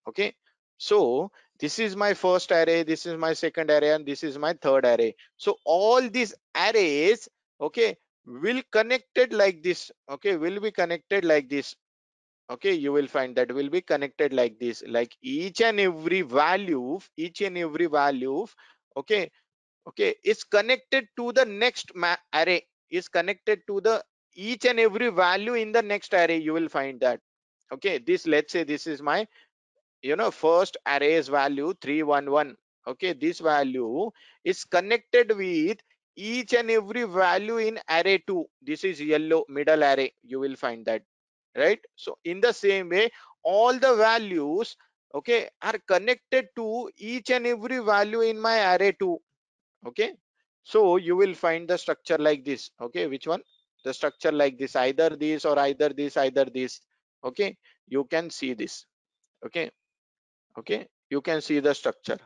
Okay 0.08 0.34
so 0.78 1.30
this 1.60 1.78
is 1.78 1.94
my 1.94 2.12
first 2.12 2.50
array 2.50 2.82
this 2.82 3.06
is 3.06 3.16
my 3.16 3.32
second 3.32 3.70
array 3.70 3.92
and 3.92 4.04
this 4.04 4.22
is 4.22 4.38
my 4.38 4.52
third 4.54 4.84
array. 4.84 5.14
So 5.36 5.56
all 5.64 6.08
these 6.08 6.34
arrays 6.56 7.28
okay 7.60 7.96
will 8.26 8.62
connected 8.70 9.32
like 9.32 9.62
this. 9.62 9.90
Okay 10.10 10.36
will 10.36 10.60
be 10.60 10.70
connected 10.70 11.24
like 11.24 11.48
this 11.48 11.76
okay 12.52 12.72
you 12.74 12.92
will 12.92 13.06
find 13.06 13.36
that 13.36 13.52
will 13.52 13.68
be 13.70 13.80
connected 13.80 14.32
like 14.32 14.58
this. 14.58 14.82
Like 14.86 15.16
each 15.22 15.60
and 15.60 15.80
every 15.80 16.22
value 16.22 16.98
each 17.16 17.40
and 17.42 17.58
every 17.58 17.86
value 17.86 18.46
okay 18.96 19.30
okay 19.88 20.14
is 20.24 20.44
connected 20.44 21.08
to 21.18 21.32
the 21.32 21.44
next 21.44 21.92
array 22.34 22.62
is 22.90 23.08
connected 23.08 23.60
to 23.68 23.80
the 23.80 24.02
each 24.34 24.66
and 24.66 24.80
every 24.80 25.10
value 25.10 25.54
in 25.54 25.72
the 25.72 25.82
next 25.82 26.14
array. 26.14 26.38
You 26.38 26.54
will 26.54 26.68
find 26.68 27.00
that 27.00 27.20
okay. 27.72 27.98
This 27.98 28.26
let's 28.26 28.52
say 28.52 28.64
this 28.64 28.86
is 28.86 29.02
my 29.02 29.26
you 30.02 30.16
know 30.16 30.30
first 30.30 30.76
array's 30.86 31.28
value 31.28 31.74
311 31.82 32.56
okay. 32.88 33.12
This 33.14 33.40
value 33.40 34.10
is 34.44 34.64
connected 34.64 35.36
with 35.36 35.78
each 36.16 36.54
and 36.54 36.70
every 36.70 37.04
value 37.04 37.58
in 37.58 37.78
array 37.90 38.18
2 38.26 38.44
this 38.62 38.84
is 38.84 39.00
yellow 39.00 39.44
middle 39.48 39.82
array. 39.84 40.12
You 40.22 40.40
will 40.40 40.56
find 40.56 40.84
that 40.86 41.02
right? 41.56 41.80
So 41.96 42.18
in 42.24 42.40
the 42.40 42.52
same 42.52 42.88
way 42.88 43.10
all 43.42 43.78
the 43.78 43.94
values 43.96 44.76
okay 45.14 45.48
are 45.60 45.78
connected 45.86 46.48
to 46.56 46.90
each 46.96 47.30
and 47.30 47.46
every 47.46 47.78
value 47.78 48.20
in 48.20 48.40
my 48.40 48.76
array 48.76 48.92
too 48.92 49.20
okay? 49.86 50.12
So 50.64 50.96
you 50.96 51.16
will 51.16 51.34
find 51.34 51.68
the 51.68 51.76
structure 51.76 52.18
like 52.18 52.44
this 52.44 52.70
okay? 52.80 53.06
Which 53.06 53.26
one? 53.26 53.42
The 53.84 53.92
structure 53.92 54.32
like 54.32 54.58
this 54.58 54.76
either 54.76 55.10
this 55.10 55.44
or 55.44 55.58
either 55.58 55.88
this 55.88 56.16
either 56.16 56.44
this 56.44 56.80
okay? 57.24 57.56
You 57.88 58.04
can 58.04 58.30
see 58.30 58.54
this 58.54 58.86
okay? 59.44 59.70
Okay? 60.58 60.86
You 61.10 61.20
can 61.20 61.40
see 61.40 61.58
the 61.58 61.74
structure. 61.74 62.18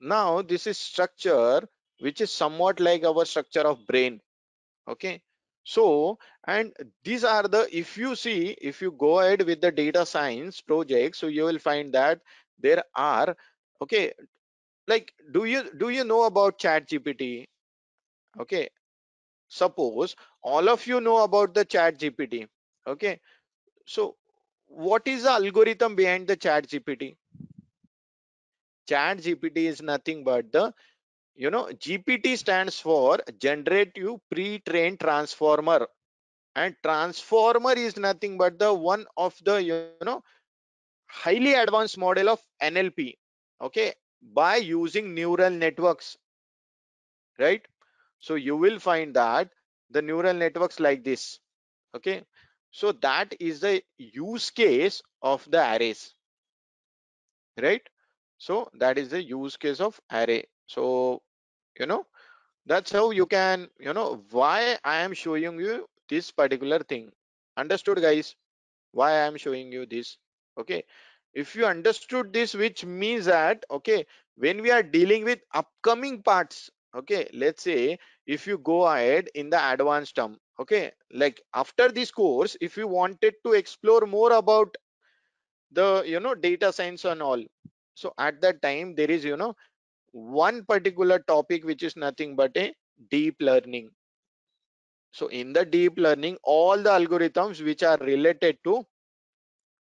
Now 0.00 0.42
this 0.42 0.66
is 0.66 0.78
structure 0.78 1.68
which 2.00 2.20
is 2.20 2.32
somewhat 2.32 2.80
like 2.80 3.04
our 3.04 3.24
structure 3.24 3.66
of 3.66 3.86
brain 3.86 4.20
okay 4.88 5.20
so 5.64 6.18
and 6.46 6.72
these 7.04 7.24
are 7.24 7.42
the 7.42 7.68
if 7.76 7.96
you 7.98 8.14
see 8.16 8.56
if 8.60 8.80
you 8.82 8.90
go 8.92 9.20
ahead 9.20 9.42
with 9.42 9.60
the 9.60 9.70
data 9.70 10.04
science 10.06 10.60
project 10.60 11.16
so 11.16 11.26
you 11.26 11.44
will 11.44 11.58
find 11.58 11.92
that 11.92 12.20
there 12.58 12.82
are 12.94 13.36
okay 13.82 14.12
like 14.88 15.12
do 15.32 15.44
you 15.44 15.62
do 15.78 15.90
you 15.90 16.04
know 16.04 16.24
about 16.24 16.58
chat 16.58 16.88
gpt 16.88 17.46
okay 18.40 18.68
suppose 19.48 20.14
all 20.42 20.68
of 20.68 20.86
you 20.86 21.00
know 21.00 21.18
about 21.24 21.54
the 21.54 21.64
chat 21.64 21.98
gpt 21.98 22.46
okay? 22.86 23.20
So 23.86 24.16
what 24.66 25.06
is 25.08 25.22
the 25.24 25.30
algorithm 25.30 25.96
behind 25.96 26.28
the 26.28 26.36
chat 26.36 26.66
gpt 26.68 27.16
chat 28.88 29.18
gpt 29.18 29.56
is 29.56 29.82
nothing 29.82 30.24
but 30.24 30.52
the 30.52 30.72
you 31.38 31.50
know 31.50 31.66
gpt 31.86 32.36
stands 32.38 32.80
for 32.80 33.18
generative 33.38 34.18
pre-trained 34.30 35.00
transformer. 35.00 35.88
And 36.56 36.76
transformer 36.84 37.72
is 37.74 37.96
nothing 37.96 38.38
but 38.38 38.58
the 38.58 38.74
one 38.74 39.06
of 39.16 39.36
the 39.44 39.62
you 39.62 39.76
know 39.78 39.94
highly 40.84 41.28
advanced 41.30 41.74
model 41.76 42.08
of 42.08 42.20
nlp 42.44 42.98
okay 43.60 43.92
by 44.20 44.56
using 44.56 45.14
neural 45.14 45.50
networks 45.50 46.16
right? 47.38 47.66
So 48.20 48.34
you 48.34 48.56
will 48.56 48.78
find 48.78 49.14
that 49.16 49.50
the 49.90 50.02
neural 50.02 50.34
networks 50.34 50.80
like 50.80 51.04
this 51.04 51.40
okay? 51.96 52.24
So 52.70 52.92
that 52.92 53.34
is 53.40 53.60
the 53.60 53.82
use 53.98 54.50
case 54.50 55.02
of 55.22 55.48
the 55.50 55.58
arrays 55.58 56.14
right? 57.60 57.82
So 58.38 58.70
that 58.74 58.98
is 58.98 59.10
the 59.10 59.22
use 59.22 59.56
case 59.56 59.80
of 59.80 60.00
array. 60.12 60.44
So 60.66 61.22
you 61.78 61.86
know? 61.86 62.06
That's 62.66 62.92
how 62.92 63.10
you 63.10 63.26
can 63.26 63.68
you 63.80 63.92
know 63.94 64.24
why 64.30 64.78
i 64.84 64.96
am 64.98 65.12
showing 65.14 65.58
you 65.60 65.88
this 66.08 66.30
particular 66.32 66.78
thing. 66.80 67.12
Understood 67.56 68.00
guys? 68.02 68.36
Why 68.92 69.10
i 69.12 69.26
am 69.26 69.36
showing 69.36 69.72
you 69.72 69.86
this 69.86 70.18
okay? 70.58 70.84
If 71.34 71.54
you 71.56 71.66
understood 71.66 72.32
this 72.32 72.54
which 72.54 72.84
means 72.84 73.26
that 73.26 73.64
okay 73.70 74.06
when 74.36 74.62
we 74.62 74.70
are 74.70 74.82
dealing 74.82 75.24
with 75.24 75.40
upcoming 75.54 76.22
parts 76.22 76.70
okay 76.94 77.28
let's 77.32 77.62
say 77.62 77.98
if 78.26 78.46
you 78.46 78.58
go 78.58 78.86
ahead 78.86 79.28
in 79.34 79.50
the 79.50 79.60
advanced 79.72 80.16
term 80.16 80.38
okay 80.60 80.92
like 81.12 81.40
after 81.54 81.88
this 81.90 82.10
course 82.10 82.56
if 82.60 82.76
you 82.76 82.86
wanted 82.88 83.34
to 83.44 83.52
explore 83.52 84.02
more 84.06 84.32
about 84.32 84.76
the 85.70 86.02
you 86.06 86.20
know 86.20 86.34
data 86.34 86.72
science 86.72 87.04
and 87.04 87.22
all 87.22 87.42
so 87.94 88.12
at 88.18 88.40
that 88.40 88.60
time 88.62 88.94
there 88.94 89.10
is 89.10 89.24
you 89.24 89.36
know 89.36 89.54
one 90.12 90.64
particular 90.64 91.18
topic 91.20 91.64
which 91.64 91.82
is 91.82 91.96
nothing 91.96 92.36
but 92.36 92.56
a 92.56 92.74
deep 93.10 93.36
learning. 93.40 93.90
So 95.12 95.28
in 95.28 95.52
the 95.52 95.64
deep 95.64 95.98
learning 95.98 96.38
all 96.42 96.76
the 96.76 96.90
algorithms 96.90 97.64
which 97.64 97.82
are 97.82 97.98
related 97.98 98.58
to 98.64 98.84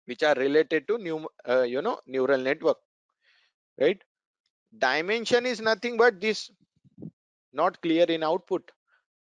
which 0.06 0.24
are 0.24 0.36
related 0.36 0.88
to 0.88 0.98
new 0.98 1.28
uh, 1.48 1.62
you 1.62 1.82
know 1.82 2.00
neural 2.08 2.40
network 2.40 2.78
right? 3.80 4.02
Dimension 4.78 5.46
is 5.46 5.62
nothing 5.62 5.98
but 5.98 6.20
this 6.22 6.50
not 7.54 7.82
clear 7.82 8.06
in 8.06 8.24
output. 8.24 8.72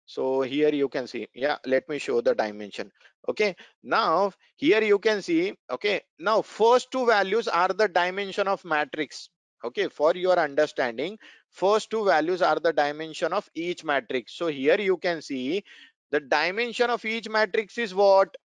So 0.05 0.41
here 0.41 0.69
you 0.69 0.89
can 0.89 1.07
see 1.07 1.27
yeah 1.33 1.57
let 1.65 1.87
me 1.89 1.99
show 1.99 2.21
the 2.21 2.35
dimension 2.35 2.91
okay? 3.27 3.55
Now 3.83 4.31
here 4.55 4.81
you 4.81 4.99
can 4.99 5.21
see 5.21 5.53
okay 5.71 6.01
now 6.19 6.41
first 6.41 6.91
two 6.91 7.05
values 7.05 7.47
are 7.47 7.69
the 7.69 7.87
dimension 7.87 8.47
of 8.47 8.63
matrix 8.65 9.29
okay 9.63 9.87
for 9.87 10.13
your 10.15 10.37
understanding 10.39 11.17
first 11.49 11.89
two 11.89 12.05
values 12.05 12.41
are 12.41 12.59
the 12.59 12.73
dimension 12.73 13.33
of 13.33 13.49
each 13.55 13.83
matrix 13.83 14.33
so 14.33 14.47
here 14.47 14.79
you 14.79 14.97
can 14.97 15.21
see 15.21 15.63
the 16.11 16.19
dimension 16.19 16.89
of 16.89 17.03
each 17.05 17.29
matrix 17.29 17.77
is 17.77 17.93
what 17.93 18.35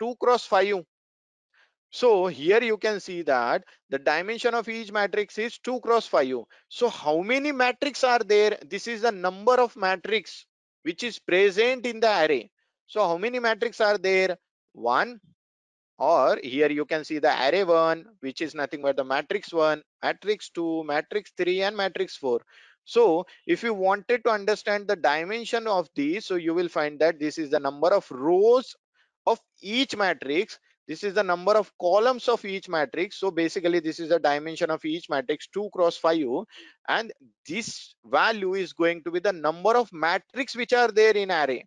2 0.00 0.14
cross 0.20 0.44
5 0.44 0.84
so 1.94 2.26
here 2.26 2.60
you 2.60 2.76
can 2.76 2.98
see 2.98 3.22
that 3.22 3.62
the 3.88 4.00
dimension 4.00 4.52
of 4.52 4.68
each 4.68 4.90
matrix 4.90 5.38
is 5.38 5.58
2 5.58 5.78
cross 5.78 6.08
5. 6.08 6.42
So 6.68 6.88
how 6.88 7.20
many 7.20 7.52
matrix 7.52 8.02
are 8.02 8.18
there? 8.18 8.58
This 8.66 8.88
is 8.88 9.02
the 9.02 9.12
number 9.12 9.54
of 9.54 9.76
matrix 9.76 10.44
which 10.82 11.04
is 11.04 11.20
present 11.20 11.86
in 11.86 12.00
the 12.00 12.10
array. 12.24 12.50
So 12.88 13.06
how 13.06 13.16
many 13.16 13.38
matrix 13.38 13.80
are 13.80 13.96
there? 13.96 14.36
1 14.72 15.20
or 15.98 16.38
here 16.42 16.70
you 16.70 16.84
can 16.84 17.04
see 17.04 17.18
the 17.18 17.32
array 17.48 17.64
1 17.64 18.04
which 18.20 18.40
is 18.40 18.54
nothing 18.54 18.82
but 18.82 18.96
the 18.96 19.04
matrix 19.04 19.52
1, 19.52 19.82
matrix 20.02 20.50
2, 20.50 20.84
matrix 20.84 21.32
3 21.36 21.62
and 21.62 21.76
matrix 21.76 22.16
4. 22.16 22.40
So 22.84 23.26
if 23.46 23.62
you 23.62 23.72
wanted 23.72 24.24
to 24.24 24.30
understand 24.30 24.88
the 24.88 24.96
dimension 24.96 25.66
of 25.66 25.88
these, 25.94 26.26
so 26.26 26.34
you 26.34 26.52
will 26.52 26.68
find 26.68 26.98
that 27.00 27.18
this 27.18 27.38
is 27.38 27.50
the 27.50 27.60
number 27.60 27.88
of 27.88 28.10
rows 28.10 28.74
of 29.26 29.38
each 29.62 29.96
matrix. 29.96 30.58
This 30.86 31.02
is 31.02 31.14
the 31.14 31.22
number 31.22 31.52
of 31.52 31.72
columns 31.80 32.28
of 32.28 32.44
each 32.44 32.68
matrix. 32.68 33.18
So 33.18 33.30
basically 33.30 33.80
this 33.80 33.98
is 33.98 34.10
the 34.10 34.18
dimension 34.18 34.70
of 34.70 34.84
each 34.84 35.08
matrix 35.08 35.46
2 35.46 35.70
cross 35.72 35.96
5 35.96 36.44
and 36.88 37.10
this 37.48 37.94
value 38.04 38.54
is 38.54 38.74
going 38.74 39.02
to 39.04 39.10
be 39.10 39.20
the 39.20 39.32
number 39.32 39.70
of 39.76 39.90
matrix 39.92 40.54
which 40.54 40.74
are 40.74 40.88
there 40.88 41.16
in 41.16 41.30
array. 41.30 41.64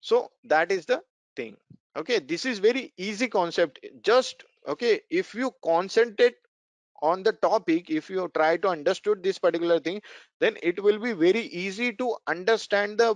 So 0.00 0.30
that 0.44 0.72
is 0.72 0.86
the 0.86 1.02
thing. 1.36 1.56
Okay 1.96 2.18
this 2.18 2.44
is 2.46 2.58
very 2.58 2.92
easy 2.96 3.28
concept. 3.28 3.80
Just 4.02 4.44
okay 4.68 5.00
if 5.10 5.34
you 5.34 5.52
concentrate 5.64 6.36
on 7.02 7.22
the 7.22 7.32
topic 7.32 7.90
if 7.90 8.10
you 8.10 8.30
try 8.34 8.56
to 8.58 8.68
understood 8.68 9.22
this 9.22 9.38
particular 9.38 9.78
thing 9.80 10.00
then 10.40 10.56
it 10.62 10.82
will 10.82 10.98
be 10.98 11.12
very 11.12 11.42
easy 11.64 11.92
to 11.94 12.16
understand 12.26 12.98
the 12.98 13.14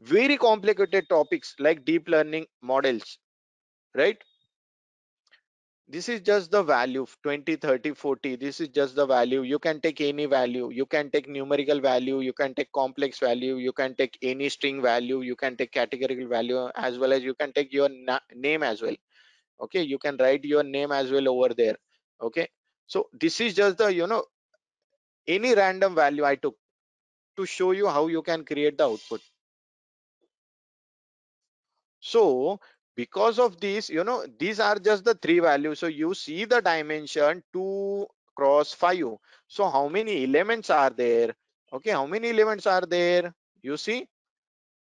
very 0.00 0.36
complicated 0.36 1.08
topics 1.08 1.54
like 1.58 1.84
deep 1.84 2.08
learning 2.08 2.46
models 2.62 3.18
right 3.94 4.22
this 5.88 6.08
is 6.08 6.20
just 6.20 6.50
the 6.50 6.62
value 6.62 7.06
20 7.22 7.56
30 7.56 7.92
40 7.94 8.36
this 8.36 8.60
is 8.60 8.68
just 8.68 8.96
the 8.96 9.06
value. 9.06 9.42
You 9.42 9.58
can 9.58 9.80
take 9.80 10.00
any 10.00 10.26
value. 10.26 10.70
You 10.70 10.86
can 10.86 11.10
take 11.10 11.28
numerical 11.28 11.80
value. 11.80 12.20
You 12.20 12.32
can 12.32 12.54
take 12.54 12.72
complex 12.72 13.20
value. 13.20 13.56
You 13.56 13.72
can 13.72 13.94
take 13.94 14.18
any 14.22 14.48
string 14.48 14.82
value. 14.82 15.20
You 15.20 15.36
can 15.36 15.56
take 15.56 15.72
categorical 15.72 16.26
value 16.26 16.68
as 16.74 16.98
well 16.98 17.12
as 17.12 17.22
you 17.22 17.34
can 17.34 17.52
take 17.52 17.72
your 17.72 17.88
name 18.34 18.62
as 18.64 18.82
well. 18.82 18.96
Okay? 19.60 19.82
You 19.82 19.98
can 19.98 20.16
write 20.18 20.44
your 20.44 20.64
name 20.64 20.92
as 20.92 21.10
well 21.12 21.28
over 21.28 21.54
there. 21.54 21.76
Okay? 22.20 22.48
So 22.86 23.08
this 23.12 23.40
is 23.40 23.54
just 23.54 23.78
the 23.78 23.92
you 23.92 24.06
know 24.06 24.24
any 25.26 25.54
random 25.54 25.94
value 25.94 26.24
i 26.24 26.36
took 26.36 26.56
to 27.36 27.46
show 27.46 27.72
you 27.72 27.88
how 27.88 28.06
you 28.08 28.22
can 28.22 28.44
create 28.44 28.78
the 28.78 28.84
output. 28.88 29.20
So 32.00 32.60
because 32.96 33.38
of 33.38 33.60
this 33.60 33.90
you 33.90 34.04
know 34.04 34.24
these 34.38 34.60
are 34.60 34.76
just 34.78 35.04
the 35.04 35.14
three 35.14 35.40
values. 35.40 35.78
So 35.80 35.86
you 35.86 36.14
see 36.14 36.44
the 36.44 36.60
dimension 36.62 37.42
2 37.52 38.06
cross 38.34 38.72
5 38.72 39.16
so 39.48 39.70
how 39.70 39.88
many 39.88 40.24
elements 40.24 40.70
are 40.70 40.90
there? 40.90 41.34
Okay 41.72 41.90
how 41.90 42.06
many 42.06 42.30
elements 42.30 42.66
are 42.66 42.82
there? 42.82 43.32
You 43.62 43.76
see 43.76 44.08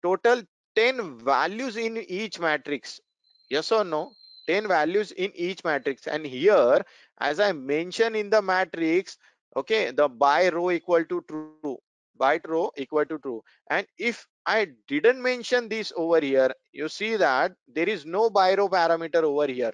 total 0.04 0.42
10 0.76 1.20
values 1.20 1.78
in 1.78 1.98
each 1.98 2.40
matrix. 2.40 3.02
Yes 3.50 3.72
or 3.72 3.84
no? 3.84 4.14
10 4.48 4.68
values 4.68 5.12
in 5.12 5.32
each 5.36 5.64
matrix. 5.64 6.08
And 6.08 6.26
here 6.26 6.82
as 7.20 7.40
i 7.40 7.52
mentioned 7.52 8.16
in 8.16 8.30
the 8.30 8.42
matrix 8.42 9.18
okay 9.56 9.92
the 9.92 10.08
by 10.08 10.50
row 10.50 10.70
equal 10.72 11.04
to 11.06 11.24
true 11.28 11.78
by 12.18 12.40
row 12.48 12.72
equal 12.78 13.06
to 13.06 13.18
true. 13.20 13.44
And 13.70 13.88
if 13.98 14.28
i 14.46 14.68
didn't 14.88 15.22
mention 15.22 15.70
this 15.70 15.92
over 15.96 16.20
here 16.20 16.52
you 16.72 16.88
see 16.88 17.16
that 17.16 17.54
there 17.68 17.90
is 17.90 18.06
no 18.06 18.30
by 18.30 18.56
row 18.56 18.70
parameter 18.70 19.24
over 19.24 19.48
here. 19.48 19.74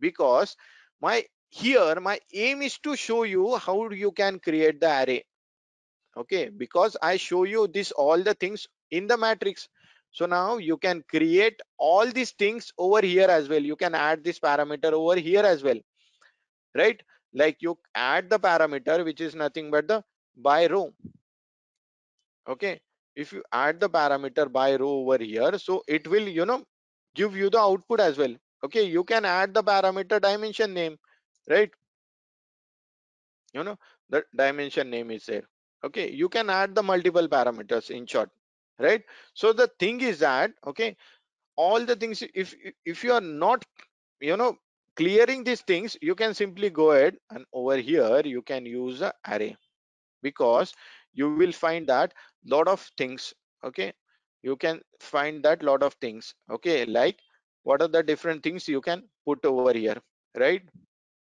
Because 0.00 0.56
my 1.00 1.24
here 1.48 2.00
my 2.00 2.18
aim 2.32 2.62
is 2.62 2.78
to 2.78 2.96
show 2.96 3.22
you 3.24 3.56
how 3.56 3.90
you 3.90 4.12
can 4.12 4.38
create 4.40 4.80
the 4.80 4.90
array. 5.04 5.24
Okay? 6.16 6.48
Because 6.48 6.96
i 7.02 7.16
show 7.16 7.44
you 7.44 7.66
this 7.68 7.92
all 7.92 8.22
the 8.22 8.34
things 8.34 8.66
in 8.90 9.06
the 9.06 9.16
matrix. 9.16 9.68
So 10.12 10.26
now 10.26 10.58
you 10.58 10.76
can 10.76 11.02
create 11.10 11.60
all 11.76 12.06
these 12.06 12.30
things 12.32 12.72
over 12.78 13.00
here 13.00 13.26
as 13.28 13.48
well. 13.48 13.60
You 13.62 13.76
can 13.76 13.94
add 13.94 14.22
this 14.22 14.38
parameter 14.38 14.92
over 14.92 15.16
here 15.16 15.42
as 15.42 15.62
well. 15.62 15.80
Right? 16.74 17.02
Like 17.32 17.56
you 17.60 17.78
add 17.94 18.30
the 18.30 18.38
parameter 18.38 19.04
which 19.04 19.20
is 19.20 19.34
nothing 19.34 19.70
but 19.70 19.88
the 19.88 20.04
by 20.36 20.66
row 20.66 20.92
okay? 22.48 22.80
If 23.16 23.32
you 23.32 23.42
add 23.52 23.80
the 23.80 23.88
parameter 23.88 24.50
by 24.50 24.76
row 24.76 24.90
over 24.90 25.22
here 25.22 25.58
so 25.58 25.82
it 25.86 26.06
will 26.08 26.28
you 26.28 26.44
know 26.44 26.64
give 27.14 27.36
you 27.36 27.50
the 27.50 27.60
output 27.60 28.00
as 28.00 28.18
well. 28.18 28.34
Okay? 28.64 28.84
You 28.84 29.04
can 29.04 29.24
add 29.24 29.54
the 29.54 29.62
parameter 29.62 30.20
dimension 30.20 30.74
name 30.74 30.96
right? 31.48 31.70
You 33.52 33.64
know 33.64 33.78
the 34.10 34.24
dimension 34.36 34.90
name 34.90 35.10
is 35.10 35.26
there. 35.26 35.44
Okay? 35.84 36.10
You 36.10 36.28
can 36.28 36.50
add 36.50 36.74
the 36.74 36.82
multiple 36.82 37.28
parameters 37.28 37.90
in 37.90 38.06
short 38.06 38.30
right? 38.78 39.02
So 39.34 39.52
the 39.52 39.70
thing 39.78 40.00
is 40.00 40.18
that 40.20 40.52
okay 40.66 40.96
all 41.56 41.84
the 41.84 41.96
things 41.96 42.22
if 42.34 42.54
if 42.84 43.04
you 43.04 43.12
are 43.12 43.20
not 43.20 43.64
you 44.20 44.36
know 44.36 44.56
clearing 44.96 45.44
these 45.44 45.60
things 45.62 45.96
you 46.00 46.14
can 46.14 46.34
simply 46.34 46.70
go 46.70 46.92
ahead 46.92 47.16
and 47.30 47.44
over 47.52 47.76
here 47.76 48.22
you 48.24 48.42
can 48.42 48.66
use 48.66 49.02
a 49.02 49.12
array. 49.28 49.56
Because 50.22 50.72
you 51.14 51.34
will 51.34 51.52
find 51.52 51.86
that 51.86 52.12
lot 52.44 52.68
of 52.68 52.80
things 52.98 53.34
okay? 53.64 53.92
You 54.42 54.56
can 54.56 54.80
find 55.00 55.42
that 55.44 55.62
lot 55.62 55.82
of 55.82 55.94
things 55.94 56.34
okay? 56.50 56.84
Like 56.84 57.18
what 57.62 57.82
are 57.82 57.88
the 57.88 58.02
different 58.02 58.42
things 58.42 58.68
you 58.68 58.80
can 58.80 59.02
put 59.26 59.44
over 59.44 59.72
here 59.72 59.96
right? 60.36 60.62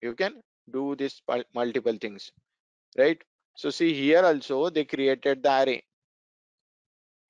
You 0.02 0.14
can 0.14 0.42
do 0.72 0.96
this 0.96 1.20
multiple 1.54 1.96
things 2.00 2.30
right? 2.98 3.22
So 3.54 3.70
see 3.70 3.92
here 3.92 4.24
also 4.24 4.70
they 4.70 4.84
created 4.84 5.42
the 5.42 5.62
array 5.62 5.82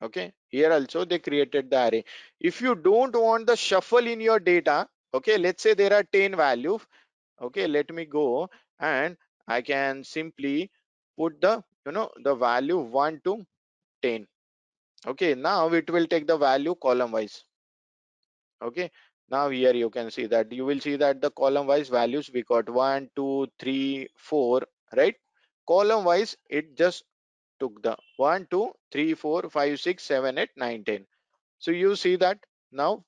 okay? 0.02 0.32
Here 0.48 0.72
also 0.72 1.04
they 1.04 1.18
created 1.18 1.70
the 1.70 1.88
array. 1.88 2.04
If 2.40 2.60
you 2.60 2.74
don't 2.74 3.14
want 3.14 3.46
the 3.46 3.56
shuffle 3.56 4.06
in 4.06 4.20
your 4.20 4.38
data 4.38 4.88
okay? 5.14 5.38
Let's 5.38 5.62
say 5.62 5.74
there 5.74 5.92
are 5.92 6.04
10 6.04 6.36
values 6.36 6.82
okay? 7.42 7.66
Let 7.66 7.92
me 7.92 8.04
go 8.04 8.48
and 8.80 9.16
i 9.46 9.60
can 9.60 10.02
simply 10.04 10.70
put 11.18 11.40
the 11.40 11.62
you 11.86 11.92
know 11.92 12.10
the 12.24 12.34
value 12.34 12.78
1 12.78 13.20
to 13.24 13.44
10 14.02 14.26
okay 15.06 15.34
now 15.34 15.68
it 15.68 15.90
will 15.90 16.06
take 16.06 16.26
the 16.26 16.36
value 16.36 16.74
column 16.74 17.12
wise. 17.12 17.44
Okay 18.62 18.90
now 19.30 19.48
here 19.48 19.72
you 19.72 19.88
can 19.90 20.10
see 20.10 20.26
that 20.26 20.52
you 20.52 20.64
will 20.64 20.80
see 20.80 20.96
that 20.96 21.20
the 21.22 21.30
column 21.30 21.66
wise 21.66 21.88
values 21.88 22.30
we 22.34 22.42
got 22.42 22.68
one 22.68 23.08
two 23.16 23.46
three 23.58 24.08
four 24.16 24.62
right? 24.96 25.14
Column 25.66 26.04
wise 26.04 26.36
it 26.48 26.76
just 26.76 27.04
took 27.60 27.82
the 27.82 27.96
one 28.16 28.46
two 28.50 28.72
three 28.92 29.14
four 29.14 29.48
five 29.48 29.80
six 29.80 30.02
seven 30.04 30.36
eight 30.38 30.50
nine 30.56 30.84
ten. 30.84 31.06
So 31.58 31.70
you 31.70 31.96
see 31.96 32.16
that 32.16 32.38
now 32.72 33.04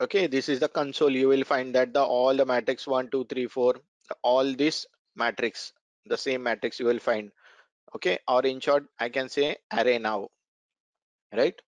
okay 0.00 0.26
this 0.26 0.48
is 0.48 0.60
the 0.60 0.68
console. 0.68 1.10
You 1.10 1.28
will 1.28 1.44
find 1.44 1.74
that 1.74 1.94
the 1.94 2.02
all 2.02 2.34
the 2.36 2.44
matrix 2.44 2.86
one 2.86 3.08
two 3.10 3.24
three 3.24 3.46
four 3.46 3.76
all 4.22 4.54
this 4.54 4.86
matrix 5.16 5.72
the 6.08 6.18
same 6.18 6.42
matrix 6.44 6.80
you 6.80 6.86
will 6.86 6.98
find. 7.00 7.32
Okay 7.96 8.18
or 8.28 8.44
in 8.46 8.60
short 8.60 8.86
i 8.98 9.08
can 9.08 9.28
say 9.28 9.56
array 9.72 9.98
now 9.98 10.28
right? 11.32 11.60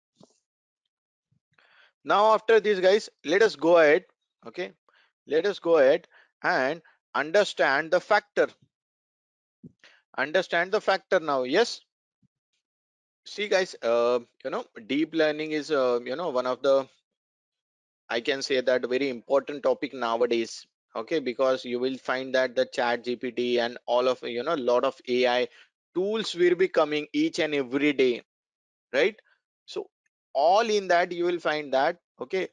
Now 2.05 2.35
after 2.35 2.61
these 2.61 2.79
guys 2.81 3.09
let 3.25 3.43
us 3.43 3.57
go 3.57 3.79
ahead 3.79 4.05
okay? 4.47 4.73
Let 5.27 5.47
us 5.47 5.59
go 5.61 5.79
ahead 5.79 6.09
and 6.43 6.83
understand 7.15 7.91
the 7.91 8.01
factor. 8.01 8.49
Understand 10.17 10.71
the 10.71 10.81
factor 10.81 11.19
now 11.19 11.43
yes? 11.43 11.81
See 13.25 13.49
guys 13.49 13.75
uh, 13.83 14.21
you 14.45 14.51
know 14.51 14.67
deep 14.87 15.15
learning 15.15 15.53
is 15.53 15.71
uh, 15.71 16.01
you 16.05 16.17
know 16.17 16.29
one 16.31 16.47
of 16.47 16.63
the 16.63 16.87
i 18.15 18.21
can 18.21 18.43
say 18.43 18.61
that 18.61 18.85
very 18.93 19.09
important 19.09 19.63
topic 19.63 19.95
nowadays 19.95 20.67
okay 20.97 21.21
because 21.21 21.65
you 21.65 21.79
will 21.79 21.97
find 21.97 22.35
that 22.35 22.55
the 22.57 22.65
chat 22.67 23.05
gpt 23.05 23.59
and 23.59 23.79
all 23.87 24.09
of 24.09 24.23
you 24.23 24.43
know 24.43 24.55
lot 24.55 24.85
of 24.85 25.01
ai 25.09 25.49
tools 25.95 26.35
will 26.35 26.55
be 26.55 26.69
coming 26.69 27.07
each 27.13 27.39
and 27.39 27.55
every 27.55 27.93
day 27.93 28.23
right? 28.93 29.17
So 29.67 29.89
all 30.35 30.69
in 30.69 30.89
that 30.89 31.13
you 31.13 31.25
will 31.25 31.41
find 31.41 31.73
that 31.75 31.99
okay 32.21 32.49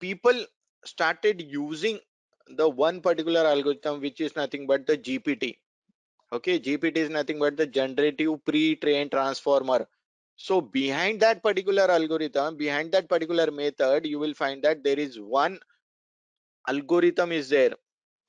people 0.00 0.44
started 0.84 1.40
using 1.40 1.98
the 2.48 2.68
one 2.68 3.00
particular 3.00 3.46
algorithm 3.46 4.00
which 4.00 4.20
is 4.20 4.34
nothing 4.36 4.66
but 4.66 4.86
the 4.86 4.98
gpt 4.98 5.56
okay 6.32 6.58
gpt 6.58 6.96
is 6.96 7.10
nothing 7.10 7.38
but 7.38 7.56
the 7.56 7.66
generative 7.66 8.44
pre-trained 8.44 9.10
transformer. 9.12 9.86
So 10.36 10.60
behind 10.60 11.20
that 11.20 11.42
particular 11.42 11.90
algorithm 11.90 12.56
behind 12.56 12.92
that 12.92 13.08
particular 13.08 13.50
method 13.50 14.06
you 14.06 14.18
will 14.18 14.34
find 14.34 14.62
that 14.64 14.82
there 14.82 14.98
is 14.98 15.20
one 15.20 15.60
algorithm 16.68 17.32
is 17.32 17.48
there 17.48 17.72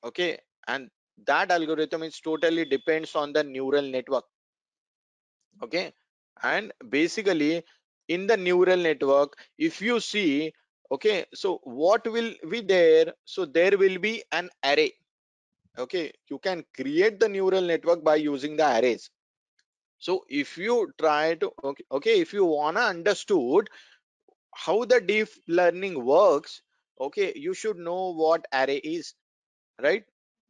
okay? 0.04 0.38
And 0.68 0.90
that 1.28 1.52
algorithm 1.52 2.04
is 2.04 2.20
totally 2.20 2.66
depends 2.66 3.16
on 3.16 3.34
the 3.34 3.44
neural 3.44 3.84
network 3.84 4.26
okay? 5.62 5.94
And 6.42 6.72
basically 6.90 7.64
in 8.08 8.28
the 8.28 8.38
neural 8.38 8.78
network 8.78 9.38
if 9.58 9.82
you 9.82 10.00
see 10.00 10.54
okay 10.92 11.26
so 11.34 11.60
what 11.64 12.06
will 12.12 12.34
be 12.50 12.62
there? 12.62 13.14
So 13.26 13.46
there 13.46 13.78
will 13.78 13.98
be 14.00 14.24
an 14.32 14.50
array 14.64 14.94
okay? 15.78 16.12
You 16.30 16.40
can 16.40 16.64
create 16.76 17.20
the 17.20 17.30
neural 17.30 17.62
network 17.62 18.04
by 18.04 18.16
using 18.16 18.58
the 18.58 18.80
arrays. 18.80 19.10
So 20.00 20.26
if 20.28 20.58
you 20.58 20.92
try 21.00 21.36
to 21.36 21.52
okay, 21.64 21.84
okay 21.92 22.20
if 22.20 22.34
you 22.34 22.46
wanna 22.46 22.82
understood 22.82 23.70
how 24.56 24.86
the 24.86 25.00
deep 25.02 25.30
learning 25.48 26.04
works 26.04 26.62
okay 27.00 27.34
you 27.36 27.54
should 27.54 27.78
know 27.78 28.12
what 28.14 28.46
array 28.54 28.78
is 28.78 29.14
right? 29.82 30.04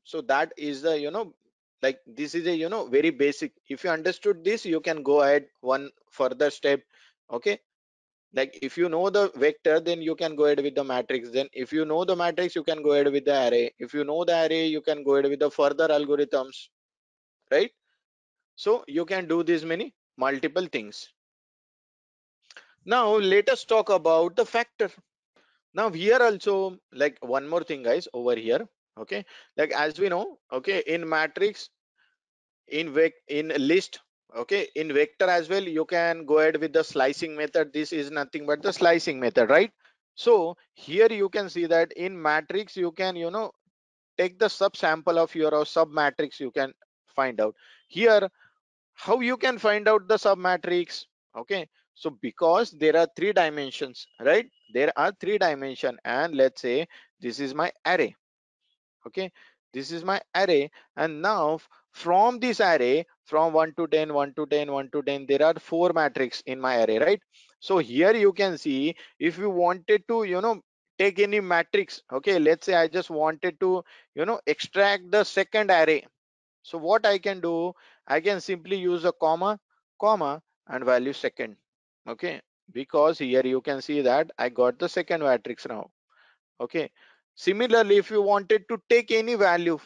So 0.04 0.22
that 0.22 0.54
is 0.58 0.82
the 0.82 1.00
you 1.00 1.12
know 1.12 1.34
like 1.82 2.00
this 2.08 2.36
is 2.36 2.48
a 2.48 2.56
you 2.56 2.70
know 2.70 2.88
very 2.88 3.10
basic. 3.12 3.54
If 3.70 3.84
you 3.84 3.90
understood 3.90 4.44
this 4.44 4.66
you 4.66 4.82
can 4.82 5.04
go 5.04 5.22
ahead 5.22 5.48
one 5.62 5.90
further 6.12 6.50
step 6.52 6.82
okay? 7.32 7.60
Like 8.34 8.60
if 8.62 8.78
you 8.78 8.90
know 8.90 9.10
the 9.10 9.32
vector 9.36 9.80
then 9.80 10.02
you 10.02 10.16
can 10.16 10.36
go 10.36 10.46
ahead 10.46 10.62
with 10.62 10.76
the 10.76 10.84
matrix. 10.84 11.30
Then 11.30 11.48
if 11.54 11.72
you 11.74 11.86
know 11.86 12.04
the 12.06 12.16
matrix 12.16 12.56
you 12.56 12.64
can 12.64 12.82
go 12.84 12.92
ahead 12.94 13.12
with 13.12 13.26
the 13.26 13.48
array. 13.48 13.74
If 13.80 13.94
you 13.94 14.04
know 14.04 14.24
the 14.26 14.46
array 14.46 14.68
you 14.68 14.82
can 14.82 15.04
go 15.04 15.16
ahead 15.16 15.30
with 15.30 15.40
the 15.40 15.52
further 15.52 15.88
algorithms 15.90 16.70
right? 17.52 17.72
So 18.56 18.84
you 18.88 19.06
can 19.06 19.28
do 19.28 19.44
this 19.44 19.64
many 19.64 19.94
multiple 20.18 20.68
things. 20.68 21.10
Now 22.86 23.18
let 23.18 23.50
us 23.50 23.66
talk 23.66 23.90
about 23.90 24.36
the 24.38 24.46
factor 24.46 24.90
now 25.74 25.90
here 25.90 26.20
also 26.22 26.78
like 26.92 27.18
one 27.22 27.48
more 27.48 27.64
thing 27.64 27.84
guys 27.84 28.08
over 28.14 28.36
here 28.36 28.66
okay? 29.00 29.26
Like 29.58 29.72
as 29.72 30.00
we 30.00 30.10
know 30.10 30.38
okay 30.52 30.84
in 30.88 31.08
matrix 31.08 31.70
in 32.68 32.94
vec 32.94 33.14
in 33.28 33.52
list 33.58 34.00
okay 34.36 34.68
in 34.76 34.94
vector 34.94 35.26
as 35.30 35.50
well 35.50 35.64
you 35.64 35.86
can 35.86 36.26
go 36.26 36.40
ahead 36.40 36.58
with 36.58 36.74
the 36.74 36.84
slicing 36.84 37.36
method. 37.36 37.74
This 37.74 37.92
is 37.94 38.12
nothing 38.12 38.46
but 38.46 38.62
the 38.62 38.74
slicing 38.74 39.20
method 39.20 39.50
right? 39.50 39.72
So 40.16 40.58
here 40.74 41.12
you 41.12 41.30
can 41.30 41.50
see 41.50 41.66
that 41.66 41.92
in 41.94 42.20
matrix 42.20 42.78
you 42.78 42.92
can 42.92 43.16
you 43.16 43.32
know 43.32 43.52
take 44.18 44.38
the 44.40 44.46
subsample 44.46 45.18
of 45.18 45.34
your 45.34 45.66
sub 45.66 45.92
matrix 45.92 46.40
you 46.40 46.52
can 46.52 46.74
find 47.16 47.42
out. 47.42 47.56
Here 47.88 48.30
how 48.94 49.20
you 49.22 49.38
can 49.38 49.58
find 49.58 49.88
out 49.88 50.08
the 50.08 50.18
sub 50.18 50.38
matrix 50.38 51.08
okay 51.36 51.68
so 51.96 52.10
because 52.10 52.72
there 52.72 52.98
are 52.98 53.08
three 53.16 53.34
dimensions 53.34 54.08
right? 54.20 54.50
There 54.74 54.92
are 54.98 55.12
three 55.20 55.38
dimension 55.38 55.98
and 56.04 56.36
let's 56.36 56.62
say 56.62 56.88
this 57.20 57.40
is 57.40 57.54
my 57.54 57.72
array 57.86 58.16
okay? 59.08 59.32
This 59.74 59.92
is 59.92 60.04
my 60.04 60.22
array 60.36 60.72
and 60.96 61.22
now 61.22 61.60
from 61.92 62.40
this 62.40 62.60
array 62.60 63.06
from 63.26 63.54
1 63.54 63.74
to 63.76 63.88
10 63.88 64.14
1 64.14 64.34
to 64.36 64.46
10 64.48 64.72
1 64.72 64.90
to 64.92 65.02
10 65.04 65.26
there 65.28 65.44
are 65.44 65.54
four 65.56 65.92
matrix 65.94 66.42
in 66.46 66.60
my 66.60 66.84
array 66.84 67.00
right? 67.00 67.22
So 67.60 67.78
here 67.78 68.14
you 68.16 68.34
can 68.34 68.58
see 68.58 68.96
if 69.20 69.38
you 69.38 69.50
wanted 69.50 70.08
to 70.08 70.24
you 70.24 70.42
know 70.42 70.62
take 71.00 71.20
any 71.20 71.40
matrix 71.40 72.02
okay? 72.12 72.40
Let's 72.40 72.66
say 72.66 72.76
i 72.76 72.88
just 72.88 73.10
wanted 73.10 73.60
to 73.62 73.84
you 74.16 74.26
know 74.26 74.40
extract 74.48 75.12
the 75.12 75.24
second 75.24 75.72
array. 75.72 76.06
So 76.64 76.78
what 76.78 77.06
i 77.06 77.18
can 77.18 77.42
do? 77.42 77.74
I 78.08 78.20
can 78.22 78.42
simply 78.42 78.78
use 78.78 79.06
a 79.06 79.12
comma 79.14 79.60
comma 80.00 80.42
and 80.68 80.86
value 80.86 81.14
second 81.14 81.58
okay 82.08 82.42
because 82.72 83.20
here 83.20 83.46
you 83.46 83.62
can 83.62 83.82
see 83.82 84.02
that 84.02 84.32
i 84.38 84.50
got 84.50 84.78
the 84.80 84.90
second 84.90 85.22
matrix 85.22 85.68
now. 85.68 85.90
Okay 86.62 86.90
similarly 87.36 87.98
if 87.98 88.12
you 88.12 88.22
wanted 88.22 88.68
to 88.70 88.78
take 88.90 89.12
any 89.12 89.36
value 89.36 89.80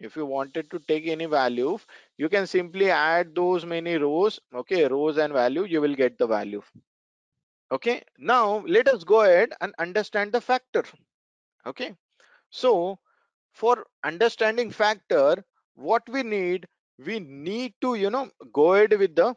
if 0.00 0.16
you 0.16 0.24
wanted 0.24 0.70
to 0.70 0.78
take 0.88 1.06
any 1.06 1.26
value 1.26 1.76
you 2.16 2.28
can 2.28 2.46
simply 2.46 2.90
add 2.90 3.34
those 3.34 3.64
many 3.64 3.96
rows. 3.96 4.40
Okay 4.54 4.86
rows 4.86 5.18
and 5.18 5.32
value 5.32 5.64
you 5.64 5.80
will 5.80 5.94
get 5.94 6.16
the 6.18 6.26
value. 6.26 6.62
Okay 7.70 8.02
now 8.18 8.64
let 8.66 8.88
us 8.88 9.04
go 9.04 9.22
ahead 9.22 9.52
and 9.60 9.74
understand 9.78 10.32
the 10.32 10.40
factor. 10.40 10.84
Okay 11.66 11.94
so 12.50 12.98
for 13.52 13.84
understanding 14.04 14.70
factor 14.70 15.44
what 15.74 16.02
we 16.08 16.22
need 16.22 16.66
we 17.04 17.20
need 17.20 17.74
to 17.80 17.94
you 17.94 18.10
know 18.10 18.28
go 18.52 18.74
ahead 18.74 18.98
with 18.98 19.14
the 19.14 19.34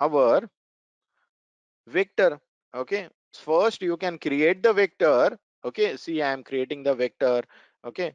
our 0.00 0.48
vector 1.86 2.40
okay? 2.74 3.08
First 3.34 3.82
you 3.82 3.96
can 3.96 4.18
create 4.18 4.62
the 4.62 4.72
vector 4.72 5.38
okay? 5.64 5.96
See 5.96 6.22
i 6.22 6.32
am 6.32 6.42
creating 6.44 6.82
the 6.82 6.94
vector 6.94 7.42
okay? 7.84 8.14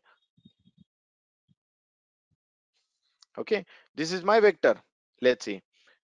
Okay? 3.38 3.66
This 3.96 4.12
is 4.12 4.24
my 4.24 4.40
vector. 4.40 4.76
Let's 5.22 5.46
see 5.46 5.62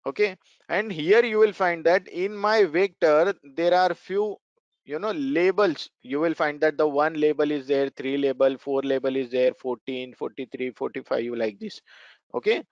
okay? 0.06 0.38
And 0.70 0.92
here 0.92 1.24
you 1.24 1.40
will 1.40 1.54
find 1.54 1.86
that 1.86 2.08
in 2.08 2.36
my 2.36 2.64
vector 2.64 3.34
there 3.44 3.74
are 3.74 3.94
few 3.94 4.38
you 4.86 5.00
know 5.00 5.12
labels. 5.12 5.90
You 6.02 6.20
will 6.20 6.34
find 6.34 6.60
that 6.62 6.78
the 6.78 6.88
one 6.88 7.14
label 7.14 7.52
is 7.52 7.68
there 7.68 7.90
three 7.90 8.18
label 8.18 8.58
four 8.58 8.82
label 8.82 9.16
is 9.16 9.30
there 9.30 9.54
14 9.54 10.16
43 10.16 10.72
45 10.72 11.24
you 11.24 11.36
like 11.36 11.60
this 11.60 11.82
okay? 12.34 12.64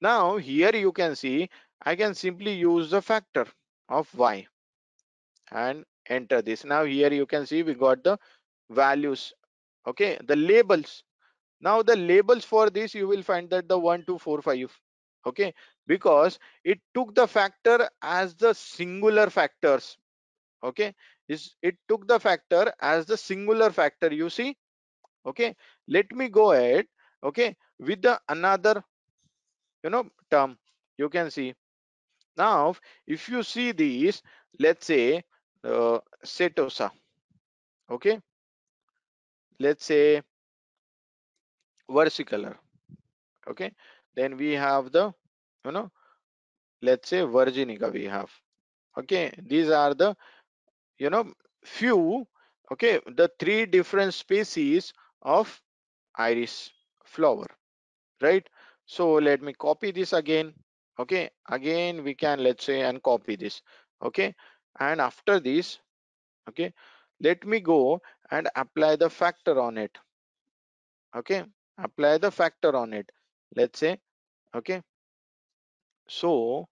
Now 0.00 0.36
here 0.36 0.74
you 0.74 0.92
can 0.92 1.14
see 1.16 1.48
i 1.84 1.94
can 1.96 2.14
simply 2.14 2.52
use 2.52 2.90
the 2.90 3.00
factor 3.02 3.46
of 3.88 4.12
y 4.14 4.46
and 5.52 5.84
enter 6.08 6.42
this. 6.42 6.64
Now 6.64 6.84
here 6.84 7.12
you 7.12 7.26
can 7.26 7.46
see 7.46 7.62
we 7.62 7.74
got 7.74 8.02
the 8.04 8.18
values 8.70 9.32
okay 9.86 10.18
the 10.24 10.36
labels. 10.36 11.04
Now 11.60 11.82
the 11.82 11.96
labels 11.96 12.44
for 12.44 12.70
this 12.70 12.94
you 12.94 13.08
will 13.08 13.22
find 13.22 13.48
that 13.50 13.68
the 13.68 13.78
1 13.78 14.04
2 14.06 14.18
4 14.18 14.42
5 14.42 14.80
okay 15.26 15.54
because 15.86 16.38
it 16.64 16.80
took 16.94 17.14
the 17.14 17.26
factor 17.26 17.88
as 18.02 18.34
the 18.34 18.52
singular 18.54 19.30
factors 19.30 19.96
okay 20.62 20.94
is 21.28 21.54
it 21.62 21.76
took 21.88 22.06
the 22.08 22.18
factor 22.20 22.72
as 22.80 23.06
the 23.06 23.16
singular 23.16 23.70
factor 23.70 24.12
you 24.12 24.28
see 24.30 24.56
okay. 25.26 25.54
Let 25.88 26.12
me 26.12 26.28
go 26.28 26.52
ahead 26.52 26.86
okay 27.22 27.56
with 27.78 28.02
the 28.02 28.20
another 28.28 28.84
you 29.82 29.90
know 29.90 30.08
term. 30.30 30.58
You 30.98 31.08
can 31.08 31.30
see 31.30 31.54
now 32.36 32.74
if 33.06 33.28
you 33.28 33.42
see 33.42 33.72
these 33.72 34.22
let's 34.58 34.86
say 34.86 35.22
uh, 35.64 35.98
setosa 36.24 36.90
okay? 37.90 38.20
Let's 39.58 39.84
say 39.84 40.22
versicolor 41.88 42.56
okay? 43.48 43.72
Then 44.16 44.36
we 44.36 44.52
have 44.52 44.92
the 44.92 45.14
you 45.64 45.72
know 45.72 45.90
let's 46.82 47.08
say 47.08 47.20
virginica 47.36 47.92
we 47.92 48.04
have 48.04 48.30
okay? 48.98 49.32
These 49.42 49.70
are 49.70 49.94
the 49.94 50.16
you 50.98 51.10
know 51.10 51.32
few 51.64 52.26
okay? 52.72 53.00
The 53.06 53.30
three 53.38 53.66
different 53.66 54.14
species 54.14 54.92
of 55.22 55.60
iris 56.16 56.70
flower 57.04 57.46
right? 58.22 58.48
So 58.86 59.14
let 59.14 59.42
me 59.42 59.52
copy 59.54 59.90
this 59.92 60.12
again 60.12 60.54
okay 60.98 61.30
again 61.48 62.04
we 62.04 62.14
can 62.14 62.42
let's 62.42 62.64
say 62.64 62.82
and 62.82 63.02
copy 63.02 63.36
this. 63.36 63.62
Okay 64.02 64.34
and 64.78 65.00
after 65.00 65.40
this 65.40 65.78
okay 66.48 66.72
let 67.20 67.44
me 67.46 67.60
go 67.60 68.00
and 68.30 68.48
apply 68.56 68.96
the 68.96 69.10
factor 69.10 69.60
on 69.60 69.78
it. 69.78 69.96
Okay 71.16 71.44
apply 71.78 72.18
the 72.18 72.30
factor 72.30 72.76
on 72.76 72.92
it 72.92 73.10
let's 73.56 73.78
say 73.78 73.98
okay. 74.54 74.82
So 76.08 76.68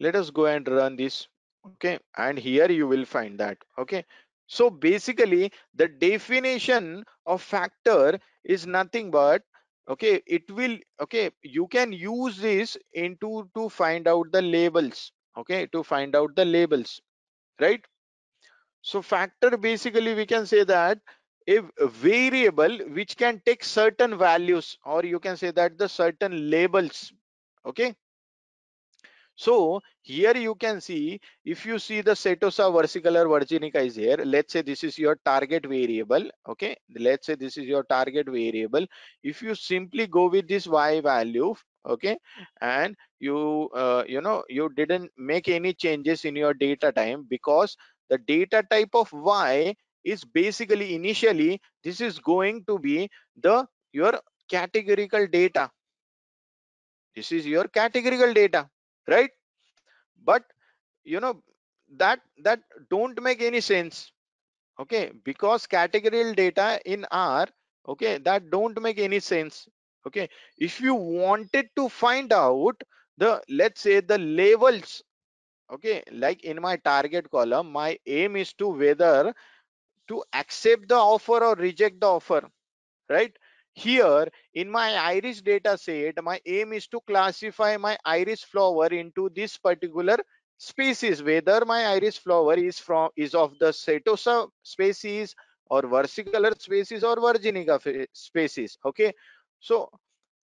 let 0.00 0.14
us 0.14 0.30
go 0.30 0.46
and 0.46 0.66
run 0.68 0.96
this 0.96 1.26
okay 1.66 1.98
and 2.16 2.38
here 2.38 2.70
you 2.70 2.86
will 2.86 3.04
find 3.04 3.38
that 3.40 3.58
okay. 3.78 4.04
So 4.46 4.70
basically 4.70 5.52
the 5.74 5.88
definition 5.88 7.04
of 7.26 7.42
factor 7.42 8.18
is 8.44 8.66
nothing 8.66 9.10
but 9.10 9.42
okay 9.88 10.22
it 10.26 10.50
will 10.50 10.76
okay 11.00 11.30
you 11.42 11.66
can 11.68 11.92
use 11.92 12.36
this 12.38 12.76
into 12.92 13.48
to 13.54 13.68
find 13.68 14.06
out 14.08 14.30
the 14.32 14.42
labels 14.42 15.12
okay 15.36 15.66
to 15.66 15.82
find 15.82 16.14
out 16.16 16.34
the 16.36 16.44
labels 16.44 17.00
right? 17.60 17.84
So 18.82 19.02
factor 19.02 19.56
basically 19.56 20.14
we 20.14 20.26
can 20.26 20.46
say 20.46 20.64
that 20.64 20.98
a 21.48 21.86
variable 21.86 22.78
which 22.98 23.16
can 23.16 23.40
take 23.46 23.64
certain 23.64 24.18
values 24.18 24.78
or 24.84 25.04
you 25.04 25.20
can 25.20 25.36
say 25.36 25.50
that 25.52 25.78
the 25.78 25.88
certain 25.88 26.50
labels 26.50 27.12
okay 27.66 27.96
so 29.38 29.80
here 30.02 30.36
you 30.36 30.54
can 30.56 30.80
see 30.80 31.20
if 31.44 31.64
you 31.64 31.78
see 31.78 32.00
the 32.00 32.14
setosa 32.20 32.64
versicolor 32.76 33.24
virginica 33.32 33.80
is 33.88 33.94
here 33.94 34.16
let's 34.24 34.52
say 34.52 34.62
this 34.62 34.82
is 34.82 34.98
your 34.98 35.14
target 35.24 35.64
variable 35.64 36.24
okay? 36.48 36.76
Let's 36.98 37.26
say 37.26 37.36
this 37.36 37.56
is 37.56 37.66
your 37.66 37.84
target 37.84 38.26
variable. 38.26 38.84
If 39.22 39.40
you 39.42 39.54
simply 39.54 40.08
go 40.08 40.28
with 40.28 40.48
this 40.48 40.66
y 40.66 41.00
value 41.00 41.54
okay? 41.86 42.18
And 42.60 42.96
you 43.20 43.70
uh, 43.74 44.02
you 44.08 44.20
know 44.20 44.42
you 44.48 44.70
didn't 44.76 45.12
make 45.16 45.48
any 45.48 45.72
changes 45.72 46.24
in 46.24 46.34
your 46.34 46.52
data 46.54 46.90
type 46.90 47.20
because 47.28 47.76
the 48.10 48.18
data 48.18 48.64
type 48.68 48.90
of 48.94 49.12
y 49.12 49.76
is 50.04 50.24
basically 50.24 50.96
initially 50.96 51.60
this 51.84 52.00
is 52.00 52.18
going 52.18 52.64
to 52.64 52.78
be 52.80 53.08
the 53.36 53.64
your 53.92 54.18
categorical 54.50 55.28
data. 55.28 55.70
This 57.14 57.30
is 57.30 57.46
your 57.46 57.68
categorical 57.68 58.34
data 58.34 58.68
right? 59.08 59.30
But 60.24 60.44
you 61.04 61.20
know 61.20 61.42
that 61.96 62.20
that 62.44 62.60
don't 62.90 63.20
make 63.22 63.42
any 63.42 63.60
sense 63.60 64.12
okay? 64.80 65.12
Because 65.24 65.66
categorical 65.66 66.34
data 66.34 66.80
in 66.86 67.06
r 67.10 67.46
okay 67.88 68.18
that 68.18 68.50
don't 68.50 68.80
make 68.82 68.98
any 68.98 69.20
sense 69.20 69.68
okay? 70.06 70.28
If 70.58 70.80
you 70.80 70.94
wanted 70.94 71.70
to 71.76 71.88
find 71.88 72.32
out 72.32 72.82
the 73.18 73.42
let's 73.48 73.82
say 73.82 74.00
the 74.00 74.18
levels 74.18 75.02
okay 75.70 76.02
like 76.12 76.44
in 76.44 76.60
my 76.62 76.76
target 76.76 77.30
column 77.30 77.72
my 77.72 77.98
aim 78.06 78.36
is 78.36 78.52
to 78.54 78.68
whether 78.68 79.34
to 80.08 80.24
accept 80.34 80.88
the 80.88 80.96
offer 80.96 81.44
or 81.44 81.54
reject 81.56 82.00
the 82.00 82.06
offer 82.08 82.42
right 83.10 83.36
here 83.78 84.26
in 84.54 84.70
my 84.70 84.88
iris 85.10 85.40
data 85.40 85.76
set 85.78 86.22
my 86.28 86.40
aim 86.46 86.72
is 86.78 86.86
to 86.88 87.00
classify 87.10 87.76
my 87.76 87.96
iris 88.04 88.42
flower 88.42 88.88
into 89.02 89.30
this 89.34 89.56
particular 89.56 90.18
species 90.58 91.22
whether 91.22 91.64
my 91.64 91.84
iris 91.94 92.18
flower 92.18 92.54
is 92.54 92.78
from 92.78 93.10
is 93.16 93.34
of 93.34 93.52
the 93.60 93.70
setosa 93.80 94.36
species 94.62 95.34
or 95.70 95.82
versicolor 95.82 96.52
species 96.60 97.04
or 97.04 97.16
virginica 97.16 98.06
species 98.12 98.78
okay? 98.84 99.12
So 99.60 99.90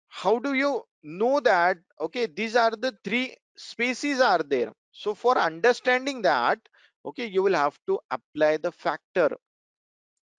how 0.07 0.39
do 0.39 0.53
you 0.53 0.83
know 1.03 1.39
that 1.41 1.77
okay 1.99 2.27
these 2.27 2.55
are 2.55 2.71
the 2.71 2.93
three 3.03 3.35
species 3.57 4.21
are 4.21 4.43
there? 4.43 4.71
So 4.91 5.13
for 5.13 5.37
understanding 5.37 6.21
that 6.21 6.59
okay 7.05 7.25
you 7.25 7.43
will 7.43 7.55
have 7.55 7.77
to 7.87 7.99
apply 8.09 8.57
the 8.57 8.71
factor 8.71 9.29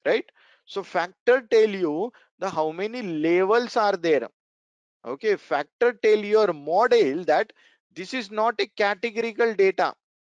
right? 0.07 0.25
So 0.65 0.83
factor 0.83 1.43
tell 1.51 1.69
you 1.69 2.13
the 2.39 2.49
how 2.49 2.71
many 2.71 3.03
levels 3.03 3.77
are 3.77 3.97
there? 3.97 4.29
Okay 5.07 5.37
factor 5.37 5.93
tell 5.93 6.19
your 6.19 6.53
model 6.53 7.25
that 7.25 7.53
this 7.95 8.15
is 8.15 8.31
not 8.31 8.55
a 8.61 8.67
categorical 8.67 9.55
data. 9.55 9.95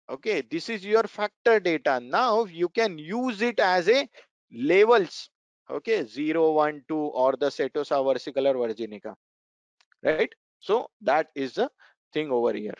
Okay 0.09 0.41
this 0.41 0.69
is 0.69 0.85
your 0.85 1.03
factor 1.03 1.59
data. 1.59 1.99
Now 1.99 2.45
you 2.45 2.69
can 2.69 2.97
use 2.97 3.41
it 3.41 3.59
as 3.59 3.89
a 3.89 4.07
levels. 4.51 5.29
Okay 5.69 6.05
0 6.05 6.51
1 6.53 6.83
2 6.87 6.95
or 6.95 7.33
the 7.39 7.47
setosa 7.47 7.97
versicolor 8.09 8.55
virginica. 8.55 9.15
Right? 10.03 10.33
So 10.59 10.89
that 11.01 11.27
is 11.35 11.53
the 11.53 11.69
thing 12.13 12.31
over 12.31 12.53
here. 12.53 12.77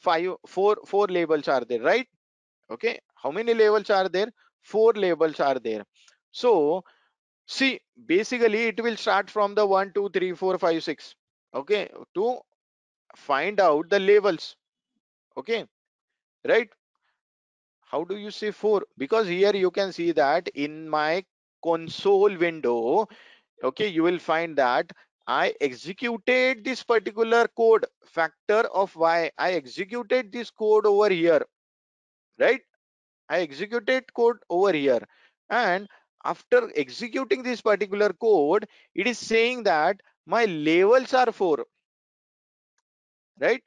Five 0.00 0.30
four 0.46 0.76
four 0.86 1.08
labels 1.08 1.48
are 1.48 1.64
there 1.64 1.82
right? 1.82 2.06
Okay 2.70 2.98
how 3.14 3.30
many 3.30 3.54
labels 3.54 3.90
are 3.90 4.08
there? 4.08 4.28
Four 4.62 4.92
labels 4.92 5.40
are 5.40 5.58
there. 5.58 5.84
So 6.30 6.84
see 7.48 7.80
basically 8.06 8.64
it 8.68 8.80
will 8.82 8.96
start 8.96 9.30
from 9.30 9.54
the 9.56 9.66
one 9.66 9.92
two 9.94 10.08
three 10.10 10.32
four 10.34 10.58
five 10.58 10.82
six 10.84 11.14
okay 11.54 11.90
to 12.14 12.38
find 13.16 13.60
out 13.60 13.88
the 13.90 13.98
labels 14.00 14.56
okay 15.38 15.66
right? 16.48 16.70
How 17.90 18.04
do 18.04 18.16
you 18.16 18.30
say 18.30 18.52
four? 18.52 18.82
Because 18.98 19.26
here 19.26 19.54
you 19.56 19.70
can 19.72 19.92
see 19.92 20.12
that 20.12 20.48
in 20.54 20.88
my 20.88 21.24
console 21.64 22.36
window 22.36 23.06
okay 23.64 23.88
you 23.88 24.02
will 24.04 24.18
find 24.18 24.56
that 24.56 24.92
i 25.26 25.54
executed 25.60 26.64
this 26.64 26.82
particular 26.84 27.48
code 27.56 27.86
factor 28.04 28.60
of 28.82 28.94
y. 28.96 29.30
I 29.38 29.52
executed 29.54 30.32
this 30.32 30.50
code 30.50 30.86
over 30.86 31.10
here 31.10 31.42
right? 32.38 32.60
I 33.28 33.40
executed 33.40 34.12
code 34.14 34.38
over 34.50 34.72
here 34.72 35.00
and 35.50 35.88
after 36.24 36.70
executing 36.76 37.42
this 37.42 37.60
particular 37.60 38.12
code 38.12 38.66
it 38.94 39.06
is 39.06 39.18
saying 39.18 39.62
that 39.64 40.00
my 40.26 40.44
levels 40.44 41.14
are 41.14 41.32
4 41.32 41.64
right? 43.40 43.62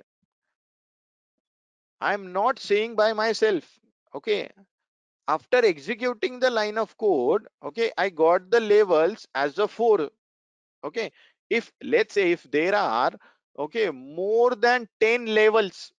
I'm 2.00 2.32
not 2.32 2.60
saying 2.60 2.96
by 2.96 3.14
myself. 3.14 3.80
Okay? 4.14 4.50
After 5.28 5.58
executing 5.66 6.40
the 6.40 6.50
line 6.52 6.78
of 6.78 6.98
code 6.98 7.48
okay 7.64 7.92
I 7.98 8.10
got 8.10 8.50
the 8.52 8.60
levels 8.60 9.28
as 9.36 9.58
a 9.60 9.68
4 9.68 10.10
okay? 10.84 11.12
If 11.50 11.72
let's 11.84 12.14
say 12.16 12.32
if 12.32 12.44
there 12.52 12.76
are 12.76 13.12
okay 13.58 13.90
more 13.92 14.56
than 14.56 14.88
10 15.00 15.26
levels 15.28 15.92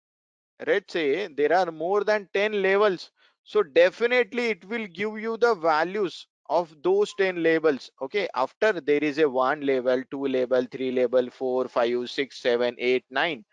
let's 0.66 0.92
say 0.92 1.28
there 1.28 1.52
are 1.54 1.70
more 1.72 2.04
than 2.04 2.28
10 2.34 2.62
levels 2.62 3.10
so 3.44 3.62
definitely 3.62 4.50
it 4.50 4.64
will 4.64 4.86
give 4.86 5.18
you 5.18 5.36
the 5.38 5.54
values 5.54 6.26
of 6.58 6.74
those 6.82 7.14
10 7.18 7.42
labels 7.42 7.90
okay? 8.02 8.28
After 8.34 8.80
there 8.80 9.02
is 9.02 9.18
a 9.18 9.28
one 9.28 9.60
label 9.62 10.02
two 10.10 10.26
label 10.26 10.66
three 10.70 10.92
label 10.92 11.30
four 11.30 11.68
five 11.68 12.10
six 12.10 12.42
seven 12.42 12.76
eight 12.78 13.04
nine 13.10 13.44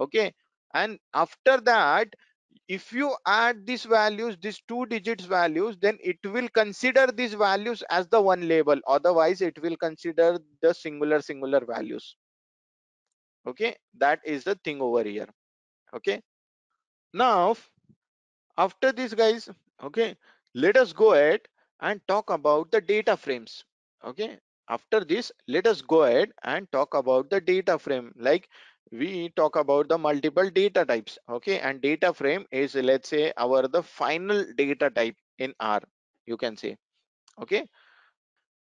okay? 0.00 0.32
And 0.74 0.98
after 1.14 1.60
that 1.62 2.08
if 2.68 2.92
you 2.92 3.14
add 3.26 3.66
these 3.66 3.84
values 3.84 4.36
these 4.42 4.60
two 4.68 4.86
digits 4.86 5.24
values 5.24 5.76
then 5.80 5.98
it 6.02 6.18
will 6.24 6.48
consider 6.48 7.06
these 7.12 7.34
values 7.34 7.82
as 7.90 8.08
the 8.08 8.20
one 8.20 8.48
label. 8.48 8.80
Otherwise 8.88 9.40
it 9.42 9.60
will 9.62 9.76
consider 9.76 10.38
the 10.62 10.74
singular 10.74 11.20
singular 11.22 11.64
values 11.64 12.16
okay? 13.46 13.76
That 13.98 14.20
is 14.24 14.44
the 14.44 14.56
thing 14.64 14.80
over 14.80 15.04
here 15.04 15.28
okay? 15.94 16.22
Now 17.14 17.56
after 18.58 18.92
this 18.92 19.14
guys 19.14 19.48
okay? 19.82 20.16
Let 20.54 20.76
us 20.76 20.92
go 20.92 21.12
ahead 21.14 21.40
and 21.80 22.00
talk 22.08 22.30
about 22.30 22.70
the 22.70 22.80
data 22.80 23.16
frames. 23.16 23.64
Okay 24.04 24.38
after 24.68 25.04
this 25.04 25.30
let 25.48 25.66
us 25.66 25.80
go 25.82 26.02
ahead 26.04 26.32
and 26.42 26.70
talk 26.72 26.94
about 26.94 27.30
the 27.30 27.40
data 27.40 27.78
frame. 27.78 28.12
Like 28.16 28.48
we 28.90 29.30
talk 29.30 29.56
about 29.56 29.88
the 29.88 29.98
multiple 29.98 30.50
data 30.50 30.84
types. 30.84 31.18
Okay 31.28 31.58
and 31.60 31.80
data 31.80 32.12
frame 32.12 32.46
is 32.50 32.74
let's 32.74 33.08
say 33.08 33.32
our 33.36 33.68
the 33.68 33.82
final 33.82 34.44
data 34.56 34.90
type 34.90 35.16
in 35.38 35.54
r 35.60 35.80
you 36.26 36.36
can 36.36 36.56
say. 36.56 36.76
Okay 37.40 37.66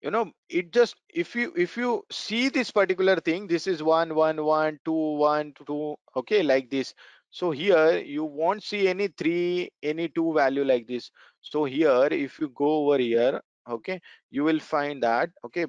you 0.02 0.10
know 0.10 0.30
it 0.48 0.72
just 0.72 0.96
if 1.22 1.34
you 1.34 1.52
if 1.56 1.76
you 1.76 2.04
see 2.10 2.48
this 2.48 2.70
particular 2.70 3.16
thing 3.16 3.46
this 3.46 3.66
is 3.66 3.82
one 3.82 4.14
one 4.14 4.42
one 4.44 4.78
two 4.84 5.04
one 5.26 5.52
two 5.66 5.96
okay 6.16 6.42
like 6.42 6.70
this. 6.70 6.94
So 7.30 7.50
here 7.50 7.98
you 7.98 8.24
won't 8.24 8.62
see 8.62 8.86
any 8.88 9.08
three 9.08 9.70
any 9.82 10.08
two 10.08 10.32
value 10.34 10.64
like 10.64 10.86
this 10.86 11.10
so 11.44 11.64
here 11.64 12.08
if 12.10 12.38
you 12.40 12.48
go 12.48 12.70
over 12.80 12.98
here 12.98 13.40
okay 13.68 14.00
you 14.30 14.44
will 14.44 14.60
find 14.60 15.02
that 15.02 15.30
okay 15.44 15.66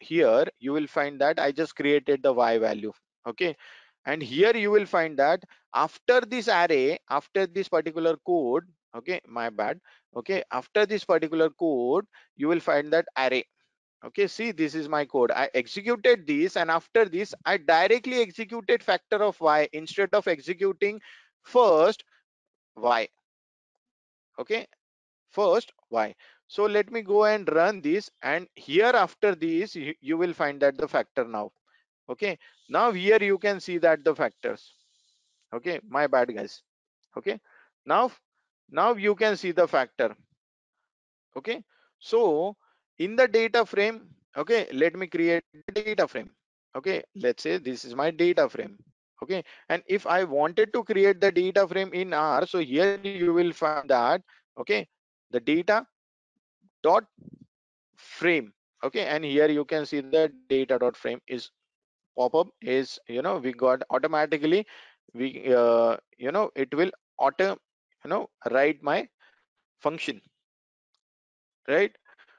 here 0.00 0.44
you 0.58 0.72
will 0.72 0.86
find 0.86 1.20
that 1.20 1.38
i 1.38 1.50
just 1.52 1.76
created 1.76 2.22
the 2.22 2.32
y 2.32 2.58
value 2.58 2.92
okay? 3.26 3.56
And 4.06 4.22
here 4.22 4.54
you 4.54 4.70
will 4.70 4.84
find 4.84 5.18
that 5.18 5.42
after 5.74 6.20
this 6.20 6.48
array 6.48 6.98
after 7.08 7.46
this 7.46 7.68
particular 7.68 8.16
code 8.26 8.64
okay 8.96 9.20
my 9.26 9.48
bad 9.50 9.80
okay 10.14 10.42
after 10.52 10.84
this 10.86 11.04
particular 11.04 11.48
code 11.50 12.04
you 12.36 12.48
will 12.48 12.60
find 12.60 12.92
that 12.92 13.06
array 13.16 13.44
okay? 14.04 14.26
See 14.26 14.52
this 14.52 14.74
is 14.74 14.88
my 14.88 15.06
code. 15.06 15.30
I 15.30 15.48
executed 15.54 16.26
this 16.26 16.56
and 16.56 16.70
after 16.70 17.06
this 17.06 17.34
i 17.46 17.56
directly 17.56 18.20
executed 18.20 18.82
factor 18.82 19.22
of 19.22 19.40
y 19.40 19.68
instead 19.72 20.10
of 20.12 20.28
executing 20.28 21.00
first 21.42 22.04
y 22.76 23.08
okay? 24.38 24.66
First 25.30 25.72
why? 25.88 26.14
So 26.46 26.64
let 26.64 26.90
me 26.90 27.02
go 27.02 27.24
and 27.24 27.48
run 27.52 27.80
this 27.80 28.10
and 28.22 28.46
here 28.54 28.92
after 28.94 29.34
this 29.34 29.74
you, 29.74 29.94
you 30.00 30.16
will 30.16 30.32
find 30.32 30.60
that 30.60 30.76
the 30.76 30.88
factor 30.88 31.24
now. 31.24 31.50
Okay? 32.08 32.38
Now 32.68 32.92
here 32.92 33.18
you 33.20 33.38
can 33.38 33.60
see 33.60 33.78
that 33.78 34.04
the 34.04 34.14
factors. 34.14 34.72
Okay? 35.52 35.80
My 35.88 36.06
bad 36.06 36.34
guys. 36.34 36.62
Okay? 37.16 37.40
Now 37.86 38.12
now 38.70 38.94
you 38.94 39.14
can 39.14 39.36
see 39.36 39.52
the 39.52 39.66
factor. 39.66 40.14
Okay? 41.36 41.62
So 41.98 42.56
in 42.98 43.16
the 43.16 43.26
data 43.26 43.64
frame 43.64 44.08
okay? 44.36 44.68
Let 44.72 44.94
me 44.94 45.06
create 45.06 45.44
data 45.72 46.06
frame. 46.06 46.30
Okay? 46.76 47.02
Let's 47.16 47.42
say 47.42 47.58
this 47.58 47.84
is 47.84 47.94
my 47.94 48.10
data 48.10 48.48
frame 48.48 48.78
okay? 49.22 49.42
And 49.68 49.82
if 49.86 50.06
i 50.06 50.24
wanted 50.24 50.72
to 50.74 50.84
create 50.84 51.20
the 51.20 51.32
data 51.32 51.66
frame 51.68 51.92
in 51.92 52.12
r 52.14 52.46
so 52.46 52.58
here 52.58 52.98
you 53.02 53.32
will 53.32 53.52
find 53.52 53.88
that 53.88 54.22
okay? 54.58 54.86
The 55.30 55.40
data 55.40 55.86
dot 56.82 57.04
frame 57.96 58.52
okay? 58.82 59.06
And 59.06 59.24
here 59.24 59.48
you 59.48 59.64
can 59.64 59.86
see 59.86 60.00
the 60.00 60.32
data 60.48 60.78
dot 60.78 60.96
frame 60.96 61.20
is 61.26 61.50
pop 62.16 62.34
up 62.34 62.48
is 62.60 62.98
you 63.08 63.22
know 63.22 63.38
we 63.38 63.52
got 63.52 63.82
automatically 63.90 64.66
we 65.14 65.52
uh, 65.54 65.96
you 66.18 66.32
know 66.32 66.50
it 66.54 66.74
will 66.74 66.90
auto 67.18 67.50
you 68.04 68.10
know 68.10 68.28
write 68.50 68.82
my 68.82 69.08
function 69.80 70.20
right 71.68 71.96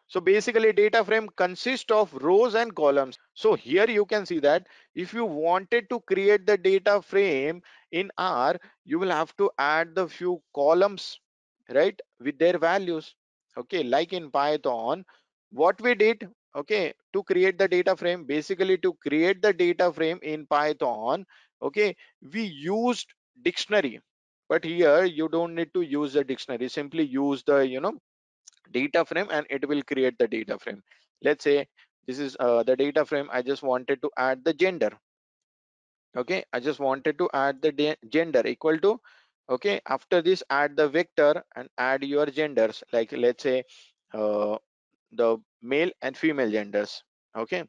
so 0.08 0.20
basically 0.20 0.72
data 0.74 1.04
frame 1.04 1.28
consists 1.36 1.92
of 1.92 2.14
rows 2.14 2.56
and 2.56 2.76
columns. 2.76 3.18
So 3.34 3.54
here 3.56 3.90
you 3.90 4.06
can 4.06 4.26
see 4.26 4.40
that 4.40 4.68
if 4.96 5.14
you 5.14 5.26
wanted 5.26 5.90
to 5.90 6.00
create 6.02 6.46
the 6.46 6.58
data 6.58 7.02
frame 7.02 7.62
in 7.92 8.12
r 8.18 8.56
you 8.86 9.00
will 9.00 9.10
have 9.12 9.36
to 9.38 9.50
add 9.58 9.96
the 9.96 10.08
few 10.08 10.42
columns 10.56 11.20
right 11.70 12.00
with 12.20 12.38
their 12.40 12.58
values. 12.58 13.16
Okay 13.58 13.84
like 13.84 14.14
in 14.14 14.32
python 14.32 15.06
what 15.52 15.80
we 15.82 15.96
did 15.96 16.28
okay 16.56 16.94
to 17.14 17.24
create 17.24 17.58
the 17.58 17.68
data 17.68 17.96
frame 17.96 18.26
basically 18.26 18.78
to 18.78 18.94
create 18.96 19.42
the 19.42 19.54
data 19.54 19.92
frame 19.92 20.20
in 20.22 20.46
python 20.48 21.26
okay 21.62 21.96
we 22.34 22.44
used 22.44 23.08
dictionary. 23.44 24.00
But 24.50 24.64
here 24.64 25.04
you 25.06 25.28
don't 25.30 25.56
need 25.56 25.74
to 25.74 25.82
use 25.82 26.14
the 26.14 26.24
dictionary. 26.24 26.70
Simply 26.70 27.04
use 27.04 27.44
the 27.44 27.68
you 27.68 27.80
know 27.82 27.94
data 28.72 29.06
frame 29.06 29.28
and 29.32 29.46
it 29.50 29.68
will 29.68 29.82
create 29.84 30.18
the 30.20 30.28
data 30.28 30.58
frame. 30.60 30.84
Let's 31.22 31.44
say 31.44 31.68
this 32.08 32.20
is 32.20 32.36
uh, 32.40 32.64
the 32.64 32.76
data 32.76 33.06
frame 33.06 33.30
i 33.32 33.42
just 33.42 33.64
wanted 33.64 34.02
to 34.02 34.12
add 34.18 34.44
the 34.46 34.54
gender. 34.54 34.92
Okay 36.16 36.44
i 36.54 36.60
just 36.60 36.80
wanted 36.80 37.18
to 37.20 37.30
add 37.34 37.62
the 37.62 37.98
gender 38.10 38.42
equal 38.46 38.78
to 38.80 39.00
okay 39.50 39.80
after 39.88 40.22
this 40.22 40.44
add 40.50 40.76
the 40.76 40.88
vector 40.90 41.44
and 41.56 41.70
add 41.78 42.04
your 42.04 42.26
genders 42.26 42.84
like 42.94 43.12
let's 43.12 43.44
say 43.44 43.64
uh, 44.14 44.58
the 45.12 45.38
male 45.62 45.92
and 46.02 46.18
female 46.18 46.52
genders 46.52 47.04
okay. 47.36 47.64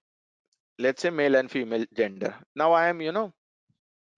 Let's 0.78 1.02
say 1.02 1.10
male 1.10 1.36
and 1.36 1.50
female 1.50 1.86
gender. 1.94 2.34
Now 2.54 2.72
i 2.72 2.88
am 2.88 3.00
you 3.00 3.12
know 3.12 3.32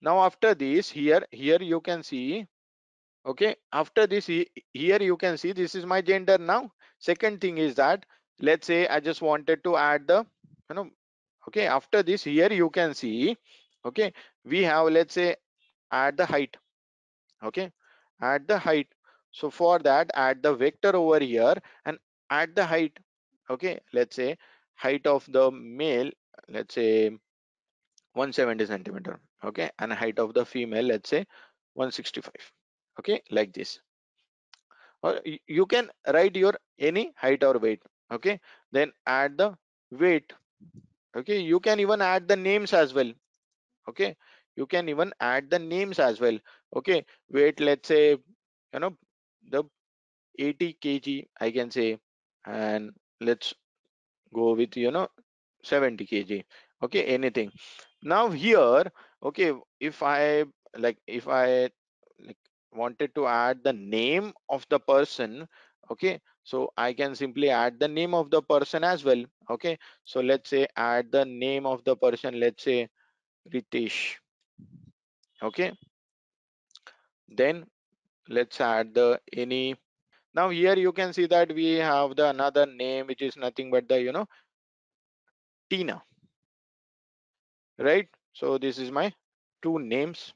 now 0.03 0.21
after 0.25 0.55
this 0.55 0.91
here 0.91 1.23
here 1.31 1.61
you 1.63 1.81
can 1.81 2.03
see 2.03 2.47
okay 3.29 3.55
after 3.73 4.07
this 4.07 4.27
here 4.27 5.03
you 5.09 5.17
can 5.17 5.37
see 5.37 5.53
this 5.53 5.75
is 5.75 5.85
my 5.87 6.01
gender 6.01 6.39
now. 6.39 6.73
Second 6.99 7.41
thing 7.41 7.59
is 7.59 7.75
that 7.77 8.05
let's 8.41 8.67
say 8.67 8.87
i 8.89 8.99
just 9.01 9.23
wanted 9.23 9.63
to 9.65 9.77
add 9.77 10.07
the 10.07 10.25
you 10.71 10.75
know 10.77 10.89
okay 11.49 11.67
after 11.67 12.03
this 12.03 12.25
here 12.25 12.53
you 12.53 12.71
can 12.71 12.95
see 12.95 13.37
okay 13.85 14.13
we 14.45 14.63
have 14.63 14.89
let's 14.89 15.15
say 15.15 15.37
add 15.93 16.17
the 16.17 16.27
height 16.27 16.57
okay 17.45 17.71
add 18.21 18.49
the 18.49 18.59
height. 18.59 18.89
So 19.31 19.51
for 19.51 19.79
that 19.81 20.11
add 20.15 20.43
the 20.43 20.55
vector 20.55 20.97
over 20.97 21.21
here 21.21 21.55
and 21.85 21.99
add 22.31 22.57
the 22.57 22.65
height 22.65 22.99
okay 23.51 23.79
let's 23.93 24.17
say 24.17 24.37
height 24.75 25.07
of 25.07 25.27
the 25.31 25.51
male 25.51 26.11
let's 26.49 26.75
say 26.75 27.11
170 28.15 28.67
centimeter 28.67 29.21
okay 29.45 29.71
and 29.79 29.93
height 29.93 30.19
of 30.19 30.33
the 30.35 30.45
female 30.45 30.85
let's 30.85 31.11
say 31.11 31.27
165 31.75 32.33
okay 32.99 33.23
like 33.31 33.53
this. 33.53 33.81
Uh, 35.03 35.15
or 35.15 35.21
you 35.47 35.67
can 35.67 35.91
write 36.15 36.37
your 36.37 36.55
any 36.79 37.13
height 37.17 37.43
or 37.45 37.59
weight 37.59 37.83
okay? 38.13 38.41
Then 38.73 38.93
add 39.07 39.37
the 39.39 39.57
weight 39.91 40.33
okay? 41.17 41.41
You 41.41 41.61
can 41.61 41.81
even 41.81 42.03
add 42.03 42.29
the 42.29 42.37
names 42.37 42.73
as 42.73 42.95
well 42.95 43.13
okay? 43.89 44.17
You 44.57 44.67
can 44.67 44.89
even 44.89 45.13
add 45.21 45.51
the 45.51 45.59
names 45.59 45.99
as 45.99 46.21
well 46.21 46.39
okay? 46.77 47.05
Weight 47.31 47.61
let's 47.61 47.89
say 47.89 48.11
you 48.75 48.81
know 48.81 48.97
the 49.51 49.65
80 50.39 50.75
kg 50.75 51.27
i 51.41 51.51
can 51.51 51.71
say 51.71 51.99
and 52.47 52.93
let's 53.21 53.55
go 54.35 54.55
with 54.55 54.77
you 54.77 54.91
know 54.91 55.09
70 55.63 56.07
kg 56.07 56.45
okay? 56.83 57.05
Anything. 57.05 57.53
Now 58.03 58.31
here 58.31 58.85
okay 59.23 59.53
if 59.81 60.03
i 60.03 60.45
like 60.77 60.99
if 61.07 61.29
i 61.29 61.71
wanted 62.73 63.15
to 63.15 63.27
add 63.27 63.63
the 63.65 63.73
name 63.73 64.33
of 64.49 64.67
the 64.71 64.79
person 64.81 65.47
okay? 65.91 66.21
So 66.45 66.73
i 66.77 66.93
can 66.95 67.15
simply 67.15 67.51
add 67.51 67.79
the 67.81 67.89
name 67.89 68.15
of 68.15 68.31
the 68.31 68.43
person 68.43 68.85
as 68.85 69.05
well 69.05 69.25
okay? 69.51 69.79
So 70.05 70.21
let's 70.21 70.51
say 70.51 70.67
add 70.77 71.13
the 71.13 71.25
name 71.25 71.67
of 71.67 71.85
the 71.85 71.97
person 71.97 72.39
let's 72.41 72.65
say 72.65 72.89
ritesh 73.53 74.17
okay? 75.43 75.73
Then 77.29 77.67
let's 78.29 78.61
add 78.61 78.95
the 78.95 79.21
any. 79.33 79.77
Now 80.35 80.51
here 80.51 80.77
you 80.77 80.93
can 80.93 81.13
see 81.13 81.27
that 81.27 81.53
we 81.55 81.75
have 81.75 82.17
the 82.17 82.29
another 82.31 82.67
name 82.67 83.07
which 83.07 83.23
is 83.23 83.37
nothing 83.37 83.71
but 83.71 83.89
the 83.89 84.01
you 84.03 84.13
know 84.13 84.27
tina 85.69 86.03
right? 87.79 88.09
So 88.33 88.59
this 88.59 88.79
is 88.79 88.91
my 88.91 89.13
two 89.63 89.79
names 89.79 90.33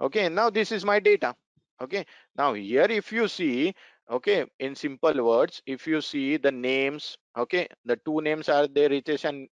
okay? 0.00 0.28
Now 0.28 0.50
this 0.50 0.72
is 0.72 0.84
my 0.84 1.00
data 1.00 1.34
okay 1.82 2.04
now 2.36 2.52
here 2.52 2.86
if 2.90 3.10
you 3.12 3.26
see 3.26 3.74
okay 4.10 4.44
in 4.58 4.74
simple 4.74 5.24
words 5.24 5.62
if 5.66 5.86
you 5.86 6.00
see 6.00 6.36
the 6.36 6.50
names 6.50 7.16
okay 7.38 7.66
the 7.84 7.96
two 8.04 8.20
names 8.20 8.48
are 8.48 8.66
there 8.66 8.88
Ritesh 8.88 9.24
and 9.24 9.48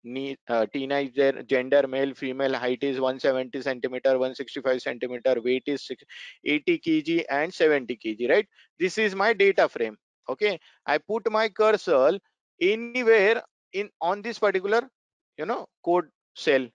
uh, 0.48 0.66
Tina 0.72 1.00
is 1.00 1.44
gender 1.46 1.86
male 1.86 2.14
female 2.14 2.54
height 2.54 2.82
is 2.82 2.98
170 2.98 3.60
centimeter 3.60 4.12
165 4.12 4.80
centimeter 4.80 5.34
weight 5.44 5.64
is 5.66 5.88
80 6.44 6.78
kg 6.78 7.24
and 7.30 7.52
70 7.52 7.98
kg 8.04 8.30
right? 8.30 8.46
This 8.78 8.96
is 8.98 9.14
my 9.14 9.32
data 9.34 9.68
frame 9.68 9.96
okay? 10.28 10.58
I 10.86 10.98
put 10.98 11.30
my 11.30 11.48
cursor 11.50 12.18
anywhere 12.60 13.42
in 13.74 13.90
on 14.00 14.22
this 14.22 14.38
particular 14.38 14.88
you 15.36 15.44
know 15.44 15.66
code 15.84 16.06
cell 16.34 16.66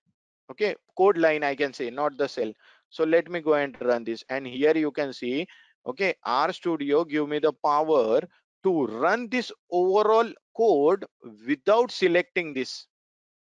okay? 0.51 0.75
Code 0.95 1.17
line 1.17 1.43
i 1.43 1.55
can 1.55 1.73
say 1.73 1.89
not 1.89 2.15
the 2.17 2.27
cell 2.27 2.53
so 2.91 3.03
let 3.05 3.31
me 3.31 3.39
go 3.39 3.55
and 3.55 3.75
run 3.81 4.03
this. 4.03 4.23
And 4.29 4.45
here 4.45 4.77
you 4.77 4.91
can 4.91 5.13
see 5.13 5.47
okay 5.87 6.13
r 6.23 6.53
studio 6.53 7.03
give 7.03 7.27
me 7.27 7.39
the 7.39 7.53
power 7.65 8.21
to 8.63 8.85
run 8.85 9.27
this 9.29 9.51
overall 9.71 10.29
code 10.55 11.05
without 11.47 11.89
selecting 11.91 12.53
this. 12.53 12.85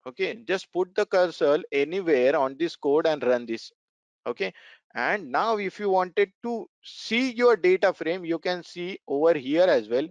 Okay 0.06 0.34
just 0.48 0.72
put 0.72 0.94
the 0.96 1.06
cursor 1.06 1.58
anywhere 1.70 2.34
on 2.36 2.56
this 2.58 2.74
code 2.74 3.06
and 3.06 3.22
run 3.22 3.46
this. 3.46 3.70
Okay 4.26 4.52
and 4.94 5.30
now 5.30 5.58
if 5.58 5.78
you 5.78 5.90
wanted 5.90 6.32
to 6.42 6.66
see 6.82 7.32
your 7.32 7.56
data 7.56 7.92
frame 7.92 8.24
you 8.24 8.38
can 8.38 8.62
see 8.62 8.98
over 9.06 9.34
here 9.34 9.68
as 9.78 9.88
well. 9.88 10.08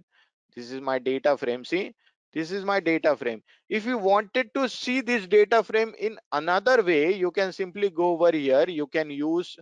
This 0.56 0.70
is 0.70 0.80
my 0.80 0.98
data 1.00 1.36
frame. 1.36 1.64
See 1.64 1.92
this 2.34 2.50
is 2.50 2.64
my 2.64 2.80
data 2.80 3.16
frame. 3.16 3.42
If 3.68 3.86
you 3.86 3.96
wanted 3.96 4.52
to 4.54 4.68
see 4.68 5.00
this 5.00 5.26
data 5.26 5.62
frame 5.62 5.94
in 5.98 6.18
another 6.32 6.82
way 6.82 7.14
you 7.14 7.30
can 7.30 7.52
simply 7.52 7.90
go 7.90 8.12
over 8.12 8.36
here. 8.36 8.64
You 8.68 8.86
can 8.88 9.10
use 9.10 9.56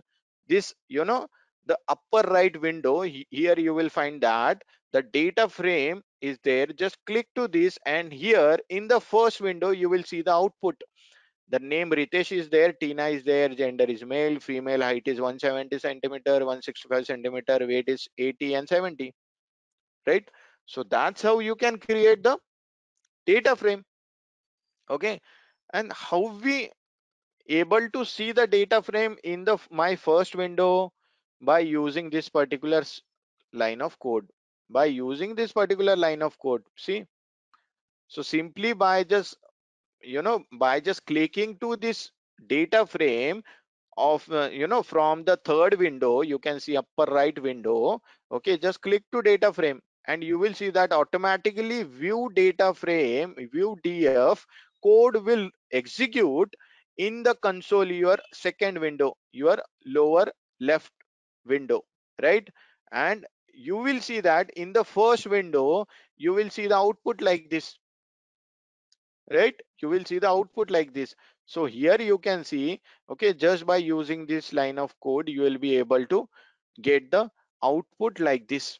this 0.47 0.73
you 0.87 1.05
know 1.05 1.27
the 1.65 1.77
upper 1.87 2.27
right 2.29 2.59
window. 2.59 3.01
Here 3.01 3.57
you 3.57 3.73
will 3.73 3.89
find 3.89 4.21
that 4.21 4.63
the 4.91 5.03
data 5.03 5.47
frame 5.47 6.01
is 6.21 6.37
there. 6.43 6.67
Just 6.67 6.97
click 7.05 7.27
to 7.35 7.47
this 7.47 7.77
and 7.85 8.11
here 8.11 8.57
in 8.69 8.87
the 8.87 8.99
first 8.99 9.41
window 9.41 9.71
you 9.71 9.89
will 9.89 10.03
see 10.03 10.21
the 10.21 10.33
output. 10.33 10.75
The 11.49 11.59
name 11.59 11.91
Ritesh 11.91 12.35
is 12.35 12.49
there, 12.49 12.73
Tina 12.73 13.07
is 13.07 13.23
there, 13.23 13.49
gender 13.49 13.83
is 13.83 14.03
male, 14.03 14.39
female, 14.39 14.81
height 14.81 15.03
is 15.05 15.19
170 15.21 15.77
centimeter, 15.77 16.39
165 16.39 17.05
centimeter, 17.05 17.59
weight 17.67 17.85
is 17.87 18.07
80 18.17 18.53
and 18.55 18.67
70, 18.67 19.13
right? 20.07 20.27
So 20.65 20.83
that's 20.83 21.21
how 21.21 21.39
you 21.39 21.55
can 21.55 21.77
create 21.77 22.23
the 22.23 22.37
data 23.25 23.55
frame, 23.55 23.83
okay? 24.89 25.19
And 25.73 25.91
how 25.93 26.37
we 26.43 26.71
able 27.49 27.89
to 27.91 28.05
see 28.05 28.31
the 28.31 28.47
data 28.47 28.81
frame 28.81 29.17
in 29.23 29.43
the 29.45 29.57
my 29.71 29.95
first 29.95 30.35
window 30.35 30.93
by 31.41 31.59
using 31.59 32.09
this 32.09 32.29
particular 32.29 32.83
line 33.53 33.81
of 33.81 33.99
code. 33.99 34.29
By 34.69 34.85
using 34.85 35.35
this 35.35 35.51
particular 35.53 35.95
line 35.95 36.21
of 36.21 36.39
code, 36.39 36.63
see? 36.77 37.05
So 38.07 38.21
simply 38.21 38.73
by 38.73 39.03
just 39.03 39.37
you 40.01 40.21
know 40.21 40.43
by 40.53 40.79
just 40.79 41.05
clicking 41.05 41.57
to 41.59 41.75
this 41.77 42.11
data 42.47 42.85
frame 42.85 43.43
of 43.97 44.29
uh, 44.31 44.49
you 44.51 44.67
know 44.67 44.83
from 44.83 45.23
the 45.25 45.37
third 45.37 45.75
window 45.79 46.21
you 46.21 46.39
can 46.39 46.59
see 46.59 46.77
upper 46.77 47.05
right 47.11 47.41
window 47.41 48.01
okay 48.31 48.57
just 48.57 48.81
click 48.81 49.03
to 49.11 49.21
data 49.21 49.53
frame 49.53 49.81
and 50.07 50.23
you 50.23 50.37
will 50.39 50.53
see 50.53 50.69
that 50.69 50.91
automatically 50.91 51.83
view 51.83 52.29
data 52.35 52.73
frame 52.73 53.35
view 53.53 53.77
df 53.83 54.45
code 54.83 55.17
will 55.25 55.49
execute 55.71 56.55
in 56.97 57.23
the 57.23 57.35
console 57.35 57.85
your 57.91 58.17
second 58.33 58.77
window 58.79 59.15
your 59.31 59.57
lower 59.85 60.25
left 60.59 60.91
window 61.45 61.81
right? 62.21 62.47
And 62.91 63.25
you 63.53 63.77
will 63.77 63.99
see 64.01 64.19
that 64.21 64.49
in 64.51 64.73
the 64.73 64.83
first 64.83 65.27
window 65.27 65.87
you 66.17 66.33
will 66.33 66.49
see 66.49 66.67
the 66.67 66.77
output 66.77 67.21
like 67.21 67.49
this 67.49 67.77
right? 69.31 69.55
You 69.81 69.89
will 69.89 70.05
see 70.05 70.19
the 70.19 70.29
output 70.29 70.69
like 70.71 70.93
this. 70.93 71.15
So 71.45 71.65
here 71.65 71.99
you 71.99 72.17
can 72.19 72.43
see 72.43 72.81
okay 73.09 73.33
just 73.33 73.65
by 73.65 73.77
using 73.77 74.25
this 74.25 74.53
line 74.53 74.77
of 74.79 74.97
code 75.01 75.27
you 75.29 75.41
will 75.41 75.57
be 75.57 75.77
able 75.77 76.05
to 76.07 76.27
get 76.81 77.11
the 77.11 77.29
output 77.63 78.19
like 78.19 78.47
this 78.47 78.79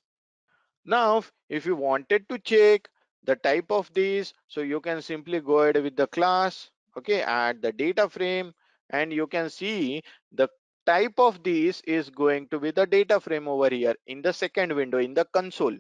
now 0.85 1.21
if 1.49 1.65
you 1.65 1.75
wanted 1.75 2.27
to 2.29 2.37
check 2.39 2.89
the 3.23 3.35
type 3.35 3.71
of 3.71 3.91
these 3.93 4.33
so 4.47 4.61
you 4.61 4.79
can 4.81 5.01
simply 5.01 5.39
go 5.39 5.59
ahead 5.59 5.81
with 5.83 5.95
the 5.95 6.07
class 6.07 6.69
okay 6.97 7.21
add 7.21 7.61
the 7.61 7.71
data 7.71 8.07
frame 8.09 8.53
and 8.89 9.11
you 9.13 9.27
can 9.27 9.49
see 9.49 10.01
the 10.31 10.47
type 10.85 11.19
of 11.19 11.43
these 11.43 11.81
is 11.81 12.09
going 12.09 12.47
to 12.47 12.59
be 12.59 12.71
the 12.71 12.85
data 12.85 13.19
frame 13.19 13.47
over 13.47 13.69
here 13.69 13.95
in 14.07 14.21
the 14.21 14.33
second 14.33 14.73
window 14.73 14.97
in 14.99 15.13
the 15.13 15.25
console 15.25 15.77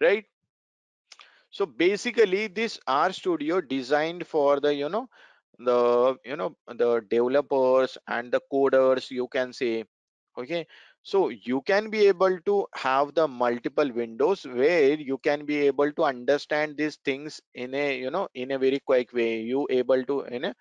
right? 0.00 0.26
So 1.50 1.66
basically 1.66 2.46
this 2.48 2.78
r 2.86 3.12
studio 3.12 3.60
designed 3.60 4.26
for 4.26 4.60
the 4.60 4.72
you 4.74 4.88
know 4.88 5.08
the 5.58 6.16
you 6.24 6.36
know 6.36 6.56
the 6.68 7.00
developers 7.10 7.96
and 8.06 8.30
the 8.32 8.40
coders 8.52 9.10
you 9.10 9.26
can 9.28 9.52
say 9.52 9.84
okay 10.38 10.66
so 11.10 11.28
you 11.28 11.60
can 11.62 11.88
be 11.90 12.06
able 12.06 12.36
to 12.46 12.66
have 12.74 13.14
the 13.14 13.26
multiple 13.28 13.90
windows 13.92 14.44
where 14.44 14.94
you 15.10 15.16
can 15.18 15.44
be 15.46 15.58
able 15.66 15.92
to 15.92 16.02
understand 16.04 16.76
these 16.76 16.96
things 17.04 17.40
in 17.54 17.74
a 17.74 17.98
you 17.98 18.10
know 18.10 18.28
in 18.34 18.50
a 18.52 18.58
very 18.58 18.80
quick 18.80 19.12
way. 19.12 19.40
You 19.40 19.66
able 19.70 20.02
to 20.04 20.22
in 20.22 20.44
a 20.46 20.54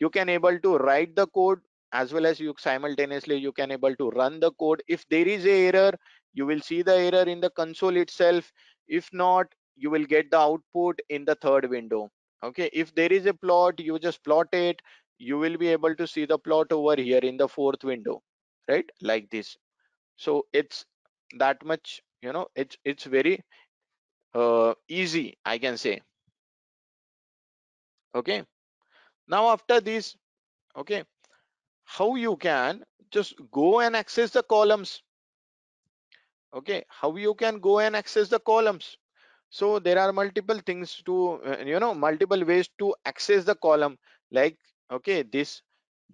you 0.00 0.10
can 0.10 0.28
able 0.28 0.58
to 0.60 0.76
write 0.78 1.16
the 1.16 1.26
code 1.28 1.60
as 1.92 2.12
well 2.12 2.26
as 2.26 2.40
you 2.40 2.54
simultaneously 2.58 3.36
you 3.36 3.52
can 3.52 3.70
able 3.72 3.94
to 3.96 4.10
run 4.10 4.40
the 4.40 4.52
code. 4.52 4.82
If 4.88 5.08
there 5.08 5.26
is 5.28 5.46
a 5.46 5.68
error 5.68 5.92
you 6.34 6.46
will 6.46 6.60
see 6.60 6.82
the 6.82 6.96
error 6.96 7.24
in 7.36 7.40
the 7.40 7.50
console 7.50 7.96
itself. 7.96 8.52
If 8.88 9.10
not 9.12 9.46
you 9.76 9.90
will 9.90 10.04
get 10.04 10.30
the 10.30 10.38
output 10.38 11.00
in 11.08 11.24
the 11.24 11.36
third 11.36 11.70
window. 11.70 12.10
Okay? 12.44 12.70
If 12.72 12.94
there 12.94 13.12
is 13.12 13.26
a 13.26 13.34
plot 13.34 13.80
you 13.80 13.98
just 13.98 14.24
plot 14.24 14.48
it. 14.52 14.82
You 15.18 15.38
will 15.38 15.56
be 15.56 15.68
able 15.68 15.94
to 15.96 16.06
see 16.06 16.26
the 16.26 16.38
plot 16.38 16.72
over 16.72 16.96
here 17.00 17.20
in 17.20 17.36
the 17.38 17.48
fourth 17.48 17.84
window. 17.84 18.22
Right? 18.68 18.90
Like 19.02 19.30
this 19.30 19.56
so 20.16 20.46
it's 20.52 20.84
that 21.38 21.64
much 21.64 22.02
you 22.22 22.32
know 22.32 22.48
it's 22.56 22.76
it's 22.84 23.04
very 23.04 23.42
uh, 24.34 24.74
easy 24.88 25.36
i 25.44 25.58
can 25.58 25.76
say. 25.76 26.00
Okay? 28.14 28.44
Now 29.28 29.48
after 29.50 29.80
this 29.80 30.16
okay 30.76 31.04
how 31.84 32.14
you 32.16 32.36
can 32.36 32.84
just 33.10 33.34
go 33.50 33.80
and 33.80 33.96
access 33.96 34.30
the 34.30 34.42
columns? 34.42 35.02
Okay? 36.54 36.84
How 36.88 37.14
you 37.16 37.34
can 37.34 37.60
go 37.60 37.78
and 37.80 37.96
access 37.96 38.28
the 38.28 38.40
columns? 38.40 38.96
So 39.50 39.78
there 39.78 39.98
are 39.98 40.12
multiple 40.12 40.58
things 40.60 41.02
to 41.06 41.40
uh, 41.44 41.58
you 41.64 41.78
know 41.80 41.94
multiple 41.94 42.44
ways 42.44 42.68
to 42.78 42.94
access 43.04 43.44
the 43.44 43.54
column. 43.54 43.98
Like 44.30 44.58
okay 44.90 45.22
this 45.22 45.62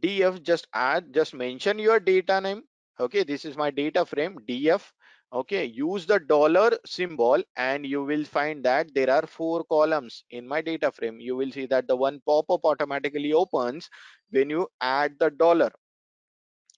df 0.03 0.43
just 0.43 0.67
add 0.75 1.13
just 1.15 1.35
mention 1.35 1.79
your 1.79 2.01
data 2.01 2.41
name 2.41 2.63
okay 3.05 3.23
this 3.25 3.45
is 3.45 3.57
my 3.57 3.71
data 3.71 4.05
frame 4.07 4.37
df 4.49 4.93
okay 5.33 5.65
use 5.65 6.05
the 6.07 6.19
dollar 6.21 6.71
symbol 6.85 7.43
and 7.57 7.87
you 7.87 8.05
will 8.05 8.25
find 8.25 8.63
that 8.65 8.93
there 8.95 9.11
are 9.11 9.27
four 9.27 9.65
columns 9.65 10.25
in 10.31 10.47
my 10.47 10.61
data 10.61 10.93
frame. 10.93 11.19
You 11.21 11.37
will 11.37 11.51
see 11.51 11.67
that 11.67 11.89
the 11.89 11.97
one 11.97 12.21
pop-up 12.27 12.61
automatically 12.65 13.33
opens 13.33 13.89
when 14.31 14.51
you 14.51 14.69
add 14.81 15.15
the 15.19 15.31
dollar 15.31 15.71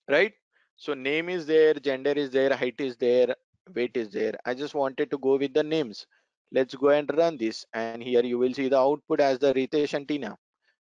right? 0.09 0.33
So 0.77 0.95
name 0.95 1.29
is 1.29 1.47
there 1.47 1.75
gender 1.75 2.13
is 2.13 2.31
there 2.31 2.55
height 2.55 2.81
is 2.81 2.97
there 2.97 3.35
weight 3.75 3.97
is 3.97 4.11
there. 4.11 4.35
I 4.45 4.55
just 4.55 4.75
wanted 4.75 5.11
to 5.11 5.19
go 5.19 5.37
with 5.37 5.55
the 5.55 5.63
names. 5.63 6.07
Let's 6.53 6.75
go 6.75 6.91
and 6.91 7.11
run 7.17 7.37
this 7.37 7.65
and 7.73 8.03
here 8.03 8.23
you 8.23 8.39
will 8.39 8.55
see 8.55 8.69
the 8.69 8.79
output 8.79 9.21
as 9.21 9.41
the 9.41 9.53
ritesh 9.53 10.07
tina 10.07 10.37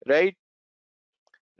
right? 0.06 0.36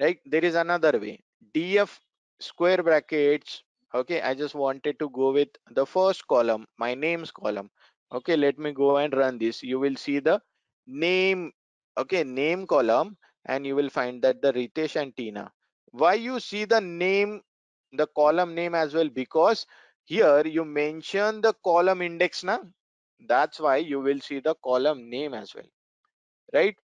Right 0.00 0.20
there 0.26 0.44
is 0.44 0.54
another 0.54 0.96
way. 1.00 1.18
Df 1.52 1.98
square 2.40 2.82
brackets 2.82 3.62
okay? 3.94 4.20
I 4.22 4.34
just 4.34 4.54
wanted 4.54 4.98
to 5.00 5.08
go 5.10 5.32
with 5.32 5.48
the 5.70 5.86
first 5.86 6.26
column 6.26 6.66
my 6.78 6.94
names 6.94 7.30
column. 7.30 7.70
Okay 8.12 8.36
let 8.36 8.58
me 8.58 8.72
go 8.72 8.96
and 8.98 9.14
run 9.14 9.38
this. 9.38 9.62
You 9.62 9.78
will 9.80 9.96
see 9.96 10.18
the 10.20 10.40
name 10.86 11.52
okay 11.96 12.24
name 12.24 12.66
column 12.66 13.16
and 13.46 13.66
you 13.66 13.76
will 13.76 13.90
find 13.90 14.22
that 14.22 14.42
the 14.42 14.52
ritesh 14.52 14.96
and 15.00 15.16
tina. 15.16 15.50
Why 15.92 16.14
you 16.14 16.40
see 16.40 16.64
the 16.64 16.80
name 16.80 17.42
the 17.92 18.06
column 18.08 18.54
name 18.54 18.74
as 18.74 18.94
well? 18.94 19.08
Because 19.08 19.66
here 20.04 20.42
you 20.46 20.64
mention 20.64 21.40
the 21.40 21.54
column 21.64 22.02
index 22.02 22.44
now 22.44 22.62
that's 23.26 23.60
why 23.60 23.76
you 23.76 24.00
will 24.00 24.20
see 24.20 24.40
the 24.40 24.54
column 24.64 25.08
name 25.10 25.34
as 25.34 25.54
well 25.54 25.66
right? 26.54 26.76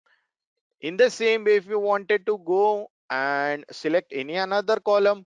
In 0.81 0.97
the 0.97 1.09
same 1.09 1.43
way 1.45 1.55
if 1.57 1.67
you 1.67 1.79
wanted 1.79 2.25
to 2.27 2.37
go 2.45 2.89
and 3.09 3.65
select 3.71 4.11
any 4.13 4.35
another 4.35 4.79
column 4.79 5.25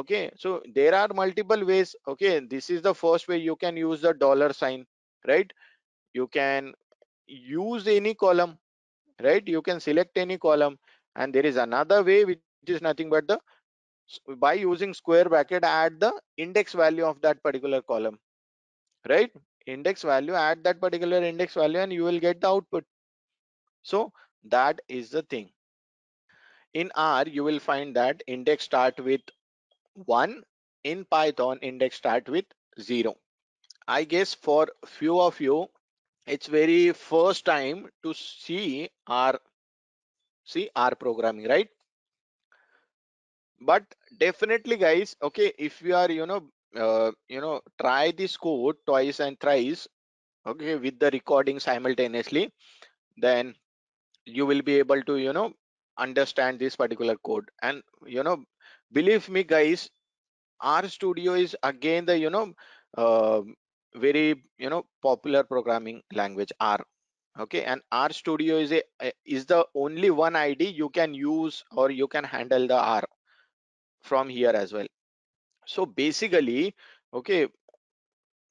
okay 0.00 0.30
so 0.36 0.62
there 0.74 0.94
are 0.94 1.08
multiple 1.14 1.64
ways. 1.64 1.94
Okay 2.08 2.40
this 2.40 2.70
is 2.70 2.82
the 2.82 2.94
first 2.94 3.28
way 3.28 3.38
you 3.38 3.56
can 3.56 3.76
use 3.76 4.00
the 4.00 4.12
dollar 4.14 4.52
sign 4.52 4.86
right? 5.26 5.52
You 6.14 6.28
can 6.28 6.74
use 7.26 7.86
any 7.88 8.14
column 8.14 8.58
right? 9.22 9.46
You 9.46 9.62
can 9.62 9.80
select 9.80 10.18
any 10.18 10.38
column. 10.38 10.78
And 11.16 11.34
there 11.34 11.46
is 11.46 11.56
another 11.56 12.02
way 12.04 12.24
which 12.24 12.40
is 12.66 12.82
nothing 12.82 13.10
but 13.10 13.28
the 13.28 13.40
by 14.38 14.54
using 14.54 14.94
square 14.94 15.26
bracket 15.26 15.64
add 15.64 16.00
the 16.00 16.12
index 16.36 16.72
value 16.74 17.04
of 17.04 17.20
that 17.22 17.42
particular 17.42 17.82
column 17.82 18.18
right? 19.08 19.32
Index 19.66 20.02
value 20.02 20.34
add 20.34 20.64
that 20.64 20.80
particular 20.80 21.22
index 21.22 21.54
value 21.54 21.78
and 21.80 21.92
you 21.92 22.04
will 22.04 22.20
get 22.20 22.40
the 22.40 22.48
output. 22.48 22.84
So 23.82 24.12
that 24.44 24.80
is 24.88 25.10
the 25.10 25.22
thing. 25.22 25.50
In 26.74 26.92
r 26.94 27.24
you 27.26 27.42
will 27.42 27.58
find 27.58 27.96
that 27.96 28.22
index 28.28 28.64
start 28.64 29.00
with 29.00 29.20
1 30.04 30.42
in 30.84 31.04
python 31.06 31.58
index 31.62 31.96
start 31.96 32.28
with 32.28 32.44
0 32.80 33.14
i 33.88 34.04
guess 34.04 34.34
for 34.34 34.68
few 34.86 35.20
of 35.20 35.40
you 35.40 35.66
it's 36.26 36.46
very 36.46 36.92
first 36.92 37.44
time 37.44 37.88
to 38.02 38.14
see 38.14 38.88
r 39.06 39.38
see 40.44 40.70
r 40.74 40.94
programming 40.94 41.46
right? 41.48 41.68
But 43.60 43.84
definitely 44.18 44.76
guys 44.76 45.14
okay 45.22 45.52
if 45.58 45.80
you 45.82 45.94
are 45.94 46.10
you 46.10 46.26
know 46.26 46.40
uh, 46.74 47.12
you 47.28 47.40
know 47.40 47.60
try 47.80 48.10
this 48.10 48.36
code 48.36 48.76
twice 48.86 49.20
and 49.20 49.38
thrice 49.40 49.86
okay 50.46 50.76
with 50.76 50.98
the 50.98 51.10
recording 51.10 51.58
simultaneously 51.60 52.52
then 53.16 53.54
you 54.26 54.46
will 54.46 54.62
be 54.62 54.78
able 54.78 55.02
to 55.02 55.16
you 55.18 55.32
know 55.32 55.52
understand 55.98 56.58
this 56.58 56.76
particular 56.76 57.16
code. 57.16 57.48
And 57.62 57.82
you 58.06 58.22
know 58.22 58.44
believe 58.92 59.28
me 59.28 59.44
guys 59.44 59.90
r 60.60 60.88
studio 60.88 61.34
is 61.34 61.56
again 61.62 62.06
the 62.06 62.18
you 62.18 62.30
know 62.30 62.52
uh, 62.96 63.42
very 63.94 64.42
you 64.58 64.70
know 64.70 64.84
popular 65.02 65.42
programming 65.44 66.02
language 66.12 66.52
r 66.60 66.80
okay? 67.38 67.64
And 67.64 67.82
r 67.92 68.10
studio 68.12 68.58
is 68.58 68.72
a 68.72 68.82
is 69.24 69.46
the 69.46 69.66
only 69.74 70.10
one 70.10 70.36
id 70.36 70.64
you 70.64 70.88
can 70.90 71.14
use 71.14 71.64
or 71.72 71.90
you 71.90 72.08
can 72.08 72.24
handle 72.24 72.66
the 72.66 72.78
r 72.78 73.04
from 74.02 74.28
here 74.28 74.50
as 74.50 74.72
well. 74.72 74.86
So 75.66 75.86
basically 75.86 76.74
okay 77.12 77.48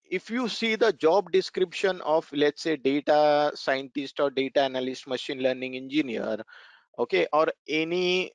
if 0.09 0.29
you 0.29 0.47
see 0.47 0.75
the 0.75 0.93
job 0.93 1.31
description 1.31 1.99
of 2.01 2.29
let's 2.31 2.61
say 2.61 2.75
data 2.75 3.51
scientist 3.55 4.19
or 4.19 4.29
data 4.29 4.61
analyst 4.61 5.07
machine 5.07 5.41
learning 5.41 5.75
engineer 5.75 6.37
okay 6.99 7.27
or 7.33 7.47
any 7.67 8.31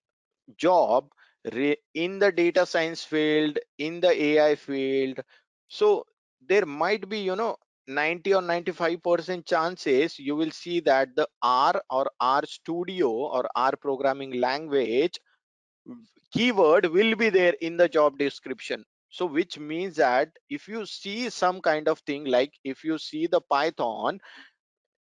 job 0.57 1.09
in 1.45 2.19
the 2.19 2.33
data 2.33 2.67
science 2.67 3.05
field 3.05 3.59
in 3.79 4.01
the 4.01 4.23
ai 4.23 4.55
field. 4.57 5.21
So 5.69 6.07
there 6.47 6.67
might 6.67 7.09
be 7.09 7.21
you 7.21 7.37
know 7.37 7.57
90 7.87 8.35
or 8.35 8.43
95 8.43 9.03
percent 9.03 9.47
chances 9.47 10.19
you 10.19 10.37
will 10.37 10.51
see 10.51 10.81
that 10.81 11.09
the 11.17 11.27
r 11.43 11.83
or 11.91 12.11
r 12.21 12.43
studio 12.47 13.11
or 13.11 13.49
r 13.55 13.73
programming 13.81 14.41
language 14.41 15.19
keyword 16.33 16.87
will 16.87 17.15
be 17.17 17.29
there 17.31 17.55
in 17.61 17.77
the 17.77 17.89
job 17.89 18.19
description. 18.19 18.85
So 19.11 19.27
which 19.27 19.59
means 19.59 19.97
that 19.97 20.29
if 20.49 20.69
you 20.69 20.87
see 20.87 21.31
some 21.31 21.61
kind 21.61 21.89
of 21.89 21.99
thing 22.01 22.25
like 22.25 22.53
if 22.65 22.85
you 22.85 22.99
see 22.99 23.27
the 23.27 23.41
python 23.41 24.21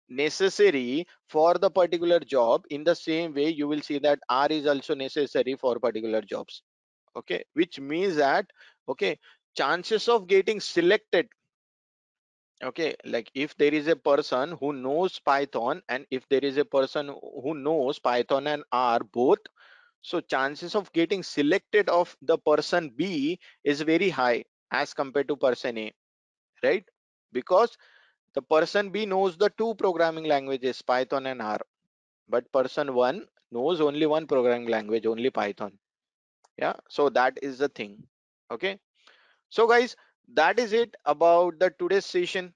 necessary 0.10 1.06
for 1.28 1.56
the 1.56 1.70
particular 1.70 2.20
job 2.20 2.66
in 2.70 2.84
the 2.84 2.96
same 2.96 3.34
way 3.34 3.50
you 3.50 3.68
will 3.68 3.82
see 3.82 4.00
that 4.00 4.20
r 4.30 4.48
is 4.50 4.66
also 4.68 4.94
necessary 4.96 5.56
for 5.56 5.80
particular 5.80 6.22
jobs. 6.22 6.62
Okay? 7.16 7.44
Which 7.54 7.80
means 7.80 8.16
that 8.18 8.46
okay 8.90 9.18
chances 9.56 10.08
of 10.10 10.28
getting 10.28 10.60
selected 10.60 11.28
okay 12.64 12.96
like 13.06 13.30
if 13.34 13.56
there 13.58 13.74
is 13.74 13.88
a 13.88 13.96
person 13.96 14.52
who 14.60 14.72
knows 14.74 15.20
python 15.20 15.82
and 15.90 16.06
if 16.12 16.28
there 16.30 16.44
is 16.44 16.58
a 16.58 16.66
person 16.66 17.08
who 17.44 17.54
knows 17.54 18.00
python 18.00 18.48
and 18.48 18.64
r 18.72 19.00
both 19.14 19.40
so 20.02 20.20
chances 20.22 20.76
of 20.76 20.92
getting 20.94 21.24
selected 21.24 21.90
of 21.90 22.16
the 22.22 22.38
person 22.38 22.90
b 22.96 23.40
is 23.64 23.82
very 23.82 24.10
high 24.10 24.44
as 24.72 24.94
compared 24.94 25.28
to 25.28 25.36
person 25.36 25.78
a 25.78 25.92
right? 26.64 26.84
Because 27.32 27.78
the 28.36 28.42
person 28.42 28.90
b 28.92 29.06
knows 29.06 29.38
the 29.38 29.50
two 29.58 29.74
programming 29.76 30.26
languages 30.26 30.82
python 30.82 31.26
and 31.28 31.42
r. 31.42 31.60
But 32.30 32.52
person 32.52 32.94
one 32.94 33.28
knows 33.52 33.82
only 33.82 34.06
one 34.06 34.28
programming 34.28 34.68
language 34.70 35.06
only 35.08 35.30
python. 35.32 35.78
Yeah 36.58 36.76
so 36.90 37.10
that 37.10 37.38
is 37.42 37.60
the 37.60 37.70
thing. 37.70 38.04
Okay? 38.52 38.80
So 39.50 39.68
guys 39.68 39.96
that 40.34 40.60
is 40.60 40.74
it 40.74 40.96
about 41.06 41.60
the 41.60 41.72
today's 41.80 42.06
session 42.06 42.54